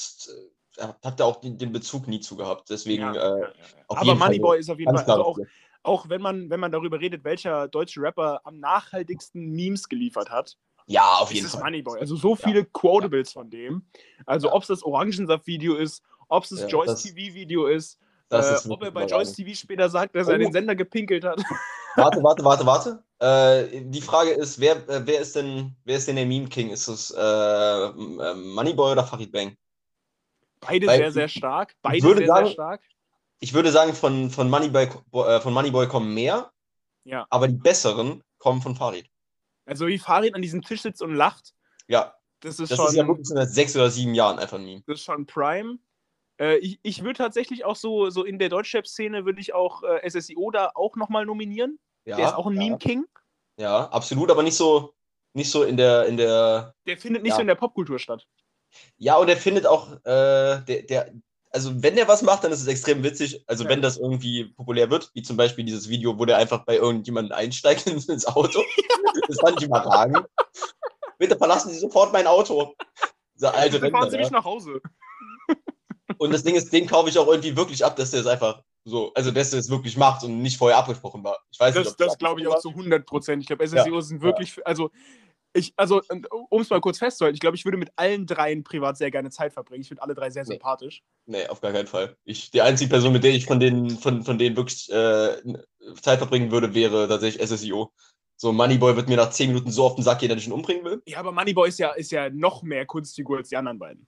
hab 0.81 1.17
da 1.17 1.25
auch 1.25 1.41
den, 1.41 1.59
den 1.59 1.73
Bezug 1.73 2.09
nie 2.09 2.21
zu 2.21 2.37
gehabt. 2.37 2.71
Deswegen, 2.71 3.03
Ja, 3.03 3.13
äh, 3.13 3.17
ja, 3.17 3.39
ja, 3.39 3.49
ja. 3.49 3.85
Aber 3.89 4.05
Fall 4.05 4.17
Moneyboy 4.17 4.59
ist 4.59 4.71
auf 4.71 4.79
jeden 4.79 4.97
Fall, 4.97 5.05
also 5.05 5.25
auch, 5.25 5.39
auch 5.83 6.09
wenn 6.09 6.21
man, 6.21 6.51
wenn 6.51 6.61
man 6.61 6.73
darüber 6.73 7.01
redet, 7.01 7.25
welcher 7.25 7.69
deutsche 7.69 8.01
Rapper 8.01 8.41
am 8.45 8.59
nachhaltigsten 8.59 9.51
Memes 9.51 9.89
geliefert 9.89 10.31
hat, 10.31 10.57
ja, 10.87 11.19
auf 11.19 11.31
ist 11.31 11.35
jeden 11.37 11.47
es 11.47 11.53
Fall. 11.53 11.65
Moneyboy. 11.65 12.01
Also 12.01 12.17
so 12.17 12.35
viele 12.35 12.65
Quotables 12.65 13.33
von 13.33 13.51
dem. 13.51 13.85
Also 14.25 14.49
Ja. 14.49 14.55
ob 14.55 14.63
es 14.63 14.69
das 14.69 14.83
Orangensaft-Video 14.83 15.77
ist, 15.77 16.03
ob 16.29 16.45
es 16.45 16.51
das 16.51 16.61
Ja, 16.63 16.67
Joyce 16.69 17.03
TV-Video 17.03 17.67
ist, 17.67 17.99
Das 18.31 18.51
äh, 18.51 18.55
ist 18.55 18.71
ob 18.71 18.83
er 18.83 18.91
bei 18.91 19.05
Joyce. 19.05 19.33
TV 19.35 19.55
später 19.55 19.89
sagt, 19.91 20.15
dass 20.17 20.29
er 20.29 20.37
Oh. 20.37 20.39
den 20.39 20.53
Sender 20.53 20.75
gepinkelt 20.75 21.25
hat. 21.25 21.39
Warte, 21.97 22.23
warte, 22.23 22.45
warte, 22.45 22.65
warte. 22.65 23.03
Äh, 23.19 23.83
die 23.83 24.01
Frage 24.01 24.31
ist, 24.31 24.61
wer, 24.61 24.77
äh, 24.89 25.05
wer 25.05 25.21
ist 25.21 25.35
denn, 25.35 25.75
wer 25.85 25.97
ist 25.97 26.07
denn 26.07 26.15
der 26.15 26.27
Meme 26.27 26.47
King? 26.49 26.71
Ist 26.71 26.87
es 26.87 27.11
äh, 27.11 27.21
äh, 27.21 28.35
Moneyboy 28.35 28.93
oder 28.93 29.03
Farid 29.03 29.33
Bang? 29.33 29.57
Beide 30.61 30.87
Weil 30.87 30.99
sehr, 30.99 31.13
sehr 31.13 31.29
stark. 31.29 31.75
Beide 31.83 32.01
sehr, 32.01 32.27
sagen- 32.27 32.47
sehr 32.47 32.53
stark. 32.53 32.83
Ich 33.41 33.55
würde 33.55 33.71
sagen, 33.71 33.95
von, 33.95 34.31
von, 34.31 34.51
Moneyboy, 34.51 34.89
äh, 35.13 35.41
von 35.41 35.53
Moneyboy 35.53 35.87
kommen 35.87 36.13
mehr, 36.13 36.51
Ja. 37.05 37.27
aber 37.31 37.47
die 37.47 37.55
besseren 37.55 38.23
kommen 38.39 38.61
von 38.61 38.75
Farid. 38.75 39.09
Also 39.65 39.87
wie 39.87 39.99
Farid 39.99 40.35
an 40.35 40.43
diesem 40.43 40.63
Tisch 40.63 40.83
sitzt 40.83 41.03
und 41.03 41.15
lacht, 41.15 41.55
Ja, 41.87 42.15
das 42.41 42.59
ist 42.59 42.71
das 42.73 42.77
schon. 42.79 42.89
ist 42.89 42.95
ja 42.95 43.07
wirklich 43.07 43.29
seit 43.29 43.51
sechs 43.51 43.77
oder 43.77 43.91
sieben 43.91 44.15
Jahren 44.15 44.39
einfach 44.41 44.59
ein 44.59 44.65
Meme. 44.65 44.83
Das 44.87 44.97
ist 44.97 45.05
schon 45.05 45.27
Prime. 45.27 45.79
Äh, 46.41 46.57
ich 46.59 46.81
ich 46.83 47.03
würde 47.05 47.19
tatsächlich 47.19 47.65
auch 47.65 47.77
so, 47.77 48.11
so 48.11 48.25
in 48.25 48.39
der 48.41 48.49
Deutschrap-Szene 48.49 49.25
würde 49.25 49.41
ich 49.41 49.55
auch 49.55 49.83
äh, 49.85 50.09
SSIO 50.09 50.51
da 50.51 50.73
auch 50.75 50.97
nochmal 50.97 51.25
nominieren. 51.27 51.79
Ja, 52.05 52.17
der 52.17 52.27
ist 52.29 52.35
auch 52.35 52.47
ein 52.47 52.55
ja, 52.55 52.61
Meme-King. 52.63 53.05
Ja, 53.59 53.89
absolut, 53.91 54.31
aber 54.31 54.43
nicht 54.43 54.57
so, 54.57 54.95
nicht 55.33 55.51
so 55.51 55.63
in 55.63 55.77
der, 55.77 56.07
in 56.07 56.17
der, 56.17 56.75
Der 56.87 56.97
findet 56.97 57.23
nicht 57.23 57.31
Ja. 57.31 57.37
so 57.37 57.41
in 57.43 57.49
der 57.49 57.55
Popkultur 57.57 57.99
statt. 57.99 58.27
Ja, 58.97 59.17
und 59.17 59.29
er 59.29 59.37
findet 59.37 59.67
auch, 59.67 59.93
äh, 60.05 60.61
der, 60.65 60.83
der, 60.89 61.13
also 61.51 61.83
wenn 61.83 61.97
der 61.97 62.09
was 62.09 62.23
macht, 62.23 62.45
dann 62.45 62.53
ist 62.53 62.61
es 62.61 62.67
extrem 62.67 63.03
witzig. 63.03 63.43
Also 63.47 63.65
Ja. 63.65 63.71
wenn 63.71 63.83
das 63.83 63.97
irgendwie 63.97 64.45
populär 64.57 64.91
wird, 64.91 65.11
wie 65.15 65.23
zum 65.23 65.37
Beispiel 65.37 65.65
dieses 65.65 65.89
Video, 65.89 66.19
wo 66.19 66.25
der 66.25 66.37
einfach 66.37 66.65
bei 66.65 66.77
irgendjemandem 66.77 67.33
einsteigt 67.37 67.87
ins 68.09 68.27
Auto. 68.27 68.63
Das 69.29 69.39
fand 69.41 69.61
ich 69.61 69.67
überragend. 69.67 70.27
Bitte 71.19 71.37
verlassen 71.37 71.71
Sie 71.73 71.79
sofort 71.79 72.13
mein 72.13 72.27
Auto. 72.27 72.75
Dieser 73.35 73.55
alte 73.55 73.81
Dann 73.81 73.91
fahren 73.93 74.03
Rentner, 74.05 74.11
sie 74.11 74.17
ja. 74.17 74.23
mich 74.23 74.31
nach 74.31 74.45
Hause. 74.45 74.81
Und 76.19 76.33
das 76.33 76.43
Ding 76.43 76.55
ist, 76.55 76.73
den 76.73 76.87
kaufe 76.87 77.09
ich 77.09 77.19
auch 77.19 77.29
irgendwie 77.29 77.57
wirklich 77.57 77.85
ab, 77.85 77.97
dass 77.97 78.11
der 78.11 78.21
es 78.21 78.27
einfach 78.27 78.63
so, 78.85 79.13
also 79.15 79.31
dass 79.31 79.51
der 79.51 79.61
es 79.61 79.69
wirklich 79.69 79.97
macht 79.97 80.25
und 80.25 80.41
nicht 80.43 80.57
vorher 80.57 80.79
abgesprochen 80.79 81.23
war. 81.23 81.39
Ich 81.51 81.61
weiß 81.61 81.75
Das, 81.75 81.85
nicht, 81.85 81.93
ob 81.93 81.99
das 81.99 82.19
glaube 82.19 82.41
ich 82.41 82.47
auch 82.49 82.59
zu 82.59 82.71
100 82.71 83.05
Prozent. 83.07 83.43
Ich 83.43 83.47
glaube, 83.47 83.65
Ja, 83.65 83.83
SSIOs 83.85 84.09
sind 84.09 84.23
wirklich, 84.23 84.55
also 84.67 84.91
ich, 85.59 85.73
also 85.77 86.01
um 86.49 86.61
es 86.61 86.71
mal 86.71 86.81
kurz 86.81 86.99
festzuhalten, 86.99 87.35
ich 87.35 87.41
glaube, 87.41 87.57
ich 87.57 87.65
würde 87.65 87.79
mit 87.79 87.91
allen 87.97 88.27
dreien 88.27 88.65
privat 88.65 88.97
sehr 88.97 89.11
gerne 89.11 89.31
Zeit 89.31 89.53
verbringen. 89.53 89.83
Ich 89.83 89.89
finde 89.89 90.03
alle 90.03 90.15
drei 90.15 90.31
sehr 90.31 90.45
Nee. 90.45 90.55
sympathisch. 90.55 91.03
Nee, 91.27 91.47
auf 91.49 91.61
gar 91.61 91.73
keinen 91.73 91.87
Fall. 91.87 92.17
Ich, 92.25 92.51
die 92.51 92.63
einzige 92.63 92.91
Person, 92.91 93.13
mit 93.13 93.25
der 93.25 93.33
ich 93.33 93.47
von 93.47 93.61
denen, 93.61 93.91
von, 93.91 94.23
von 94.23 94.39
denen 94.39 94.57
wirklich 94.57 94.91
äh, 94.91 95.37
Zeit 96.01 96.19
verbringen 96.19 96.51
würde, 96.51 96.75
wäre 96.75 97.09
tatsächlich 97.09 97.47
SSIO. 97.47 97.93
So, 98.37 98.53
Moneyboy 98.53 98.95
wird 98.95 99.09
mir 99.09 99.17
nach 99.17 99.31
10 99.31 99.49
Minuten 99.49 99.71
so 99.73 99.85
auf 99.85 99.97
den 99.97 100.05
Sack 100.05 100.21
gehen, 100.21 100.29
dass 100.29 100.39
ich 100.39 100.47
ihn 100.47 100.53
umbringen 100.53 100.85
will. 100.85 101.03
Ja, 101.07 101.19
aber 101.19 101.33
Moneyboy 101.33 101.69
ist 101.69 101.79
ja, 101.79 101.91
ist 101.91 102.13
ja 102.13 102.31
noch 102.31 102.63
mehr 102.63 102.87
Kunstfigur 102.87 103.39
als 103.39 103.49
die 103.49 103.57
anderen 103.57 103.79
beiden. 103.81 104.07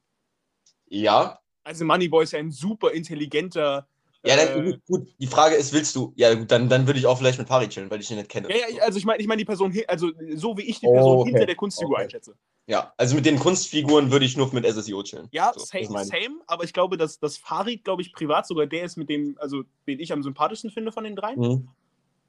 Ja. 0.86 1.40
Also 1.64 1.84
Moneyboy 1.84 2.24
ist 2.24 2.32
ja 2.32 2.38
ein 2.38 2.52
super 2.52 2.92
intelligenter. 2.92 3.88
Ja, 4.24 4.36
dann, 4.36 4.66
äh, 4.66 4.78
gut, 4.86 5.08
die 5.18 5.26
Frage 5.26 5.54
ist, 5.54 5.72
willst 5.72 5.96
du? 5.96 6.12
Ja, 6.16 6.34
gut, 6.34 6.50
dann, 6.50 6.68
dann 6.68 6.86
würde 6.86 6.98
ich 6.98 7.06
auch 7.06 7.16
vielleicht 7.16 7.38
mit 7.38 7.48
Farid 7.48 7.70
chillen, 7.70 7.90
weil 7.90 8.00
ich 8.00 8.10
ihn 8.10 8.18
nicht 8.18 8.28
kenne. 8.28 8.50
Ja, 8.50 8.68
ja, 8.68 8.82
also 8.82 8.98
ich 8.98 9.04
meine, 9.06 9.20
ich 9.20 9.26
meine 9.26 9.38
die 9.38 9.46
Person, 9.46 9.74
also 9.88 10.12
so 10.34 10.58
wie 10.58 10.62
ich 10.62 10.80
die 10.80 10.86
Oh, 10.86 10.92
Person 10.92 11.18
okay. 11.20 11.30
hinter 11.30 11.46
der 11.46 11.56
Kunstfigur 11.56 11.96
Okay. 11.96 12.04
einschätze. 12.04 12.34
Ja, 12.66 12.92
also 12.98 13.16
mit 13.16 13.24
den 13.24 13.38
Kunstfiguren 13.38 14.12
würde 14.12 14.26
ich 14.26 14.36
nur 14.36 14.52
mit 14.52 14.64
SSIO 14.66 15.02
chillen. 15.02 15.28
Ja, 15.32 15.52
So, 15.54 15.64
same, 15.64 16.04
same, 16.04 16.40
aber 16.46 16.64
ich 16.64 16.72
glaube, 16.72 16.96
dass, 16.98 17.18
dass 17.18 17.38
Farid, 17.38 17.82
glaube 17.82 18.02
ich, 18.02 18.12
privat 18.12 18.46
sogar 18.46 18.66
der 18.66 18.84
ist, 18.84 18.96
mit 18.96 19.08
dem, 19.08 19.36
also 19.40 19.64
den 19.86 19.98
ich 19.98 20.12
am 20.12 20.22
sympathischsten 20.22 20.70
finde 20.70 20.92
von 20.92 21.04
den 21.04 21.16
dreien. 21.16 21.40
Mhm. 21.40 21.68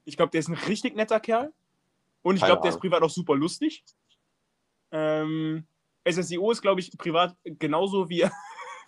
Ich 0.04 0.16
glaube, 0.16 0.30
der 0.30 0.40
ist 0.40 0.48
ein 0.48 0.54
richtig 0.54 0.96
netter 0.96 1.20
Kerl. 1.20 1.52
Und 2.22 2.36
ich 2.36 2.44
glaube, 2.44 2.62
der 2.62 2.70
ist 2.70 2.80
privat 2.80 3.02
auch 3.02 3.10
super 3.10 3.36
lustig. 3.36 3.84
Ähm, 4.90 5.66
SSIO 6.08 6.50
ist, 6.50 6.62
glaube 6.62 6.80
ich, 6.80 6.96
privat 6.96 7.36
genauso 7.44 8.08
wie 8.08 8.24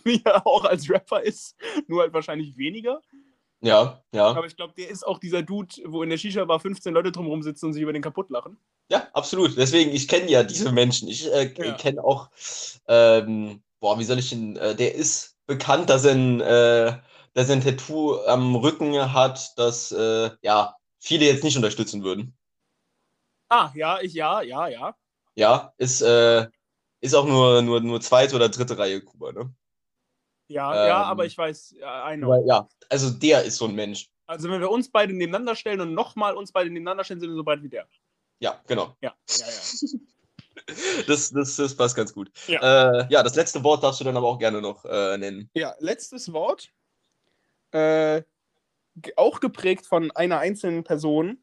wie 0.06 0.20
er 0.24 0.46
auch 0.46 0.64
als 0.64 0.88
Rapper 0.90 1.22
ist, 1.22 1.56
nur 1.86 2.02
halt 2.02 2.12
wahrscheinlich 2.12 2.56
weniger. 2.56 3.00
Ja, 3.60 4.02
ja. 4.12 4.26
Aber 4.26 4.46
ich 4.46 4.56
glaube, 4.56 4.74
der 4.76 4.90
ist 4.90 5.06
auch 5.06 5.18
dieser 5.18 5.42
Dude, 5.42 5.74
wo 5.86 6.02
in 6.02 6.10
der 6.10 6.18
Shisha-Bar 6.18 6.60
15 6.60 6.92
Leute 6.92 7.12
drumherum 7.12 7.42
sitzen 7.42 7.66
und 7.66 7.72
sich 7.72 7.82
über 7.82 7.94
den 7.94 8.02
kaputt 8.02 8.28
lachen. 8.28 8.58
Ja, 8.90 9.08
absolut. 9.14 9.56
Deswegen, 9.56 9.90
ich 9.92 10.06
kenne 10.06 10.30
ja 10.30 10.42
diese 10.42 10.70
Menschen. 10.70 11.08
Ich 11.08 11.26
äh, 11.32 11.52
Ja. 11.56 11.72
kenne 11.72 12.04
auch, 12.04 12.28
ähm, 12.86 13.62
boah, 13.80 13.98
wie 13.98 14.04
soll 14.04 14.18
ich 14.18 14.32
ihn, 14.32 14.56
äh, 14.56 14.74
der 14.74 14.94
ist 14.94 15.38
bekannt, 15.46 15.88
dass 15.88 16.04
er 16.04 16.12
ein, 16.14 16.40
äh, 16.42 16.98
dass 17.32 17.48
er 17.48 17.56
ein 17.56 17.62
Tattoo 17.62 18.20
am 18.26 18.54
Rücken 18.54 19.12
hat, 19.14 19.52
das, 19.56 19.92
äh, 19.92 20.30
ja, 20.42 20.76
viele 20.98 21.24
jetzt 21.24 21.42
nicht 21.44 21.56
unterstützen 21.56 22.04
würden. 22.04 22.36
Ah, 23.48 23.70
ja, 23.74 24.00
ich, 24.00 24.12
ja, 24.14 24.42
ja, 24.42 24.68
ja. 24.68 24.94
Ja, 25.36 25.72
ist, 25.78 26.02
äh, 26.02 26.46
ist 27.00 27.14
auch 27.14 27.26
nur, 27.26 27.62
nur, 27.62 27.80
nur 27.80 28.00
zweite 28.00 28.36
oder 28.36 28.48
dritte 28.50 28.76
Reihe 28.78 29.00
Kuba, 29.00 29.32
ne? 29.32 29.54
Ja, 30.48 30.74
ja, 30.74 31.02
Ähm, 31.02 31.06
aber 31.06 31.24
ich 31.24 31.36
weiß, 31.36 31.76
ja, 31.78 32.12
I 32.12 32.16
know. 32.16 32.44
Ja, 32.46 32.68
also 32.88 33.10
der 33.10 33.44
ist 33.44 33.56
so 33.56 33.66
ein 33.66 33.74
Mensch. 33.74 34.08
Also 34.26 34.50
wenn 34.50 34.60
wir 34.60 34.70
uns 34.70 34.90
beide 34.90 35.12
nebeneinander 35.12 35.54
stellen 35.54 35.80
und 35.80 35.94
nochmal 35.94 36.34
uns 36.34 36.52
beide 36.52 36.70
nebeneinander 36.70 37.04
stellen, 37.04 37.20
sind 37.20 37.30
wir 37.30 37.36
so 37.36 37.44
breit 37.44 37.62
wie 37.62 37.68
der. 37.68 37.86
Ja, 38.40 38.60
genau. 38.66 38.96
Ja, 39.00 39.14
ja, 39.28 39.46
ja. 39.46 39.98
Das, 41.06 41.30
das, 41.30 41.56
das 41.56 41.76
passt 41.76 41.94
ganz 41.94 42.14
gut. 42.14 42.30
Ja. 42.46 43.00
Äh, 43.00 43.06
ja, 43.10 43.22
das 43.22 43.34
letzte 43.34 43.62
Wort 43.64 43.82
darfst 43.82 44.00
du 44.00 44.04
dann 44.04 44.16
aber 44.16 44.28
auch 44.28 44.38
gerne 44.38 44.62
noch 44.62 44.84
äh, 44.86 45.18
nennen. 45.18 45.50
Ja, 45.52 45.74
letztes 45.78 46.32
Wort. 46.32 46.70
Äh, 47.72 48.22
auch 49.16 49.40
geprägt 49.40 49.84
von 49.84 50.10
einer 50.12 50.38
einzelnen 50.38 50.84
Person. 50.84 51.38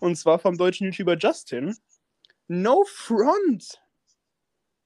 Und 0.00 0.16
zwar 0.16 0.40
vom 0.40 0.58
deutschen 0.58 0.90
YouTuber 0.90 1.16
Justin. 1.16 1.76
No 2.48 2.84
Front. 2.84 3.80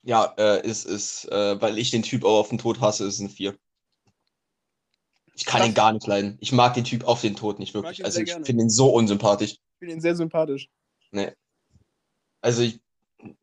Ja, 0.03 0.35
äh, 0.39 0.67
ist, 0.67 0.87
ist, 0.87 1.27
äh, 1.31 1.61
weil 1.61 1.79
ich 1.79 1.91
den 1.91 2.03
Typ 2.03 2.25
auch 2.25 2.41
auf 2.41 2.49
den 2.49 2.59
Tod 2.59 2.81
hasse, 2.81 3.05
ist 3.07 3.15
es 3.15 3.21
ein 3.21 3.29
4. 3.29 3.57
Ich 5.35 5.45
kann 5.45 5.61
Krass. 5.61 5.69
ihn 5.69 5.75
gar 5.75 5.93
nicht 5.93 6.07
leiden. 6.07 6.37
Ich 6.41 6.53
mag 6.53 6.75
den 6.75 6.85
Typ 6.85 7.05
auf 7.05 7.21
den 7.21 7.37
Tod 7.37 7.59
nicht 7.59 7.75
wirklich. 7.75 8.05
Also 8.05 8.21
ich 8.21 8.27
gerne. 8.27 8.45
finde 8.45 8.65
ihn 8.65 8.71
so 8.71 8.89
unsympathisch. 8.91 9.53
Ich 9.53 9.61
finde 9.79 9.95
ihn 9.95 10.01
sehr 10.01 10.17
sympathisch. 10.17 10.69
Also 12.41 12.63
ich, 12.63 12.81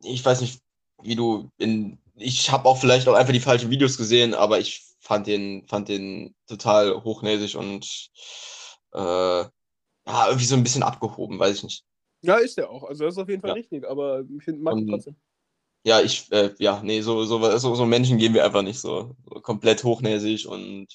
ich 0.02 0.24
weiß 0.24 0.40
nicht, 0.40 0.60
wie 1.02 1.16
du 1.16 1.50
in 1.58 1.98
ich 2.16 2.50
habe 2.50 2.66
auch 2.68 2.78
vielleicht 2.78 3.08
auch 3.08 3.14
einfach 3.14 3.32
die 3.32 3.40
falschen 3.40 3.70
Videos 3.70 3.96
gesehen, 3.98 4.34
aber 4.34 4.58
ich 4.58 4.82
fand 5.00 5.26
den, 5.26 5.66
fand 5.68 5.88
den 5.88 6.34
total 6.46 7.04
hochnäsig 7.04 7.56
und 7.56 8.10
äh, 8.92 8.98
ja, 8.98 10.26
irgendwie 10.26 10.46
so 10.46 10.56
ein 10.56 10.62
bisschen 10.62 10.82
abgehoben, 10.82 11.38
weiß 11.38 11.58
ich 11.58 11.62
nicht. 11.64 11.84
Ja, 12.22 12.36
ist 12.36 12.56
der 12.56 12.70
auch. 12.70 12.84
Also 12.84 13.04
das 13.04 13.14
ist 13.14 13.18
auf 13.18 13.28
jeden 13.28 13.42
Fall 13.42 13.50
Ja. 13.50 13.54
richtig, 13.54 13.86
aber 13.86 14.24
ich 14.36 14.44
finde, 14.44 14.62
mag 14.62 14.76
ihn 14.76 14.88
trotzdem. 14.88 15.16
Ja, 15.86 16.00
ich, 16.00 16.26
äh, 16.32 16.52
ja, 16.58 16.82
nee, 16.82 17.00
so, 17.00 17.24
so, 17.24 17.58
so, 17.58 17.74
so 17.76 17.86
Menschen 17.86 18.18
gehen 18.18 18.34
wir 18.34 18.44
einfach 18.44 18.62
nicht 18.62 18.80
so, 18.80 19.14
so 19.24 19.40
komplett 19.40 19.84
hochnäsig 19.84 20.48
und 20.48 20.88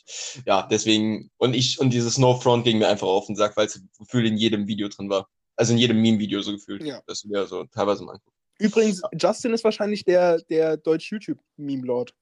ja, 0.46 0.68
deswegen, 0.70 1.32
und 1.38 1.54
ich, 1.54 1.80
und 1.80 1.92
dieses 1.92 2.18
No 2.18 2.38
Front 2.38 2.66
ging 2.66 2.78
mir 2.78 2.90
einfach 2.90 3.08
auf 3.08 3.28
den 3.28 3.38
Sack, 3.38 3.56
weil 3.56 3.68
es 3.68 3.82
gefühlt 3.98 4.28
in 4.28 4.36
jedem 4.36 4.68
Video 4.68 4.90
drin 4.90 5.10
war. 5.10 5.30
Also 5.56 5.72
in 5.72 5.80
jedem 5.80 6.02
Meme-Video 6.02 6.42
so 6.42 6.52
gefühlt. 6.52 6.84
Ja. 6.84 7.02
Das 7.08 7.24
wir 7.24 7.48
so 7.48 7.64
teilweise 7.66 8.04
mal 8.04 8.16
angucken. 8.16 8.36
Übrigens, 8.60 9.02
Justin 9.18 9.54
ist 9.54 9.64
wahrscheinlich 9.64 10.04
der, 10.04 10.42
der 10.50 10.76
Deutsch-YouTube-Meme-Lord. 10.76 12.14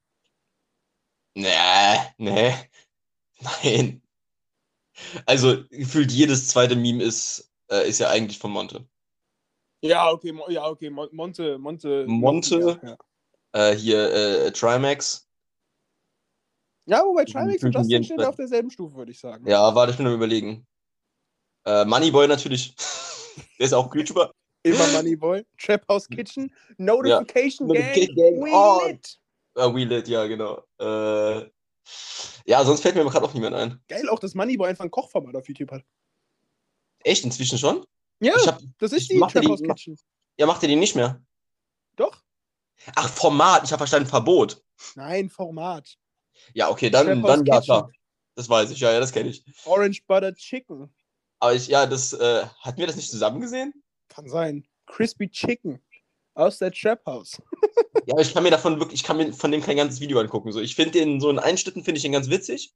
Nee, 1.33 1.97
nee, 2.19 2.53
nein. 3.39 4.03
Also 5.25 5.63
gefühlt 5.71 6.11
jedes 6.11 6.47
zweite 6.49 6.75
Meme 6.75 7.01
ist, 7.01 7.49
äh, 7.71 7.89
ist 7.89 7.97
ja 7.97 8.09
eigentlich 8.09 8.37
von 8.37 8.51
Monte. 8.51 8.87
Ja, 9.81 10.11
okay, 10.11 10.31
Mo- 10.31 10.49
ja, 10.49 10.65
okay, 10.67 10.89
Mon- 10.89 11.09
Monte, 11.11 11.57
Monte. 11.57 12.05
Monte? 12.07 12.79
Ja, 12.83 12.97
Äh, 13.71 13.75
hier 13.75 14.11
äh, 14.13 14.51
Trimax. 14.51 15.27
ja 16.85 17.01
wobei 17.03 17.25
Trimax 17.25 17.63
und 17.63 17.73
Justin 17.73 18.03
stehen 18.03 18.21
auf 18.21 18.35
derselben 18.35 18.69
Stufe, 18.69 18.95
würde 18.95 19.11
ich 19.11 19.19
sagen. 19.19 19.47
Ja, 19.47 19.73
warte, 19.73 19.91
ich 19.91 19.97
bin 19.97 20.07
am 20.07 20.13
überlegen. 20.13 20.67
Äh, 21.65 21.85
Moneyboy 21.85 22.27
natürlich. 22.27 22.75
Der 23.59 23.65
ist 23.65 23.73
auch 23.73 23.93
YouTuber. 23.93 24.31
Immer 24.63 24.87
Moneyboy. 24.87 25.45
Trap 25.57 25.87
House 25.87 26.07
Kitchen. 26.09 26.53
Notification 26.77 27.67
Gang. 27.69 27.77
Notification 27.77 28.15
Gang 28.15 28.43
We 28.43 28.51
on. 28.51 28.87
lit. 28.89 29.19
Äh, 29.55 29.73
Wheelit, 29.73 30.07
ja, 30.09 30.27
genau. 30.27 30.63
Äh, 30.79 31.49
ja, 32.45 32.63
sonst 32.65 32.81
fällt 32.81 32.95
mir 32.95 33.05
gerade 33.05 33.25
auch 33.25 33.33
niemand 33.33 33.55
ein. 33.55 33.81
Geil 33.87 34.07
auch, 34.09 34.19
dass 34.19 34.35
Moneyboy 34.35 34.67
einfach 34.67 34.83
ein 34.83 34.91
Kochformat 34.91 35.35
auf 35.35 35.47
YouTube 35.47 35.71
hat. 35.71 35.83
Echt, 37.03 37.23
inzwischen 37.23 37.57
schon? 37.57 37.85
Ja, 38.19 38.33
hab, 38.45 38.59
das 38.79 38.91
ist 38.91 39.09
die 39.09 39.19
Trap 39.19 39.41
die- 39.41 39.47
House 39.47 39.61
Kitchen. 39.61 39.97
ja, 40.37 40.45
macht 40.45 40.61
ihr 40.63 40.69
den 40.69 40.79
nicht 40.79 40.95
mehr? 40.95 41.21
Doch? 41.95 42.21
Ach, 42.95 43.09
Format, 43.09 43.63
ich 43.63 43.71
habe 43.71 43.79
verstanden, 43.79 44.09
Verbot. 44.09 44.61
Nein, 44.95 45.29
Format. 45.29 45.97
Ja, 46.53 46.69
okay, 46.69 46.89
dann, 46.89 47.21
dann 47.21 47.45
ja, 47.45 47.61
klar. 47.61 47.91
Das 48.35 48.47
weiß 48.49 48.71
ich, 48.71 48.79
ja, 48.79 48.91
ja, 48.91 48.99
das 48.99 49.11
kenne 49.11 49.29
ich. 49.29 49.43
Orange 49.65 50.01
Butter 50.07 50.33
Chicken. 50.33 50.89
Aber 51.39 51.53
ich, 51.53 51.67
ja, 51.67 51.85
das, 51.85 52.13
äh, 52.13 52.45
hatten 52.59 52.77
wir 52.77 52.87
das 52.87 52.95
nicht 52.95 53.09
zusammen 53.09 53.41
gesehen? 53.41 53.73
Kann 54.07 54.27
sein. 54.29 54.65
Crispy 54.85 55.29
Chicken. 55.29 55.81
Aus 56.33 56.57
der 56.59 56.71
Trap 56.71 57.05
House. 57.05 57.41
Ja, 58.05 58.13
aber 58.13 58.21
ich 58.23 58.33
kann 58.33 58.41
mir 58.41 58.49
davon 58.49 58.79
wirklich, 58.79 59.01
ich 59.01 59.05
kann 59.05 59.17
mir 59.17 59.31
von 59.33 59.51
dem 59.51 59.61
kein 59.61 59.77
ganzes 59.77 59.99
Video 59.99 60.19
angucken. 60.19 60.51
So, 60.51 60.59
ich 60.59 60.73
finde 60.75 60.91
den 60.91 61.21
so 61.21 61.29
in 61.29 61.37
Einschnitten 61.37 61.83
finde 61.83 61.97
ich 61.97 62.01
den 62.01 62.11
ganz 62.11 62.27
witzig. 62.27 62.73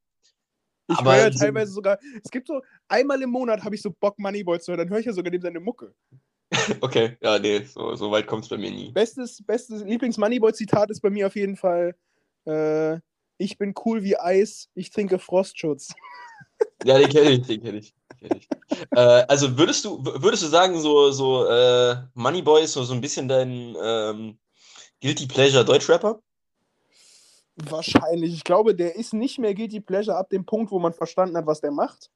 Ich 0.86 0.98
Aber 0.98 1.14
höre 1.14 1.24
ja 1.24 1.30
teilweise 1.30 1.72
sogar, 1.72 1.98
es 2.22 2.30
gibt 2.30 2.46
so, 2.46 2.60
einmal 2.88 3.20
im 3.22 3.30
Monat 3.30 3.64
habe 3.64 3.74
ich 3.74 3.82
so 3.82 3.90
Bock 3.90 4.18
Moneyboy 4.18 4.60
zu 4.60 4.72
hören, 4.72 4.80
dann 4.80 4.90
höre 4.90 4.98
ich 4.98 5.06
ja 5.06 5.12
sogar 5.12 5.30
dem 5.30 5.40
seine 5.40 5.60
Mucke. 5.60 5.94
Okay, 6.80 7.16
ja, 7.20 7.38
nee, 7.38 7.64
so, 7.64 7.96
so 7.96 8.10
weit 8.10 8.26
kommt 8.26 8.44
es 8.44 8.50
bei 8.50 8.56
mir 8.58 8.70
nie. 8.70 8.92
Bestes, 8.92 9.42
bestes 9.44 9.82
Lieblings-Moneyboy-Zitat 9.82 10.90
ist 10.90 11.00
bei 11.00 11.10
mir 11.10 11.26
auf 11.26 11.36
jeden 11.36 11.56
Fall, 11.56 11.96
äh, 12.46 12.98
ich 13.38 13.58
bin 13.58 13.74
cool 13.84 14.02
wie 14.02 14.16
Eis, 14.18 14.68
ich 14.74 14.90
trinke 14.90 15.18
Frostschutz. 15.18 15.94
Ja, 16.84 16.98
den 16.98 17.08
kenne 17.08 17.30
ich, 17.30 17.46
den 17.46 17.62
kenne 17.62 17.78
ich. 17.78 17.94
den 18.20 18.28
Kenn 18.28 18.36
ich. 18.36 18.48
äh, 18.90 19.24
also 19.28 19.56
würdest 19.56 19.84
du, 19.86 20.04
würdest 20.04 20.42
du 20.42 20.48
sagen, 20.48 20.78
so, 20.80 21.10
so 21.12 21.46
äh, 21.46 21.96
Moneyboy 22.12 22.62
ist 22.62 22.74
so, 22.74 22.84
so 22.84 22.92
ein 22.92 23.00
bisschen 23.00 23.26
dein 23.26 23.74
ähm, 23.82 24.38
Guilty 25.00 25.26
Pleasure 25.26 25.64
Deutschrapper? 25.64 26.20
Wahrscheinlich. 27.56 28.34
Ich 28.34 28.44
glaube, 28.44 28.74
der 28.74 28.96
ist 28.96 29.12
nicht 29.12 29.38
mehr 29.38 29.54
Guilty 29.54 29.80
Pleasure 29.80 30.16
ab 30.16 30.30
dem 30.30 30.44
Punkt, 30.44 30.70
wo 30.72 30.78
man 30.78 30.92
verstanden 30.92 31.36
hat, 31.36 31.46
was 31.46 31.60
der 31.60 31.70
macht. 31.70 32.10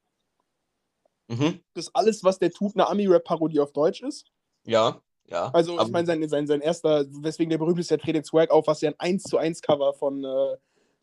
Mhm. 1.29 1.61
Dass 1.75 1.95
alles, 1.95 2.25
was 2.25 2.39
der 2.39 2.51
tut, 2.51 2.75
eine 2.75 2.89
Ami-Rap-Parodie 2.89 3.61
auf 3.61 3.73
Deutsch 3.73 4.03
ist. 4.03 4.33
Ja, 4.65 5.01
ja. 5.27 5.51
Also, 5.53 5.79
ich 5.81 5.89
meine, 5.89 6.07
sein, 6.07 6.27
sein, 6.29 6.47
sein 6.47 6.61
erster, 6.61 7.05
weswegen 7.23 7.51
der 7.51 7.59
berühmt 7.59 7.79
ist, 7.79 7.91
der 7.91 7.99
dreht 7.99 8.15
den 8.15 8.25
Swag 8.25 8.51
auf, 8.51 8.67
was 8.67 8.81
ja 8.81 8.91
ein 8.91 8.99
1 8.99 9.25
zu 9.25 9.37
1 9.37 9.61
Cover 9.61 9.93
von 9.93 10.25
äh, 10.25 10.57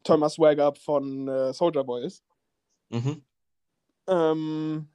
Thomas 0.04 0.34
Swag 0.34 0.60
Up 0.60 0.78
von 0.80 1.28
äh, 1.28 1.54
Soldier 1.54 1.84
Boy 1.84 2.06
ist. 2.06 2.24
Mhm. 2.90 3.24
Ähm, 4.08 4.90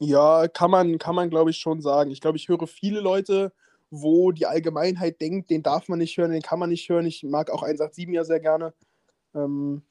ja, 0.00 0.48
kann 0.48 0.70
man, 0.70 0.98
kann 0.98 1.14
man 1.14 1.30
glaube 1.30 1.50
ich, 1.50 1.58
schon 1.58 1.80
sagen. 1.80 2.10
Ich 2.10 2.20
glaube, 2.20 2.36
ich 2.36 2.48
höre 2.48 2.66
viele 2.66 3.00
Leute, 3.00 3.52
wo 3.90 4.32
die 4.32 4.46
Allgemeinheit 4.46 5.20
denkt, 5.20 5.50
den 5.50 5.62
darf 5.62 5.88
man 5.88 5.98
nicht 5.98 6.16
hören, 6.16 6.30
den 6.32 6.42
kann 6.42 6.58
man 6.58 6.70
nicht 6.70 6.88
hören. 6.88 7.06
Ich 7.06 7.22
mag 7.22 7.50
auch 7.50 7.62
187 7.62 8.08
ja 8.14 8.24
sehr 8.24 8.40
gerne. 8.40 8.74
Ähm, 9.34 9.82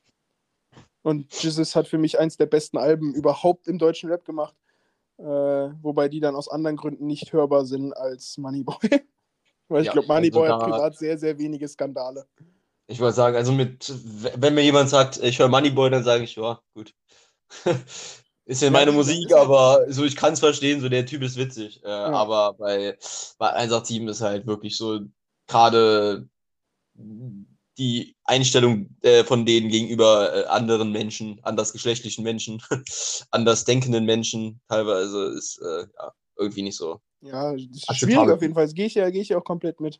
und 1.02 1.34
Jesus 1.42 1.76
hat 1.76 1.88
für 1.88 1.98
mich 1.98 2.20
eins 2.20 2.38
der 2.38 2.48
besten 2.48 2.78
Alben 2.78 3.14
überhaupt 3.14 3.68
im 3.68 3.78
deutschen 3.78 4.10
Rap 4.10 4.26
gemacht. 4.26 4.56
Äh, 5.18 5.24
wobei 5.24 6.10
die 6.10 6.20
dann 6.20 6.36
aus 6.36 6.48
anderen 6.48 6.78
Gründen 6.78 7.08
nicht 7.08 7.34
hörbar 7.34 7.66
sind 7.66 7.94
als 7.94 8.38
Moneyboy. 8.38 8.76
Weil 9.68 9.82
ich 9.82 9.88
Ja, 9.88 9.94
glaube, 9.94 10.08
Moneyboy 10.08 10.48
also 10.48 10.64
hat 10.66 10.72
privat 10.72 10.98
sehr, 10.98 11.18
sehr 11.18 11.38
wenige 11.40 11.68
Skandale. 11.68 12.28
Ich 12.88 13.00
wollte 13.00 13.16
sagen, 13.16 13.36
also 13.36 13.52
mit, 13.52 13.92
wenn 14.38 14.54
mir 14.54 14.64
jemand 14.64 14.90
sagt, 14.90 15.18
ich 15.22 15.40
höre 15.40 15.50
Moneyboy, 15.50 15.90
dann 15.90 16.04
sage 16.04 16.24
ich, 16.24 16.36
ja, 16.36 16.62
gut. 16.74 16.94
ist 18.48 18.62
ja 18.62 18.72
meine 18.72 18.92
Musik, 18.94 19.34
aber 19.34 19.86
so, 19.90 20.06
ich 20.06 20.16
kann 20.16 20.34
es 20.34 20.40
verstehen, 20.40 20.80
so 20.82 20.90
der 20.90 21.06
Typ 21.06 21.22
ist 21.22 21.38
witzig. 21.38 21.84
Äh, 21.84 21.90
Ja. 21.90 22.06
Aber 22.12 22.54
bei, 22.54 22.98
bei 23.38 23.54
187 23.54 24.08
ist 24.08 24.22
halt 24.22 24.48
wirklich 24.48 24.78
so 24.78 25.02
gerade 25.48 26.28
die 27.78 28.16
Einstellung 28.24 28.90
äh, 29.02 29.24
von 29.24 29.46
denen 29.46 29.70
gegenüber 29.70 30.34
äh, 30.34 30.46
anderen 30.48 30.92
Menschen, 30.92 31.40
andersgeschlechtlichen 31.44 32.24
Menschen, 32.24 32.62
anders 33.32 33.66
denkenden 33.66 34.06
Menschen 34.06 34.62
teilweise 34.68 35.26
ist 35.38 35.60
äh, 35.62 35.86
ja, 35.98 36.14
irgendwie 36.38 36.64
nicht 36.64 36.78
so. 36.78 37.02
Ja, 37.22 37.52
das 37.54 37.62
ist 37.62 37.90
Akzeptabel. 37.90 37.96
schwierig 37.98 38.36
auf 38.36 38.42
jeden 38.42 38.54
Fall. 38.54 38.66
Das 38.66 38.74
gehe 38.74 38.86
ich, 38.86 38.96
ja, 38.96 39.10
geh 39.10 39.22
ich 39.22 39.30
ja 39.30 39.38
auch 39.38 39.44
komplett 39.44 39.80
mit. 39.80 40.00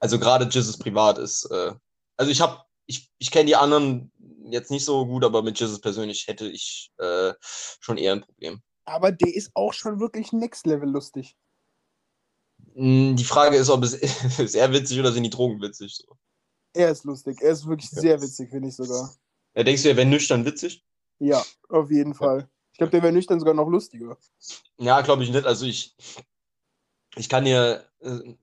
Also 0.00 0.18
gerade 0.18 0.46
Jesus 0.50 0.78
privat 0.78 1.18
ist, 1.18 1.44
äh, 1.50 1.72
also 2.16 2.30
ich 2.30 2.40
habe, 2.40 2.60
ich, 2.86 3.10
ich 3.18 3.30
kenne 3.30 3.46
die 3.46 3.56
anderen 3.56 4.12
jetzt 4.50 4.70
nicht 4.70 4.84
so 4.84 5.06
gut, 5.06 5.24
aber 5.24 5.42
mit 5.42 5.58
Jesus 5.58 5.80
persönlich 5.80 6.26
hätte 6.26 6.48
ich 6.48 6.90
äh, 6.98 7.32
schon 7.80 7.98
eher 7.98 8.12
ein 8.12 8.22
Problem. 8.22 8.62
Aber 8.84 9.12
der 9.12 9.34
ist 9.34 9.50
auch 9.54 9.72
schon 9.72 9.98
wirklich 10.00 10.32
next 10.32 10.66
level 10.66 10.88
lustig. 10.90 11.36
Mm, 12.74 13.16
Die 13.16 13.24
Frage 13.24 13.56
ist, 13.56 13.70
ob 13.70 13.82
es 13.84 13.94
ist 14.38 14.54
er 14.54 14.72
witzig 14.72 14.98
oder 15.00 15.12
sind 15.12 15.22
die 15.24 15.30
Drogen 15.30 15.60
witzig? 15.60 15.96
So. 15.96 16.16
Er 16.74 16.90
ist 16.90 17.04
lustig. 17.04 17.40
Er 17.40 17.52
ist 17.52 17.66
wirklich 17.66 17.90
Ja. 17.92 18.00
sehr 18.00 18.22
witzig, 18.22 18.50
finde 18.50 18.68
ich 18.68 18.76
sogar. 18.76 19.14
Ja, 19.54 19.62
denkst 19.62 19.82
du, 19.82 19.88
er 19.88 19.96
wäre 19.96 20.06
nüchtern 20.06 20.44
witzig? 20.44 20.84
Ja, 21.18 21.42
auf 21.68 21.90
jeden 21.90 22.14
Fall. 22.14 22.48
Ich 22.72 22.78
glaube, 22.78 22.90
der 22.90 23.02
wäre 23.02 23.12
nüchtern 23.12 23.40
sogar 23.40 23.54
noch 23.54 23.68
lustiger. 23.68 24.18
Ja, 24.78 25.00
glaube 25.00 25.24
ich 25.24 25.30
nicht. 25.30 25.46
Also 25.46 25.64
ich, 25.64 25.96
ich 27.16 27.28
kann 27.30 27.46
dir, 27.46 27.86
äh, 28.00 28.34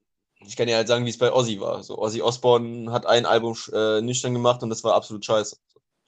ich 0.46 0.56
kann 0.58 0.66
dir 0.68 0.76
halt 0.76 0.88
sagen, 0.88 1.06
wie 1.06 1.12
es 1.12 1.20
bei 1.20 1.32
Ozzy 1.32 1.60
war. 1.60 1.84
So, 1.84 2.00
Ozzy 2.00 2.22
Osbourne 2.24 2.92
hat 2.92 3.06
ein 3.06 3.28
Album 3.28 3.56
äh, 3.72 4.02
nüchtern 4.02 4.34
gemacht 4.34 4.64
und 4.64 4.70
das 4.72 4.84
war 4.84 4.96
absolut 4.96 5.24
scheiße. 5.24 5.58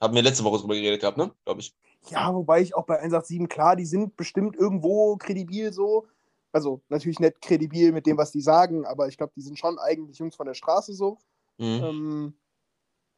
Haben 0.00 0.14
wir 0.14 0.22
letzte 0.22 0.44
Woche 0.44 0.60
drüber 0.60 0.74
geredet 0.74 1.00
gehabt, 1.00 1.16
ne? 1.16 1.32
Glaube 1.44 1.60
ich. 1.60 1.74
Ja, 2.08 2.32
wobei 2.34 2.60
ich 2.60 2.74
auch 2.74 2.84
bei 2.84 2.98
187, 2.98 3.48
klar, 3.48 3.76
die 3.76 3.86
sind 3.86 4.16
bestimmt 4.16 4.56
irgendwo 4.56 5.16
kredibil 5.16 5.72
so. 5.72 6.06
Also 6.52 6.80
natürlich 6.88 7.18
nicht 7.18 7.40
kredibil 7.42 7.92
mit 7.92 8.06
dem, 8.06 8.16
was 8.16 8.32
die 8.32 8.40
sagen, 8.40 8.86
aber 8.86 9.08
ich 9.08 9.16
glaube, 9.16 9.32
die 9.36 9.42
sind 9.42 9.58
schon 9.58 9.78
eigentlich 9.78 10.18
Jungs 10.18 10.36
von 10.36 10.46
der 10.46 10.54
Straße 10.54 10.94
so. 10.94 11.18
Mhm. 11.58 11.82
Ähm, 11.82 12.34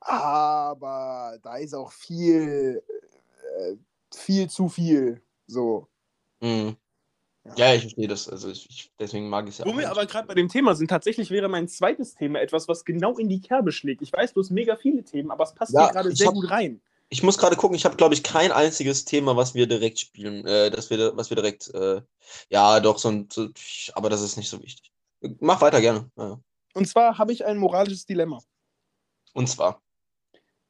aber 0.00 1.38
da 1.42 1.56
ist 1.56 1.74
auch 1.74 1.92
viel, 1.92 2.82
äh, 3.58 3.76
viel 4.14 4.48
zu 4.48 4.68
viel. 4.68 5.22
So. 5.46 5.88
Mhm. 6.40 6.76
Ja. 7.56 7.74
Ich 7.74 7.82
verstehe 7.82 8.08
das. 8.08 8.28
Also 8.28 8.48
ich, 8.50 8.68
ich, 8.68 8.92
deswegen 8.98 9.28
mag 9.28 9.46
ich 9.46 9.54
es 9.54 9.58
ja 9.58 9.64
Wo 9.66 9.76
wir 9.76 9.90
aber 9.90 10.06
gerade 10.06 10.26
bei 10.26 10.34
dem 10.34 10.48
Thema 10.48 10.74
sind, 10.74 10.88
tatsächlich 10.88 11.30
wäre 11.30 11.48
mein 11.48 11.68
zweites 11.68 12.14
Thema 12.14 12.40
etwas, 12.40 12.68
was 12.68 12.84
genau 12.84 13.16
in 13.18 13.28
die 13.28 13.40
Kerbe 13.40 13.72
schlägt. 13.72 14.02
Ich 14.02 14.12
weiß, 14.12 14.32
du 14.34 14.40
hast 14.40 14.50
mega 14.50 14.76
viele 14.76 15.02
Themen, 15.04 15.30
aber 15.30 15.44
es 15.44 15.54
passt 15.54 15.72
Ja, 15.72 15.84
hier 15.86 15.92
gerade 15.92 16.14
sehr 16.14 16.28
hab- 16.28 16.34
gut 16.34 16.50
rein. 16.50 16.80
Ich 17.10 17.22
muss 17.22 17.38
gerade 17.38 17.56
gucken, 17.56 17.74
ich 17.74 17.86
habe, 17.86 17.96
glaube 17.96 18.12
ich, 18.14 18.22
kein 18.22 18.52
einziges 18.52 19.06
Thema, 19.06 19.34
was 19.34 19.54
wir 19.54 19.66
direkt 19.66 19.98
spielen, 19.98 20.44
äh, 20.46 20.70
dass 20.70 20.90
wir, 20.90 21.16
was 21.16 21.30
wir 21.30 21.36
direkt, 21.36 21.72
äh, 21.72 22.02
ja, 22.50 22.80
doch, 22.80 22.98
so 22.98 23.08
ein, 23.08 23.28
so, 23.32 23.48
aber 23.94 24.10
das 24.10 24.20
ist 24.20 24.36
nicht 24.36 24.50
so 24.50 24.62
wichtig. 24.62 24.92
Mach 25.40 25.62
weiter 25.62 25.80
gerne. 25.80 26.10
Ja. 26.16 26.38
Und 26.74 26.86
zwar 26.86 27.16
habe 27.16 27.32
ich 27.32 27.46
ein 27.46 27.56
moralisches 27.56 28.04
Dilemma. 28.04 28.40
Und 29.32 29.48
zwar, 29.48 29.80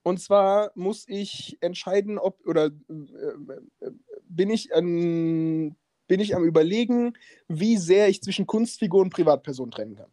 Und 0.05 0.21
zwar 0.21 0.71
muss 0.75 1.05
ich 1.09 1.59
entscheiden, 1.61 2.19
ob 2.19 2.39
oder 2.47 2.67
äh, 2.67 3.85
äh, 3.85 3.91
bin 4.29 4.51
ich 4.51 4.73
an, 4.73 5.77
bin 6.09 6.19
ich 6.21 6.35
am 6.35 6.43
überlegen, 6.45 7.17
wie 7.47 7.77
sehr 7.77 8.09
ich 8.09 8.23
zwischen 8.23 8.47
Kunstfigur 8.47 9.03
und 9.03 9.11
Privatperson 9.11 9.71
trennen 9.71 9.95
kann. 9.95 10.11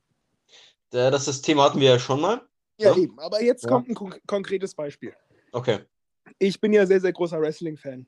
das, 0.92 1.26
das 1.26 1.42
Thema 1.42 1.64
hatten 1.64 1.80
wir 1.80 1.90
ja 1.90 2.00
schon 2.00 2.22
mal. 2.22 2.42
Ja, 2.78 2.92
Ja. 2.92 2.98
eben. 2.98 3.20
Aber 3.20 3.42
jetzt 3.42 3.64
Ja. 3.64 3.70
kommt 3.70 3.90
ein 3.90 3.96
kon 3.96 4.14
konkretes 4.28 4.76
Beispiel. 4.76 5.14
Okay. 5.52 5.80
Ich 6.40 6.60
bin 6.62 6.72
ja 6.74 6.86
sehr, 6.86 7.02
sehr 7.02 7.12
großer 7.14 7.40
Wrestling-Fan. 7.42 8.06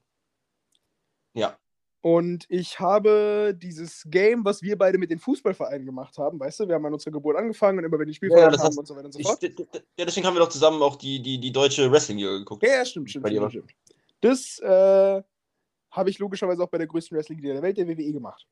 Ja. 1.34 1.58
Und 2.02 2.46
ich 2.50 2.80
habe 2.80 3.54
dieses 3.58 4.04
Game, 4.10 4.46
was 4.46 4.62
wir 4.62 4.78
beide 4.78 4.98
mit 4.98 5.10
den 5.12 5.20
Fußballvereinen 5.20 5.86
gemacht 5.86 6.18
haben, 6.18 6.40
weißt 6.40 6.62
du, 6.62 6.68
wir 6.68 6.76
haben 6.76 6.86
an 6.86 6.94
unserer 6.94 7.12
Geburt 7.12 7.36
angefangen 7.38 7.80
und 7.80 7.86
immer 7.86 8.00
wenn 8.00 8.08
die 8.08 8.14
Spiele 8.14 8.34
Ja, 8.38 8.46
haben 8.46 8.58
hast- 8.58 8.78
und 8.78 8.86
so 8.88 8.96
weiter 8.96 9.06
und 9.06 9.12
so 9.14 9.20
Ich, 9.20 9.28
fort. 9.28 9.42
d- 9.42 9.54
ja, 9.98 10.06
deswegen 10.06 10.26
haben 10.26 10.36
wir 10.36 10.40
doch 10.40 10.50
zusammen 10.50 10.82
auch 10.82 10.96
die, 10.96 11.22
die, 11.22 11.38
die 11.40 11.52
deutsche 11.52 11.92
Wrestling-Liga 11.92 12.38
geguckt. 12.38 12.64
Ja, 12.64 12.76
ja, 12.76 12.86
stimmt, 12.86 13.10
stimmt, 13.10 13.28
stimmt, 13.28 13.52
stimmt. 13.52 13.72
Das 14.22 14.60
äh, 14.60 15.22
habe 15.98 16.10
ich 16.10 16.20
logischerweise 16.20 16.64
auch 16.64 16.70
bei 16.70 16.78
der 16.78 16.88
größten 16.88 17.18
Wrestling-Liga 17.18 17.54
der 17.54 17.62
Welt, 17.62 17.78
der 17.78 17.88
WWE, 17.88 18.14
gemacht. 18.14 18.48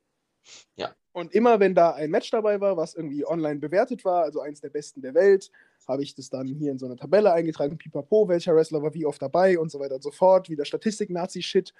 Ja. 0.76 0.94
Und 1.12 1.32
immer 1.34 1.58
wenn 1.58 1.74
da 1.74 1.92
ein 1.92 2.10
Match 2.10 2.30
dabei 2.30 2.60
war, 2.60 2.76
was 2.76 2.94
irgendwie 2.94 3.26
online 3.26 3.58
bewertet 3.58 4.04
war, 4.04 4.22
also 4.22 4.40
eins 4.40 4.60
der 4.60 4.70
besten 4.70 5.00
der 5.00 5.14
Welt, 5.14 5.50
habe 5.88 6.02
ich 6.02 6.14
das 6.14 6.28
dann 6.28 6.46
hier 6.46 6.70
in 6.70 6.78
so 6.78 6.86
eine 6.86 6.96
Tabelle 6.96 7.32
eingetragen, 7.32 7.78
pipapo, 7.78 8.28
welcher 8.28 8.54
Wrestler 8.54 8.82
war 8.82 8.94
wie 8.94 9.06
oft 9.06 9.20
dabei 9.20 9.58
und 9.58 9.70
so 9.70 9.80
weiter 9.80 9.96
und 9.96 10.02
so 10.02 10.10
fort, 10.10 10.48
wieder 10.48 10.64
Statistik-Nazi-Shit. 10.64 11.72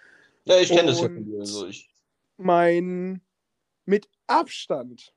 Ja, 0.44 0.58
ich 0.58 0.68
kenne 0.68 0.88
das 0.88 1.00
ja 1.00 1.08
von 1.08 1.24
dir. 1.24 1.40
Also 1.40 1.66
ich, 1.66 1.88
Mein 2.36 3.20
mit 3.84 4.08
Abstand 4.26 5.14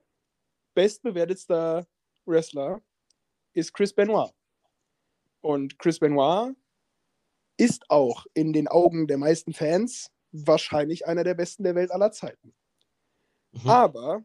bestbewertetster 0.74 1.88
Wrestler 2.26 2.82
ist 3.54 3.74
Chris 3.74 3.94
Benoit. 3.94 4.32
Und 5.42 5.80
Chris 5.80 6.00
Benoit 6.00 6.56
ist 7.58 7.90
auch 7.90 8.26
in 8.34 8.54
den 8.54 8.68
Augen 8.68 9.08
der 9.08 9.18
meisten 9.18 9.54
Fans 9.54 10.12
wahrscheinlich 10.32 11.08
einer 11.08 11.24
der 11.24 11.34
besten 11.34 11.64
der 11.64 11.76
Welt 11.76 11.92
aller 11.92 12.12
Zeiten. 12.12 12.54
mhm, 13.52 13.70
Aber 13.70 14.24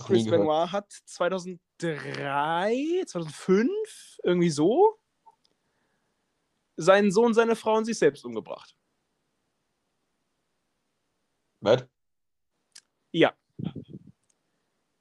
Chris. 0.00 0.24
Benoit 0.24 0.72
hat 0.72 0.90
2003, 1.04 3.04
2005, 3.06 3.68
irgendwie 4.22 4.50
so, 4.50 4.98
seinen 6.76 7.12
Sohn, 7.12 7.34
seine 7.34 7.56
Frau 7.56 7.76
und 7.76 7.84
sich 7.84 7.98
selbst 7.98 8.24
umgebracht. 8.24 8.74
Was? 11.60 11.84
Ja. 13.12 13.34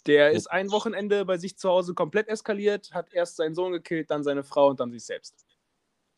Der 0.05 0.31
ist 0.31 0.47
ein 0.47 0.71
Wochenende 0.71 1.25
bei 1.25 1.37
sich 1.37 1.57
zu 1.57 1.69
Hause 1.69 1.93
komplett 1.93 2.27
eskaliert, 2.27 2.93
hat 2.93 3.13
erst 3.13 3.37
seinen 3.37 3.55
Sohn 3.55 3.71
gekillt, 3.71 4.11
dann 4.11 4.23
seine 4.23 4.43
Frau 4.43 4.69
und 4.69 4.79
dann 4.79 4.91
sich 4.91 5.05
selbst. 5.05 5.45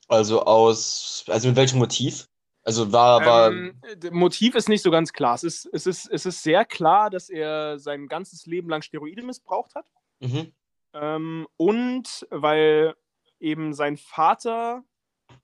Also 0.07 0.43
aus, 0.43 1.25
also 1.27 1.49
mit 1.49 1.57
welchem 1.57 1.79
Motiv? 1.79 2.27
Also 2.63 2.91
war, 2.93 3.25
war, 3.25 3.51
Ähm, 3.51 3.79
Motiv 4.11 4.55
ist 4.55 4.69
nicht 4.69 4.81
so 4.83 4.89
ganz 4.91 5.11
klar. 5.11 5.35
Es 5.35 5.43
ist, 5.43 5.65
es, 5.73 5.85
ist, 5.85 6.07
es 6.09 6.25
ist 6.25 6.43
sehr 6.43 6.63
klar, 6.65 7.09
dass 7.09 7.29
er 7.29 7.77
sein 7.77 8.07
ganzes 8.07 8.45
Leben 8.45 8.69
lang 8.69 8.81
Steroide 8.81 9.21
missbraucht 9.23 9.75
hat. 9.75 9.85
mhm, 10.19 10.53
Ähm, 10.93 11.47
und 11.57 12.25
weil 12.29 12.95
eben 13.39 13.73
sein 13.73 13.97
Vater 13.97 14.83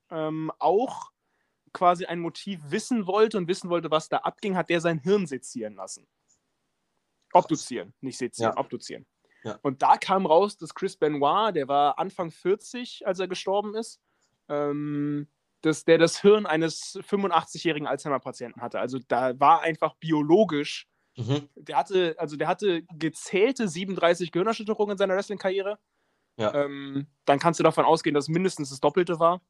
ähm, 0.10 0.52
auch 0.60 1.12
quasi 1.74 2.06
ein 2.06 2.20
Motiv 2.20 2.62
wissen 2.70 3.06
wollte 3.06 3.38
und 3.38 3.48
wissen 3.48 3.70
wollte, 3.70 3.92
was 3.92 4.08
da 4.10 4.18
abging, 4.20 4.56
hat 4.56 4.70
der 4.70 4.80
sein 4.82 5.00
Hirn 5.00 5.28
sezieren 5.28 5.76
lassen. 5.76 6.08
Obduzieren, 7.34 7.94
nicht 8.02 8.18
sezieren, 8.18 8.54
Ja. 8.56 8.60
obduzieren. 8.60 9.06
Ja. 9.44 9.60
Und 9.62 9.82
da 9.82 9.98
kam 9.98 10.26
raus, 10.26 10.58
dass 10.58 10.74
Chris 10.74 10.98
Benoit, 10.98 11.56
der 11.56 11.68
war 11.68 12.00
Anfang 12.00 12.32
40, 12.32 13.06
als 13.06 13.20
er 13.20 13.28
gestorben 13.28 13.76
ist, 13.76 14.00
ähm, 14.50 15.28
dass 15.62 15.84
der 15.86 15.98
das 15.98 16.22
Hirn 16.22 16.46
eines 16.46 17.00
85-jährigen 17.02 17.88
Alzheimer-Patienten 17.88 18.62
hatte. 18.62 18.80
Also 18.80 19.00
da 19.08 19.40
war 19.40 19.62
einfach 19.62 19.96
biologisch 19.96 20.88
mhm, 21.18 21.50
der 21.56 21.78
hatte, 21.78 22.16
also 22.18 22.38
der 22.38 22.48
hatte 22.48 22.84
gezählte 22.98 23.68
37 23.68 24.32
Gehirnerschütterungen 24.32 24.94
in 24.94 24.98
seiner 24.98 25.16
Wrestling-Karriere. 25.16 25.78
Ja. 26.38 26.54
Ähm, 26.54 27.08
dann 27.26 27.40
kannst 27.40 27.60
du 27.60 27.64
davon 27.64 27.86
ausgehen, 27.86 28.14
dass 28.14 28.26
es 28.26 28.30
mindestens 28.30 28.70
das 28.70 28.80
Doppelte 28.80 29.20
war. 29.20 29.42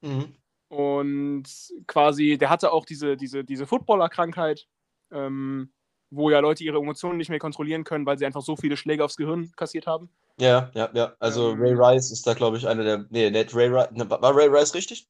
mhm. 0.00 0.34
Und 0.70 1.44
quasi, 1.86 2.36
der 2.36 2.50
hatte 2.50 2.72
auch 2.72 2.84
diese, 2.84 3.16
diese, 3.16 3.42
diese 3.42 3.66
Footballer-Krankheit, 3.66 4.68
ähm, 5.10 5.72
wo 6.10 6.28
ja 6.28 6.40
Leute 6.40 6.62
ihre 6.62 6.76
Emotionen 6.76 7.16
nicht 7.16 7.30
mehr 7.30 7.38
kontrollieren 7.38 7.84
können, 7.84 8.04
weil 8.04 8.18
sie 8.18 8.26
einfach 8.26 8.42
so 8.42 8.54
viele 8.54 8.76
Schläge 8.76 9.02
aufs 9.02 9.16
Gehirn 9.16 9.50
kassiert 9.56 9.86
haben. 9.86 10.10
Ja, 10.38 10.70
ja, 10.74 10.90
ja. 10.92 11.16
Also 11.18 11.52
Ähm, 11.52 11.60
Ray 11.60 11.72
Rice 11.74 12.12
ist 12.12 12.26
da, 12.26 12.34
glaube 12.34 12.58
ich, 12.58 12.68
einer 12.68 12.84
der. 12.84 13.06
Nee, 13.08 13.30
nicht 13.30 13.54
Ray 13.54 13.68
Rice. 13.68 13.90
Ne, 13.92 14.08
war 14.08 14.36
Ray 14.36 14.48
Rice 14.48 14.74
richtig? 14.74 15.08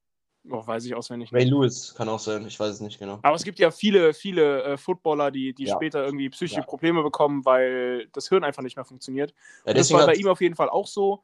Oh, 0.51 0.67
weiß 0.67 0.85
ich 0.87 0.95
auswendig 0.95 1.33
Ray 1.33 1.45
nicht. 1.45 1.53
Lewis 1.53 1.95
kann 1.95 2.09
auch 2.09 2.19
sein, 2.19 2.47
ich 2.47 2.59
weiß 2.59 2.75
es 2.75 2.81
nicht 2.81 2.99
genau. 2.99 3.19
Aber 3.23 3.35
es 3.37 3.45
gibt 3.45 3.59
ja 3.59 3.71
viele, 3.71 4.15
viele 4.15 4.63
äh, 4.63 4.77
Footballer, 4.77 5.31
die, 5.31 5.53
die 5.53 5.65
Ja. 5.65 5.75
später 5.77 6.05
irgendwie 6.05 6.31
psychische 6.31 6.61
Ja. 6.61 6.67
Probleme 6.67 7.03
bekommen, 7.03 7.45
weil 7.45 8.09
das 8.13 8.29
Hirn 8.29 8.45
einfach 8.45 8.63
nicht 8.63 8.77
mehr 8.77 8.85
funktioniert. 8.85 9.35
Ja, 9.67 9.75
das 9.75 9.93
war 9.93 10.07
bei 10.07 10.15
ihm 10.15 10.29
auf 10.29 10.41
jeden 10.41 10.55
Fall 10.55 10.71
auch 10.71 10.87
so. 10.87 11.23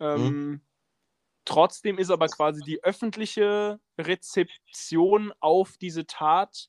Ähm, 0.00 0.60
Trotzdem 1.46 1.96
ist 1.96 2.10
aber 2.10 2.26
quasi 2.26 2.60
die 2.62 2.82
öffentliche 2.82 3.78
Rezeption 3.96 5.32
auf 5.38 5.76
diese 5.78 6.04
Tat, 6.04 6.68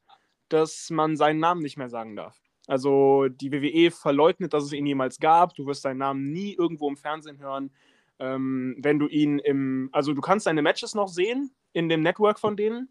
dass 0.49 0.91
man 0.91 1.18
seinen 1.18 1.40
Namen 1.40 1.61
nicht 1.64 1.78
mehr 1.78 1.90
sagen 1.90 2.15
darf. 2.15 2.40
Also 2.68 3.28
die 3.28 3.52
WWE 3.52 3.90
verleugnet, 3.91 4.53
dass 4.53 4.64
es 4.65 4.74
ihn 4.74 4.86
jemals 4.86 5.19
gab. 5.19 5.56
Du 5.56 5.65
wirst 5.65 5.82
seinen 5.82 5.98
Namen 5.98 6.32
nie 6.32 6.53
irgendwo 6.53 6.88
im 6.90 6.95
Fernsehen 6.95 7.40
hören. 7.40 7.72
Ähm, 8.19 8.76
wenn 8.80 8.99
du 8.99 9.07
ihn 9.07 9.39
im, 9.39 9.89
also 9.91 10.14
du 10.14 10.22
kannst 10.22 10.45
seine 10.45 10.61
Matches 10.61 10.95
noch 10.95 11.07
sehen 11.07 11.52
in 11.73 11.89
dem 11.89 12.02
Network 12.02 12.39
von 12.39 12.57
denen, 12.57 12.89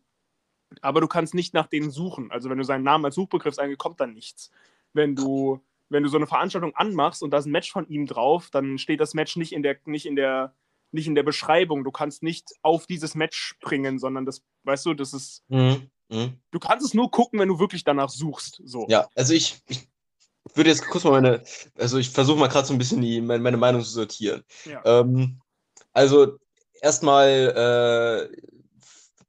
aber 0.80 1.00
du 1.00 1.08
kannst 1.08 1.34
nicht 1.34 1.54
nach 1.54 1.66
denen 1.66 1.90
suchen. 1.90 2.30
Also 2.30 2.50
wenn 2.50 2.58
du 2.58 2.64
seinen 2.64 2.84
Namen 2.84 3.04
als 3.04 3.14
Suchbegriff 3.14 3.58
eingibst, 3.58 3.80
kommt 3.80 4.00
dann 4.00 4.12
nichts. 4.12 4.50
Wenn 4.92 5.14
du, 5.16 5.60
wenn 5.88 6.02
du 6.02 6.08
so 6.08 6.16
eine 6.16 6.26
Veranstaltung 6.26 6.74
anmachst 6.74 7.22
und 7.22 7.30
da 7.30 7.38
ist 7.38 7.46
ein 7.46 7.52
Match 7.52 7.70
von 7.70 7.88
ihm 7.88 8.06
drauf, 8.06 8.50
dann 8.50 8.78
steht 8.78 9.00
das 9.00 9.14
Match 9.14 9.36
nicht 9.36 9.52
in 9.52 9.62
der, 9.62 9.78
nicht 9.84 10.06
in 10.06 10.16
der, 10.16 10.54
nicht 10.92 11.06
in 11.06 11.14
der 11.14 11.22
Beschreibung. 11.22 11.84
Du 11.84 11.90
kannst 11.90 12.22
nicht 12.22 12.52
auf 12.62 12.86
dieses 12.86 13.14
Match 13.14 13.36
springen, 13.36 13.98
sondern 13.98 14.24
das, 14.26 14.42
weißt 14.64 14.86
du, 14.86 14.94
das 14.94 15.12
ist, 15.12 15.44
Mhm, 15.48 15.90
mhm. 16.08 16.38
du 16.50 16.58
kannst 16.58 16.86
es 16.86 16.94
nur 16.94 17.10
gucken, 17.10 17.38
wenn 17.38 17.48
du 17.48 17.58
wirklich 17.58 17.84
danach 17.84 18.08
suchst. 18.08 18.62
So. 18.64 18.86
Ja, 18.88 19.08
also 19.14 19.34
ich, 19.34 19.60
ich 19.66 19.88
würde 20.54 20.70
jetzt 20.70 20.86
kurz 20.86 21.04
mal 21.04 21.20
meine, 21.20 21.42
also 21.76 21.98
ich 21.98 22.10
versuche 22.10 22.38
mal 22.38 22.48
gerade 22.48 22.66
so 22.66 22.74
ein 22.74 22.78
bisschen 22.78 23.00
die, 23.00 23.20
meine, 23.20 23.42
meine 23.42 23.56
Meinung 23.56 23.82
zu 23.82 23.90
sortieren. 23.90 24.44
Ja. 24.64 24.82
Ähm, 24.84 25.40
also 25.92 26.38
erstmal, 26.80 28.30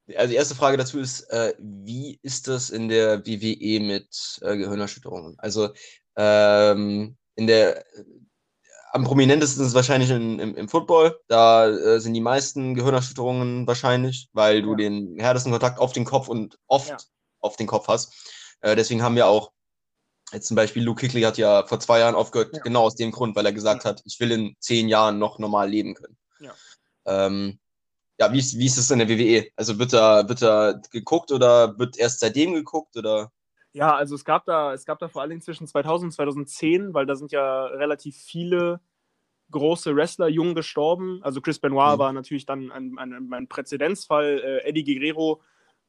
äh, 0.07 0.15
also 0.15 0.29
die 0.29 0.35
erste 0.35 0.55
Frage 0.55 0.77
dazu 0.77 0.99
ist, 0.99 1.21
äh, 1.31 1.53
wie 1.59 2.19
ist 2.21 2.47
das 2.47 2.69
in 2.69 2.87
der 2.87 3.25
WWE 3.25 3.79
mit 3.79 4.39
äh, 4.41 4.57
Gehirnerschütterungen? 4.57 5.35
Also 5.39 5.69
ähm, 6.15 7.17
in 7.35 7.47
der 7.47 7.83
am 8.93 9.03
prominentesten 9.03 9.61
ist 9.61 9.69
es 9.69 9.75
wahrscheinlich 9.75 10.09
in, 10.09 10.39
im, 10.39 10.55
im 10.55 10.69
Football. 10.69 11.19
Da 11.27 11.67
äh, 11.67 11.99
sind 11.99 12.13
die 12.13 12.21
meisten 12.21 12.73
Gehirnerschütterungen 12.73 13.67
wahrscheinlich, 13.67 14.29
weil 14.33 14.61
du 14.61 14.71
Ja. 14.71 14.77
den 14.77 15.19
härtesten 15.19 15.51
Kontakt 15.51 15.79
auf 15.79 15.93
den 15.93 16.05
Kopf 16.05 16.29
und 16.29 16.57
oft 16.67 16.89
Ja. 16.89 16.97
auf 17.39 17.57
den 17.57 17.67
Kopf 17.67 17.87
hast. 17.87 18.13
Äh, 18.61 18.75
deswegen 18.75 19.03
haben 19.03 19.15
wir 19.15 19.27
auch, 19.27 19.51
jetzt 20.31 20.47
zum 20.47 20.55
Beispiel 20.55 20.83
Luke 20.83 21.01
Kickley 21.01 21.21
hat 21.21 21.37
ja 21.37 21.65
vor 21.65 21.79
zwei 21.79 21.99
Jahren 21.99 22.15
aufgehört, 22.15 22.55
Ja. 22.55 22.61
genau 22.61 22.83
aus 22.83 22.95
dem 22.95 23.11
Grund, 23.11 23.35
weil 23.35 23.45
er 23.45 23.53
gesagt 23.53 23.85
hat, 23.85 24.01
ich 24.05 24.19
will 24.19 24.31
in 24.31 24.55
zehn 24.59 24.89
Jahren 24.89 25.19
noch 25.19 25.39
normal 25.39 25.69
leben 25.69 25.93
können. 25.95 26.17
Ja. 26.39 26.53
Ähm, 27.05 27.59
ja, 28.19 28.31
wie 28.33 28.39
ist, 28.39 28.57
wie 28.57 28.65
ist 28.65 28.77
es 28.77 28.89
in 28.91 28.99
der 28.99 29.09
WWE? 29.09 29.47
Also 29.55 29.77
wird 29.79 29.93
da, 29.93 30.27
wird 30.27 30.41
da 30.41 30.79
geguckt 30.91 31.31
oder 31.31 31.77
wird 31.77 31.97
erst 31.97 32.19
seitdem 32.19 32.53
geguckt 32.53 32.97
oder? 32.97 33.31
Ja, 33.73 33.95
also 33.95 34.15
es 34.15 34.25
gab 34.25 34.45
da, 34.45 34.73
es 34.73 34.85
gab 34.85 34.97
da 34.99 35.07
vor 35.07 35.21
allen 35.21 35.29
Dingen 35.29 35.41
zwischen 35.41 35.67
2000 35.67 36.07
und 36.07 36.11
2010, 36.13 36.93
weil 36.93 37.05
da 37.05 37.15
sind 37.15 37.31
ja 37.31 37.65
relativ 37.65 38.17
viele 38.17 38.79
große 39.51 39.95
Wrestler 39.95 40.27
jung 40.27 40.55
gestorben. 40.55 41.19
Also 41.21 41.41
Chris 41.41 41.59
Benoit 41.59 41.95
Mhm. 41.95 41.99
war 41.99 42.11
natürlich 42.13 42.45
dann 42.45 42.71
ein, 42.71 42.97
ein, 42.97 43.31
ein 43.33 43.47
Präzedenzfall. 43.47 44.39
Äh, 44.43 44.67
Eddie 44.69 44.83
Guerrero 44.83 45.41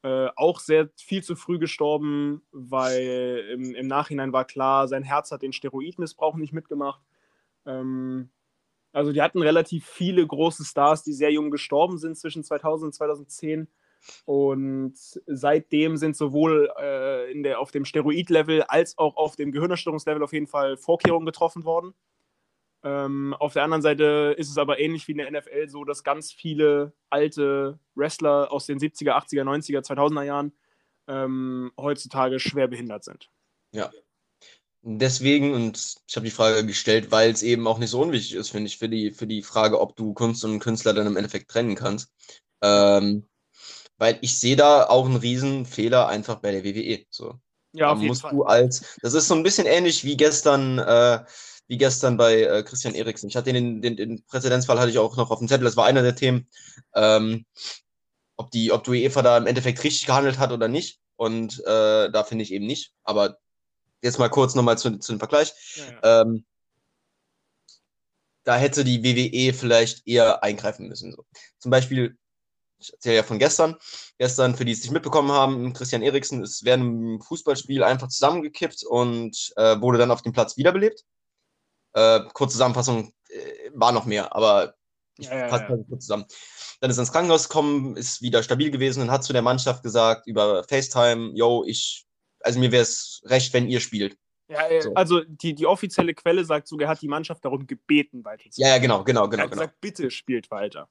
äh, 0.03 0.29
auch 0.37 0.61
sehr 0.61 0.91
viel 0.97 1.23
zu 1.23 1.37
früh 1.37 1.59
gestorben, 1.59 2.43
weil 2.53 3.49
im, 3.53 3.75
im 3.75 3.87
Nachhinein 3.87 4.33
war 4.33 4.45
klar, 4.45 4.89
sein 4.89 5.03
Herz 5.03 5.33
hat 5.33 5.43
den 5.43 5.53
Steroidmissbrauch 5.53 6.37
nicht 6.37 6.53
mitgemacht. 6.53 7.03
Ähm, 7.67 8.31
also 8.93 9.13
die 9.13 9.23
hatten 9.23 9.43
relativ 9.43 9.87
viele 9.87 10.27
große 10.27 10.65
Stars, 10.65 11.03
die 11.03 11.13
sehr 11.13 11.33
jung 11.33 11.51
gestorben 11.51 11.99
sind 11.99 12.17
zwischen 12.17 12.45
2000 12.45 12.87
und 12.87 12.93
2010. 12.95 13.69
Und 14.25 14.95
seitdem 15.27 15.97
sind 15.97 16.17
sowohl 16.17 16.71
äh, 16.81 17.31
in 17.33 17.43
der, 17.43 17.61
auf 17.61 17.71
dem 17.71 17.85
Steroid-Level 17.85 18.63
als 18.63 18.97
auch 18.97 19.17
auf 19.17 19.37
dem 19.37 19.53
Gehirnerstörungslevel 19.53 20.23
auf 20.23 20.33
jeden 20.33 20.47
Fall 20.47 20.77
Vorkehrungen 20.77 21.27
getroffen 21.27 21.65
worden. 21.65 21.95
Ähm, 22.85 23.35
auf 23.35 23.55
der 23.55 23.65
anderen 23.65 23.83
Seite 23.83 24.35
ist 24.39 24.51
es 24.51 24.59
aber 24.59 24.79
ähnlich 24.79 25.09
wie 25.09 25.13
in 25.13 25.19
der 25.19 25.31
NFL 25.31 25.69
so, 25.69 25.85
dass 25.85 26.05
ganz 26.05 26.33
viele 26.33 26.93
alte 27.11 27.79
Wrestler 27.95 28.53
aus 28.53 28.67
den 28.67 28.79
70er, 28.79 29.13
80er, 29.13 29.43
90er, 29.43 29.81
2000er 29.85 30.23
Jahren 30.23 30.53
ähm, 31.09 31.73
heutzutage 31.77 32.39
schwer 32.39 32.69
behindert 32.69 33.05
sind. 33.05 33.31
Deswegen, 34.83 35.55
und 35.55 35.97
ich 36.07 36.17
habe 36.17 36.25
die 36.25 36.31
Frage 36.31 36.65
gestellt, 36.65 37.11
weil 37.11 37.31
es 37.31 37.43
eben 37.43 37.67
auch 37.67 37.79
nicht 37.79 37.91
so 37.91 38.01
unwichtig 38.01 38.35
ist, 38.37 38.51
finde 38.51 38.69
ich, 38.69 38.79
für 38.79 38.89
die, 38.89 39.11
für 39.11 39.27
die 39.27 39.43
Frage, 39.43 39.81
ob 39.81 39.97
du 39.97 40.15
Kunst 40.15 40.45
und 40.45 40.61
Künstler 40.61 40.95
dann 40.95 41.07
im 41.07 41.17
Endeffekt 41.17 41.51
trennen 41.51 41.75
kannst. 41.75 42.13
Ähm, 42.63 43.29
weil 43.99 44.19
ich 44.23 44.39
sehe 44.39 44.55
da 44.57 44.85
auch 44.85 45.07
einen 45.07 45.17
riesen 45.17 45.67
Fehler 45.67 46.07
einfach 46.09 46.37
bei 46.37 46.53
der 46.53 46.65
WWE. 46.65 47.05
So. 47.11 47.35
Ja, 47.73 47.87
Da 47.87 47.93
auf 47.93 47.99
jeden 47.99 48.09
musst 48.09 48.23
Fall. 48.23 48.33
du 48.33 48.45
als, 48.45 48.97
das 49.03 49.15
ist 49.15 49.27
so 49.29 49.35
ein 49.35 49.43
bisschen 49.43 49.67
ähnlich 49.67 50.05
wie 50.05 50.17
gestern, 50.17 50.79
äh, 50.79 51.25
wie 51.69 51.79
gestern 51.79 52.17
bei 52.17 52.43
äh, 52.43 52.63
Christian 52.63 52.95
Eriksen. 52.95 53.29
Ich 53.29 53.37
hatte 53.37 53.53
den, 53.53 53.81
den, 53.83 53.97
den 53.97 54.25
Präzedenzfall 54.25 54.79
hatte 54.79 54.91
ich 54.91 54.99
auch 54.99 55.17
noch 55.17 55.31
auf 55.31 55.39
dem 55.39 55.49
Zettel, 55.49 55.65
das 55.65 55.77
war 55.77 55.87
einer 55.87 56.03
der 56.03 56.17
Themen, 56.17 56.49
ähm, 56.95 57.45
ob 58.37 58.51
die, 58.51 58.73
ob 58.73 58.85
die 58.85 58.91
UEFA 58.91 59.23
da 59.23 59.37
im 59.37 59.47
Endeffekt 59.47 59.85
richtig 59.85 60.07
gehandelt 60.07 60.39
hat 60.39 60.53
oder 60.53 60.69
nicht. 60.69 61.01
und 61.17 61.61
äh, 61.67 62.11
da 62.11 62.25
finde 62.25 62.45
ich 62.45 62.53
eben 62.53 62.67
nicht. 62.67 62.93
Aber 63.05 63.39
jetzt 64.03 64.19
mal 64.19 64.29
kurz 64.31 64.55
nochmal 64.55 64.79
zu, 64.79 64.99
zu 64.99 65.13
dem 65.13 65.19
Vergleich. 65.19 65.53
Ja, 65.77 65.85
ja. 66.03 66.23
Ähm, 66.23 66.45
da 68.45 68.57
hätte 68.57 68.83
die 68.83 69.05
WWE 69.05 69.53
vielleicht 69.53 70.07
eher 70.07 70.43
eingreifen 70.43 70.89
müssen. 70.89 71.13
So. 71.13 71.27
Zum 71.59 71.71
Beispiel, 71.71 72.17
ich 72.79 72.93
erzähle 72.93 73.17
ja 73.17 73.23
von 73.23 73.39
gestern, 73.39 73.77
gestern, 74.17 74.57
für 74.57 74.65
die 74.65 74.73
es 74.73 74.81
nicht 74.81 74.93
mitbekommen 74.93 75.33
haben, 75.33 75.73
Christian 75.75 76.03
Eriksen 76.03 76.43
ist 76.43 76.65
während 76.65 76.85
einem 76.85 77.21
Fußballspiel 77.21 77.83
einfach 77.83 78.09
zusammengekippt 78.09 78.85
und 78.85 79.53
äh, 79.57 79.79
wurde 79.81 79.99
dann 79.99 80.11
auf 80.11 80.23
dem 80.23 80.33
Platz 80.33 80.57
wiederbelebt. 80.57 81.05
Äh, 81.93 82.21
kurze 82.33 82.53
Zusammenfassung, 82.53 83.13
äh, 83.29 83.71
war 83.75 83.93
noch 83.93 84.05
mehr, 84.05 84.35
aber 84.35 84.75
ich 85.19 85.27
Ja, 85.27 85.37
ja, 85.39 85.49
fasse 85.49 85.65
ja. 85.69 85.77
kurz 85.89 86.05
zusammen. 86.05 86.25
Dann 86.81 86.91
ist 86.91 86.99
er 86.99 87.03
ins 87.03 87.13
Krankenhaus 87.13 87.49
gekommen, 87.49 87.97
ist 87.97 88.23
wieder 88.23 88.43
stabil 88.43 88.71
gewesen 88.71 89.03
und 89.03 89.11
hat 89.11 89.25
zu 89.25 89.33
der 89.33 89.43
Mannschaft 89.43 89.83
gesagt 89.83 90.27
über 90.27 90.65
FaceTime, 90.65 91.33
yo, 91.35 91.65
ich, 91.67 92.07
also 92.41 92.59
mir 92.61 92.71
wäre 92.71 92.83
es 92.83 93.21
recht, 93.25 93.53
wenn 93.53 93.69
ihr 93.69 93.81
spielt. 93.81 94.17
Ja, 94.49 94.67
äh, 94.69 94.81
So. 94.81 94.95
also 94.95 95.21
die, 95.25 95.55
die 95.55 95.67
offizielle 95.67 96.15
Quelle 96.15 96.45
sagt 96.45 96.69
sogar, 96.69 96.87
er 96.87 96.91
hat 96.93 97.03
die 97.03 97.09
Mannschaft 97.09 97.45
darum 97.45 97.67
gebeten, 97.67 98.25
weiter 98.25 98.51
zu 98.51 98.61
Ja, 98.61 98.69
ja, 98.69 98.79
genau, 98.79 99.05
genau, 99.05 99.25
Er 99.25 99.29
genau, 99.29 99.43
hat 99.43 99.51
genau. 99.51 99.63
gesagt, 99.63 99.81
bitte 99.81 100.11
spielt 100.11 100.51
weiter. 100.51 100.89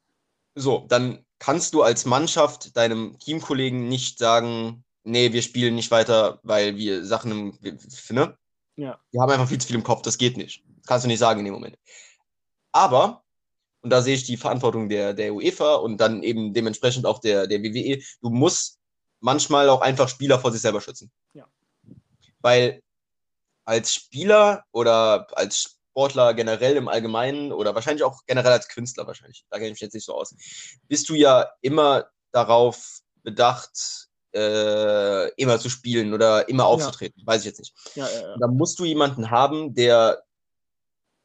So, 0.56 0.86
dann 0.90 1.26
kannst 1.40 1.74
du 1.74 1.84
als 1.84 2.06
Mannschaft 2.06 2.76
deinem 2.76 3.18
Teamkollegen 3.19 3.88
nicht 3.88 4.19
sagen, 4.19 4.84
nee, 5.03 5.32
wir 5.32 5.41
spielen 5.41 5.76
nicht 5.76 5.91
weiter, 5.91 6.40
weil 6.44 6.76
wir 6.76 7.06
Sachen 7.06 7.32
im, 7.32 7.60
ne? 8.10 8.38
Ja. 8.76 8.99
Wir 9.11 9.22
haben 9.22 9.32
einfach 9.32 9.48
viel 9.48 9.60
zu 9.60 9.68
viel 9.68 9.76
im 9.76 9.84
Kopf, 9.84 10.02
das 10.02 10.18
geht 10.18 10.38
nicht. 10.38 10.64
Kannst 10.88 11.05
du 11.05 11.07
nicht 11.07 11.19
sagen 11.19 11.39
in 11.39 11.45
dem 11.45 11.53
Moment. 11.53 11.77
Aber, 12.72 13.23
und 13.81 13.89
da 13.89 14.01
sehe 14.01 14.15
ich 14.15 14.23
die 14.23 14.38
Verantwortung 14.38 14.89
der, 14.89 15.14
der 15.14 15.34
UEFA 15.34 15.76
und 15.76 15.97
dann 15.97 16.23
eben 16.23 16.53
dementsprechend 16.53 17.05
auch 17.05 17.19
der, 17.19 17.47
der 17.47 17.61
WWE, 17.61 18.01
du 18.22 18.30
musst 18.30 18.80
manchmal 19.19 19.69
auch 19.69 19.81
einfach 19.81 20.09
Spieler 20.09 20.39
vor 20.39 20.51
sich 20.51 20.61
selber 20.61 20.81
schützen. 20.81 21.11
Ja. 21.34 21.47
Weil 22.39 22.81
als 23.65 23.93
Spieler 23.93 24.64
oder 24.72 25.27
als 25.38 25.77
Sportler 25.91 26.34
generell 26.34 26.77
im 26.77 26.88
Allgemeinen 26.88 27.51
oder 27.51 27.76
wahrscheinlich 27.76 28.03
auch 28.03 28.22
generell 28.26 28.51
als 28.51 28.68
Künstler 28.68 29.07
wahrscheinlich, 29.07 29.45
da 29.49 29.57
kenne 29.57 29.69
ich 29.69 29.73
mich 29.73 29.81
jetzt 29.81 29.93
nicht 29.93 30.05
so 30.05 30.14
aus, 30.14 30.35
bist 30.88 31.09
du 31.09 31.15
ja 31.15 31.49
immer 31.61 32.05
darauf 32.31 32.99
bedacht, 33.23 34.07
äh, 34.34 35.30
immer 35.31 35.59
zu 35.59 35.69
spielen 35.69 36.14
oder 36.14 36.47
immer 36.47 36.65
aufzutreten. 36.65 37.23
Weiß 37.26 37.41
ich 37.41 37.47
jetzt 37.47 37.59
nicht. 37.59 37.73
Ja, 37.95 38.07
ja, 38.07 38.22
ja. 38.22 38.38
Da 38.39 38.47
musst 38.47 38.77
du 38.80 38.85
jemanden 38.85 39.31
haben, 39.31 39.73
der, 39.73 40.23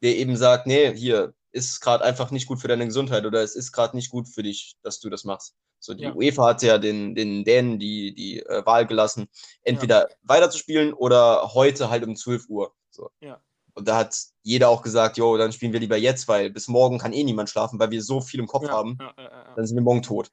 der 0.03 0.17
eben 0.17 0.37
sagt, 0.37 0.67
nee, 0.67 0.95
hier 0.95 1.33
ist 1.51 1.79
gerade 1.81 2.03
einfach 2.03 2.29
nicht 2.31 2.47
gut 2.47 2.59
für 2.59 2.67
deine 2.67 2.85
Gesundheit 2.85 3.25
oder 3.25 3.41
es 3.41 3.55
ist 3.55 3.71
gerade 3.71 3.95
nicht 3.95 4.09
gut 4.11 4.27
für 4.27 4.43
dich, 4.43 4.75
dass 4.83 4.99
du 4.99 5.09
das 5.09 5.23
machst. 5.23 5.55
So, 5.79 5.93
die 5.93 6.03
Ja. 6.03 6.13
UEFA 6.13 6.47
hat 6.47 6.63
ja 6.63 6.77
den, 6.77 7.15
den 7.15 7.43
Dänen 7.43 7.79
die, 7.79 8.13
die 8.13 8.39
äh, 8.39 8.65
Wahl 8.65 8.85
gelassen, 8.85 9.27
entweder 9.63 10.09
weiterzuspielen 10.23 10.93
oder 10.93 11.53
heute 11.53 11.89
halt 11.89 12.03
um 12.05 12.15
12 12.15 12.49
Uhr. 12.49 12.73
So. 12.89 13.09
Ja. 13.19 13.41
Und 13.75 13.87
da 13.87 13.97
hat 13.97 14.15
jeder 14.43 14.69
auch 14.69 14.81
gesagt, 14.81 15.17
jo, 15.17 15.35
dann 15.37 15.51
spielen 15.51 15.73
wir 15.73 15.79
lieber 15.79 15.97
jetzt, 15.97 16.27
weil 16.27 16.49
bis 16.51 16.67
morgen 16.67 16.99
kann 16.99 17.13
eh 17.13 17.23
niemand 17.23 17.49
schlafen, 17.49 17.79
weil 17.79 17.91
wir 17.91 18.03
so 18.03 18.21
viel 18.21 18.39
im 18.39 18.47
Kopf 18.47 18.65
ja, 18.65 18.71
haben 18.71 18.97
Ja, 18.99 19.13
ja, 19.17 19.23
ja. 19.23 19.53
dann 19.55 19.65
sind 19.65 19.75
wir 19.75 19.83
morgen 19.83 20.03
tot. 20.03 20.31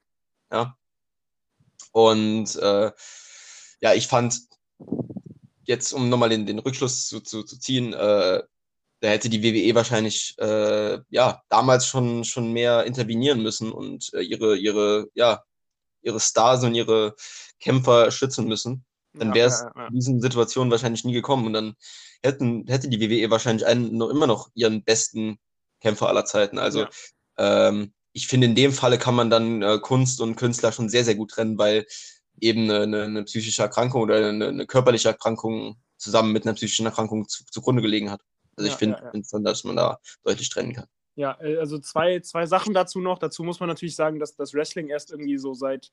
Ja. 0.51 0.77
Und 1.91 2.55
äh, 2.55 2.91
ja, 3.81 3.93
ich 3.93 4.07
fand, 4.07 4.39
jetzt 5.63 5.91
um 5.93 6.09
nochmal 6.09 6.29
den, 6.29 6.45
den 6.45 6.59
Rückschluss 6.59 7.07
zu, 7.07 7.19
zu, 7.19 7.43
zu 7.43 7.59
ziehen, 7.59 7.93
äh, 7.93 8.43
da 9.01 9.09
hätte 9.09 9.29
die 9.29 9.43
WWE 9.43 9.75
wahrscheinlich 9.75 10.35
äh, 10.37 10.99
ja 11.09 11.41
damals 11.49 11.87
schon, 11.87 12.23
schon 12.23 12.53
mehr 12.53 12.85
intervenieren 12.85 13.41
müssen 13.41 13.71
und 13.71 14.13
äh, 14.13 14.21
ihre, 14.21 14.55
ihre, 14.55 15.09
ja, 15.15 15.43
ihre 16.03 16.19
Stars 16.19 16.63
und 16.63 16.75
ihre 16.75 17.15
Kämpfer 17.59 18.11
schützen 18.11 18.47
müssen. 18.47 18.85
Dann 19.13 19.29
Ja, 19.29 19.33
wäre 19.33 19.47
es 19.49 19.59
ja, 19.59 19.71
ja. 19.75 19.87
in 19.87 19.95
diesen 19.95 20.21
Situationen 20.21 20.71
wahrscheinlich 20.71 21.03
nie 21.03 21.13
gekommen 21.13 21.47
und 21.47 21.53
dann 21.53 21.75
hätten, 22.23 22.65
hätte 22.67 22.89
die 22.89 22.99
WWE 23.01 23.31
wahrscheinlich 23.31 23.65
einen, 23.65 23.97
noch 23.97 24.09
immer 24.09 24.27
noch 24.27 24.49
ihren 24.53 24.83
besten 24.83 25.39
Kämpfer 25.81 26.07
aller 26.07 26.25
Zeiten. 26.25 26.59
Also 26.59 26.81
Ja. 26.81 26.89
ähm, 27.69 27.93
ich 28.13 28.27
finde, 28.27 28.47
in 28.47 28.55
dem 28.55 28.71
Falle 28.71 28.99
kann 28.99 29.15
man 29.15 29.29
dann 29.29 29.63
äh, 29.63 29.79
Kunst 29.79 30.21
und 30.21 30.35
Künstler 30.35 30.71
schon 30.71 30.89
sehr, 30.89 31.05
sehr 31.05 31.15
gut 31.15 31.31
trennen, 31.31 31.57
weil 31.57 31.87
eben 32.39 32.69
eine, 32.69 32.81
eine, 32.81 33.03
eine 33.03 33.23
psychische 33.23 33.63
Erkrankung 33.63 34.01
oder 34.03 34.27
eine, 34.27 34.47
eine 34.47 34.67
körperliche 34.67 35.07
Erkrankung 35.09 35.81
zusammen 35.97 36.33
mit 36.33 36.45
einer 36.45 36.53
psychischen 36.55 36.85
Erkrankung 36.85 37.27
zu, 37.27 37.45
zugrunde 37.45 37.81
gelegen 37.81 38.11
hat. 38.11 38.21
Also 38.61 38.67
Ja, 38.67 38.73
ich 38.73 38.79
finde, 38.79 38.97
ja, 39.01 39.11
ja. 39.13 39.23
schon, 39.23 39.43
dass 39.43 39.63
man 39.63 39.75
da 39.75 39.99
deutlich 40.23 40.49
trennen 40.49 40.73
kann. 40.73 40.87
Ja, 41.15 41.37
äh, 41.41 41.57
also 41.57 41.79
zwei, 41.79 42.19
zwei 42.21 42.45
Sachen 42.45 42.73
dazu 42.73 42.99
noch. 42.99 43.19
Dazu 43.19 43.43
muss 43.43 43.59
man 43.59 43.69
natürlich 43.69 43.95
sagen, 43.95 44.19
dass 44.19 44.35
das 44.35 44.53
Wrestling 44.53 44.89
erst 44.89 45.11
irgendwie 45.11 45.37
so 45.37 45.53
seit, 45.53 45.91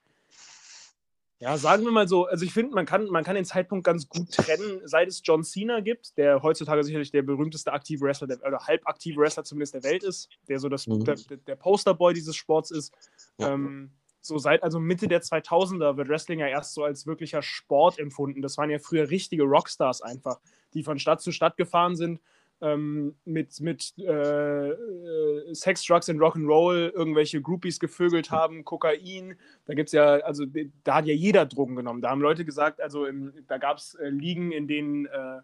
ja, 1.41 1.57
sagen 1.57 1.85
wir 1.85 1.93
mal 1.93 2.09
so, 2.09 2.27
also 2.27 2.45
ich 2.45 2.53
finde, 2.53 2.75
man 2.75 2.87
kann, 2.87 3.07
man 3.07 3.25
kann 3.25 3.35
den 3.35 3.45
Zeitpunkt 3.45 3.85
ganz 3.85 4.09
gut 4.09 4.33
trennen, 4.33 4.81
seit 4.85 5.09
es 5.09 5.21
John 5.25 5.45
Cena 5.45 5.81
gibt, 5.81 6.17
der 6.19 6.43
heutzutage 6.43 6.83
sicherlich 6.85 7.11
der 7.11 7.23
berühmteste 7.23 7.73
aktive 7.73 8.05
Wrestler, 8.05 8.27
der, 8.27 8.45
oder 8.47 8.67
halb 8.67 8.87
aktive 8.87 9.21
Wrestler 9.21 9.45
zumindest 9.45 9.75
der 9.75 9.85
Welt 9.85 10.03
ist, 10.03 10.29
der 10.49 10.59
so 10.59 10.69
das, 10.69 10.87
Mhm. 10.87 11.05
der, 11.05 11.17
der 11.17 11.57
Posterboy 11.57 12.15
dieses 12.15 12.37
Sports 12.37 12.71
ist. 12.71 12.93
Ja. 13.39 13.53
Ähm, 13.55 13.93
so 14.21 14.37
seit 14.37 14.63
also 14.63 14.81
Mitte 14.81 15.09
der 15.09 15.23
2000er 15.23 15.97
wird 15.97 16.09
Wrestling 16.09 16.41
ja 16.41 16.49
erst 16.49 16.75
so 16.75 16.85
als 16.85 17.07
wirklicher 17.07 17.41
Sport 17.41 17.99
empfunden. 17.99 18.43
Das 18.43 18.59
waren 18.59 18.69
ja 18.69 18.79
früher 18.79 19.09
richtige 19.09 19.45
Rockstars 19.45 20.03
einfach, 20.03 20.41
die 20.75 20.83
von 20.83 20.99
Stadt 20.99 21.23
zu 21.23 21.33
Stadt 21.33 21.57
gefahren 21.57 21.97
sind 21.97 22.21
ähm, 22.61 23.15
mit, 23.25 23.61
mit 23.61 23.95
äh, 23.99 24.71
äh, 24.71 25.55
Sex, 25.55 25.85
Drugs 25.85 26.09
und 26.09 26.19
Rock'n'Roll 26.19 26.91
irgendwelche 26.91 27.41
Groupies 27.41 27.79
gevögelt 27.79 28.31
haben, 28.31 28.65
Kokain. 28.65 29.37
Da 29.67 29.75
gibt 29.75 29.89
es 29.89 29.93
ja, 29.93 30.17
also 30.19 30.45
da 30.85 30.97
hat 30.97 31.07
ja 31.07 31.15
jeder 31.15 31.47
Drogen 31.47 31.77
genommen. 31.77 32.01
Da 32.01 32.11
haben 32.11 32.21
Leute 32.21 32.45
gesagt, 32.45 32.81
also 32.81 33.07
im, 33.07 33.33
da 33.47 33.59
gab 33.59 33.79
es 33.79 33.95
äh, 33.95 34.09
Ligen, 34.09 34.53
in 34.53 34.67
denen, 34.67 35.07
äh, 35.07 35.41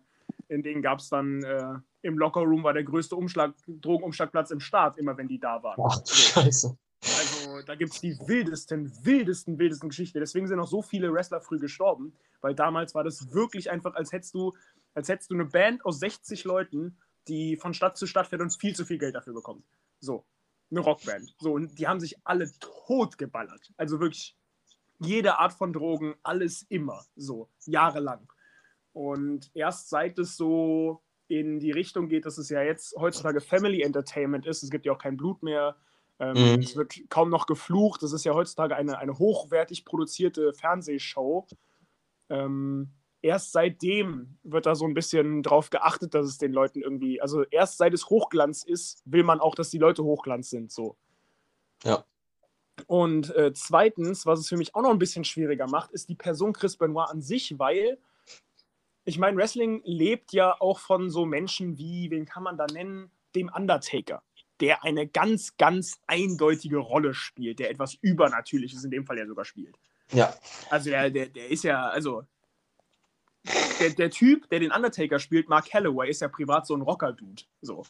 in 0.49 0.62
denen 0.62 0.82
gab 0.82 0.99
es 0.99 1.09
dann 1.09 1.43
äh, 1.43 1.74
im 2.03 2.19
Lockerroom 2.19 2.65
war 2.65 2.74
der 2.74 2.85
größte 2.85 3.16
Umschlag, 3.16 3.55
Drogenumschlagplatz 3.66 4.51
im 4.51 4.61
Staat, 4.61 4.99
immer 4.99 5.16
wenn 5.16 5.28
die 5.28 5.39
da 5.39 5.62
waren. 5.62 5.81
Ach 5.82 6.01
du. 6.01 6.12
Scheiße. 6.12 6.77
Also 7.05 7.61
da 7.66 7.74
gibt 7.74 7.93
es 7.93 8.01
die 8.01 8.16
wildesten, 8.27 8.91
wildesten, 9.05 9.59
wildesten 9.59 9.89
Geschichten. 9.91 10.20
Deswegen 10.20 10.47
sind 10.47 10.59
auch 10.59 10.66
so 10.66 10.81
viele 10.81 11.12
Wrestler 11.12 11.41
früh 11.41 11.59
gestorben, 11.59 12.15
weil 12.41 12.55
damals 12.55 12.95
war 12.95 13.05
das 13.05 13.32
wirklich 13.32 13.70
einfach, 13.70 13.95
als 13.95 14.12
hättest 14.12 14.35
du, 14.35 14.55
als 14.95 15.09
hättest 15.09 15.31
du 15.31 15.35
eine 15.35 15.45
Band 15.47 15.85
aus 15.85 15.99
60 16.01 16.45
Leuten, 16.45 16.99
die 17.29 17.57
von 17.57 17.75
Stadt 17.75 17.97
zu 17.97 18.07
Stadt 18.07 18.29
fährt 18.29 18.43
und 18.43 18.55
viel 18.57 18.75
zu 18.75 18.85
viel 18.85 18.99
Geld 18.99 19.15
dafür 19.15 19.35
bekommt. 19.35 19.65
So, 20.01 20.25
eine 20.71 20.81
Rockband. 20.81 21.35
So, 21.39 21.53
und 21.53 21.79
die 21.79 21.87
haben 21.87 22.01
sich 22.01 22.16
alle 22.25 22.51
tot 22.61 23.19
geballert. 23.19 23.73
Also 23.77 24.01
wirklich 24.01 24.37
jede 25.01 25.39
Art 25.39 25.53
von 25.53 25.73
Drogen, 25.73 26.15
alles 26.23 26.62
immer. 26.69 27.05
So, 27.16 27.49
jahrelang. 27.66 28.31
Und 28.93 29.51
erst 29.55 29.89
seit 29.89 30.19
es 30.19 30.37
so 30.37 31.03
in 31.27 31.59
die 31.59 31.73
Richtung 31.73 32.09
geht, 32.09 32.27
dass 32.27 32.39
es 32.39 32.49
ja 32.51 32.62
jetzt 32.62 32.95
heutzutage 32.97 33.41
Family 33.41 33.83
Entertainment 33.83 34.47
ist, 34.47 34.62
es 34.62 34.71
gibt 34.71 34.87
ja 34.87 34.93
auch 34.93 34.99
kein 34.99 35.16
Blut 35.16 35.43
mehr, 35.43 35.77
ähm, 36.21 36.35
Mhm. 36.35 36.61
es 36.61 36.77
wird 36.77 36.95
kaum 37.09 37.29
noch 37.31 37.47
geflucht, 37.47 38.03
das 38.03 38.12
ist 38.12 38.25
ja 38.25 38.35
heutzutage 38.35 38.77
eine, 38.77 38.99
eine 38.99 39.19
hochwertig 39.19 39.85
produzierte 39.85 40.53
Fernsehshow. 40.53 41.47
Ähm, 42.29 42.93
erst 43.25 43.53
seitdem 43.53 44.37
wird 44.43 44.67
da 44.67 44.75
so 44.75 44.85
ein 44.85 44.93
bisschen 44.93 45.43
drauf 45.43 45.71
geachtet, 45.71 46.13
dass 46.13 46.27
es 46.27 46.37
den 46.37 46.53
Leuten 46.53 46.83
irgendwie, 46.83 47.23
also 47.23 47.43
erst 47.45 47.79
seit 47.79 47.95
es 47.95 48.11
Hochglanz 48.11 48.65
ist, 48.65 49.03
will 49.07 49.25
man 49.25 49.41
auch, 49.41 49.55
dass 49.55 49.71
die 49.71 49.79
Leute 49.79 50.05
Hochglanz 50.05 50.51
sind, 50.51 50.71
so. 50.71 50.97
Ja. 51.85 52.05
Und 52.87 53.35
äh, 53.35 53.53
zweitens, 53.55 54.27
was 54.27 54.41
es 54.41 54.49
für 54.49 54.59
mich 54.59 54.75
auch 54.75 54.83
noch 54.83 54.91
ein 54.91 54.99
bisschen 54.99 55.25
schwieriger 55.25 55.67
macht, 55.67 55.91
ist 55.93 56.11
die 56.11 56.15
Person 56.15 56.53
Chris 56.53 56.77
Benoit 56.77 57.09
an 57.09 57.23
sich, 57.23 57.59
weil 57.59 57.99
ich 59.07 59.19
meine, 59.19 59.37
Wrestling 59.39 59.81
lebt 59.85 60.33
ja 60.33 60.61
auch 60.61 60.79
von 60.79 61.09
so 61.09 61.25
Menschen 61.25 61.79
wie, 61.79 62.11
wen 62.11 62.27
kann 62.27 62.43
man 62.43 62.59
da 62.59 62.67
nennen? 62.67 63.11
Dem 63.35 63.51
Undertaker, 63.55 64.23
der 64.61 64.85
eine 64.85 65.07
ganz, 65.07 65.57
ganz 65.57 65.99
eindeutige 66.07 66.79
Rolle 66.79 67.15
spielt, 67.15 67.59
der 67.59 67.71
etwas 67.71 67.95
Übernatürliches 67.95 68.85
in 68.85 68.91
dem 68.91 69.07
Fall 69.07 69.19
ja 69.19 69.27
sogar 69.27 69.45
spielt. 69.45 69.79
Ja, 70.13 70.35
Also 70.69 70.91
der, 70.91 71.11
der, 71.11 71.27
der 71.29 71.49
ist 71.51 71.65
ja, 71.65 71.89
also 71.89 72.25
der, 73.81 73.91
der 73.91 74.11
Typ, 74.11 74.49
der 74.51 74.61
den 74.61 74.73
Undertaker 74.73 75.19
spielt, 75.19 75.49
Mark 75.49 75.67
Calloway, 75.67 76.11
ist 76.11 76.21
ja 76.21 76.29
privat 76.29 76.67
so 76.67 76.75
ein 76.75 76.83
Rocker-Dude. 76.83 77.43
So. 77.61 77.85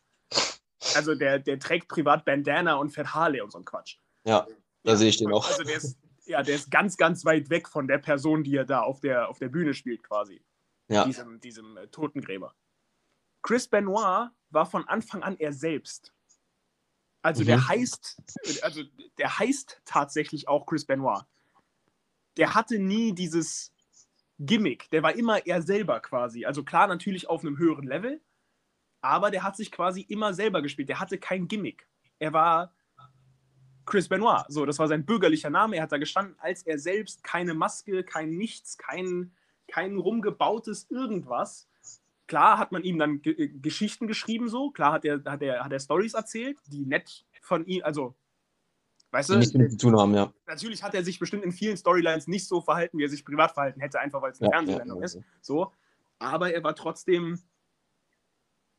Also 0.95 1.15
der, 1.15 1.39
der 1.39 1.59
trägt 1.59 1.89
privat 1.89 2.25
Bandana 2.25 2.75
und 2.75 2.91
fährt 2.91 3.15
Harley 3.15 3.41
und 3.41 3.51
so 3.51 3.59
ein 3.59 3.65
Quatsch. 3.65 3.97
ja, 4.25 4.47
da 4.83 4.97
sehe 4.97 5.09
ich 5.09 5.17
den 5.17 5.33
auch. 5.33 5.47
Also 5.49 5.65
der 5.65 5.77
ist, 5.77 5.99
ja, 6.27 6.43
der 6.43 6.55
ist 6.55 6.71
ganz, 6.71 6.97
ganz 6.97 7.25
weit 7.25 7.51
weg 7.51 7.69
von 7.69 7.87
der 7.89 7.99
Person, 7.99 8.45
die 8.45 8.57
er 8.57 8.65
da 8.65 8.83
auf 8.83 9.01
der, 9.01 9.29
auf 9.29 9.39
der 9.39 9.49
Bühne 9.49 9.75
spielt, 9.75 10.03
quasi. 10.03 10.43
Ja, 10.89 11.05
Diesem, 11.05 11.41
diesem 11.41 11.77
äh, 11.79 11.87
Totengräber. 11.89 12.55
Chris 13.43 13.67
Benoit 13.69 14.31
war 14.51 14.67
von 14.67 14.87
Anfang 14.89 15.23
an 15.23 15.37
er 15.39 15.53
selbst. 15.53 16.13
Also 17.23 17.43
der 17.45 17.57
Mhm. 17.57 17.69
heißt, 17.69 18.17
also 18.63 18.83
der 19.17 19.39
heißt 19.39 19.81
tatsächlich 19.87 20.47
auch 20.47 20.67
Chris 20.67 20.85
Benoit. 20.85 21.25
Der 22.37 22.55
hatte 22.55 22.79
nie 22.79 23.15
dieses 23.15 23.73
Gimmick. 24.39 24.91
Der 24.91 25.03
war 25.03 25.15
immer 25.15 25.47
er 25.47 25.63
selber 25.63 26.01
quasi. 26.01 26.45
Also 26.45 26.65
klar, 26.65 26.87
natürlich 26.87 27.29
auf 27.29 27.43
einem 27.43 27.59
höheren 27.59 27.87
Level, 27.87 28.21
aber 29.01 29.31
der 29.31 29.43
hat 29.43 29.57
sich 29.57 29.71
quasi 29.71 30.03
immer 30.03 30.35
selber 30.35 30.63
gespielt. 30.63 30.89
Der 30.89 31.01
hatte 31.01 31.19
kein 31.19 31.49
Gimmick. 31.49 31.87
Er 32.19 32.33
war 32.33 32.75
Chris 33.87 34.09
Benoit. 34.09 34.45
So, 34.49 34.65
das 34.65 34.79
war 34.79 34.89
sein 34.89 35.05
bürgerlicher 35.05 35.51
Name. 35.51 35.77
Er 35.77 35.83
hat 35.83 35.93
da 35.93 35.99
gestanden, 35.99 36.37
als 36.39 36.63
er 36.63 36.79
selbst 36.79 37.23
keine 37.23 37.55
Maske, 37.55 38.03
kein 38.03 38.31
Nichts, 38.31 38.79
kein, 38.79 39.33
kein 39.69 39.97
rumgebautes 39.97 40.91
irgendwas. 40.91 41.69
Klar 42.27 42.59
hat 42.59 42.73
man 42.73 42.83
ihm 42.83 42.99
dann 42.99 43.21
G 43.21 43.49
Geschichten 43.61 44.07
geschrieben, 44.07 44.49
so. 44.49 44.71
Klar 44.71 44.93
hat 44.93 45.05
er, 45.05 45.23
hat 45.25 45.43
er, 45.43 45.63
hat 45.65 45.73
er 45.73 45.81
Stories 45.81 46.15
erzählt, 46.15 46.59
die 46.69 46.87
nett 46.87 47.27
von 47.43 47.67
ihm, 47.67 47.83
also, 47.85 48.15
weißt 49.15 49.31
du, 49.31 49.37
nichts 49.37 49.53
zu 49.53 49.77
tun 49.79 49.99
haben, 49.99 50.15
ja. 50.15 50.33
natürlich 50.47 50.83
hat 50.83 50.95
er 50.95 51.03
sich 51.03 51.19
bestimmt 51.19 51.45
in 51.45 51.53
vielen 51.53 51.77
Storylines 51.77 52.27
nicht 52.27 52.47
so 52.47 52.61
verhalten, 52.61 52.99
wie 52.99 53.05
er 53.05 53.09
sich 53.09 53.25
privat 53.25 53.53
verhalten 53.53 53.81
hätte, 53.81 54.01
einfach 54.01 54.21
weil 54.21 54.33
es 54.33 54.41
eine 54.41 54.51
Ja, 54.51 54.57
Fernsehsendung 54.59 54.99
ja, 54.99 55.05
ist. 55.05 55.15
ja. 55.15 55.23
So. 55.41 55.73
Aber 56.19 56.53
er 56.53 56.63
war 56.63 56.75
trotzdem. 56.75 57.41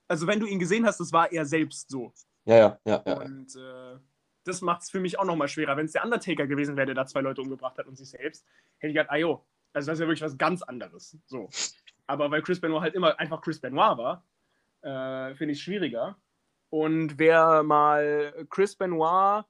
Also, 0.07 0.27
wenn 0.27 0.39
du 0.39 0.45
ihn 0.45 0.59
gesehen 0.59 0.85
hast, 0.85 0.99
das 0.99 1.11
war 1.11 1.31
er 1.31 1.45
selbst 1.45 1.89
so. 1.89 2.13
Ja, 2.45 2.57
ja, 2.57 2.79
ja, 2.85 3.03
ja. 3.07 3.21
Und 3.21 3.55
äh, 3.55 3.97
das 4.43 4.61
macht 4.61 4.83
es 4.83 4.91
für 4.91 4.99
mich 4.99 5.17
auch 5.17 5.25
nochmal 5.25 5.47
schwerer. 5.47 5.75
Wenn 5.77 5.87
es 5.87 5.93
der 5.93 6.03
Undertaker 6.03 6.45
gewesen 6.45 6.75
wäre, 6.75 6.85
der 6.85 6.95
da 6.95 7.05
zwei 7.07 7.21
Leute 7.21 7.41
umgebracht 7.41 7.77
hat 7.77 7.87
und 7.87 7.97
sich 7.97 8.09
selbst, 8.09 8.45
hätte 8.77 8.91
ich 8.91 8.93
gedacht, 8.95 9.09
ah 9.09 9.17
jo, 9.17 9.43
also 9.73 9.87
das 9.89 9.97
ist 9.97 10.01
ja 10.01 10.07
wirklich 10.07 10.21
was 10.21 10.37
ganz 10.37 10.61
anderes. 10.61 11.17
So. 11.25 11.49
Aber 12.07 12.29
weil 12.29 12.43
Chris 12.43 12.61
Benoit 12.61 12.81
halt 12.81 12.93
immer 12.93 13.19
einfach 13.19 13.41
Chris 13.41 13.59
Benoit 13.59 13.97
war, 13.97 14.23
äh, 14.81 15.33
finde 15.33 15.53
ich 15.53 15.57
es 15.59 15.63
schwieriger. 15.63 16.17
Und 16.69 17.17
wer 17.17 17.63
mal 17.63 18.45
Chris 18.49 18.75
Benoit 18.75 19.43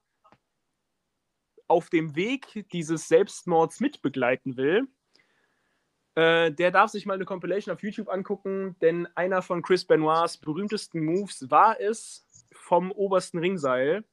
auf 1.68 1.90
dem 1.90 2.16
Weg 2.16 2.66
dieses 2.72 3.08
Selbstmords 3.08 3.80
mitbegleiten 3.80 4.58
will, 4.58 4.88
äh, 6.16 6.52
der 6.52 6.72
darf 6.72 6.92
sich 6.92 7.06
mal 7.06 7.16
eine 7.16 7.26
Compilation 7.26 7.74
auf 7.74 7.84
YouTube 7.84 8.10
angucken, 8.10 8.76
denn 8.82 9.08
einer 9.16 9.42
von 9.42 9.62
Chris 9.62 9.86
Benoits 9.86 10.38
berühmtesten 10.38 11.04
Moves 11.04 11.50
war 11.50 11.80
es, 11.80 12.26
vom 12.54 12.92
obersten 12.92 13.38
Ringseil 13.38 14.04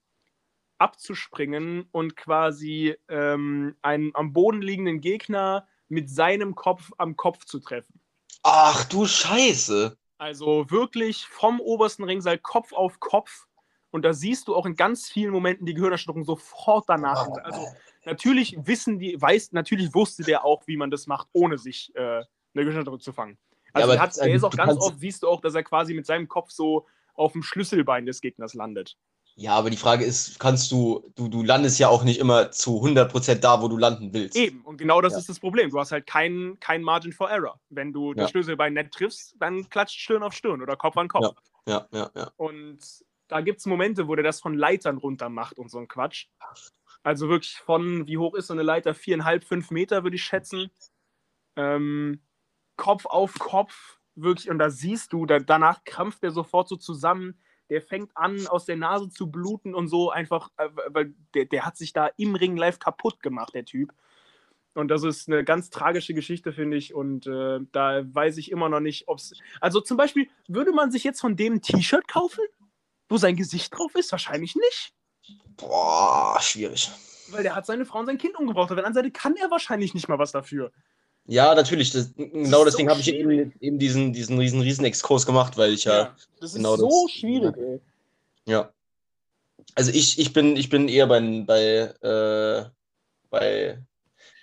abzuspringen 0.79 1.89
und 1.93 2.17
quasi 2.17 2.97
ähm, 3.09 3.77
einen 3.83 4.11
am 4.15 4.33
Boden 4.33 4.61
liegenden 4.63 5.01
Gegner 5.01 5.69
mit 5.89 6.11
seinem 6.11 6.55
Kopf 6.57 6.91
am 6.99 7.17
Kopf 7.17 7.45
zu 7.45 7.61
treffen. 7.61 8.01
Ach 8.43 8.85
du 8.87 9.07
Scheiße. 9.07 9.97
Also 10.19 10.71
wirklich 10.71 11.27
vom 11.27 11.61
obersten 11.61 12.05
Ringseil 12.05 12.39
Kopf 12.39 12.73
auf 12.73 12.99
Kopf. 12.99 13.47
Und 13.93 14.03
da 14.05 14.13
siehst 14.13 14.49
du 14.49 14.57
auch 14.57 14.67
in 14.67 14.75
ganz 14.75 15.09
vielen 15.09 15.31
Momenten 15.33 15.67
die 15.67 15.75
Gehirnerschütterung 15.75 16.25
sofort 16.25 16.87
danach. 16.89 17.29
Also 17.45 17.69
natürlich 18.05 18.57
wissen 18.67 18.99
die, 18.99 19.21
weiß, 19.21 19.53
natürlich 19.53 19.95
wusste 19.95 20.25
der 20.25 20.45
auch, 20.45 20.67
wie 20.67 20.77
man 20.77 20.91
das 20.91 21.07
macht, 21.07 21.29
ohne 21.33 21.59
sich 21.59 21.93
äh, 21.95 22.01
eine 22.01 22.25
Gehirnerschütterung 22.55 23.01
zu 23.01 23.13
fangen. 23.13 23.39
Also 23.75 23.93
der, 23.93 24.01
hat, 24.01 24.09
das- 24.11 24.17
der 24.17 24.33
ist 24.35 24.45
auch 24.45 24.51
ganz 24.57 24.77
oft, 24.81 24.99
siehst 24.99 25.23
du 25.23 25.29
auch, 25.29 25.41
dass 25.41 25.55
er 25.55 25.63
quasi 25.63 25.95
mit 25.95 26.07
seinem 26.07 26.27
Kopf 26.27 26.51
so 26.51 26.87
auf 27.15 27.33
dem 27.33 27.43
Schlüsselbein 27.43 28.07
des 28.07 28.21
Gegners 28.21 28.55
landet. 28.55 28.97
Ja, 29.35 29.55
aber 29.55 29.71
die 29.71 29.79
Frage 29.79 30.05
ist, 30.05 30.39
kannst 30.39 30.71
du, 30.73 31.11
du, 31.15 31.29
du 31.29 31.43
landest 31.43 31.79
ja 31.79 31.89
auch 31.89 32.05
nicht 32.05 32.19
immer 32.21 32.51
zu 32.51 32.83
100% 32.83 33.37
da, 33.37 33.63
wo 33.63 33.69
du 33.69 33.79
landen 33.79 34.13
willst. 34.13 34.37
Eben, 34.37 34.61
und 34.63 34.77
genau 34.77 35.01
das 35.01 35.15
Ja. 35.15 35.19
ist 35.21 35.29
das 35.31 35.41
Problem. 35.41 35.71
Du 35.71 35.79
hast 35.79 35.91
halt 35.93 36.07
keinen 36.07 36.61
kein 36.61 36.83
Margin 36.83 37.13
for 37.13 37.31
Error. 37.31 37.59
Wenn 37.71 37.95
du 37.95 38.13
das 38.13 38.25
Ja. 38.25 38.29
Schlüsselbein 38.29 38.75
nicht 38.75 38.91
triffst, 38.93 39.35
dann 39.39 39.69
klatscht 39.71 39.99
Stirn 40.01 40.23
auf 40.23 40.35
Stirn 40.35 40.61
oder 40.61 40.77
Kopf 40.77 40.97
an 40.99 41.09
Kopf. 41.09 41.35
Ja, 41.67 41.87
ja, 41.93 42.11
ja. 42.15 42.31
Und 42.37 42.79
da 43.33 43.41
gibt 43.41 43.61
es 43.61 43.67
Momente, 43.67 44.09
wo 44.09 44.15
der 44.15 44.25
das 44.25 44.43
von 44.43 44.53
Leitern 44.53 44.99
runter 44.99 45.31
macht 45.31 45.59
und 45.59 45.71
so 45.71 45.79
ein 45.79 45.89
Quatsch. 45.89 46.27
Also 47.03 47.31
wirklich 47.31 47.57
von, 47.57 48.07
wie 48.07 48.19
hoch 48.19 48.35
ist 48.35 48.49
so 48.49 48.53
eine 48.53 48.63
Leiter? 48.63 48.93
Viereinhalb, 48.93 49.45
fünf 49.45 49.71
Meter 49.71 50.03
würde 50.03 50.17
ich 50.17 50.23
schätzen. 50.23 50.71
Ähm, 51.57 52.21
Kopf 52.77 53.07
auf 53.07 53.39
Kopf, 53.39 53.99
wirklich. 54.15 54.51
Und 54.51 54.59
da 54.59 54.69
siehst 54.69 55.15
du, 55.15 55.25
da, 55.25 55.39
danach 55.39 55.83
krampft 55.85 56.23
der 56.23 56.31
sofort 56.31 56.69
so 56.69 56.77
zusammen. 56.77 57.41
Der 57.71 57.81
fängt 57.81 58.15
an, 58.15 58.47
aus 58.49 58.67
der 58.67 58.77
Nase 58.77 59.09
zu 59.09 59.31
bluten 59.31 59.75
und 59.75 59.89
so 59.89 60.11
einfach, 60.11 60.51
äh, 60.59 60.69
weil 60.89 61.15
der, 61.33 61.47
der 61.47 61.65
hat 61.65 61.79
sich 61.79 61.95
da 61.95 62.11
im 62.19 62.35
Ring 62.35 62.59
live 62.59 62.79
kaputt 62.79 63.23
gemacht, 63.23 63.55
der 63.55 63.65
Typ. 63.65 63.95
Und 64.75 64.89
das 64.89 65.05
ist 65.05 65.27
eine 65.27 65.43
ganz 65.43 65.71
tragische 65.71 66.13
Geschichte, 66.13 66.53
finde 66.53 66.77
ich. 66.77 66.93
Und 66.93 67.27
äh, 67.27 67.61
da 67.73 68.03
weiß 68.15 68.37
ich 68.37 68.51
immer 68.51 68.69
noch 68.69 68.81
nicht, 68.81 69.09
ob 69.09 69.19
es. 69.19 69.33
Also 69.63 69.81
zum 69.81 69.97
Beispiel, 69.97 70.29
würde 70.49 70.73
man 70.73 70.93
sich 70.93 71.03
jetzt 71.03 71.23
von 71.23 71.35
dem 71.35 71.55
ein 71.55 71.63
T-Shirt 71.63 72.07
kaufen, 72.09 72.45
wo 73.13 73.19
sein 73.19 73.37
Gesicht 73.37 73.77
drauf 73.77 73.95
ist? 73.95 74.11
Wahrscheinlich 74.11 74.57
nicht. 74.57 74.93
Boah, 75.57 76.39
schwierig. 76.41 76.91
Weil 77.29 77.43
der 77.45 77.55
hat 77.55 77.67
seine 77.67 77.85
Frau 77.87 78.01
und 78.01 78.07
sein 78.07 78.19
Kind 78.19 78.37
umgebracht. 78.39 78.71
Auf 78.71 78.77
der 78.77 78.85
anderen 78.85 78.95
Seite 78.95 79.11
kann 79.13 79.37
er 79.37 79.51
wahrscheinlich 79.51 79.95
nicht 79.95 80.09
mal 80.09 80.19
was 80.19 80.33
dafür. 80.33 80.73
Ja, 81.27 81.55
natürlich. 81.55 81.93
Das, 81.93 82.13
genau 82.15 82.59
so 82.61 82.65
deswegen 82.65 82.91
habe 82.91 83.01
ich 83.01 83.13
eben, 83.15 83.53
eben 83.61 83.79
diesen, 83.79 84.13
diesen 84.13 84.39
riesen, 84.39 84.61
riesen 84.61 84.85
Exkurs 84.85 85.25
gemacht, 85.25 85.57
weil 85.57 85.73
ich 85.73 85.85
ja, 85.85 86.17
das 86.41 86.55
genau 86.55 86.75
ist 86.75 86.81
so 86.81 87.07
das- 87.07 87.13
schwierig, 87.17 87.57
ey. 87.57 87.81
ja. 88.47 88.73
Also 89.77 89.93
ich, 89.93 90.19
ich 90.19 90.33
bin, 90.33 90.57
ich 90.57 90.69
bin 90.69 90.89
eher 90.89 91.07
bei, 91.07 91.21
bei, 91.47 91.95
äh, 92.03 92.65
bei 93.31 93.79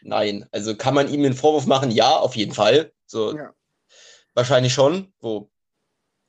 Nein. 0.02 0.48
Also 0.52 0.76
kann 0.78 0.94
man 0.94 1.10
ihm 1.12 1.24
den 1.24 1.34
Vorwurf 1.34 1.66
machen? 1.66 1.91
Ja, 1.91 2.18
auf 2.18 2.36
jeden 2.38 2.54
Fall. 2.54 2.94
So, 3.06 3.36
Ja. 3.36 3.54
wahrscheinlich 4.34 4.74
schon. 4.74 5.12
Wo, 5.20 5.50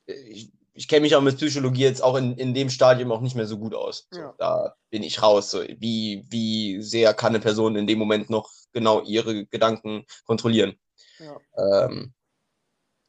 ich, 0.05 0.51
ich 0.73 0.87
kenne 0.87 1.01
mich 1.01 1.15
auch 1.15 1.21
mit 1.21 1.37
Psychologie 1.37 1.81
jetzt 1.81 2.03
auch 2.03 2.15
in, 2.15 2.37
in 2.37 2.53
dem 2.53 2.69
Stadium 2.69 3.11
auch 3.11 3.21
nicht 3.21 3.35
mehr 3.35 3.47
so 3.47 3.57
gut 3.57 3.75
aus. 3.75 4.07
So, 4.11 4.19
Ja. 4.19 4.33
Da 4.37 4.75
bin 4.89 5.03
ich 5.03 5.21
raus. 5.21 5.51
So, 5.51 5.61
wie, 5.61 6.25
wie 6.29 6.81
sehr 6.81 7.13
kann 7.13 7.29
eine 7.29 7.39
Person 7.39 7.75
in 7.75 7.87
dem 7.87 7.99
Moment 7.99 8.29
noch 8.29 8.49
genau 8.71 9.01
ihre 9.01 9.45
Gedanken 9.45 10.05
kontrollieren? 10.25 10.75
Ja. 11.19 11.85
Ähm, 11.85 12.13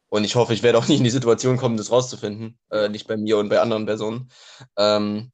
und 0.08 0.24
ich 0.24 0.34
hoffe, 0.34 0.52
ich 0.52 0.62
werde 0.62 0.78
auch 0.78 0.88
nicht 0.88 0.98
in 0.98 1.04
die 1.04 1.10
Situation 1.10 1.56
kommen, 1.56 1.76
das 1.76 1.90
rauszufinden. 1.90 2.58
Äh, 2.70 2.88
nicht 2.88 3.06
bei 3.06 3.16
mir 3.16 3.38
und 3.38 3.48
bei 3.48 3.60
anderen 3.60 3.86
Personen. 3.86 4.30
Ähm, 4.76 5.32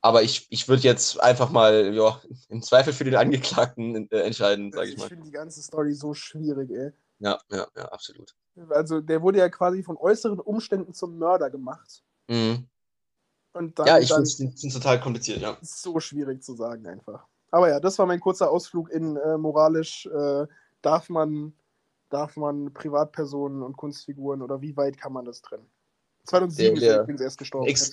aber 0.00 0.22
ich, 0.22 0.46
ich 0.50 0.68
würde 0.68 0.82
jetzt 0.84 1.20
einfach 1.20 1.50
mal 1.50 1.92
ja, 1.92 2.20
im 2.48 2.62
Zweifel 2.62 2.92
für 2.92 3.04
den 3.04 3.16
Angeklagten 3.16 4.08
äh, 4.10 4.20
entscheiden, 4.20 4.72
sage 4.72 4.86
ich 4.86 4.94
ich 4.94 5.00
mal. 5.00 5.08
finde 5.08 5.24
die 5.24 5.32
ganze 5.32 5.60
Story 5.62 5.92
so 5.92 6.14
schwierig, 6.14 6.70
ey. 6.70 6.92
Ja, 7.18 7.40
ja, 7.50 7.66
ja, 7.76 7.84
absolut. 7.86 8.34
Also 8.70 9.00
der 9.00 9.22
wurde 9.22 9.38
ja 9.38 9.48
quasi 9.48 9.82
von 9.82 9.96
äußeren 9.96 10.40
Umständen 10.40 10.92
zum 10.94 11.18
Mörder 11.18 11.50
gemacht. 11.50 12.02
Mhm. 12.28 12.66
Und 13.52 13.78
dann, 13.78 13.86
Ja, 13.86 13.98
ich 13.98 14.08
finde 14.12 14.22
es 14.22 14.72
total 14.74 15.00
kompliziert, 15.00 15.40
ja. 15.40 15.56
ist 15.60 15.82
so 15.82 15.98
schwierig 16.00 16.42
zu 16.42 16.54
sagen 16.54 16.86
einfach. 16.86 17.26
Aber 17.50 17.68
ja, 17.70 17.80
das 17.80 17.98
war 17.98 18.06
mein 18.06 18.20
kurzer 18.20 18.50
Ausflug 18.50 18.90
in 18.90 19.16
äh, 19.16 19.38
moralisch. 19.38 20.06
Äh, 20.06 20.46
darf 20.82 21.08
man 21.08 21.54
darf 22.10 22.36
man 22.36 22.72
Privatpersonen 22.72 23.62
und 23.62 23.76
Kunstfiguren 23.76 24.40
oder 24.42 24.62
wie 24.62 24.76
weit 24.78 24.96
kann 24.96 25.12
man 25.12 25.24
das 25.26 25.42
trennen? 25.42 25.66
2007 26.24 26.74
Der- 26.74 26.74
ist 26.74 26.82
der- 26.88 26.96
er 26.96 27.02
übrigens 27.02 27.20
erst 27.22 27.38
gestorben. 27.38 27.66
Ex- 27.68 27.90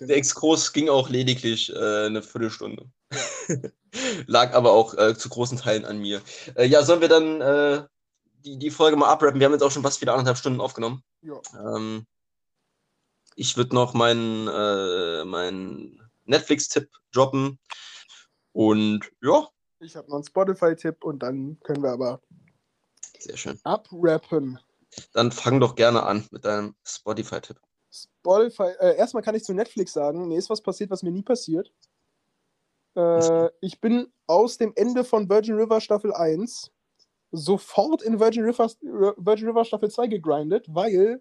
Der 0.00 0.16
Exkurs 0.16 0.72
ging 0.72 0.88
auch 0.88 1.08
lediglich 1.08 1.72
äh, 1.74 2.06
eine 2.06 2.22
Viertelstunde. 2.22 2.86
Lag 4.26 4.52
aber 4.54 4.72
auch 4.72 4.94
äh, 4.94 5.16
zu 5.16 5.28
großen 5.28 5.58
Teilen 5.58 5.84
an 5.84 5.98
mir. 5.98 6.20
Äh, 6.54 6.66
ja, 6.66 6.82
sollen 6.84 7.00
wir 7.00 7.08
dann 7.08 7.40
äh, 7.40 7.84
die, 8.46 8.58
die 8.58 8.70
Folge 8.70 8.96
mal 8.96 9.08
abrappen? 9.08 9.40
Wir 9.40 9.46
haben 9.46 9.52
jetzt 9.52 9.62
auch 9.62 9.70
schon 9.70 9.82
fast 9.82 10.00
wieder 10.00 10.12
anderthalb 10.12 10.38
Stunden 10.38 10.60
aufgenommen. 10.60 11.02
ja. 11.22 11.40
Ähm, 11.54 12.06
ich 13.38 13.56
würde 13.58 13.74
noch 13.74 13.92
meinen 13.92 14.48
äh, 14.48 15.24
meinen 15.26 16.00
Netflix-Tipp 16.24 16.88
droppen. 17.12 17.58
Und 18.52 19.00
ja, 19.22 19.46
Ich 19.80 19.94
habe 19.94 20.08
noch 20.08 20.16
einen 20.16 20.24
Spotify-Tipp 20.24 21.04
und 21.04 21.18
dann 21.22 21.60
können 21.62 21.82
wir 21.82 21.90
aber 21.90 22.22
sehr 23.18 23.36
schön. 23.36 23.60
abrappen. 23.64 24.58
Dann 25.12 25.30
fang 25.32 25.60
doch 25.60 25.74
gerne 25.74 26.04
an 26.04 26.26
mit 26.30 26.46
deinem 26.46 26.74
Spotify-Tipp. 26.82 27.60
Spotify, 27.92 28.72
äh, 28.80 28.96
erstmal 28.96 29.22
kann 29.22 29.34
ich 29.34 29.44
zu 29.44 29.52
Netflix 29.52 29.92
sagen, 29.92 30.28
mir 30.28 30.38
ist 30.38 30.48
was 30.48 30.62
passiert, 30.62 30.90
was 30.90 31.02
mir 31.02 31.10
nie 31.10 31.22
passiert. 31.22 31.70
Äh, 32.94 33.50
ich 33.60 33.80
bin 33.82 34.10
aus 34.26 34.56
dem 34.56 34.72
Ende 34.74 35.04
von 35.04 35.28
Virgin 35.28 35.56
River 35.56 35.82
Staffel 35.82 36.14
1 36.14 36.72
sofort 37.36 38.02
in 38.02 38.18
Virgin 38.20 38.44
River, 38.44 38.70
Virgin 39.16 39.48
River 39.48 39.64
Staffel 39.64 39.90
2 39.90 40.06
gegrindet, 40.08 40.66
weil 40.68 41.20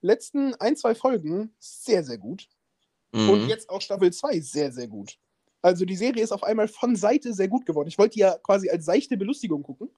letzten 0.00 0.54
ein, 0.56 0.76
zwei 0.76 0.94
Folgen 0.94 1.54
sehr, 1.58 2.02
sehr 2.04 2.18
gut. 2.18 2.48
Und 3.12 3.42
Mhm. 3.42 3.48
jetzt 3.48 3.68
auch 3.68 3.80
Staffel 3.80 4.12
2 4.12 4.40
sehr, 4.40 4.72
sehr 4.72 4.88
gut. 4.88 5.18
Also 5.60 5.84
die 5.84 5.96
Serie 5.96 6.22
ist 6.24 6.32
auf 6.32 6.42
einmal 6.42 6.66
von 6.66 6.96
Seite 6.96 7.32
sehr 7.34 7.46
gut 7.48 7.66
geworden. 7.66 7.88
Ich 7.88 7.98
wollte 7.98 8.14
die 8.14 8.20
ja 8.20 8.36
quasi 8.38 8.68
als 8.70 8.84
seichte 8.84 9.16
Belustigung 9.16 9.62
gucken. 9.62 9.90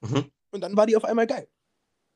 Mhm. 0.00 0.30
Und 0.52 0.60
dann 0.62 0.76
war 0.76 0.86
die 0.86 0.96
auf 0.96 1.04
einmal 1.04 1.26
geil. 1.26 1.48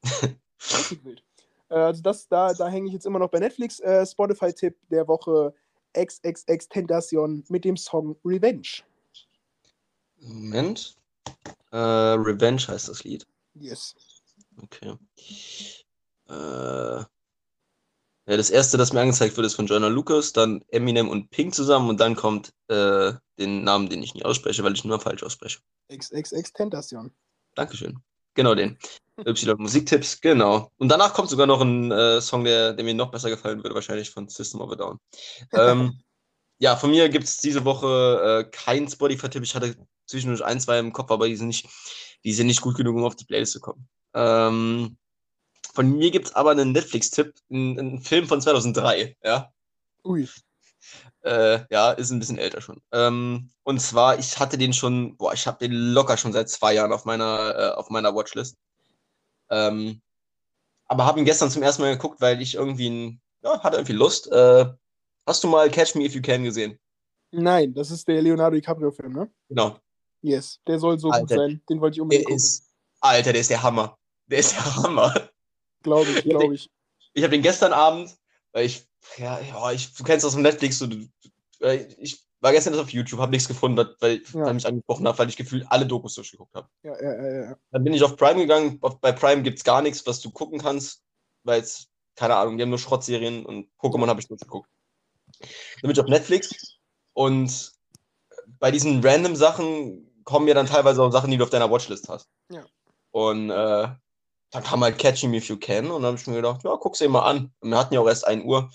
Richtig 0.61 1.05
wild. 1.05 1.23
Äh, 1.69 1.75
Also 1.75 2.01
das, 2.03 2.29
da, 2.29 2.55
da 2.55 2.69
hänge 2.69 2.87
ich 2.87 2.95
jetzt 2.95 3.05
immer 3.05 3.19
noch 3.19 3.31
bei 3.31 3.41
Netflix. 3.41 3.81
Äh, 3.81 4.07
Spotify-Tipp 4.07 4.77
der 4.91 5.07
Woche 5.09 5.53
XXX 5.95 6.69
Tentacion 6.69 7.45
mit 7.49 7.65
dem 7.65 7.77
Song 7.77 8.17
Revenge. 8.25 8.83
Moment. 10.21 10.97
Äh, 11.73 11.77
Revenge 11.77 12.69
heißt 12.69 12.89
das 12.89 13.03
Lied. 13.03 13.27
Yes. 13.55 13.95
Okay. 14.63 14.95
Äh, 16.29 17.05
ja, 18.27 18.37
das 18.37 18.51
erste, 18.51 18.77
das 18.77 18.93
mir 18.93 19.01
angezeigt 19.01 19.37
wird, 19.37 19.47
ist 19.47 19.55
von 19.55 19.67
Joyner 19.67 19.91
Lucas, 19.91 20.33
dann 20.33 20.63
Eminem 20.69 21.09
und 21.09 21.31
Pink 21.31 21.55
zusammen 21.55 21.89
und 21.89 21.99
dann 21.99 22.15
kommt 22.15 22.53
äh, 22.69 23.13
den 23.39 23.65
Namen, 23.65 23.89
den 23.89 24.03
ich 24.03 24.15
nicht 24.15 24.25
ausspreche, 24.25 24.63
weil 24.63 24.75
ich 24.75 24.85
ihn 24.85 24.89
nur 24.89 25.01
falsch 25.01 25.23
ausspreche. 25.23 25.59
XXX 25.91 26.53
Tentacion. 26.53 27.13
Dankeschön. 27.55 27.99
Genau 28.35 28.55
den. 28.55 28.79
Y 29.27 29.57
Musiktipps, 29.59 30.21
genau. 30.21 30.71
Und 30.79 30.89
danach 30.89 31.13
kommt 31.13 31.31
sogar 31.31 31.47
noch 31.47 31.61
ein 31.61 31.91
äh, 31.91 32.21
Song, 32.21 32.45
der, 32.45 32.75
der 32.75 32.85
mir 32.85 32.95
noch 32.95 33.11
besser 33.11 33.29
gefallen 33.29 33.63
würde, 33.63 33.75
wahrscheinlich 33.75 34.11
von 34.11 34.29
System 34.29 34.61
of 34.61 34.73
a 34.73 34.77
Down. 34.77 34.99
Ähm, 35.53 36.01
ja, 36.59 36.77
von 36.77 36.91
mir 36.91 37.09
gibt 37.09 37.25
es 37.25 37.39
diese 37.39 37.65
Woche 37.65 38.47
äh, 38.47 38.51
keinen 38.51 38.89
Spotify-Tipp. 38.89 39.43
Ich 39.43 39.55
hatte 39.55 39.75
zwischendurch 40.13 40.45
ein, 40.45 40.61
zwei 40.61 40.79
im 40.79 40.93
Kopf, 40.93 41.11
aber 41.11 41.27
die 41.27 41.37
sind 41.37 41.49
nicht, 41.49 41.69
die 42.25 42.33
sind 42.33 42.47
nicht 42.47 42.61
gut 42.61 42.77
genug, 42.77 42.97
um 42.97 43.05
auf 43.05 43.17
die 43.17 43.25
Playlist 43.25 43.53
zu 43.53 43.61
kommen. 43.61 43.89
Ähm, 44.15 44.97
von 45.75 45.91
mir 45.91 46.11
gibt 46.11 46.29
es 46.29 46.35
aber 46.35 46.51
einen 46.51 46.73
Netflix-Tipp, 46.73 47.35
einen 47.51 48.01
Film 48.01 48.27
von 48.27 48.41
2003, 48.41 49.17
ja. 49.25 49.51
Ui. 50.05 50.29
Äh, 51.23 51.61
ja, 51.71 51.93
ist 51.93 52.11
ein 52.11 52.19
bisschen 52.19 52.39
älter 52.39 52.61
schon. 52.61 52.81
Ähm, 52.93 53.51
und 53.63 53.81
zwar, 53.81 54.19
ich 54.19 54.39
hatte 54.39 54.59
den 54.59 54.73
schon, 54.73 55.17
boah, 55.17 55.33
ich 55.33 55.47
habe 55.47 55.59
den 55.59 55.73
locker 55.73 56.17
schon 56.17 56.33
seit 56.33 56.51
zwei 56.51 56.75
Jahren 56.75 56.93
auf 56.93 57.05
meiner, 57.05 57.55
äh, 57.57 57.71
auf 57.75 57.91
meiner 57.91 58.15
Watchlist. 58.15 58.57
Ähm, 59.51 60.01
aber 60.87 61.07
habe 61.07 61.21
ihn 61.21 61.25
gestern 61.25 61.51
zum 61.51 61.63
ersten 61.63 61.83
Mal 61.83 61.93
geguckt, 61.93 62.21
weil 62.21 62.43
ich 62.43 62.55
irgendwie, 62.55 62.91
ein, 62.91 63.21
ja, 63.43 63.63
hatte 63.63 63.77
irgendwie 63.77 63.93
Lust. 63.93 64.31
Äh, 64.31 64.67
hast 65.27 65.45
du 65.45 65.49
mal 65.49 65.71
Catch 65.71 65.95
Me 65.95 66.05
If 66.05 66.15
You 66.15 66.23
Can 66.23 66.45
gesehen? 66.45 66.79
Nein, 67.31 67.73
das 67.73 67.91
ist 67.91 68.07
der 68.07 68.21
Leonardo 68.21 68.57
DiCaprio-Film, 68.57 69.13
ne? 69.13 69.31
Genau. 69.49 69.79
Yes, 70.23 70.61
der 70.67 70.79
soll 70.79 70.99
so 70.99 71.11
Alter, 71.11 71.21
gut 71.27 71.37
sein. 71.37 71.63
Den 71.69 71.81
wollte 71.81 71.95
ich 71.95 71.97
Der 71.97 72.03
unbedingt 72.05 72.27
gucken. 72.27 72.37
ist, 72.37 72.65
Alter, 73.01 73.33
der 73.33 73.41
ist 73.41 73.51
der 73.51 73.63
Hammer. 73.63 73.99
Der 74.27 74.39
ist 74.39 74.53
der 74.53 74.77
Hammer. 74.77 75.31
Glaube 75.83 76.11
ich, 76.11 76.23
glaube 76.25 76.55
ich. 76.55 76.71
Ich 77.13 77.23
habe 77.25 77.33
den 77.33 77.43
gestern 77.43 77.73
Abend, 77.73 78.17
weil 78.53 78.67
ich, 78.67 78.87
ja, 79.19 79.41
ja, 79.41 79.73
ich, 79.73 79.93
du 79.93 80.05
kennst 80.05 80.25
das 80.25 80.33
von 80.35 80.43
Netflix, 80.43 80.79
so, 80.79 80.89
ich 81.99 82.23
war 82.41 82.53
gestern 82.53 82.79
auf 82.79 82.91
YouTube, 82.91 83.21
habe 83.21 83.33
nichts 83.33 83.49
gefunden, 83.49 83.85
weil 84.01 84.23
Ja. 84.33 84.47
er 84.47 84.55
mich 84.55 84.67
angesprochen 84.67 85.07
hat, 85.07 85.19
weil 85.19 85.29
ich 85.29 85.37
gefühlt 85.37 85.67
alle 85.71 85.87
Dokus 85.87 86.15
durchgeguckt 86.15 86.55
habe. 86.55 86.69
Ja, 86.83 87.01
ja, 87.03 87.15
ja, 87.17 87.45
ja. 87.51 87.57
Dann 87.71 87.85
bin 87.85 87.93
ich 87.93 88.03
auf 88.03 88.17
Prime 88.17 88.41
gegangen. 88.41 88.79
Auf, 88.81 89.01
bei 89.01 89.13
Prime 89.13 89.43
gibt 89.43 89.59
es 89.59 89.65
gar 89.65 89.83
nichts, 89.83 90.07
was 90.07 90.21
du 90.21 90.31
gucken 90.31 90.61
kannst, 90.61 91.03
weil 91.45 91.61
es, 91.61 91.89
keine 92.15 92.37
Ahnung, 92.37 92.57
die 92.57 92.63
haben 92.63 92.71
nur 92.71 92.79
Schrottserien 92.79 93.45
und 93.45 93.69
Pokémon 93.81 94.07
habe 94.07 94.21
ich 94.21 94.29
durchgeguckt. 94.29 94.69
Dann 95.41 95.49
bin 95.83 95.91
ich 95.93 96.01
auf 96.01 96.07
Netflix 96.07 96.79
und 97.13 97.73
bei 98.59 98.71
diesen 98.71 99.05
random 99.05 99.37
Sachen 99.37 100.09
kommen 100.25 100.49
ja 100.49 100.55
dann 100.55 100.67
teilweise 100.67 101.03
auch 101.03 101.11
Sachen, 101.11 101.31
die 101.31 101.37
du 101.37 101.45
auf 101.45 101.51
deiner 101.51 101.71
Watchlist 101.71 102.09
hast. 102.09 102.29
Ja. 102.51 102.65
Und 103.11 103.51
äh, 103.51 103.89
dann 104.51 104.63
kam 104.63 104.83
halt 104.83 104.99
Catch 104.99 105.25
Me 105.25 105.37
If 105.39 105.49
You 105.49 105.57
Can 105.57 105.91
und 105.91 106.03
dann 106.03 106.13
habe 106.13 106.17
ich 106.17 106.27
mir 106.27 106.37
gedacht, 106.37 106.63
ja, 106.65 106.75
guck's 106.77 106.99
dir 106.99 107.09
mal 107.09 107.23
an. 107.23 107.53
Und 107.61 107.71
wir 107.71 107.79
hatten 107.79 107.95
ja 107.95 108.01
auch 108.01 108.09
erst 108.09 108.27
1 108.27 108.45
Uhr. 108.45 108.71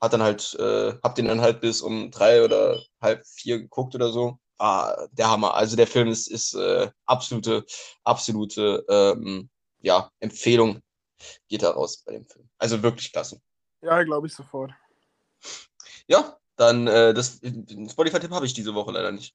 Hat 0.00 0.14
dann 0.14 0.22
halt, 0.22 0.54
äh, 0.58 0.94
hab 1.02 1.14
den 1.14 1.26
dann 1.26 1.42
halt 1.42 1.60
bis 1.60 1.82
um 1.82 2.10
drei 2.10 2.42
oder 2.42 2.80
halb 3.02 3.26
vier 3.26 3.58
geguckt 3.58 3.94
oder 3.94 4.10
so. 4.10 4.38
Ah, 4.58 5.06
der 5.12 5.30
Hammer. 5.30 5.54
Also 5.54 5.76
der 5.76 5.86
Film 5.86 6.08
ist, 6.08 6.26
ist 6.28 6.54
äh, 6.54 6.90
absolute, 7.04 7.64
absolute 8.04 8.84
ähm, 8.88 9.50
ja, 9.80 10.10
Empfehlung 10.20 10.80
geht 11.48 11.62
da 11.62 11.70
raus 11.70 12.02
bei 12.04 12.12
dem 12.12 12.26
Film. 12.26 12.48
Also 12.58 12.82
wirklich 12.82 13.12
klasse. 13.12 13.40
Ja, 13.82 14.02
glaube 14.02 14.26
ich 14.26 14.34
sofort. 14.34 14.72
Ja, 16.06 16.38
dann 16.56 16.86
äh, 16.86 17.14
das 17.14 17.40
Spotify-Tipp 17.90 18.30
habe 18.30 18.46
ich 18.46 18.54
diese 18.54 18.74
Woche 18.74 18.92
leider 18.92 19.12
nicht. 19.12 19.34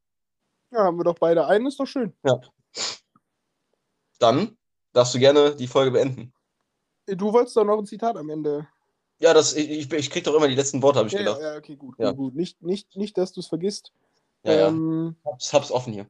Ja, 0.75 0.83
haben 0.83 0.97
wir 0.99 1.05
doch 1.05 1.17
beide 1.17 1.47
einen, 1.47 1.67
ist 1.67 1.79
doch 1.79 1.85
schön. 1.85 2.13
Dann 4.19 4.57
darfst 4.91 5.13
du 5.15 5.19
gerne 5.19 5.55
die 5.55 5.67
Folge 5.67 5.91
beenden. 5.91 6.33
Du 7.07 7.31
wolltest 7.31 7.55
doch 7.55 7.63
noch 7.63 7.77
ein 7.77 7.85
Zitat 7.85 8.17
am 8.17 8.29
Ende. 8.29 8.67
Ja, 9.19 9.33
das, 9.33 9.53
ich, 9.53 9.69
ich, 9.69 9.91
ich 9.93 10.09
krieg 10.09 10.25
doch 10.25 10.35
immer 10.35 10.49
die 10.49 10.55
letzten 10.55 10.81
Worte, 10.81 10.99
habe 10.99 11.07
ich 11.07 11.13
Ja, 11.13 11.19
gedacht. 11.19 11.39
ja, 11.39 11.51
ja, 11.53 11.57
okay, 11.57 11.77
gut, 11.77 11.95
Ja. 11.97 12.09
gut, 12.09 12.17
gut. 12.17 12.35
Nicht, 12.35 12.61
nicht, 12.61 12.93
nicht 12.97 13.17
dass 13.17 13.31
du 13.31 13.39
es 13.39 13.47
vergisst. 13.47 13.93
Ja, 14.43 14.53
ja. 14.53 14.67
Ähm, 14.67 15.15
Hab's, 15.23 15.53
hab's 15.53 15.71
offen 15.71 15.93
hier. 15.93 16.07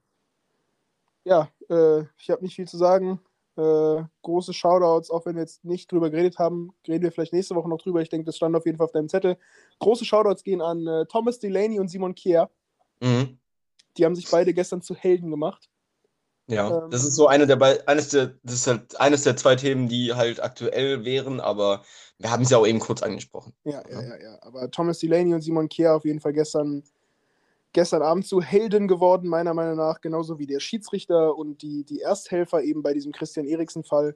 ja, 1.25 1.47
äh, 1.69 2.01
ich 2.17 2.31
habe 2.31 2.43
nicht 2.43 2.55
viel 2.55 2.67
zu 2.67 2.77
sagen. 2.77 3.19
Äh, 3.57 4.03
große 4.23 4.51
Shoutouts, 4.53 5.11
auch 5.11 5.25
wenn 5.27 5.35
wir 5.35 5.43
jetzt 5.43 5.63
nicht 5.63 5.91
drüber 5.91 6.09
geredet 6.09 6.39
haben, 6.39 6.73
reden 6.87 7.03
wir 7.03 7.11
vielleicht 7.11 7.33
nächste 7.33 7.53
Woche 7.55 7.69
noch 7.69 7.81
drüber. 7.81 8.01
Ich 8.01 8.09
denke, 8.09 8.25
das 8.25 8.35
stand 8.37 8.55
auf 8.55 8.65
jeden 8.65 8.77
Fall 8.79 8.85
auf 8.85 8.91
deinem 8.91 9.09
Zettel. 9.09 9.37
Große 9.79 10.03
Shoutouts 10.05 10.43
gehen 10.43 10.61
an 10.61 10.87
äh, 10.87 11.05
Thomas 11.05 11.37
Delaney 11.39 11.79
und 11.79 11.87
Simon 11.89 12.15
Kehr. 12.15 12.49
Mhm. 12.99 13.37
Die 13.97 14.05
haben 14.05 14.15
sich 14.15 14.29
beide 14.29 14.53
gestern 14.53 14.81
zu 14.81 14.95
Helden 14.95 15.31
gemacht. 15.31 15.69
Ja, 16.47 16.83
Ähm, 16.83 16.91
das 16.91 17.03
ist 17.03 17.15
so 17.15 17.27
eine 17.27 17.47
der 17.47 17.87
eines 17.87 18.09
der, 18.09 18.35
das 18.43 18.55
ist 18.55 18.67
halt 18.67 18.99
eines 18.99 19.23
der 19.23 19.35
zwei 19.35 19.55
Themen, 19.55 19.87
die 19.87 20.13
halt 20.13 20.41
aktuell 20.41 21.03
wären, 21.03 21.39
aber 21.39 21.83
wir 22.19 22.31
haben 22.31 22.43
es 22.43 22.49
ja 22.49 22.57
auch 22.57 22.67
eben 22.67 22.79
kurz 22.79 23.01
angesprochen. 23.01 23.53
Ja, 23.63 23.83
ja, 23.89 24.01
ja, 24.01 24.21
ja. 24.21 24.37
Aber 24.41 24.69
Thomas 24.69 24.99
Delaney 24.99 25.33
und 25.33 25.41
Simon 25.41 25.69
Kehr 25.69 25.95
auf 25.95 26.05
jeden 26.05 26.19
Fall 26.19 26.33
gestern, 26.33 26.83
gestern 27.73 28.03
Abend 28.03 28.27
zu 28.27 28.41
Helden 28.41 28.87
geworden, 28.87 29.27
meiner 29.27 29.53
Meinung 29.53 29.75
nach, 29.75 30.01
genauso 30.01 30.39
wie 30.39 30.47
der 30.47 30.59
Schiedsrichter 30.59 31.35
und 31.35 31.61
die, 31.61 31.83
die 31.83 32.01
Ersthelfer 32.01 32.61
eben 32.61 32.83
bei 32.83 32.93
diesem 32.93 33.11
Christian 33.11 33.47
Eriksen-Fall. 33.47 34.15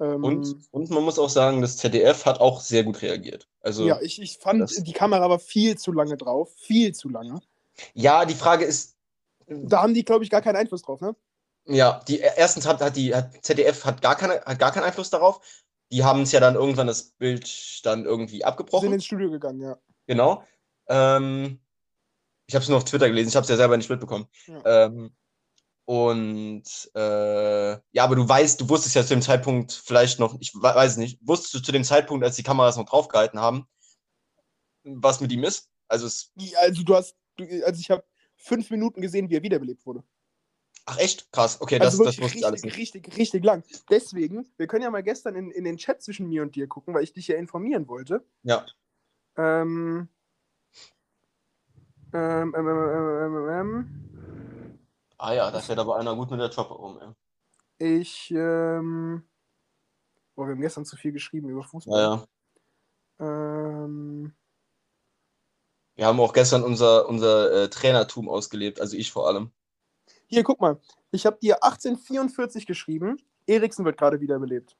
Ähm, 0.00 0.24
Und, 0.24 0.56
und 0.72 0.90
man 0.90 1.04
muss 1.04 1.18
auch 1.18 1.30
sagen, 1.30 1.62
das 1.62 1.76
ZDF 1.76 2.26
hat 2.26 2.40
auch 2.40 2.60
sehr 2.60 2.84
gut 2.84 3.00
reagiert. 3.02 3.48
Also 3.60 3.86
ja, 3.86 4.00
ich, 4.02 4.20
ich 4.20 4.38
fand, 4.38 4.70
die 4.86 4.92
Kamera 4.92 5.30
war 5.30 5.38
viel 5.38 5.78
zu 5.78 5.92
lange 5.92 6.16
drauf. 6.16 6.52
Viel 6.56 6.92
zu 6.94 7.08
lange. 7.08 7.40
ja, 7.94 8.24
die 8.24 8.34
Frage 8.34 8.64
ist, 8.64 8.97
Da 9.48 9.82
haben 9.82 9.94
die, 9.94 10.04
glaube 10.04 10.24
ich, 10.24 10.30
gar 10.30 10.42
keinen 10.42 10.56
Einfluss 10.56 10.82
drauf, 10.82 11.00
ne? 11.00 11.16
ja, 11.66 12.00
die 12.08 12.18
erstens 12.20 12.66
hat, 12.66 12.80
hat 12.80 12.96
die 12.96 13.14
hat, 13.14 13.44
ZDF 13.44 13.84
hat 13.84 14.00
gar, 14.00 14.16
keine, 14.16 14.40
hat 14.42 14.58
gar 14.58 14.72
keinen 14.72 14.84
Einfluss 14.84 15.10
darauf. 15.10 15.40
Die 15.90 16.04
haben 16.04 16.22
es 16.22 16.32
ja 16.32 16.40
dann 16.40 16.54
irgendwann 16.54 16.86
das 16.86 17.10
Bild 17.12 17.80
dann 17.84 18.04
irgendwie 18.04 18.32
Die 18.32 18.38
sind 18.38 18.44
abgebrochen. 18.46 18.92
ins 18.92 19.04
Studio 19.04 19.30
gegangen, 19.30 19.60
ja. 19.60 19.78
Genau. 20.06 20.42
Ähm, 20.88 21.60
ich 22.46 22.54
habe 22.54 22.62
es 22.62 22.68
nur 22.68 22.78
auf 22.78 22.84
Twitter 22.84 23.08
gelesen, 23.08 23.28
ich 23.28 23.36
habe 23.36 23.44
es 23.44 23.50
ja 23.50 23.56
selber 23.56 23.76
nicht 23.76 23.90
mitbekommen. 23.90 24.26
Ja. 24.46 24.86
Ähm, 24.86 25.14
und 25.84 26.90
äh, 26.94 27.70
ja, 27.72 28.04
aber 28.04 28.16
du 28.16 28.28
weißt, 28.28 28.60
du 28.60 28.68
wusstest 28.68 28.94
ja 28.94 29.02
zu 29.02 29.10
dem 29.14 29.22
Zeitpunkt 29.22 29.72
vielleicht 29.72 30.18
noch, 30.18 30.36
ich 30.40 30.54
we- 30.54 30.62
weiß 30.62 30.92
es 30.92 30.96
nicht, 30.98 31.18
wusstest 31.26 31.54
du 31.54 31.60
zu 31.60 31.72
dem 31.72 31.84
Zeitpunkt, 31.84 32.24
als 32.24 32.36
die 32.36 32.42
Kameras 32.42 32.76
noch 32.76 32.84
draufgehalten 32.84 33.40
haben, 33.40 33.66
was 34.84 35.20
mit 35.20 35.32
ihm 35.32 35.44
ist? 35.44 35.70
Also 35.88 36.06
es, 36.06 36.32
Also 36.58 36.82
du 36.82 36.94
hast, 36.94 37.16
also 37.64 37.80
ich 37.80 37.90
habe 37.90 38.04
fünf 38.38 38.70
Minuten 38.70 39.02
gesehen, 39.02 39.28
wie 39.28 39.36
er 39.36 39.42
wiederbelebt 39.42 39.84
wurde. 39.84 40.02
ach 40.86 40.98
echt? 40.98 41.30
Krass, 41.32 41.60
okay, 41.60 41.78
das, 41.78 41.92
Also 41.92 42.04
das 42.04 42.18
wusste 42.18 42.38
ich 42.38 42.46
alles 42.46 42.62
nicht. 42.62 42.76
richtig, 42.78 43.16
richtig 43.16 43.44
lang. 43.44 43.62
Deswegen, 43.90 44.48
wir 44.56 44.66
können 44.66 44.82
ja 44.84 44.90
mal 44.90 45.02
gestern 45.02 45.34
in, 45.36 45.50
in 45.50 45.64
den 45.64 45.76
Chat 45.76 46.02
zwischen 46.02 46.28
mir 46.28 46.42
und 46.42 46.56
dir 46.56 46.66
gucken, 46.66 46.94
weil 46.94 47.04
ich 47.04 47.12
dich 47.12 47.28
ja 47.28 47.36
informieren 47.36 47.86
wollte. 47.88 48.24
Ja. 48.42 48.64
Ähm, 49.36 50.08
ähm, 52.14 52.54
ähm, 52.56 52.66
ähm, 52.66 52.68
ähm, 52.68 53.36
ähm, 53.36 53.48
ähm, 53.50 54.78
Ah 55.18 55.34
ja, 55.34 55.50
da 55.50 55.60
fährt 55.60 55.78
aber 55.78 55.96
einer 55.96 56.14
gut 56.14 56.30
mit 56.30 56.40
der 56.40 56.48
Chopper 56.48 56.78
um. 56.78 56.98
Ey. 57.78 57.98
ich, 58.00 58.30
ähm, 58.30 59.24
boah, 60.34 60.46
wir 60.46 60.52
haben 60.52 60.60
gestern 60.60 60.84
zu 60.84 60.96
viel 60.96 61.12
geschrieben 61.12 61.48
über 61.48 61.64
Fußball. 61.64 62.00
Ja, 62.00 62.26
ja. 63.20 63.84
Ähm, 63.84 64.32
Wir 65.98 66.06
haben 66.06 66.20
auch 66.20 66.32
gestern 66.32 66.62
unser, 66.62 67.08
unser 67.08 67.64
äh, 67.64 67.68
Trainertum 67.70 68.28
ausgelebt, 68.28 68.80
also 68.80 68.96
ich 68.96 69.10
vor 69.10 69.26
allem. 69.26 69.50
hier, 70.28 70.44
guck 70.44 70.60
mal. 70.60 70.80
Ich 71.10 71.26
habe 71.26 71.38
dir 71.42 71.64
1844 71.64 72.66
geschrieben. 72.66 73.20
Eriksen 73.48 73.84
wird 73.84 73.98
gerade 73.98 74.20
wiederbelebt. 74.20 74.76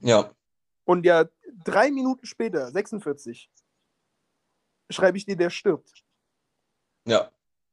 Ja, 0.00 0.30
Und 0.86 1.04
ja, 1.04 1.26
drei 1.62 1.90
Minuten 1.90 2.24
später, 2.24 2.70
46, 2.70 3.50
schreibe 4.88 5.18
ich 5.18 5.26
dir, 5.26 5.36
der 5.36 5.50
stirbt. 5.50 6.04
ja. 7.06 7.30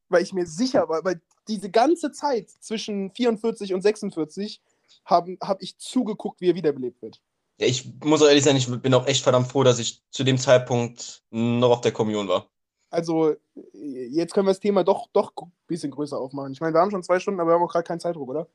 Weil 0.10 0.24
ich 0.24 0.34
mir 0.34 0.46
sicher 0.46 0.90
war, 0.90 1.06
weil 1.06 1.22
diese 1.48 1.72
ganze 1.72 2.12
Zeit 2.12 2.50
zwischen 2.50 3.12
44 3.12 3.74
und 3.74 3.82
46 3.82 4.62
habe 5.06 5.38
hab 5.42 5.62
ich 5.62 5.78
zugeguckt, 5.78 6.42
wie 6.42 6.50
er 6.50 6.56
wiederbelebt 6.56 7.02
wird. 7.02 7.22
Ja, 7.60 7.68
ich 7.68 7.90
muss 8.04 8.22
auch 8.22 8.28
ehrlich 8.28 8.44
sein, 8.44 8.58
ich 8.58 8.70
bin 8.82 8.94
auch 8.94 9.08
echt 9.08 9.24
verdammt 9.24 9.48
froh, 9.48 9.64
dass 9.64 9.80
ich 9.80 10.04
zu 10.12 10.26
dem 10.26 10.38
Zeitpunkt 10.38 11.24
noch 11.32 11.72
auf 11.72 11.82
der 11.82 11.94
Kommunion 11.94 12.28
war. 12.28 12.53
Also, 12.94 13.36
jetzt 13.74 14.34
können 14.34 14.46
wir 14.46 14.52
das 14.52 14.60
Thema 14.60 14.84
doch, 14.84 15.08
doch 15.14 15.34
ein 15.42 15.52
bisschen 15.68 15.90
größer 15.92 16.18
aufmachen. 16.18 16.54
Ich 16.54 16.62
meine, 16.62 16.74
wir 16.76 16.80
haben 16.80 16.92
schon 16.92 17.02
zwei 17.04 17.20
Stunden, 17.20 17.40
aber 17.40 17.50
wir 17.50 17.56
haben 17.56 17.64
auch 17.64 17.72
gerade 17.72 17.84
keinen 17.88 18.00
Zeitdruck, 18.00 18.30
oder? 18.30 18.48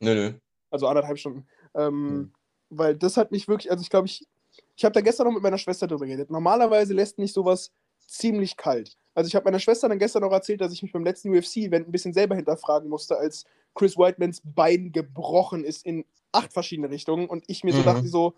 Nö, 0.00 0.14
nö. 0.14 0.32
Also 0.70 0.88
anderthalb 0.88 1.18
Stunden. 1.18 1.46
Ähm, 1.74 2.08
Mhm. 2.08 2.32
Weil 2.68 2.96
das 2.96 3.16
hat 3.16 3.30
mich 3.30 3.46
wirklich, 3.46 3.70
also 3.70 3.80
ich 3.82 3.90
glaube, 3.90 4.06
ich, 4.08 4.26
ich 4.74 4.84
habe 4.84 4.92
da 4.92 5.00
gestern 5.00 5.28
noch 5.28 5.32
mit 5.34 5.42
meiner 5.42 5.56
Schwester 5.56 5.86
drüber 5.86 6.04
geredet. 6.04 6.32
Normalerweise 6.32 6.94
lässt 6.94 7.16
mich 7.16 7.32
sowas 7.32 7.70
ziemlich 8.08 8.56
kalt. 8.56 8.96
Also 9.14 9.28
ich 9.28 9.36
habe 9.36 9.44
meiner 9.44 9.60
Schwester 9.60 9.88
dann 9.88 10.00
gestern 10.00 10.22
noch 10.22 10.32
erzählt, 10.32 10.60
dass 10.60 10.72
ich 10.72 10.82
mich 10.82 10.92
beim 10.92 11.04
letzten 11.04 11.28
UFC-Event 11.32 11.86
ein 11.86 11.92
bisschen 11.92 12.12
selber 12.12 12.34
hinterfragen 12.34 12.88
musste, 12.88 13.16
als 13.16 13.44
Chris 13.76 13.96
Whitemans 13.96 14.42
Bein 14.44 14.90
gebrochen 14.90 15.62
ist 15.62 15.86
in 15.86 16.04
acht 16.32 16.52
verschiedene 16.52 16.90
Richtungen 16.90 17.28
und 17.28 17.44
ich 17.46 17.62
mir 17.62 17.72
so 17.72 17.82
Mhm. 17.82 17.84
dachte, 17.84 18.08
so, 18.08 18.34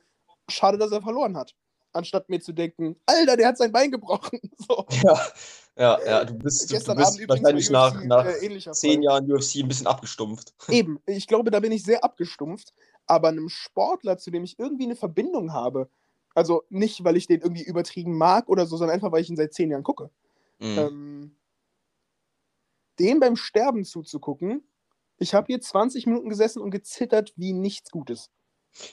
schade, 0.51 0.77
dass 0.77 0.93
er 0.93 1.01
verloren 1.01 1.35
hat. 1.39 1.55
Anstatt 1.93 2.29
mir 2.29 2.41
zu 2.41 2.53
denken, 2.53 2.97
Alter, 3.07 3.37
der 3.37 3.49
hat 3.49 3.59
sein 3.59 3.73
Bein 3.73 3.91
gebrochen. 3.91 4.41
So. 4.69 4.87
Ja, 5.03 5.19
ja, 5.77 5.99
ja. 6.05 6.25
Du 6.25 6.35
bist, 6.35 6.71
du, 6.71 6.79
du 6.79 6.95
bist 6.97 7.29
wahrscheinlich 7.29 7.71
nach, 7.71 7.95
UFC, 7.95 8.05
nach 8.05 8.27
äh, 8.27 8.73
zehn. 8.73 9.03
Jahren 9.03 9.31
UFC 9.33 9.57
ein 9.57 9.69
bisschen 9.69 9.87
abgestumpft. 9.87 10.53
Eben, 10.69 11.01
ich 11.07 11.27
glaube, 11.27 11.51
da 11.51 11.61
bin 11.61 11.73
ich 11.73 11.85
sehr 11.85 12.05
abgestumpft. 12.05 12.75
Aber 13.07 13.29
einem 13.29 13.49
Sportler, 13.49 14.19
zu 14.19 14.31
dem 14.31 14.45
ich 14.45 14.59
irgendwie 14.59 14.85
eine 14.85 14.97
Verbindung 14.97 15.55
habe, 15.55 15.89
also 16.35 16.65
nicht, 16.69 17.03
weil 17.05 17.17
ich 17.17 17.27
den 17.27 17.41
irgendwie 17.41 17.63
übertrieben 17.63 18.17
mag 18.19 18.49
oder 18.49 18.67
so, 18.67 18.77
sondern 18.77 18.95
einfach, 18.95 19.11
weil 19.11 19.23
ich 19.23 19.31
ihn 19.31 19.37
seit 19.37 19.55
zehn 19.55 19.71
Jahren 19.71 19.83
gucke, 19.83 20.11
Mhm. 20.61 20.79
ähm, 20.79 21.37
dem 22.99 23.21
beim 23.21 23.37
Sterben 23.37 23.85
zuzugucken, 23.85 24.63
ich 25.19 25.35
habe 25.35 25.47
hier 25.47 25.61
20 25.61 26.07
Minuten 26.07 26.29
gesessen 26.29 26.61
und 26.61 26.71
gezittert 26.71 27.33
wie 27.37 27.53
nichts 27.53 27.91
Gutes. 27.91 28.31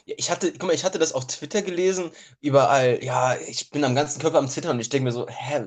Ich 0.06 0.32
hatte, 0.32 0.52
guck 0.52 0.64
mal, 0.64 0.74
ich 0.74 0.84
hatte 0.84 1.00
das 1.00 1.14
auf 1.14 1.28
Twitter 1.28 1.62
gelesen, 1.62 2.12
überall, 2.42 3.04
ja, 3.04 3.36
ich 3.38 3.70
bin 3.70 3.84
am 3.84 3.96
ganzen 3.96 4.20
Körper 4.22 4.40
am 4.40 4.48
Zittern 4.48 4.78
und 4.78 4.82
ich 4.82 4.90
denke 4.90 5.06
mir 5.06 5.12
so, 5.12 5.28
hä, 5.28 5.66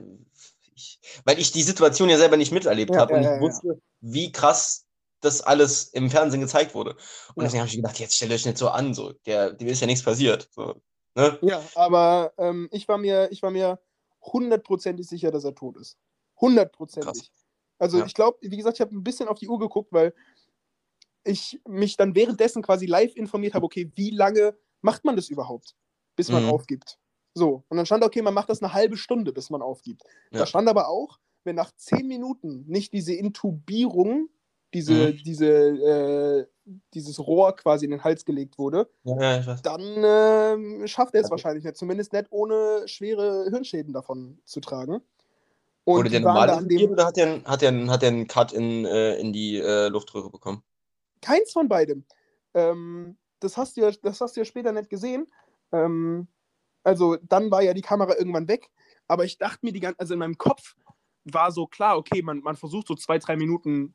ich, 0.74 1.01
weil 1.24 1.39
ich 1.39 1.52
die 1.52 1.62
Situation 1.62 2.09
ja 2.09 2.18
selber 2.18 2.36
nicht 2.36 2.52
miterlebt 2.52 2.90
Ja, 2.90 3.01
habe 3.01 3.12
ja, 3.12 3.18
und 3.18 3.24
ich 3.24 3.28
ja, 3.28 3.40
wusste, 3.40 3.80
wie 4.01 4.32
krass 4.32 4.86
das 5.20 5.40
alles 5.40 5.89
im 5.89 6.10
Fernsehen 6.10 6.40
gezeigt 6.40 6.74
wurde. 6.74 6.97
Und 7.35 7.44
deswegen 7.44 7.60
habe 7.60 7.68
ich 7.68 7.76
gedacht, 7.76 7.98
jetzt 7.98 8.14
stellt 8.16 8.32
euch 8.32 8.47
nicht 8.47 8.59
so 8.59 8.68
an, 8.68 8.94
so, 8.94 9.12
der, 9.26 9.52
dem 9.52 9.68
ist 9.68 9.80
ja 9.80 9.86
nichts 9.86 10.05
passiert. 10.05 10.48
So, 10.52 10.80
ne? 11.14 11.39
Ja, 11.43 11.62
aber 11.74 12.32
ähm, 12.39 12.68
ich, 12.72 12.86
war 12.89 12.98
mir, 12.98 13.28
ich 13.32 13.43
war 13.43 13.51
mir 13.51 13.80
hundertprozentig 14.22 15.09
sicher, 15.09 15.30
dass 15.30 15.44
er 15.44 15.55
tot 15.55 15.76
ist. 15.76 15.97
Hundertprozentig. 16.40 17.32
Also 17.78 18.05
ich 18.05 18.14
glaube, 18.14 18.39
wie 18.43 18.56
gesagt, 18.56 18.76
ich 18.76 18.80
habe 18.80 18.94
ein 18.94 19.05
bisschen 19.05 19.28
auf 19.28 19.39
die 19.39 19.48
Uhr 19.48 19.59
geguckt, 19.59 19.93
weil 19.93 20.14
ich 21.29 21.61
mich 21.69 21.97
dann 21.97 22.15
währenddessen 22.15 22.63
quasi 22.63 22.87
live 22.87 23.15
informiert 23.17 23.55
habe, 23.55 23.65
okay, 23.67 23.91
wie 23.95 24.11
lange 24.11 24.57
macht 24.81 25.05
man 25.05 25.15
das 25.17 25.29
überhaupt, 25.29 25.75
bis 26.17 26.31
man 26.31 26.45
Mhm. 26.45 26.51
aufgibt? 26.51 26.99
So, 27.35 27.63
und 27.69 27.77
dann 27.77 27.87
stand, 27.87 28.03
okay, 28.03 28.23
man 28.23 28.35
macht 28.35 28.49
das 28.51 28.63
eine 28.63 28.73
halbe 28.73 28.97
Stunde, 28.97 29.33
bis 29.33 29.51
man 29.51 29.63
aufgibt. 29.63 30.03
Ja. 30.33 30.41
Da 30.41 30.47
stand 30.47 30.69
aber 30.69 30.89
auch, 30.89 31.19
wenn 31.45 31.55
nach 31.57 31.71
zehn 31.77 32.09
Minuten 32.09 32.65
nicht 32.67 32.93
diese 32.93 33.15
Intubierung, 33.15 34.29
diese, 34.75 34.93
Mhm. 35.13 35.17
diese, 35.25 35.47
äh, 35.49 36.47
dieses 36.93 37.19
Rohr 37.21 37.55
quasi 37.57 37.85
in 37.87 37.91
den 37.93 38.05
Hals 38.05 38.25
gelegt 38.25 38.59
wurde, 38.59 38.91
Ja, 39.05 39.41
dann 39.63 39.81
ähm, 39.81 40.87
schafft 40.87 41.15
er 41.15 41.21
es 41.21 41.25
Also- 41.27 41.31
wahrscheinlich 41.31 41.65
nicht. 41.65 41.77
Zumindest 41.77 42.13
nicht 42.13 42.27
ohne 42.31 42.83
schwere 42.87 43.47
Hirnschäden 43.51 43.93
davon 43.95 44.39
zu 44.45 44.61
tragen. 44.61 45.01
Wurde 45.87 46.11
der 46.11 46.19
die 46.21 46.25
waren 46.27 46.35
normal 46.35 46.47
da 46.49 46.53
an 46.57 46.63
intubiert 46.65 46.83
dem, 46.83 46.93
oder 46.93 47.07
hat 47.07 47.17
der, 47.17 47.27
einen- 47.27 47.45
hat 47.47 47.63
der, 47.63 47.87
hat 47.89 48.03
der 48.03 48.09
einen 48.11 48.27
Cut 48.27 48.53
in, 48.53 48.85
äh, 48.85 49.17
in 49.17 49.33
die 49.33 49.57
äh, 49.57 49.89
Luftröhre 49.89 50.29
bekommen? 50.31 50.63
Keins 51.20 51.53
von 51.53 51.69
beidem. 51.69 52.05
Ähm, 52.55 53.16
das, 53.40 53.57
hast 53.57 53.77
du 53.77 53.82
ja, 53.82 53.90
das 54.03 54.20
hast 54.20 54.36
du 54.36 54.40
ja 54.40 54.45
später 54.45 54.73
nicht 54.73 54.90
gesehen. 54.90 55.27
Ähm, 55.73 56.28
also 56.82 57.16
dann 57.23 57.51
war 57.51 57.62
ja 57.62 57.74
die 57.74 57.82
Kamera 57.82 58.16
irgendwann 58.16 58.49
weg. 58.49 58.70
Aber 59.07 59.24
ich 59.24 59.39
dachte 59.39 59.59
mir 59.62 59.73
die 59.73 59.81
ganze, 59.81 60.01
also 60.01 60.15
in 60.15 60.20
meinem 60.20 60.39
Kopf 60.39 60.74
war 61.24 61.53
so 61.53 61.66
klar, 61.66 61.97
okay, 61.99 62.23
man, 62.23 62.40
man 62.40 62.57
versucht 62.57 62.86
so 62.86 62.95
zwei, 62.95 63.19
drei 63.19 63.36
Minuten 63.36 63.95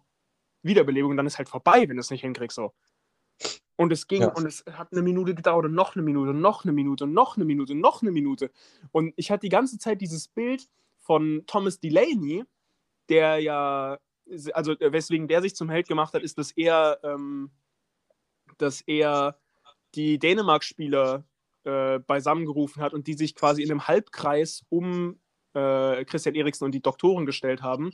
Wiederbelebung 0.62 1.12
und 1.12 1.18
dann 1.18 1.28
ist 1.28 1.38
halt 1.38 1.50
vorbei, 1.50 1.88
wenn 1.88 1.98
du 1.98 2.02
es 2.02 2.10
nicht 2.10 2.22
hinkriegst. 2.22 2.56
So. 2.56 2.74
Und 3.76 3.92
es 3.92 4.08
ging 4.08 4.22
Ja. 4.22 4.34
und 4.34 4.46
es 4.46 4.64
hat 4.72 4.92
eine 4.92 5.02
Minute 5.02 5.36
gedauert 5.36 5.66
und 5.66 5.74
noch 5.74 5.96
eine 5.96 6.04
Minute, 6.04 6.34
noch 6.34 6.64
eine 6.64 6.74
Minute, 6.74 7.06
noch 7.08 7.36
eine 7.36 7.46
Minute, 7.46 7.76
noch 7.76 8.02
eine 8.02 8.12
Minute. 8.12 8.52
Und 8.92 9.14
ich 9.18 9.32
hatte 9.32 9.42
die 9.42 9.50
ganze 9.50 9.78
Zeit 9.78 10.02
dieses 10.02 10.28
Bild 10.28 10.70
von 11.00 11.44
Thomas 11.48 11.80
Delaney, 11.80 12.44
der 13.10 13.40
ja, 13.40 13.98
also 14.54 14.72
äh, 14.80 14.92
weswegen 14.92 15.28
der 15.28 15.42
sich 15.42 15.56
zum 15.56 15.70
Held 15.70 15.88
gemacht 15.88 16.14
hat, 16.14 16.22
ist, 16.24 16.38
dass 16.38 16.52
er, 16.52 17.00
ähm, 17.04 17.52
dass 18.58 18.82
er 18.82 19.40
die 19.96 20.20
Dänemark-Spieler 20.20 21.26
äh, 21.66 22.00
beisammengerufen 22.00 22.82
hat 22.82 22.94
und 22.94 23.08
die 23.08 23.14
sich 23.14 23.36
quasi 23.36 23.62
in 23.64 23.72
einem 23.72 23.88
Halbkreis 23.88 24.64
um 24.70 25.20
äh, 25.56 26.04
Christian 26.06 26.34
Eriksen 26.36 26.66
und 26.66 26.72
die 26.72 26.82
Doktoren 26.82 27.26
gestellt 27.28 27.62
haben 27.62 27.92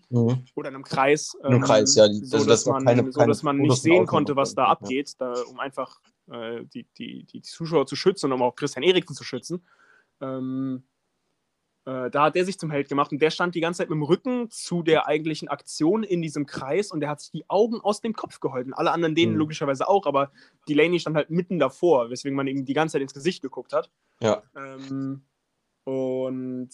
oder 0.56 0.70
in 0.70 0.76
einem 0.76 0.84
Kreis, 0.86 1.36
In 1.42 1.46
einem 1.48 1.62
Kreis, 1.62 1.94
ja, 1.96 2.08
die- 2.08 2.24
so, 2.26 2.38
also, 2.38 2.48
dass 2.48 2.64
dass 2.64 2.66
noch 2.68 2.74
man, 2.76 2.86
keine- 2.86 3.12
so 3.12 3.26
dass 3.26 3.44
man 3.44 3.58
nicht 3.58 3.82
sehen 3.82 4.06
konnte, 4.06 4.36
was 4.38 4.56
da 4.56 4.74
bekommen, 4.74 4.92
ja. 4.92 5.02
abgeht, 5.02 5.16
da, 5.20 5.34
um 5.50 5.60
einfach 5.60 6.00
äh, 6.32 6.64
die, 6.74 6.88
die, 6.98 7.26
die 7.26 7.42
Zuschauer 7.42 7.86
zu 7.86 7.96
schützen 7.98 8.28
und 8.28 8.34
um 8.34 8.42
auch 8.44 8.56
Christian 8.56 8.84
Eriksen 8.84 9.14
zu 9.16 9.24
schützen. 9.26 9.66
Ähm, 10.22 10.84
äh, 11.90 12.12
da 12.12 12.24
hat 12.26 12.36
der 12.36 12.46
sich 12.46 12.60
zum 12.60 12.70
Held 12.72 12.88
gemacht 12.90 13.12
und 13.12 13.22
der 13.22 13.32
stand 13.32 13.56
die 13.56 13.62
ganze 13.62 13.80
Zeit 13.80 13.90
mit 13.90 13.96
dem 13.96 14.04
Rücken 14.04 14.50
zu 14.52 14.84
der 14.84 15.08
eigentlichen 15.08 15.48
Aktion 15.48 16.04
in 16.04 16.22
diesem 16.22 16.46
Kreis 16.46 16.92
und 16.92 17.00
der 17.00 17.10
hat 17.10 17.22
sich 17.22 17.32
die 17.32 17.50
Augen 17.50 17.82
aus 17.82 18.02
dem 18.02 18.14
Kopf 18.14 18.40
geholfen. 18.40 18.74
Alle 18.74 18.92
anderen 18.92 19.16
denen 19.16 19.34
Mhm. 19.34 19.40
logischerweise 19.40 19.88
auch, 19.88 20.06
aber 20.06 20.32
Delaney 20.68 21.00
stand 21.00 21.16
halt 21.16 21.30
mitten 21.30 21.58
davor, 21.60 22.10
weswegen 22.10 22.36
man 22.36 22.48
ihm 22.48 22.66
die 22.66 22.74
ganze 22.74 22.94
Zeit 22.94 23.02
ins 23.02 23.14
Gesicht 23.14 23.42
geguckt 23.42 23.74
hat. 23.74 23.90
Ja. 24.22 24.44
Ähm, 24.56 25.24
und 25.86 26.70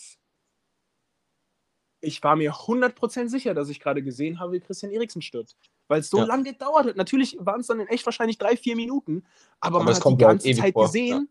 ich 2.02 2.22
war 2.24 2.36
mir 2.36 2.54
100% 2.54 3.30
sicher, 3.30 3.54
dass 3.54 3.70
ich 3.70 3.80
gerade 3.80 4.04
gesehen 4.04 4.40
habe, 4.40 4.54
wie 4.54 4.60
Christian 4.60 4.92
Eriksen 4.92 5.22
stirbt. 5.22 5.56
Weil 5.88 6.00
es 6.02 6.10
so 6.10 6.18
Ja. 6.20 6.26
lange 6.26 6.44
gedauert 6.44 6.86
hat. 6.88 6.96
Natürlich 6.98 7.38
waren 7.40 7.62
es 7.62 7.68
dann 7.68 7.80
in 7.80 7.88
echt 7.88 8.06
wahrscheinlich 8.06 8.38
drei, 8.38 8.58
vier 8.58 8.76
Minuten, 8.76 9.24
aber, 9.60 9.78
Aber 9.78 9.86
man 9.86 9.96
hat 9.96 10.04
die 10.04 10.10
ja 10.22 10.28
ganze 10.28 10.52
Zeit 10.54 10.74
vor, 10.74 10.86
gesehen. 10.86 11.30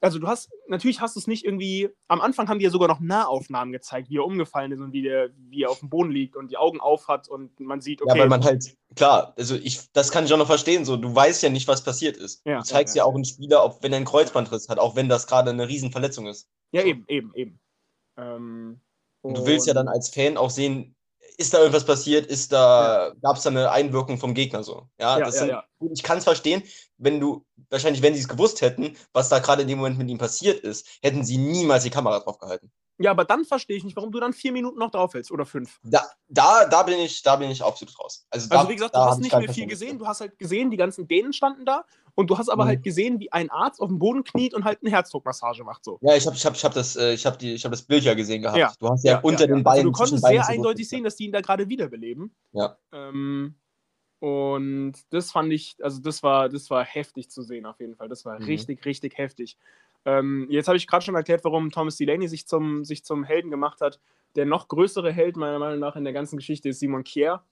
Also 0.00 0.18
du 0.18 0.26
hast, 0.26 0.50
natürlich 0.68 1.00
hast 1.00 1.16
du 1.16 1.20
es 1.20 1.26
nicht 1.26 1.44
irgendwie, 1.44 1.88
am 2.08 2.20
Anfang 2.20 2.48
haben 2.48 2.58
die 2.58 2.64
ja 2.64 2.70
sogar 2.70 2.86
noch 2.88 3.00
Nahaufnahmen 3.00 3.72
gezeigt, 3.72 4.10
wie 4.10 4.18
er 4.18 4.24
umgefallen 4.26 4.70
ist 4.72 4.80
und 4.80 4.92
wie, 4.92 5.02
der, 5.02 5.30
wie 5.48 5.62
er 5.62 5.70
auf 5.70 5.80
dem 5.80 5.88
Boden 5.88 6.10
liegt 6.10 6.36
und 6.36 6.50
die 6.50 6.56
Augen 6.58 6.80
auf 6.80 7.08
hat 7.08 7.28
und 7.28 7.58
man 7.60 7.80
sieht, 7.80 8.02
okay, 8.02 8.14
Ja, 8.14 8.20
weil 8.22 8.28
man 8.28 8.44
halt, 8.44 8.76
klar, 8.94 9.32
also 9.38 9.54
ich, 9.54 9.90
das 9.92 10.10
kann 10.10 10.24
ich 10.26 10.32
auch 10.34 10.38
noch 10.38 10.46
verstehen, 10.46 10.84
so, 10.84 10.96
du 10.96 11.14
weißt 11.14 11.42
ja 11.42 11.48
nicht, 11.48 11.66
was 11.66 11.82
passiert 11.82 12.16
ist. 12.18 12.44
Ja, 12.44 12.58
du 12.58 12.64
zeigst 12.64 12.94
ja, 12.94 13.00
ja, 13.00 13.04
ja. 13.06 13.10
auch 13.10 13.14
einen 13.14 13.24
Spieler, 13.24 13.64
ob 13.64 13.82
wenn 13.82 13.92
er 13.92 13.96
einen 13.96 14.06
Kreuzbandriss 14.06 14.68
hat, 14.68 14.78
auch 14.78 14.96
wenn 14.96 15.08
das 15.08 15.26
gerade 15.26 15.50
eine 15.50 15.66
Riesenverletzung 15.68 16.26
ist. 16.26 16.48
ja 16.72 16.82
eben, 16.82 17.04
eben, 17.08 17.32
eben. 17.34 17.60
Ähm, 18.18 18.80
Und 19.22 19.38
du 19.38 19.46
willst 19.46 19.66
ja 19.66 19.74
dann 19.74 19.86
und- 19.88 19.92
als 19.94 20.08
Fan 20.10 20.36
auch 20.36 20.50
sehen, 20.50 20.95
ist 21.36 21.52
da 21.52 21.58
irgendwas 21.58 21.84
passiert, 21.84 22.26
ist 22.26 22.52
da, 22.52 23.12
gab 23.20 23.36
es 23.36 23.42
da 23.42 23.50
eine 23.50 23.70
Einwirkung 23.70 24.18
vom 24.18 24.34
Gegner 24.34 24.62
so. 24.62 24.88
Ja, 24.98 25.18
Ja, 25.18 25.26
das 25.26 25.34
ja, 25.34 25.40
sind, 25.40 25.48
ja. 25.50 25.64
ich 25.92 26.02
kann 26.02 26.18
es 26.18 26.24
verstehen, 26.24 26.62
wenn 26.98 27.20
du, 27.20 27.44
wahrscheinlich, 27.70 28.02
wenn 28.02 28.14
sie 28.14 28.20
es 28.20 28.28
gewusst 28.28 28.62
hätten, 28.62 28.96
was 29.12 29.28
da 29.28 29.38
gerade 29.38 29.62
in 29.62 29.68
dem 29.68 29.78
Moment 29.78 29.98
mit 29.98 30.08
ihm 30.08 30.18
passiert 30.18 30.60
ist, 30.60 30.86
hätten 31.02 31.24
sie 31.24 31.38
niemals 31.38 31.84
die 31.84 31.90
Kamera 31.90 32.20
drauf 32.20 32.38
gehalten. 32.38 32.70
Ja, 32.98 33.10
aber 33.10 33.26
dann 33.26 33.44
verstehe 33.44 33.76
ich 33.76 33.84
nicht, 33.84 33.96
warum 33.96 34.10
du 34.10 34.20
dann 34.20 34.32
vier 34.32 34.52
Minuten 34.52 34.78
noch 34.78 34.90
drauf 34.90 35.12
hältst 35.12 35.30
oder 35.30 35.44
fünf. 35.44 35.78
Da, 35.82 36.02
da, 36.28 36.64
da 36.64 36.82
bin 36.82 36.98
ich, 36.98 37.22
da 37.22 37.36
bin 37.36 37.50
ich 37.50 37.62
absolut 37.62 37.98
raus. 37.98 38.26
Also, 38.30 38.48
da, 38.48 38.56
Also 38.56 38.70
wie 38.70 38.76
gesagt, 38.76 38.94
du 38.94 38.98
hast 38.98 39.20
nicht 39.20 39.36
mehr 39.36 39.52
viel 39.52 39.66
gesehen. 39.66 39.98
Du 39.98 40.06
hast 40.06 40.22
halt 40.22 40.38
gesehen, 40.38 40.70
die 40.70 40.78
ganzen 40.78 41.06
Dänen 41.06 41.34
standen 41.34 41.66
da 41.66 41.84
und 42.16 42.28
du 42.28 42.36
hast 42.38 42.48
aber 42.48 42.64
Mhm. 42.64 42.68
halt 42.68 42.82
gesehen, 42.82 43.20
wie 43.20 43.30
ein 43.30 43.48
Arzt 43.50 43.80
auf 43.80 43.88
dem 43.88 43.98
Boden 44.00 44.24
kniet 44.24 44.52
und 44.54 44.64
halt 44.64 44.80
eine 44.82 44.90
Herzdruckmassage 44.90 45.62
macht 45.62 45.84
so. 45.84 45.98
Ja, 46.02 46.16
ich 46.16 46.26
habe 46.26 46.34
ich 46.34 46.44
hab, 46.44 46.54
ich 46.56 46.64
hab 46.64 46.74
das, 46.74 46.96
äh, 46.96 47.12
ich 47.12 47.24
hab 47.24 47.38
die, 47.38 47.54
ich 47.54 47.64
hab 47.64 47.70
das 47.70 47.82
Bild 47.82 48.02
ja 48.02 48.14
gesehen 48.14 48.42
gehabt. 48.42 48.58
Ja. 48.58 48.72
Du 48.80 48.88
hast 48.88 49.04
ja, 49.04 49.20
unter 49.20 49.46
den 49.46 49.56
Also 49.58 49.64
Beinen. 49.64 49.84
du 49.84 49.90
zwischen 49.92 49.96
konntest 49.96 50.22
Beinen 50.24 50.36
sehr 50.38 50.44
so 50.44 50.52
eindeutig 50.52 50.88
sehen, 50.88 51.04
dass 51.04 51.14
die 51.16 51.26
ihn 51.26 51.32
da 51.32 51.40
gerade 51.40 51.68
wiederbeleben. 51.68 52.34
Ja. 52.52 52.76
Ähm, 52.92 53.54
und 54.18 54.94
das 55.10 55.30
fand 55.30 55.52
ich, 55.52 55.76
also 55.82 56.00
das 56.00 56.22
war, 56.22 56.48
das 56.48 56.70
war 56.70 56.84
heftig 56.84 57.30
zu 57.30 57.42
sehen 57.42 57.66
auf 57.66 57.78
jeden 57.80 57.94
Fall. 57.96 58.08
Das 58.08 58.24
war 58.24 58.38
Mhm. 58.40 58.46
richtig, 58.46 58.84
richtig 58.86 59.18
heftig. 59.18 59.58
Ähm, 60.06 60.46
jetzt 60.50 60.68
habe 60.68 60.76
ich 60.78 60.86
gerade 60.86 61.04
schon 61.04 61.14
erklärt, 61.16 61.44
warum 61.44 61.70
Thomas 61.70 61.96
Delaney 61.96 62.28
sich 62.28 62.46
zum, 62.46 62.84
sich 62.84 63.04
zum 63.04 63.24
Helden 63.24 63.50
gemacht 63.50 63.80
hat. 63.80 64.00
Der 64.36 64.46
noch 64.46 64.68
größere 64.68 65.12
Held 65.12 65.36
meiner 65.36 65.58
Meinung 65.58 65.80
nach 65.80 65.96
in 65.96 66.04
der 66.04 66.12
ganzen 66.12 66.36
Geschichte 66.36 66.68
ist 66.70 66.78
Simon 66.80 67.04
Kier. 67.04 67.42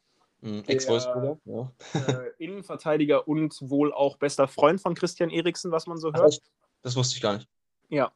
Mhm, 0.44 0.64
Ex-Wolfsburger. 0.66 1.38
Ja. 1.46 1.72
äh, 1.94 2.30
Innenverteidiger 2.38 3.26
und 3.26 3.56
wohl 3.62 3.92
auch 3.94 4.18
bester 4.18 4.46
Freund 4.46 4.80
von 4.80 4.94
Christian 4.94 5.30
Eriksen, 5.30 5.72
was 5.72 5.86
man 5.86 5.96
so 5.98 6.12
hört. 6.12 6.28
echt? 6.28 6.42
Das 6.82 6.94
wusste 6.96 7.16
ich 7.16 7.22
gar 7.22 7.34
nicht. 7.34 7.48
Ja. 7.88 8.12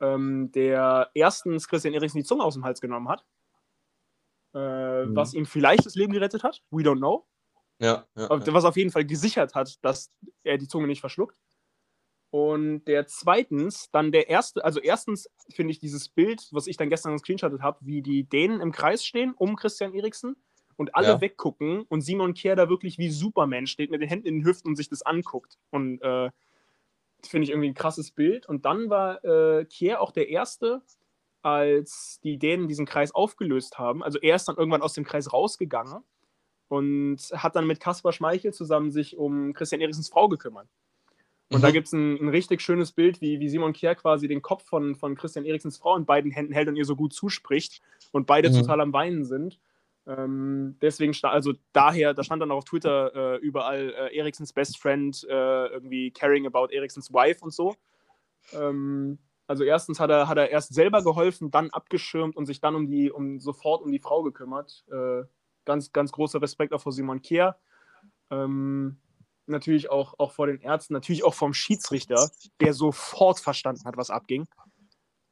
Ähm, 0.00 0.50
der 0.52 1.10
erstens 1.14 1.68
Christian 1.68 1.92
Eriksen 1.94 2.18
die 2.18 2.24
Zunge 2.24 2.44
aus 2.44 2.54
dem 2.54 2.64
Hals 2.64 2.80
genommen 2.80 3.08
hat. 3.08 3.24
Äh, 4.54 5.04
Mhm. 5.04 5.14
Was 5.16 5.34
ihm 5.34 5.44
vielleicht 5.44 5.84
das 5.84 5.96
Leben 5.96 6.12
gerettet 6.14 6.42
hat. 6.42 6.62
We 6.70 6.82
don't 6.82 6.96
know. 6.98 7.26
Ja, 7.78 8.06
ja. 8.16 8.28
Was 8.30 8.64
auf 8.64 8.76
jeden 8.78 8.90
Fall 8.90 9.04
gesichert 9.04 9.54
hat, 9.54 9.84
dass 9.84 10.10
er 10.44 10.56
die 10.56 10.68
Zunge 10.68 10.86
nicht 10.86 11.00
verschluckt. 11.00 11.38
Und 12.30 12.84
der 12.86 13.06
zweitens, 13.06 13.90
dann 13.92 14.12
der 14.12 14.28
erste, 14.30 14.64
also 14.64 14.80
erstens 14.80 15.28
finde 15.54 15.72
ich 15.72 15.78
dieses 15.78 16.08
Bild, 16.08 16.48
was 16.52 16.66
ich 16.66 16.78
dann 16.78 16.88
gestern 16.88 17.12
gescreenshottet 17.12 17.60
habe, 17.60 17.78
wie 17.82 18.00
die 18.00 18.24
Dänen 18.24 18.60
im 18.62 18.72
Kreis 18.72 19.04
stehen 19.04 19.34
um 19.34 19.56
Christian 19.56 19.94
Eriksen 19.94 20.36
und 20.76 20.94
alle 20.94 21.08
Ja. 21.08 21.20
weggucken 21.20 21.82
und 21.88 22.00
Simon 22.02 22.34
Kier 22.34 22.56
da 22.56 22.68
wirklich 22.68 22.98
wie 22.98 23.10
Superman 23.10 23.66
steht 23.66 23.90
mit 23.90 24.00
den 24.00 24.08
Händen 24.08 24.26
in 24.26 24.34
den 24.40 24.44
Hüften 24.44 24.68
und 24.70 24.76
sich 24.76 24.88
das 24.88 25.02
anguckt. 25.02 25.58
Und 25.70 26.00
äh, 26.02 26.30
das 27.20 27.30
finde 27.30 27.44
ich 27.44 27.50
irgendwie 27.50 27.68
ein 27.70 27.74
krasses 27.74 28.10
Bild. 28.10 28.46
Und 28.46 28.64
dann 28.64 28.90
war 28.90 29.24
äh, 29.24 29.64
Kier 29.64 30.00
auch 30.00 30.12
der 30.12 30.28
Erste, 30.28 30.82
als 31.42 32.20
die 32.24 32.38
Dänen 32.38 32.68
diesen 32.68 32.86
Kreis 32.86 33.14
aufgelöst 33.14 33.78
haben. 33.78 34.02
Also 34.02 34.18
er 34.20 34.36
ist 34.36 34.46
dann 34.48 34.56
irgendwann 34.56 34.82
aus 34.82 34.94
dem 34.94 35.04
Kreis 35.04 35.32
rausgegangen 35.32 36.02
und 36.68 37.18
hat 37.32 37.54
dann 37.56 37.66
mit 37.66 37.80
Kaspar 37.80 38.12
Schmeichel 38.12 38.52
zusammen 38.52 38.90
sich 38.90 39.16
um 39.16 39.52
Christian 39.54 39.80
Eriksens 39.80 40.08
Frau 40.08 40.28
gekümmert. 40.28 40.68
Und 41.50 41.62
da 41.62 41.68
Mhm. 41.68 41.72
gibt 41.72 41.86
es 41.86 41.92
ein, 41.92 42.16
ein 42.20 42.28
richtig 42.28 42.60
schönes 42.60 42.90
Bild, 42.90 43.20
wie, 43.20 43.38
wie 43.38 43.48
Simon 43.48 43.72
Kier 43.72 43.94
quasi 43.94 44.26
den 44.26 44.42
Kopf 44.42 44.64
von, 44.64 44.96
von 44.96 45.14
Christian 45.14 45.44
Eriksens 45.44 45.78
Frau 45.78 45.96
in 45.96 46.04
beiden 46.04 46.32
Händen 46.32 46.52
hält 46.52 46.66
und 46.68 46.74
ihr 46.76 46.84
so 46.84 46.96
gut 46.96 47.12
zuspricht 47.12 47.80
und 48.10 48.26
beide 48.26 48.50
Mhm. 48.50 48.54
total 48.54 48.80
am 48.80 48.92
Weinen 48.92 49.24
sind. 49.24 49.60
Ähm, 50.06 50.76
deswegen, 50.80 51.14
also 51.22 51.54
daher, 51.72 52.14
da 52.14 52.22
stand 52.22 52.40
dann 52.40 52.52
auch 52.52 52.58
auf 52.58 52.64
Twitter 52.64 53.14
äh, 53.14 53.36
überall 53.38 53.92
äh, 53.92 54.16
Eriksens 54.16 54.52
Best 54.52 54.78
Friend, 54.78 55.26
äh, 55.28 55.66
irgendwie 55.66 56.12
caring 56.12 56.46
about 56.46 56.68
Eriksens 56.70 57.12
Wife 57.12 57.40
und 57.42 57.52
so. 57.52 57.74
Ähm, 58.52 59.18
also 59.48 59.64
erstens 59.64 59.98
hat 59.98 60.10
er, 60.10 60.28
hat 60.28 60.38
er 60.38 60.50
erst 60.50 60.74
selber 60.74 61.02
geholfen, 61.02 61.50
dann 61.50 61.70
abgeschirmt 61.70 62.36
und 62.36 62.46
sich 62.46 62.60
dann 62.60 62.76
um 62.76 62.88
die, 62.88 63.10
um 63.10 63.40
sofort 63.40 63.82
um 63.82 63.90
die 63.90 63.98
Frau 63.98 64.22
gekümmert. 64.22 64.84
Äh, 64.90 65.24
ganz, 65.64 65.92
ganz 65.92 66.12
großer 66.12 66.40
Respekt 66.40 66.72
auch 66.72 66.80
vor 66.80 66.92
Simon 66.92 67.20
Kier. 67.20 67.56
Ähm, 68.30 68.98
natürlich 69.46 69.90
auch, 69.90 70.14
auch 70.18 70.32
vor 70.32 70.46
den 70.46 70.60
Ärzten, 70.60 70.94
natürlich 70.94 71.24
auch 71.24 71.34
vom 71.34 71.52
Schiedsrichter, 71.52 72.30
der 72.60 72.74
sofort 72.74 73.40
verstanden 73.40 73.84
hat, 73.84 73.96
was 73.96 74.10
abging. 74.10 74.46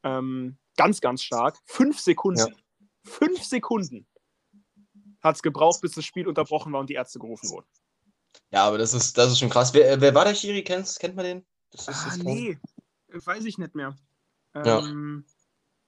Ähm, 0.03 0.57
ganz, 0.75 0.99
ganz 0.99 1.23
stark. 1.23 1.57
Fünf 1.65 1.99
Sekunden. 1.99 2.39
Ja. 2.39 2.55
Fünf 3.03 3.43
Sekunden 3.43 4.07
hat 5.25 5.35
es 5.35 5.41
gebraucht, 5.41 5.81
bis 5.81 5.93
das 5.93 6.05
Spiel 6.05 6.27
unterbrochen 6.27 6.71
war 6.71 6.79
und 6.79 6.89
die 6.89 6.93
Ärzte 6.93 7.19
gerufen 7.19 7.49
wurden. 7.49 7.67
ja, 8.51 8.63
aber 8.65 8.77
das 8.77 8.93
ist, 8.93 9.17
das 9.17 9.31
ist 9.31 9.39
schon 9.39 9.49
krass. 9.49 9.73
Wer, 9.73 9.99
wer 9.99 10.13
war 10.15 10.23
der 10.25 10.35
Schiri? 10.35 10.63
Kennst, 10.63 10.99
kennt 10.99 11.15
man 11.15 11.25
den? 11.25 11.45
Das 11.71 11.87
ist 11.87 12.05
Ah, 12.05 12.09
jetzt 12.15 12.23
nee, 12.23 12.57
weiß 13.09 13.43
ich 13.45 13.57
nicht 13.57 13.75
mehr. 13.75 13.95
Ja. 14.53 14.79
Ähm, 14.79 15.25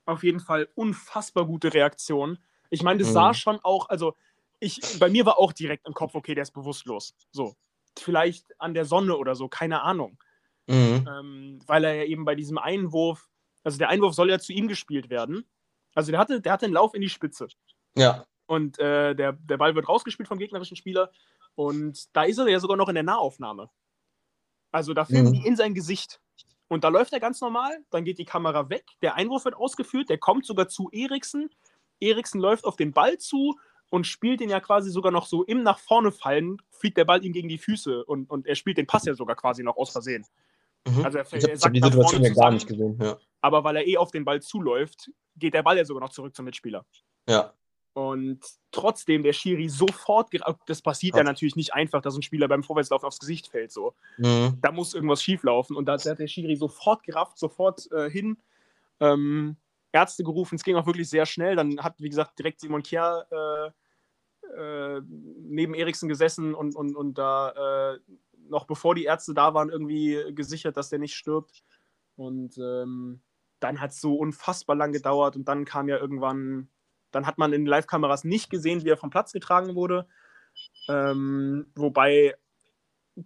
Auf 0.06 0.24
jeden 0.24 0.40
Fall 0.40 0.68
unfassbar 0.76 1.46
gute 1.46 1.74
Reaktion. 1.74 2.40
Ich 2.70 2.82
meine, 2.82 3.00
das 3.00 3.10
Mhm. 3.10 3.14
sah 3.14 3.34
schon 3.34 3.60
auch, 3.62 3.90
also 3.90 4.16
ich, 4.60 4.82
bei 5.00 5.10
mir 5.10 5.26
war 5.26 5.38
auch 5.38 5.54
direkt 5.54 5.86
im 5.88 5.94
Kopf, 5.94 6.16
okay, 6.16 6.34
der 6.34 6.44
ist 6.44 6.52
bewusstlos. 6.52 7.14
So. 7.32 7.56
Vielleicht 7.98 8.60
an 8.60 8.74
der 8.74 8.86
Sonne 8.86 9.18
oder 9.18 9.36
so, 9.36 9.48
keine 9.48 9.82
Ahnung. 9.82 10.18
Mhm. 10.68 11.08
Ähm, 11.08 11.60
weil 11.66 11.84
er 11.84 11.94
ja 11.96 12.04
eben 12.04 12.26
bei 12.26 12.36
diesem 12.36 12.58
Einwurf, 12.58 13.30
also 13.64 13.78
der 13.78 13.90
Einwurf 13.90 14.14
soll 14.16 14.30
ja 14.30 14.40
zu 14.40 14.54
ihm 14.54 14.68
gespielt 14.68 15.10
werden. 15.10 15.46
Also 15.94 16.12
der 16.12 16.20
hatte, 16.20 16.42
der 16.42 16.52
hatte 16.54 16.66
einen 16.66 16.74
Lauf 16.74 16.94
in 16.94 17.02
die 17.02 17.10
Spitze. 17.10 17.48
Ja. 17.96 18.26
Und 18.48 18.80
äh, 18.80 19.14
der, 19.16 19.34
der 19.34 19.58
Ball 19.58 19.76
wird 19.76 19.88
rausgespielt 19.88 20.28
vom 20.28 20.40
gegnerischen 20.40 20.76
Spieler. 20.76 21.12
Und 21.56 22.16
da 22.16 22.24
ist 22.24 22.38
er 22.38 22.48
ja 22.48 22.60
sogar 22.60 22.78
noch 22.78 22.90
in 22.90 22.96
der 22.96 23.04
Nahaufnahme. 23.04 23.70
Also 24.72 24.94
da 24.94 25.06
filmen 25.06 25.30
Mhm. 25.30 25.34
die 25.34 25.48
in 25.48 25.56
sein 25.56 25.74
Gesicht. 25.74 26.20
Und 26.70 26.84
da 26.84 26.90
läuft 26.90 27.14
er 27.14 27.20
ganz 27.20 27.40
normal, 27.40 27.78
dann 27.92 28.04
geht 28.04 28.18
die 28.18 28.26
Kamera 28.26 28.70
weg, 28.70 28.86
der 29.02 29.16
Einwurf 29.16 29.46
wird 29.46 29.56
ausgeführt, 29.56 30.10
der 30.10 30.18
kommt 30.18 30.46
sogar 30.46 30.68
zu 30.68 30.90
Eriksen. 30.92 31.50
Eriksen 32.02 32.42
läuft 32.42 32.66
auf 32.66 32.76
den 32.76 32.92
Ball 32.92 33.18
zu 33.18 33.58
und 33.90 34.06
spielt 34.06 34.42
den 34.42 34.50
ja 34.50 34.60
quasi 34.60 34.92
sogar 34.92 35.14
noch 35.14 35.28
so 35.28 35.44
im 35.46 35.64
nach 35.64 35.80
vorne 35.80 36.12
fallen, 36.12 36.62
fliegt 36.70 36.98
der 36.98 37.06
Ball 37.06 37.24
ihm 37.24 37.32
gegen 37.32 37.48
die 37.48 37.58
Füße 37.58 38.04
und, 38.04 38.30
und 38.30 38.46
er 38.46 38.56
spielt 38.56 38.78
den 38.78 38.86
Pass 38.86 39.06
ja 39.06 39.14
sogar 39.14 39.38
quasi 39.38 39.64
noch 39.64 39.78
aus 39.78 39.92
Versehen. 39.92 40.26
Mhm. 40.86 41.06
Also 41.06 41.20
er, 41.20 41.26
ich 41.34 41.44
habe 41.44 41.58
hab 41.58 41.74
die 41.74 41.82
Situation 41.82 42.22
ja 42.24 42.34
gar 42.34 42.52
nicht 42.52 42.68
gesehen. 42.68 43.00
Ja. 43.02 43.18
aber 43.42 43.64
weil 43.64 43.78
er 43.78 43.88
eh 43.88 43.96
auf 43.98 44.12
den 44.12 44.26
Ball 44.26 44.42
zuläuft, 44.42 45.10
geht 45.38 45.54
der 45.54 45.64
Ball 45.64 45.78
ja 45.78 45.86
sogar 45.86 46.02
noch 46.02 46.12
zurück 46.12 46.36
zum 46.36 46.46
Mitspieler. 46.46 46.86
ja. 47.30 47.54
Und 47.98 48.42
trotzdem 48.70 49.24
der 49.24 49.34
Schiri 49.34 49.70
sofort, 49.70 50.30
das 50.68 50.84
passiert 50.84 51.16
ja 51.16 51.24
natürlich 51.24 51.56
nicht 51.56 51.74
einfach, 51.74 52.00
dass 52.00 52.16
ein 52.16 52.22
Spieler 52.22 52.48
beim 52.48 52.62
Vorwärtslauf 52.62 53.04
aufs 53.04 53.18
Gesicht 53.18 53.48
fällt. 53.48 53.72
So. 53.72 53.96
Mhm. 54.20 54.60
Da 54.62 54.72
muss 54.72 54.94
irgendwas 54.94 55.24
schieflaufen. 55.24 55.76
Und 55.76 55.88
da 55.88 55.94
hat 55.94 56.20
der 56.20 56.28
Schiri 56.28 56.56
sofort 56.56 57.02
gerafft, 57.02 57.40
sofort 57.40 57.92
äh, 57.92 58.08
hin, 58.08 58.38
ähm, 59.00 59.58
Ärzte 59.92 60.24
gerufen. 60.24 60.58
Es 60.58 60.64
ging 60.64 60.76
auch 60.76 60.86
wirklich 60.86 61.10
sehr 61.10 61.26
schnell. 61.26 61.56
Dann 61.56 61.80
hat, 61.80 61.96
wie 61.98 62.10
gesagt, 62.10 62.38
direkt 62.38 62.60
Simon 62.60 62.84
Kjær 62.84 63.26
äh, 63.32 64.98
äh, 64.98 65.02
neben 65.08 65.74
Eriksen 65.74 66.08
gesessen 66.08 66.54
und, 66.54 66.76
und, 66.76 66.96
und 66.96 67.18
da 67.18 67.96
äh, 67.96 68.00
noch 68.48 68.66
bevor 68.66 68.94
die 68.94 69.06
Ärzte 69.06 69.34
da 69.34 69.56
waren, 69.56 69.72
irgendwie 69.72 70.24
gesichert, 70.36 70.78
dass 70.78 70.90
der 70.90 71.00
nicht 71.00 71.16
stirbt. 71.16 71.64
Und 72.16 72.60
ähm, 72.60 73.22
dann 73.60 73.82
hat 73.82 73.90
es 73.90 74.02
so 74.02 74.14
unfassbar 74.18 74.76
lang 74.76 74.92
gedauert 74.92 75.36
und 75.36 75.48
dann 75.48 75.66
kam 75.66 75.90
ja 75.90 75.98
irgendwann, 75.98 76.70
dann 77.12 77.26
hat 77.26 77.38
man 77.38 77.54
in 77.54 77.62
den 77.62 77.68
Live-Kameras 77.68 78.24
nicht 78.24 78.50
gesehen, 78.50 78.84
wie 78.84 78.90
er 78.90 78.98
vom 78.98 79.10
Platz 79.10 79.32
getragen 79.32 79.76
wurde. 79.76 80.08
Ähm, 80.90 81.72
wobei 81.76 82.36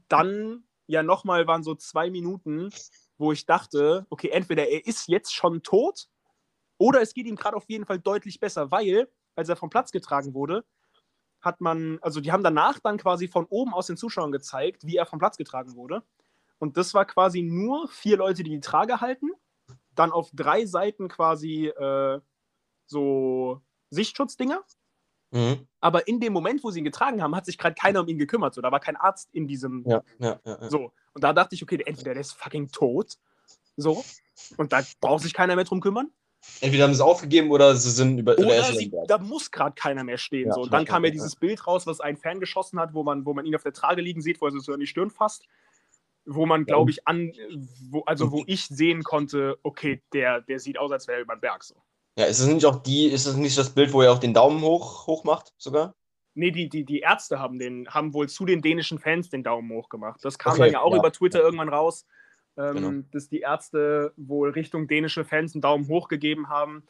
dann 0.08 0.64
ja 0.88 1.04
nochmal 1.04 1.48
waren 1.48 1.64
so 1.64 1.76
zwei 1.76 2.10
Minuten, 2.10 2.70
wo 3.18 3.32
ich 3.32 3.46
dachte, 3.46 4.06
okay, 4.10 4.30
entweder 4.30 4.68
er 4.68 4.86
ist 4.86 5.08
jetzt 5.08 5.34
schon 5.34 5.64
tot 5.64 6.08
oder 6.78 7.02
es 7.02 7.14
geht 7.14 7.28
ihm 7.28 7.36
gerade 7.36 7.56
auf 7.56 7.70
jeden 7.70 7.86
Fall 7.86 8.00
deutlich 8.00 8.40
besser, 8.40 8.72
weil, 8.72 9.08
als 9.36 9.50
er 9.50 9.56
vom 9.56 9.70
Platz 9.70 9.92
getragen 9.92 10.34
wurde, 10.34 10.66
hat 11.40 11.62
man, 11.62 12.00
also 12.02 12.22
die 12.22 12.32
haben 12.32 12.44
danach 12.44 12.80
dann 12.80 12.98
quasi 12.98 13.28
von 13.28 13.46
oben 13.46 13.74
aus 13.74 13.88
den 13.88 13.98
Zuschauern 13.98 14.32
gezeigt, 14.32 14.86
wie 14.86 14.96
er 14.96 15.06
vom 15.06 15.20
Platz 15.20 15.38
getragen 15.38 15.76
wurde. 15.76 16.04
Und 16.60 16.78
das 16.78 16.94
war 16.94 17.06
quasi 17.06 17.42
nur 17.42 17.88
vier 17.88 18.18
Leute, 18.18 18.44
die 18.44 18.52
die 18.52 18.60
Trage 18.60 19.02
halten, 19.02 19.30
dann 19.96 20.12
auf 20.12 20.30
drei 20.34 20.66
Seiten 20.66 21.08
quasi 21.08 21.68
äh, 21.68 22.20
so 22.86 23.62
Sichtschutzdinger. 23.92 24.62
Mhm. 25.32 25.68
Aber 25.80 26.08
in 26.08 26.20
dem 26.20 26.34
Moment, 26.34 26.64
wo 26.64 26.72
sie 26.72 26.80
ihn 26.80 26.86
getragen 26.86 27.22
haben, 27.22 27.36
hat 27.36 27.46
sich 27.46 27.58
gerade 27.58 27.76
keiner 27.76 28.02
um 28.02 28.08
ihn 28.08 28.18
gekümmert. 28.18 28.54
So, 28.54 28.62
da 28.62 28.72
war 28.72 28.80
kein 28.80 28.98
Arzt 28.98 29.30
in 29.32 29.48
diesem 29.48 29.86
Ja, 29.88 30.04
ja, 30.20 30.40
ja. 30.46 30.70
so, 30.70 30.92
und 31.14 31.24
da 31.24 31.32
dachte 31.32 31.56
ich, 31.56 31.64
okay, 31.64 31.82
entweder 31.86 32.14
der 32.14 32.22
ist 32.22 32.34
fucking 32.34 32.70
tot, 32.70 33.18
so, 33.78 34.04
und 34.58 34.74
da 34.74 34.82
braucht 35.00 35.24
sich 35.24 35.34
keiner 35.34 35.56
mehr 35.56 35.66
drum 35.66 35.80
kümmern, 35.80 36.12
Entweder 36.60 36.86
haben 36.86 36.92
sie 36.92 36.98
es 36.98 37.02
aufgegeben 37.02 37.52
oder 37.52 37.76
sie 37.76 37.92
sind 37.92 38.18
über. 38.18 38.38
oder 38.38 38.56
er 38.56 38.64
sie, 38.74 38.92
da 39.08 39.20
muss 39.20 39.52
gerade 39.52 39.76
keiner 39.76 40.04
mehr 40.04 40.18
stehen. 40.18 40.52
So. 40.52 40.62
Und 40.62 40.74
dann 40.74 40.86
kam 40.86 41.04
ja 41.04 41.10
ja, 41.10 41.14
dieses 41.14 41.36
Bild 41.36 41.68
raus, 41.68 41.86
was 41.86 42.00
ein 42.00 42.18
Fan 42.18 42.40
geschossen 42.40 42.80
hat, 42.80 42.94
wo 42.94 43.04
man, 43.04 43.26
wo 43.26 43.34
man 43.34 43.46
ihn 43.46 43.56
auf 43.56 43.64
der 43.64 43.74
Trage 43.74 44.02
liegen 44.02 44.22
sieht, 44.22 44.42
wo 44.42 44.48
er 44.48 44.52
sich 44.52 44.64
so 44.64 44.74
an 44.74 44.80
die 44.80 44.88
Stirn 44.88 45.12
fasst, 45.12 45.46
wo 46.26 46.46
man, 46.48 46.66
glaube 46.66 46.90
ich, 46.90 47.08
an, 47.08 47.32
wo, 47.90 48.02
also 48.02 48.32
wo 48.32 48.44
ich 48.48 48.66
sehen 48.66 49.04
konnte, 49.04 49.60
okay, 49.62 50.02
der, 50.14 50.42
der 50.42 50.60
sieht 50.60 50.80
aus, 50.80 50.92
als 50.92 51.08
wäre 51.08 51.20
er 51.20 51.24
über 51.24 51.36
den 51.36 51.42
Berg 51.42 51.64
so. 51.64 51.76
Ja, 52.22 52.28
ist 52.28 52.40
es 52.40 52.46
nicht 52.46 52.68
auch 52.68 52.76
die, 52.84 53.08
ist 53.08 53.26
es 53.26 53.36
nicht 53.36 53.58
das 53.58 53.72
Bild, 53.72 53.92
wo 53.94 54.04
er 54.04 54.12
auch 54.12 54.20
den 54.20 54.36
Daumen 54.36 54.62
hoch, 54.62 55.08
hoch 55.08 55.24
macht, 55.24 55.56
sogar? 55.58 55.96
Nee, 56.36 56.52
die, 56.52 56.70
die, 56.70 56.86
die 56.86 57.00
Ärzte 57.00 57.40
haben, 57.40 57.58
den, 57.58 57.88
haben 57.90 58.14
wohl 58.14 58.30
zu 58.30 58.46
den 58.46 58.62
dänischen 58.62 59.00
Fans 59.00 59.30
den 59.32 59.42
Daumen 59.44 59.72
hoch 59.72 59.90
gemacht. 59.90 60.20
Das 60.22 60.38
kam 60.38 60.52
Okay, 60.54 60.62
dann 60.66 60.72
ja 60.74 60.82
auch 60.82 60.92
ja. 60.94 61.00
über 61.00 61.12
Twitter 61.12 61.42
irgendwann 61.42 61.70
raus, 61.70 62.06
ähm, 62.58 62.76
Genau. 62.76 63.04
dass 63.12 63.28
die 63.28 63.40
Ärzte 63.40 64.14
wohl 64.18 64.52
Richtung 64.52 64.88
dänische 64.88 65.26
Fans 65.26 65.56
einen 65.56 65.64
Daumen 65.64 65.88
hoch 65.88 66.10
gegeben 66.10 66.48
haben, 66.48 66.84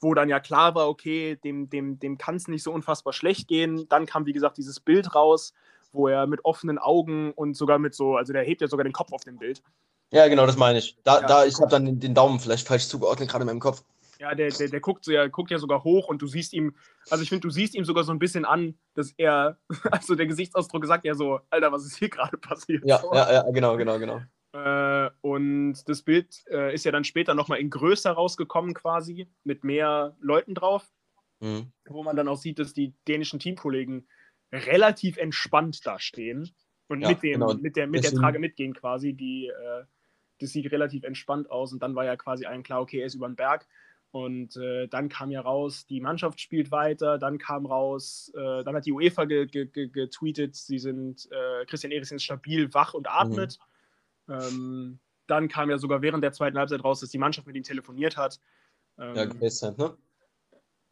wo 0.00 0.12
dann 0.12 0.28
ja 0.28 0.40
klar 0.40 0.74
war, 0.74 0.88
okay, 0.88 1.36
dem, 1.44 1.70
dem, 1.70 2.00
dem 2.00 2.18
kann 2.18 2.34
es 2.34 2.48
nicht 2.48 2.64
so 2.64 2.72
unfassbar 2.72 3.12
schlecht 3.12 3.46
gehen. 3.46 3.88
Dann 3.88 4.06
kam, 4.06 4.26
wie 4.26 4.32
gesagt, 4.32 4.56
dieses 4.58 4.80
Bild 4.80 5.14
raus, 5.14 5.52
wo 5.92 6.08
er 6.08 6.26
mit 6.26 6.44
offenen 6.44 6.78
Augen 6.78 7.30
und 7.30 7.56
sogar 7.56 7.78
mit 7.78 7.94
so, 7.94 8.16
also 8.16 8.32
der 8.32 8.42
hebt 8.42 8.60
ja 8.60 8.66
sogar 8.66 8.82
den 8.82 8.92
Kopf 8.92 9.12
auf 9.12 9.22
dem 9.22 9.38
Bild. 9.38 9.62
Ja, 10.10 10.26
genau, 10.26 10.46
das 10.46 10.56
meine 10.56 10.80
ich. 10.80 10.96
Da, 11.04 11.20
Ja. 11.20 11.26
da 11.28 11.44
ich 11.44 11.54
habe 11.60 11.70
dann 11.70 11.84
den, 11.84 12.00
den 12.00 12.14
Daumen 12.14 12.40
vielleicht 12.40 12.66
falsch 12.66 12.88
zugeordnet, 12.88 13.30
gerade 13.30 13.42
in 13.42 13.46
meinem 13.46 13.60
Kopf. 13.60 13.84
Ja, 14.24 14.34
der, 14.34 14.48
der, 14.48 14.68
der 14.68 14.80
guckt, 14.80 15.04
so, 15.04 15.12
ja, 15.12 15.26
guckt 15.26 15.50
ja 15.50 15.58
sogar 15.58 15.84
hoch 15.84 16.08
und 16.08 16.22
du 16.22 16.26
siehst 16.26 16.54
ihm, 16.54 16.74
also 17.10 17.22
ich 17.22 17.28
finde, 17.28 17.42
du 17.42 17.50
siehst 17.50 17.74
ihm 17.74 17.84
sogar 17.84 18.04
so 18.04 18.12
ein 18.12 18.18
bisschen 18.18 18.46
an, 18.46 18.78
dass 18.94 19.12
er, 19.18 19.58
also 19.92 20.14
der 20.14 20.26
Gesichtsausdruck 20.26 20.86
sagt 20.86 21.04
ja 21.04 21.14
so, 21.14 21.40
Alter, 21.50 21.72
was 21.72 21.84
ist 21.84 21.96
hier 21.98 22.08
gerade 22.08 22.38
passiert? 22.38 22.82
Ja, 22.86 22.98
so. 23.00 23.12
ja, 23.12 23.30
ja, 23.30 23.42
genau, 23.50 23.76
genau, 23.76 23.98
genau. 23.98 24.22
Äh, 24.54 25.10
und 25.20 25.86
das 25.86 26.02
Bild 26.02 26.42
äh, 26.50 26.72
ist 26.72 26.86
ja 26.86 26.92
dann 26.92 27.04
später 27.04 27.34
nochmal 27.34 27.58
in 27.58 27.68
größer 27.68 28.12
rausgekommen 28.12 28.72
quasi, 28.72 29.28
mit 29.42 29.62
mehr 29.62 30.16
Leuten 30.20 30.54
drauf, 30.54 30.90
Mhm. 31.40 31.70
wo 31.86 32.02
man 32.02 32.16
dann 32.16 32.28
auch 32.28 32.38
sieht, 32.38 32.58
dass 32.58 32.72
die 32.72 32.94
dänischen 33.06 33.40
Teamkollegen 33.40 34.08
relativ 34.52 35.18
entspannt 35.18 35.84
da 35.84 35.98
stehen 35.98 36.50
und 36.88 37.02
Ja, 37.02 37.10
mit, 37.10 37.22
dem, 37.22 37.40
genau. 37.40 37.54
mit, 37.54 37.76
der, 37.76 37.86
mit 37.88 38.04
der 38.04 38.12
Trage 38.12 38.38
mitgehen 38.38 38.72
quasi. 38.72 39.12
Die, 39.12 39.48
äh, 39.48 39.84
das 40.40 40.50
sieht 40.50 40.70
relativ 40.72 41.04
entspannt 41.04 41.50
aus 41.50 41.72
und 41.72 41.82
dann 41.82 41.94
war 41.94 42.04
ja 42.06 42.16
quasi 42.16 42.46
allen 42.46 42.62
klar, 42.62 42.80
okay, 42.80 43.00
er 43.00 43.06
ist 43.06 43.14
über 43.14 43.28
den 43.28 43.36
Berg. 43.36 43.66
Und 44.14 44.56
äh, 44.56 44.86
dann 44.86 45.08
kam 45.08 45.32
ja 45.32 45.40
raus, 45.40 45.86
die 45.86 46.00
Mannschaft 46.00 46.40
spielt 46.40 46.70
weiter, 46.70 47.18
dann 47.18 47.36
kam 47.36 47.66
raus, 47.66 48.30
äh, 48.36 48.62
dann 48.62 48.76
hat 48.76 48.86
die 48.86 48.92
UEFA 48.92 49.24
ge 49.24 49.46
ge 49.46 49.66
ge 49.66 49.88
getweetet, 49.88 50.54
sie 50.54 50.78
sind, 50.78 51.28
äh, 51.32 51.66
Christian 51.66 51.90
Eriksen 51.90 52.14
ist 52.14 52.22
stabil, 52.22 52.72
wach 52.72 52.94
und 52.94 53.10
atmet. 53.10 53.58
Ähm, 54.28 55.00
dann 55.26 55.48
kam 55.48 55.68
ja 55.68 55.78
sogar 55.78 56.00
während 56.00 56.22
der 56.22 56.30
zweiten 56.30 56.56
Halbzeit 56.56 56.84
raus, 56.84 57.00
dass 57.00 57.10
die 57.10 57.18
Mannschaft 57.18 57.48
mit 57.48 57.56
ihm 57.56 57.64
telefoniert 57.64 58.16
hat. 58.16 58.38
Ähm, 58.98 59.16
Ja, 59.16 59.24
gefacetimed, 59.24 59.78
ne? 59.78 59.96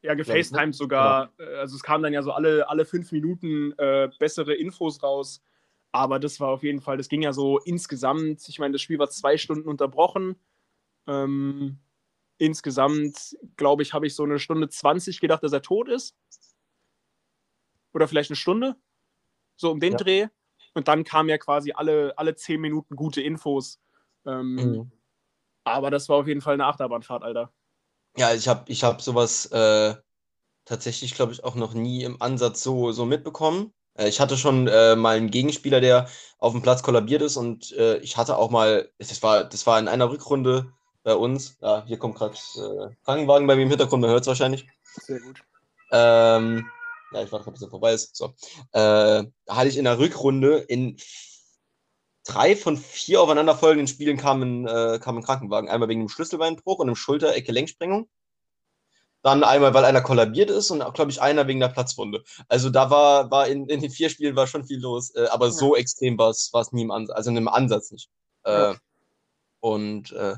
ja, 0.03 0.15
gefacetimed 0.15 0.75
sogar. 0.75 1.33
Äh, 1.39 1.45
Also 1.59 1.77
es 1.77 1.85
kamen 1.85 2.03
dann 2.03 2.13
ja 2.13 2.23
so 2.23 2.33
alle, 2.33 2.69
alle 2.69 2.85
fünf 2.85 3.13
Minuten 3.13 3.73
äh, 3.79 4.11
bessere 4.19 4.55
Infos 4.55 5.01
raus. 5.01 5.45
Aber 5.93 6.19
das 6.19 6.41
war 6.41 6.49
auf 6.49 6.65
jeden 6.65 6.81
Fall, 6.81 6.97
das 6.97 7.09
ging 7.09 7.23
ja 7.23 7.33
so 7.33 7.61
insgesamt, 7.61 8.49
ich 8.49 8.59
meine, 8.59 8.73
das 8.73 8.83
Spiel 8.83 8.99
war 8.99 9.11
zwei 9.11 9.37
Stunden 9.37 9.69
unterbrochen. 9.69 10.35
Ähm, 11.07 11.79
insgesamt, 12.43 13.37
glaube 13.57 13.83
ich, 13.83 13.95
habe 13.95 14.07
ich 14.07 14.15
so 14.15 14.25
eine 14.25 14.39
Stunde 14.39 14.69
20 14.69 15.21
gedacht, 15.21 15.43
dass 15.43 15.53
er 15.53 15.63
tot 15.63 15.89
ist. 15.89 16.17
Oder 17.95 18.09
vielleicht 18.09 18.31
eine 18.31 18.37
Stunde. 18.37 18.77
So 19.57 19.71
um 19.71 19.81
den 19.81 19.93
Ja. 19.93 19.99
Dreh. 19.99 20.27
Und 20.75 20.89
dann 20.89 21.05
kamen 21.05 21.29
ja 21.29 21.39
quasi 21.39 21.73
alle, 21.73 22.15
alle 22.17 22.35
zehn 22.35 22.61
Minuten 22.61 22.97
gute 22.97 23.21
Infos. 23.21 23.81
Ähm, 24.27 24.57
Mhm. 24.57 24.93
Aber 25.65 25.91
das 25.91 26.09
war 26.09 26.17
auf 26.17 26.27
jeden 26.27 26.41
Fall 26.41 26.55
eine 26.55 26.67
Achterbahnfahrt, 26.67 27.23
Alter. 27.23 27.53
Ja, 28.17 28.35
ich 28.35 28.49
habe 28.49 28.65
ich 28.67 28.83
hab 28.83 29.01
sowas 29.01 29.47
äh, 29.47 29.95
tatsächlich, 30.65 31.15
glaube 31.15 31.33
ich, 31.33 31.45
auch 31.45 31.55
noch 31.55 31.75
nie 31.75 32.03
im 32.03 32.21
Ansatz 32.21 32.63
so, 32.63 32.91
so 32.91 33.05
mitbekommen. 33.05 33.73
Äh, 33.95 34.09
ich 34.09 34.21
hatte 34.21 34.37
schon 34.37 34.67
äh, 34.67 34.97
mal 34.97 35.17
einen 35.17 35.31
Gegenspieler, 35.31 35.81
der 35.81 36.09
auf 36.39 36.53
dem 36.53 36.63
Platz 36.63 36.83
kollabiert 36.83 37.23
ist 37.23 37.37
und 37.37 37.73
äh, 37.73 37.99
ich 37.99 38.17
hatte 38.17 38.37
auch 38.39 38.51
mal, 38.51 38.91
das 38.99 39.23
war, 39.23 39.45
das 39.45 39.67
war 39.67 39.79
in 39.79 39.87
einer 39.89 40.11
Rückrunde 40.11 40.73
bei 41.03 41.15
uns. 41.15 41.57
Ja, 41.61 41.85
hier 41.87 41.99
kommt 41.99 42.17
gerade 42.17 42.35
äh, 42.57 42.95
Krankenwagen 43.05 43.47
bei 43.47 43.57
mir 43.57 43.63
im 43.63 43.69
Hintergrund, 43.69 44.03
man 44.03 44.11
hört 44.11 44.23
es 44.23 44.27
wahrscheinlich. 44.29 44.67
Sehr 44.85 45.21
gut. 45.21 45.43
Ähm, 45.91 46.67
ja, 47.13 47.23
ich 47.23 47.33
warte, 47.33 47.51
bis 47.51 47.63
er 47.63 47.69
vorbei 47.69 47.93
ist. 47.93 48.17
So. 48.17 48.35
Äh, 48.73 49.25
da 49.25 49.27
hatte 49.49 49.69
ich 49.69 49.77
in 49.77 49.85
der 49.85 49.99
Rückrunde 49.99 50.59
in 50.59 50.97
drei 52.25 52.57
von 52.57 52.77
vier 52.77 53.21
aufeinanderfolgenden 53.21 53.89
Spielen 53.89 54.17
kam 54.17 54.43
ein, 54.43 54.67
äh, 54.67 54.99
kam 55.01 55.19
ein 55.19 55.23
Krankenwagen. 55.23 55.69
Einmal 55.69 55.89
wegen 55.89 56.01
einem 56.01 56.09
Schlüsselbeinbruch 56.09 56.79
und 56.79 56.89
einem 56.89 56.97
Schulter-Ecke-Lenksprengung. 56.97 58.09
Dann 59.23 59.45
einmal, 59.45 59.73
weil 59.75 59.85
einer 59.85 60.01
kollabiert 60.01 60.51
ist 60.51 60.71
und 60.71 60.83
glaube 60.95 61.11
ich, 61.11 61.21
einer 61.21 61.47
wegen 61.47 61.61
der 61.61 61.69
Platzwunde. 61.69 62.25
Also 62.49 62.71
da 62.71 62.91
war, 62.91 63.31
war 63.31 63.47
in, 63.47 63.69
in 63.69 63.81
den 63.81 63.91
vier 63.91 64.11
Spielen 64.11 64.35
war 64.35 64.49
schon 64.49 64.65
viel 64.65 64.81
los, 64.81 65.15
äh, 65.15 65.27
aber 65.31 65.51
so 65.53 65.77
extrem 65.77 66.19
war 66.19 66.31
es 66.31 66.73
nie 66.73 66.83
im 66.83 66.91
Ansatz, 66.91 67.17
also 67.17 67.31
in 67.31 67.37
einem 67.37 67.49
Ansatz 67.49 67.93
nicht. 67.93 68.09
Äh, 68.45 68.53
Ja. 68.53 68.77
Und 69.63 70.11
äh, 70.11 70.35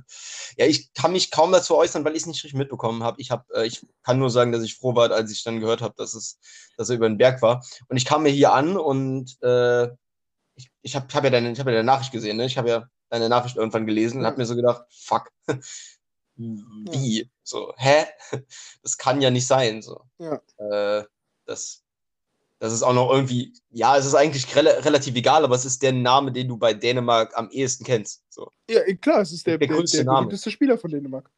ja, 0.59 0.67
ich 0.67 0.93
kann 0.93 1.13
mich 1.13 1.31
kaum 1.31 1.51
dazu 1.51 1.75
äußern, 1.79 2.05
weil 2.05 2.15
ich 2.15 2.23
es 2.23 2.27
nicht 2.27 2.45
richtig 2.45 2.59
mitbekommen 2.59 3.03
habe. 3.03 3.19
Ich, 3.23 3.31
hab, 3.31 3.51
äh, 3.53 3.65
ich 3.65 3.87
kann 4.03 4.19
nur 4.19 4.29
sagen, 4.29 4.53
dass 4.53 4.63
ich 4.63 4.77
froh 4.77 4.95
war, 4.95 5.11
als 5.11 5.33
ich 5.33 5.43
dann 5.43 5.61
gehört 5.61 5.81
habe, 5.81 5.95
dass, 5.97 6.13
es, 6.13 6.39
dass 6.77 6.91
er 6.91 6.97
über 6.97 7.09
den 7.09 7.17
Berg 7.17 7.41
war. 7.41 7.65
Und 7.89 7.97
ich 7.97 8.05
kam 8.05 8.25
mir 8.25 8.29
hier 8.29 8.53
an 8.53 8.77
und 8.77 9.43
äh, 9.43 9.85
ich, 10.57 10.71
ich 10.83 10.95
habe 10.95 11.07
hab 11.15 11.25
ja, 11.25 11.31
deine, 11.31 11.51
ich 11.51 11.59
hab 11.59 11.67
ja 11.67 11.73
deine 11.73 11.85
Nachricht 11.85 12.13
gesehen. 12.13 12.37
Ne? 12.37 12.45
Ich 12.45 12.59
habe 12.59 12.69
ja 12.69 12.87
deine 13.09 13.31
Nachricht 13.31 13.57
irgendwann 13.57 13.87
gelesen 13.87 14.19
und 14.21 14.27
habe 14.27 14.37
mir 14.37 14.45
so 14.45 14.57
gedacht, 14.57 14.85
fuck. 14.91 15.31
Wie? 16.37 17.31
So, 17.43 17.73
hä? 17.79 18.05
Das 18.83 18.99
kann 18.99 19.23
ja 19.23 19.31
nicht 19.31 19.47
sein. 19.47 19.81
So. 19.81 20.03
Ja. 20.19 20.39
Äh, 20.59 21.05
das, 21.47 21.83
das 22.65 22.73
ist 22.73 22.83
auch 22.83 22.95
noch 22.95 23.13
irgendwie, 23.13 23.53
ja, 23.71 23.95
es 23.99 24.07
ist 24.07 24.15
eigentlich 24.15 24.57
rel 24.57 24.67
relativ 24.69 25.15
egal, 25.17 25.45
aber 25.45 25.55
es 25.55 25.67
ist 25.67 25.83
der 25.83 25.93
Name, 25.93 26.33
den 26.33 26.49
du 26.49 26.57
bei 26.57 26.73
Dänemark 26.73 27.37
am 27.37 27.51
ehesten 27.51 27.85
kennst. 27.85 28.23
So. 28.31 28.51
Ja, 28.71 28.81
klar, 28.95 29.21
es 29.21 29.33
ist 29.33 29.47
der, 29.47 29.59
Der 29.59 29.69
der, 29.69 29.77
größte 29.77 29.99
der 29.99 30.07
Name. 30.07 30.19
berühmteste 30.21 30.51
Spieler 30.51 30.79
von 30.79 30.91
Dänemark. 30.91 31.31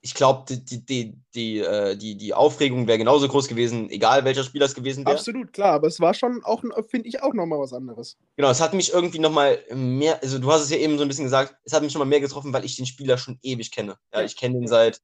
Ich 0.00 0.14
glaube, 0.14 0.44
die, 0.48 0.64
die, 0.64 0.84
die, 0.86 1.14
die, 1.34 1.58
äh, 1.58 1.96
die, 1.96 2.16
die 2.16 2.32
Aufregung 2.32 2.86
wäre 2.86 2.96
genauso 2.96 3.28
groß 3.28 3.46
gewesen, 3.46 3.90
egal 3.90 4.24
welcher 4.24 4.42
Spieler 4.42 4.64
es 4.64 4.74
gewesen 4.74 5.04
wäre. 5.04 5.16
Absolut, 5.16 5.52
klar, 5.52 5.74
aber 5.74 5.86
es 5.88 6.00
war 6.00 6.14
schon 6.14 6.42
auch, 6.44 6.62
finde 6.88 7.08
ich, 7.08 7.22
auch 7.22 7.34
nochmal 7.34 7.58
was 7.58 7.74
anderes. 7.74 8.16
Genau, 8.36 8.48
es 8.48 8.60
hat 8.62 8.72
mich 8.72 8.90
irgendwie 8.90 9.18
nochmal 9.18 9.58
mehr, 9.74 10.22
also 10.22 10.38
du 10.38 10.50
hast 10.50 10.62
es 10.62 10.70
ja 10.70 10.78
eben 10.78 10.96
so 10.96 11.02
ein 11.04 11.08
bisschen 11.08 11.24
gesagt, 11.24 11.56
es 11.64 11.74
hat 11.74 11.82
mich 11.82 11.92
nochmal 11.92 12.08
mehr 12.08 12.20
getroffen, 12.20 12.54
weil 12.54 12.64
ich 12.64 12.76
den 12.76 12.86
Spieler 12.86 13.18
schon 13.18 13.38
ewig 13.42 13.70
kenne. 13.70 13.96
Ja, 14.14 14.22
ich 14.22 14.34
kenne 14.36 14.56
ihn 14.56 14.66
seit, 14.66 15.02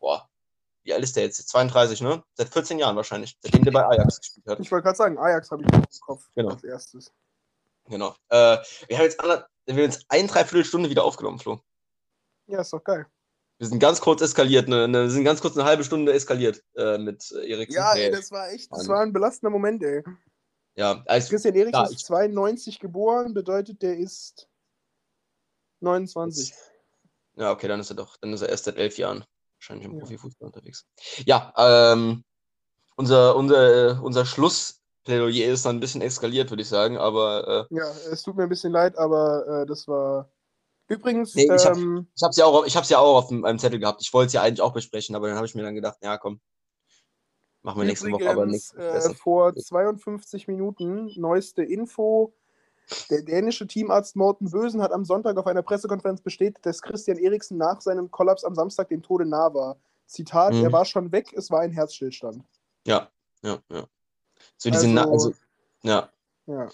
boah, 0.00 0.28
wie 0.84 0.92
alt 0.94 1.02
ist 1.04 1.16
der 1.16 1.24
jetzt? 1.24 1.48
32, 1.48 2.00
ne? 2.00 2.22
Seit 2.34 2.48
14 2.48 2.78
Jahren 2.78 2.96
wahrscheinlich, 2.96 3.36
seitdem 3.40 3.64
der 3.64 3.72
bei 3.72 3.84
Ajax 3.86 4.20
gespielt 4.20 4.46
hat. 4.46 4.60
Ich 4.60 4.70
wollte 4.72 4.84
gerade 4.84 4.96
sagen, 4.96 5.18
Ajax 5.18 5.50
habe 5.50 5.62
ich 5.62 5.72
im 5.72 5.84
Kopf 6.00 6.24
Genau. 6.34 6.50
als 6.54 6.64
erstes. 6.64 7.12
Genau. 7.86 8.14
Äh, 8.28 8.58
wir 8.88 8.96
haben 8.98 9.04
jetzt, 9.04 9.20
ander, 9.20 9.48
wir 9.66 9.74
haben 9.74 9.80
jetzt 9.82 10.04
ein, 10.08 10.26
dreiviertel 10.26 10.64
Stunde 10.64 10.90
wieder 10.90 11.04
aufgenommen, 11.04 11.38
Flo. 11.38 11.60
Ja, 12.46 12.60
ist 12.60 12.72
doch 12.72 12.82
geil. 12.82 13.06
Wir 13.58 13.68
sind 13.68 13.78
ganz 13.78 14.00
kurz 14.00 14.20
eskaliert, 14.22 14.68
ne, 14.68 14.88
ne, 14.88 15.02
wir 15.02 15.10
sind 15.10 15.24
ganz 15.24 15.40
kurz 15.40 15.56
eine 15.56 15.64
halbe 15.64 15.84
Stunde 15.84 16.12
eskaliert 16.12 16.64
äh, 16.74 16.98
mit 16.98 17.30
äh, 17.30 17.48
Eriksen. 17.52 17.76
Ja, 17.76 17.94
ey, 17.94 18.10
das 18.10 18.30
war 18.32 18.50
echt, 18.50 18.72
das 18.72 18.88
war 18.88 19.00
ein 19.00 19.12
belastender 19.12 19.50
Moment, 19.50 19.84
ey. 19.84 20.02
ja, 20.74 21.02
also, 21.06 21.28
Christian 21.28 21.54
Eriksen 21.54 21.74
Ja, 21.74 21.84
ist 21.84 21.92
ich- 21.92 22.04
92 22.04 22.80
geboren, 22.80 23.34
bedeutet, 23.34 23.80
der 23.82 23.96
ist 23.96 24.48
29. 25.80 26.52
ja, 27.36 27.52
okay, 27.52 27.68
dann 27.68 27.78
ist 27.80 27.90
er 27.90 27.96
doch, 27.96 28.16
dann 28.16 28.32
ist 28.32 28.42
er 28.42 28.48
erst 28.48 28.64
seit 28.64 28.76
elf 28.76 28.98
Jahren 28.98 29.24
wahrscheinlich 29.62 29.86
im 29.86 29.92
Ja. 29.94 30.00
Profifußball 30.00 30.46
unterwegs. 30.46 30.86
Ja, 31.24 31.52
ähm, 31.56 32.24
unser, 32.96 33.36
unser, 33.36 34.02
unser 34.02 34.26
Schlussplädoyer 34.26 35.52
ist 35.52 35.64
dann 35.64 35.76
ein 35.76 35.80
bisschen 35.80 36.02
eskaliert, 36.02 36.50
würde 36.50 36.62
ich 36.62 36.68
sagen, 36.68 36.98
aber 36.98 37.68
äh, 37.70 37.74
Ja, 37.76 37.88
es 38.10 38.22
tut 38.22 38.36
mir 38.36 38.42
ein 38.44 38.48
bisschen 38.48 38.72
leid, 38.72 38.98
aber 38.98 39.62
äh, 39.62 39.66
das 39.66 39.86
war. 39.86 40.30
Übrigens, 40.88 41.34
Nee, 41.34 41.44
ich 41.44 41.64
hab- 41.64 41.76
ähm, 41.76 42.08
ich 42.14 42.22
habe 42.22 42.30
es 42.30 42.36
ja 42.36 42.44
auch, 42.44 42.66
ich 42.66 42.76
hab's 42.76 42.90
ja 42.90 42.98
auch 42.98 43.16
auf 43.18 43.28
dem, 43.28 43.44
einem 43.44 43.58
Zettel 43.58 43.78
gehabt. 43.78 44.02
Ich 44.02 44.12
wollte 44.12 44.26
es 44.26 44.32
ja 44.32 44.42
eigentlich 44.42 44.60
auch 44.60 44.72
besprechen, 44.72 45.14
aber 45.14 45.28
dann 45.28 45.36
habe 45.36 45.46
ich 45.46 45.54
mir 45.54 45.62
dann 45.62 45.74
gedacht, 45.74 45.98
ja, 46.02 46.18
komm, 46.18 46.40
machen 47.62 47.80
wir 47.80 47.86
nächste 47.86 48.10
Woche, 48.10 48.28
aber 48.28 48.46
Woche 48.46 48.76
äh, 48.76 49.14
vor 49.14 49.54
52 49.54 50.48
Minuten 50.48 51.08
neueste 51.18 51.62
Info. 51.62 52.34
Der 53.10 53.22
dänische 53.22 53.66
Teamarzt 53.66 54.16
Morten 54.16 54.50
Bösen 54.50 54.82
hat 54.82 54.92
am 54.92 55.04
Sonntag 55.04 55.36
auf 55.36 55.46
einer 55.46 55.62
Pressekonferenz 55.62 56.20
bestätigt, 56.20 56.64
dass 56.64 56.82
Christian 56.82 57.18
Eriksen 57.18 57.56
nach 57.58 57.80
seinem 57.80 58.10
Kollaps 58.10 58.44
am 58.44 58.54
Samstag 58.54 58.88
dem 58.88 59.02
Tode 59.02 59.24
nah 59.26 59.52
war. 59.54 59.76
Zitat, 60.06 60.52
Mhm. 60.54 60.64
er 60.64 60.72
war 60.72 60.84
schon 60.84 61.10
weg, 61.12 61.32
es 61.34 61.50
war 61.50 61.60
ein 61.60 61.72
Herzstillstand. 61.72 62.42
Ja, 62.86 63.08
ja, 63.42 63.58
ja. 63.70 63.86
So 64.56 64.70
diese, 64.70 64.88
Na- 64.88 65.02
Also- 65.04 65.28
also, 65.28 65.32
ja. 65.82 66.08
Ja. 66.46 66.68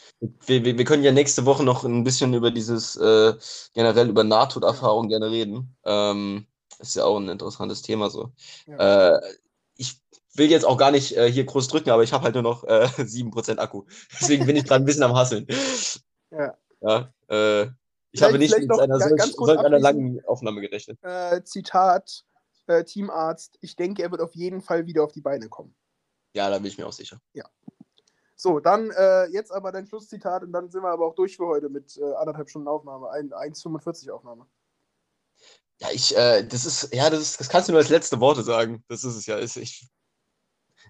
Wir, 0.47 0.65
wir, 0.65 0.79
wir 0.79 0.85
können 0.87 1.03
ja 1.05 1.13
nächste 1.13 1.45
Woche 1.45 1.63
noch 1.63 1.85
ein 1.85 2.03
bisschen 2.03 2.33
über 2.33 2.51
dieses, 2.51 2.97
äh, 2.97 3.35
generell 3.75 4.09
über 4.09 4.25
Nahtoderfahrung 4.25 5.09
gerne 5.09 5.31
reden. 5.31 5.77
Ähm, 5.85 6.47
ist 6.79 6.97
ja 6.97 7.05
auch 7.05 7.19
ein 7.19 7.29
interessantes 7.29 7.83
Thema 7.83 8.09
so. 8.09 8.33
Ja. 8.67 9.17
Äh, 9.17 9.21
ich 9.77 10.01
will 10.35 10.51
jetzt 10.51 10.65
auch 10.65 10.79
gar 10.79 10.91
nicht 10.91 11.17
äh, 11.19 11.31
hier 11.31 11.45
groß 11.45 11.69
drücken, 11.69 11.91
aber 11.91 12.03
ich 12.03 12.15
habe 12.15 12.25
halt 12.25 12.35
nur 12.35 12.43
noch 12.43 12.65
äh, 12.65 12.87
7% 12.97 13.59
Akku. 13.59 13.85
Deswegen 14.19 14.47
bin 14.47 14.57
ich 14.57 14.65
gerade 14.65 14.83
ein 14.83 14.87
bisschen 14.87 15.03
am 15.03 15.15
Hasseln. 15.15 15.47
Ja. 16.31 16.57
Ja, 16.81 17.13
äh, 17.29 17.63
ich 18.11 18.21
Vielleicht- 18.21 18.25
habe 18.25 18.39
nicht 18.39 18.59
mit 18.59 18.71
einer 18.81 18.99
solch, 19.01 19.23
solch 19.35 19.59
einer 19.59 19.79
langen 19.79 20.25
Aufnahme 20.27 20.61
gerechnet. 20.61 20.99
Äh, 21.03 21.43
Zitat, 21.45 22.25
äh, 22.67 22.85
Teamarzt, 22.85 23.59
ich 23.61 23.77
denke, 23.77 24.03
er 24.03 24.11
wird 24.11 24.21
auf 24.21 24.35
jeden 24.35 24.61
Fall 24.61 24.87
wieder 24.87 25.03
auf 25.05 25.13
die 25.13 25.21
Beine 25.21 25.49
kommen. 25.49 25.75
Ja, 26.35 26.49
da 26.51 26.57
bin 26.59 26.67
ich 26.67 26.79
mir 26.79 26.87
auch 26.87 26.93
sicher. 26.93 27.21
So, 28.37 28.61
dann 28.61 28.91
äh, 28.93 29.25
jetzt 29.31 29.51
aber 29.51 29.73
dein 29.73 29.87
Schlusszitat 29.87 30.45
und 30.45 30.53
dann 30.53 30.71
sind 30.71 30.83
wir 30.83 30.91
aber 30.91 31.07
auch 31.07 31.15
durch 31.17 31.37
für 31.37 31.47
heute 31.47 31.69
mit 31.69 31.97
äh, 31.97 32.15
anderthalb 32.15 32.49
Stunden 32.49 32.69
Aufnahme, 32.69 33.11
ein- 33.11 33.33
1,45 33.33 34.11
Aufnahme. 34.11 34.47
Ja, 35.81 35.89
ich, 35.93 36.17
äh, 36.17 36.45
das 36.47 36.65
ist, 36.65 36.95
ja, 36.95 37.11
das 37.11 37.21
ist, 37.21 37.41
das 37.41 37.49
kannst 37.49 37.69
du 37.69 37.73
nur 37.73 37.81
als 37.81 37.89
letzte 37.89 38.21
Worte 38.21 38.43
sagen. 38.45 38.85
Das 38.89 39.03
ist 39.03 39.17
es 39.17 39.27
ja. 39.27 39.37
Ist, 39.39 39.57
ich, 39.57 39.89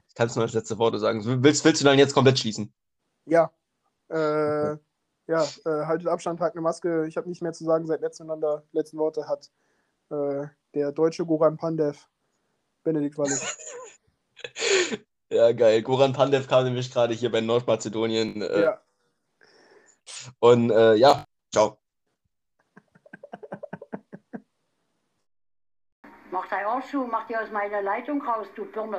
ich 0.09 0.15
kann 0.15 0.27
es 0.29 0.37
nur 0.37 0.45
als 0.45 0.53
letzte 0.53 0.77
Worte 0.79 0.99
sagen. 0.99 1.23
Willst, 1.43 1.65
willst 1.65 1.81
du 1.81 1.85
dann 1.87 1.99
jetzt 1.99 2.13
komplett 2.15 2.39
schließen? 2.39 2.73
Ja. 3.25 3.51
Äh, 4.09 4.77
ja, 5.29 5.45
äh, 5.65 5.87
haltet 5.87 6.09
Abstand, 6.09 6.39
tragt 6.39 6.57
eine 6.57 6.63
Maske. 6.63 7.07
Ich 7.07 7.17
habe 7.17 7.29
nicht 7.29 7.43
mehr 7.43 7.53
zu 7.53 7.65
sagen 7.65 7.87
seit 7.87 8.01
letzteinander. 8.01 8.65
Letzten 8.73 8.99
Worte 8.99 9.29
hat 9.29 9.51
äh, 10.11 10.47
der 10.75 10.91
deutsche 10.93 11.25
Goran 11.27 11.57
Pandev, 11.57 12.09
Benedikt 12.83 13.17
Wallis. 13.19 13.57
Ja, 15.31 15.53
geil. 15.53 15.83
Goran 15.83 16.15
Pandev 16.15 16.49
kam 16.49 16.65
nämlich 16.65 16.91
gerade 16.91 17.13
hier 17.13 17.31
bei 17.31 17.43
Nordmazedonien. 17.43 18.41
Äh, 18.41 18.63
ja. 18.63 18.81
Und 20.39 20.71
äh, 20.71 20.95
ja, 20.95 21.27
ciao. 21.53 21.77
Mach 26.31 26.49
dein 26.49 26.65
Arsch 26.65 26.91
zu, 26.91 27.05
mach 27.05 27.27
die 27.27 27.37
aus 27.37 27.51
meiner 27.51 27.83
Leitung 27.83 28.23
raus, 28.23 28.47
du 28.55 28.65
Birne. 28.65 28.97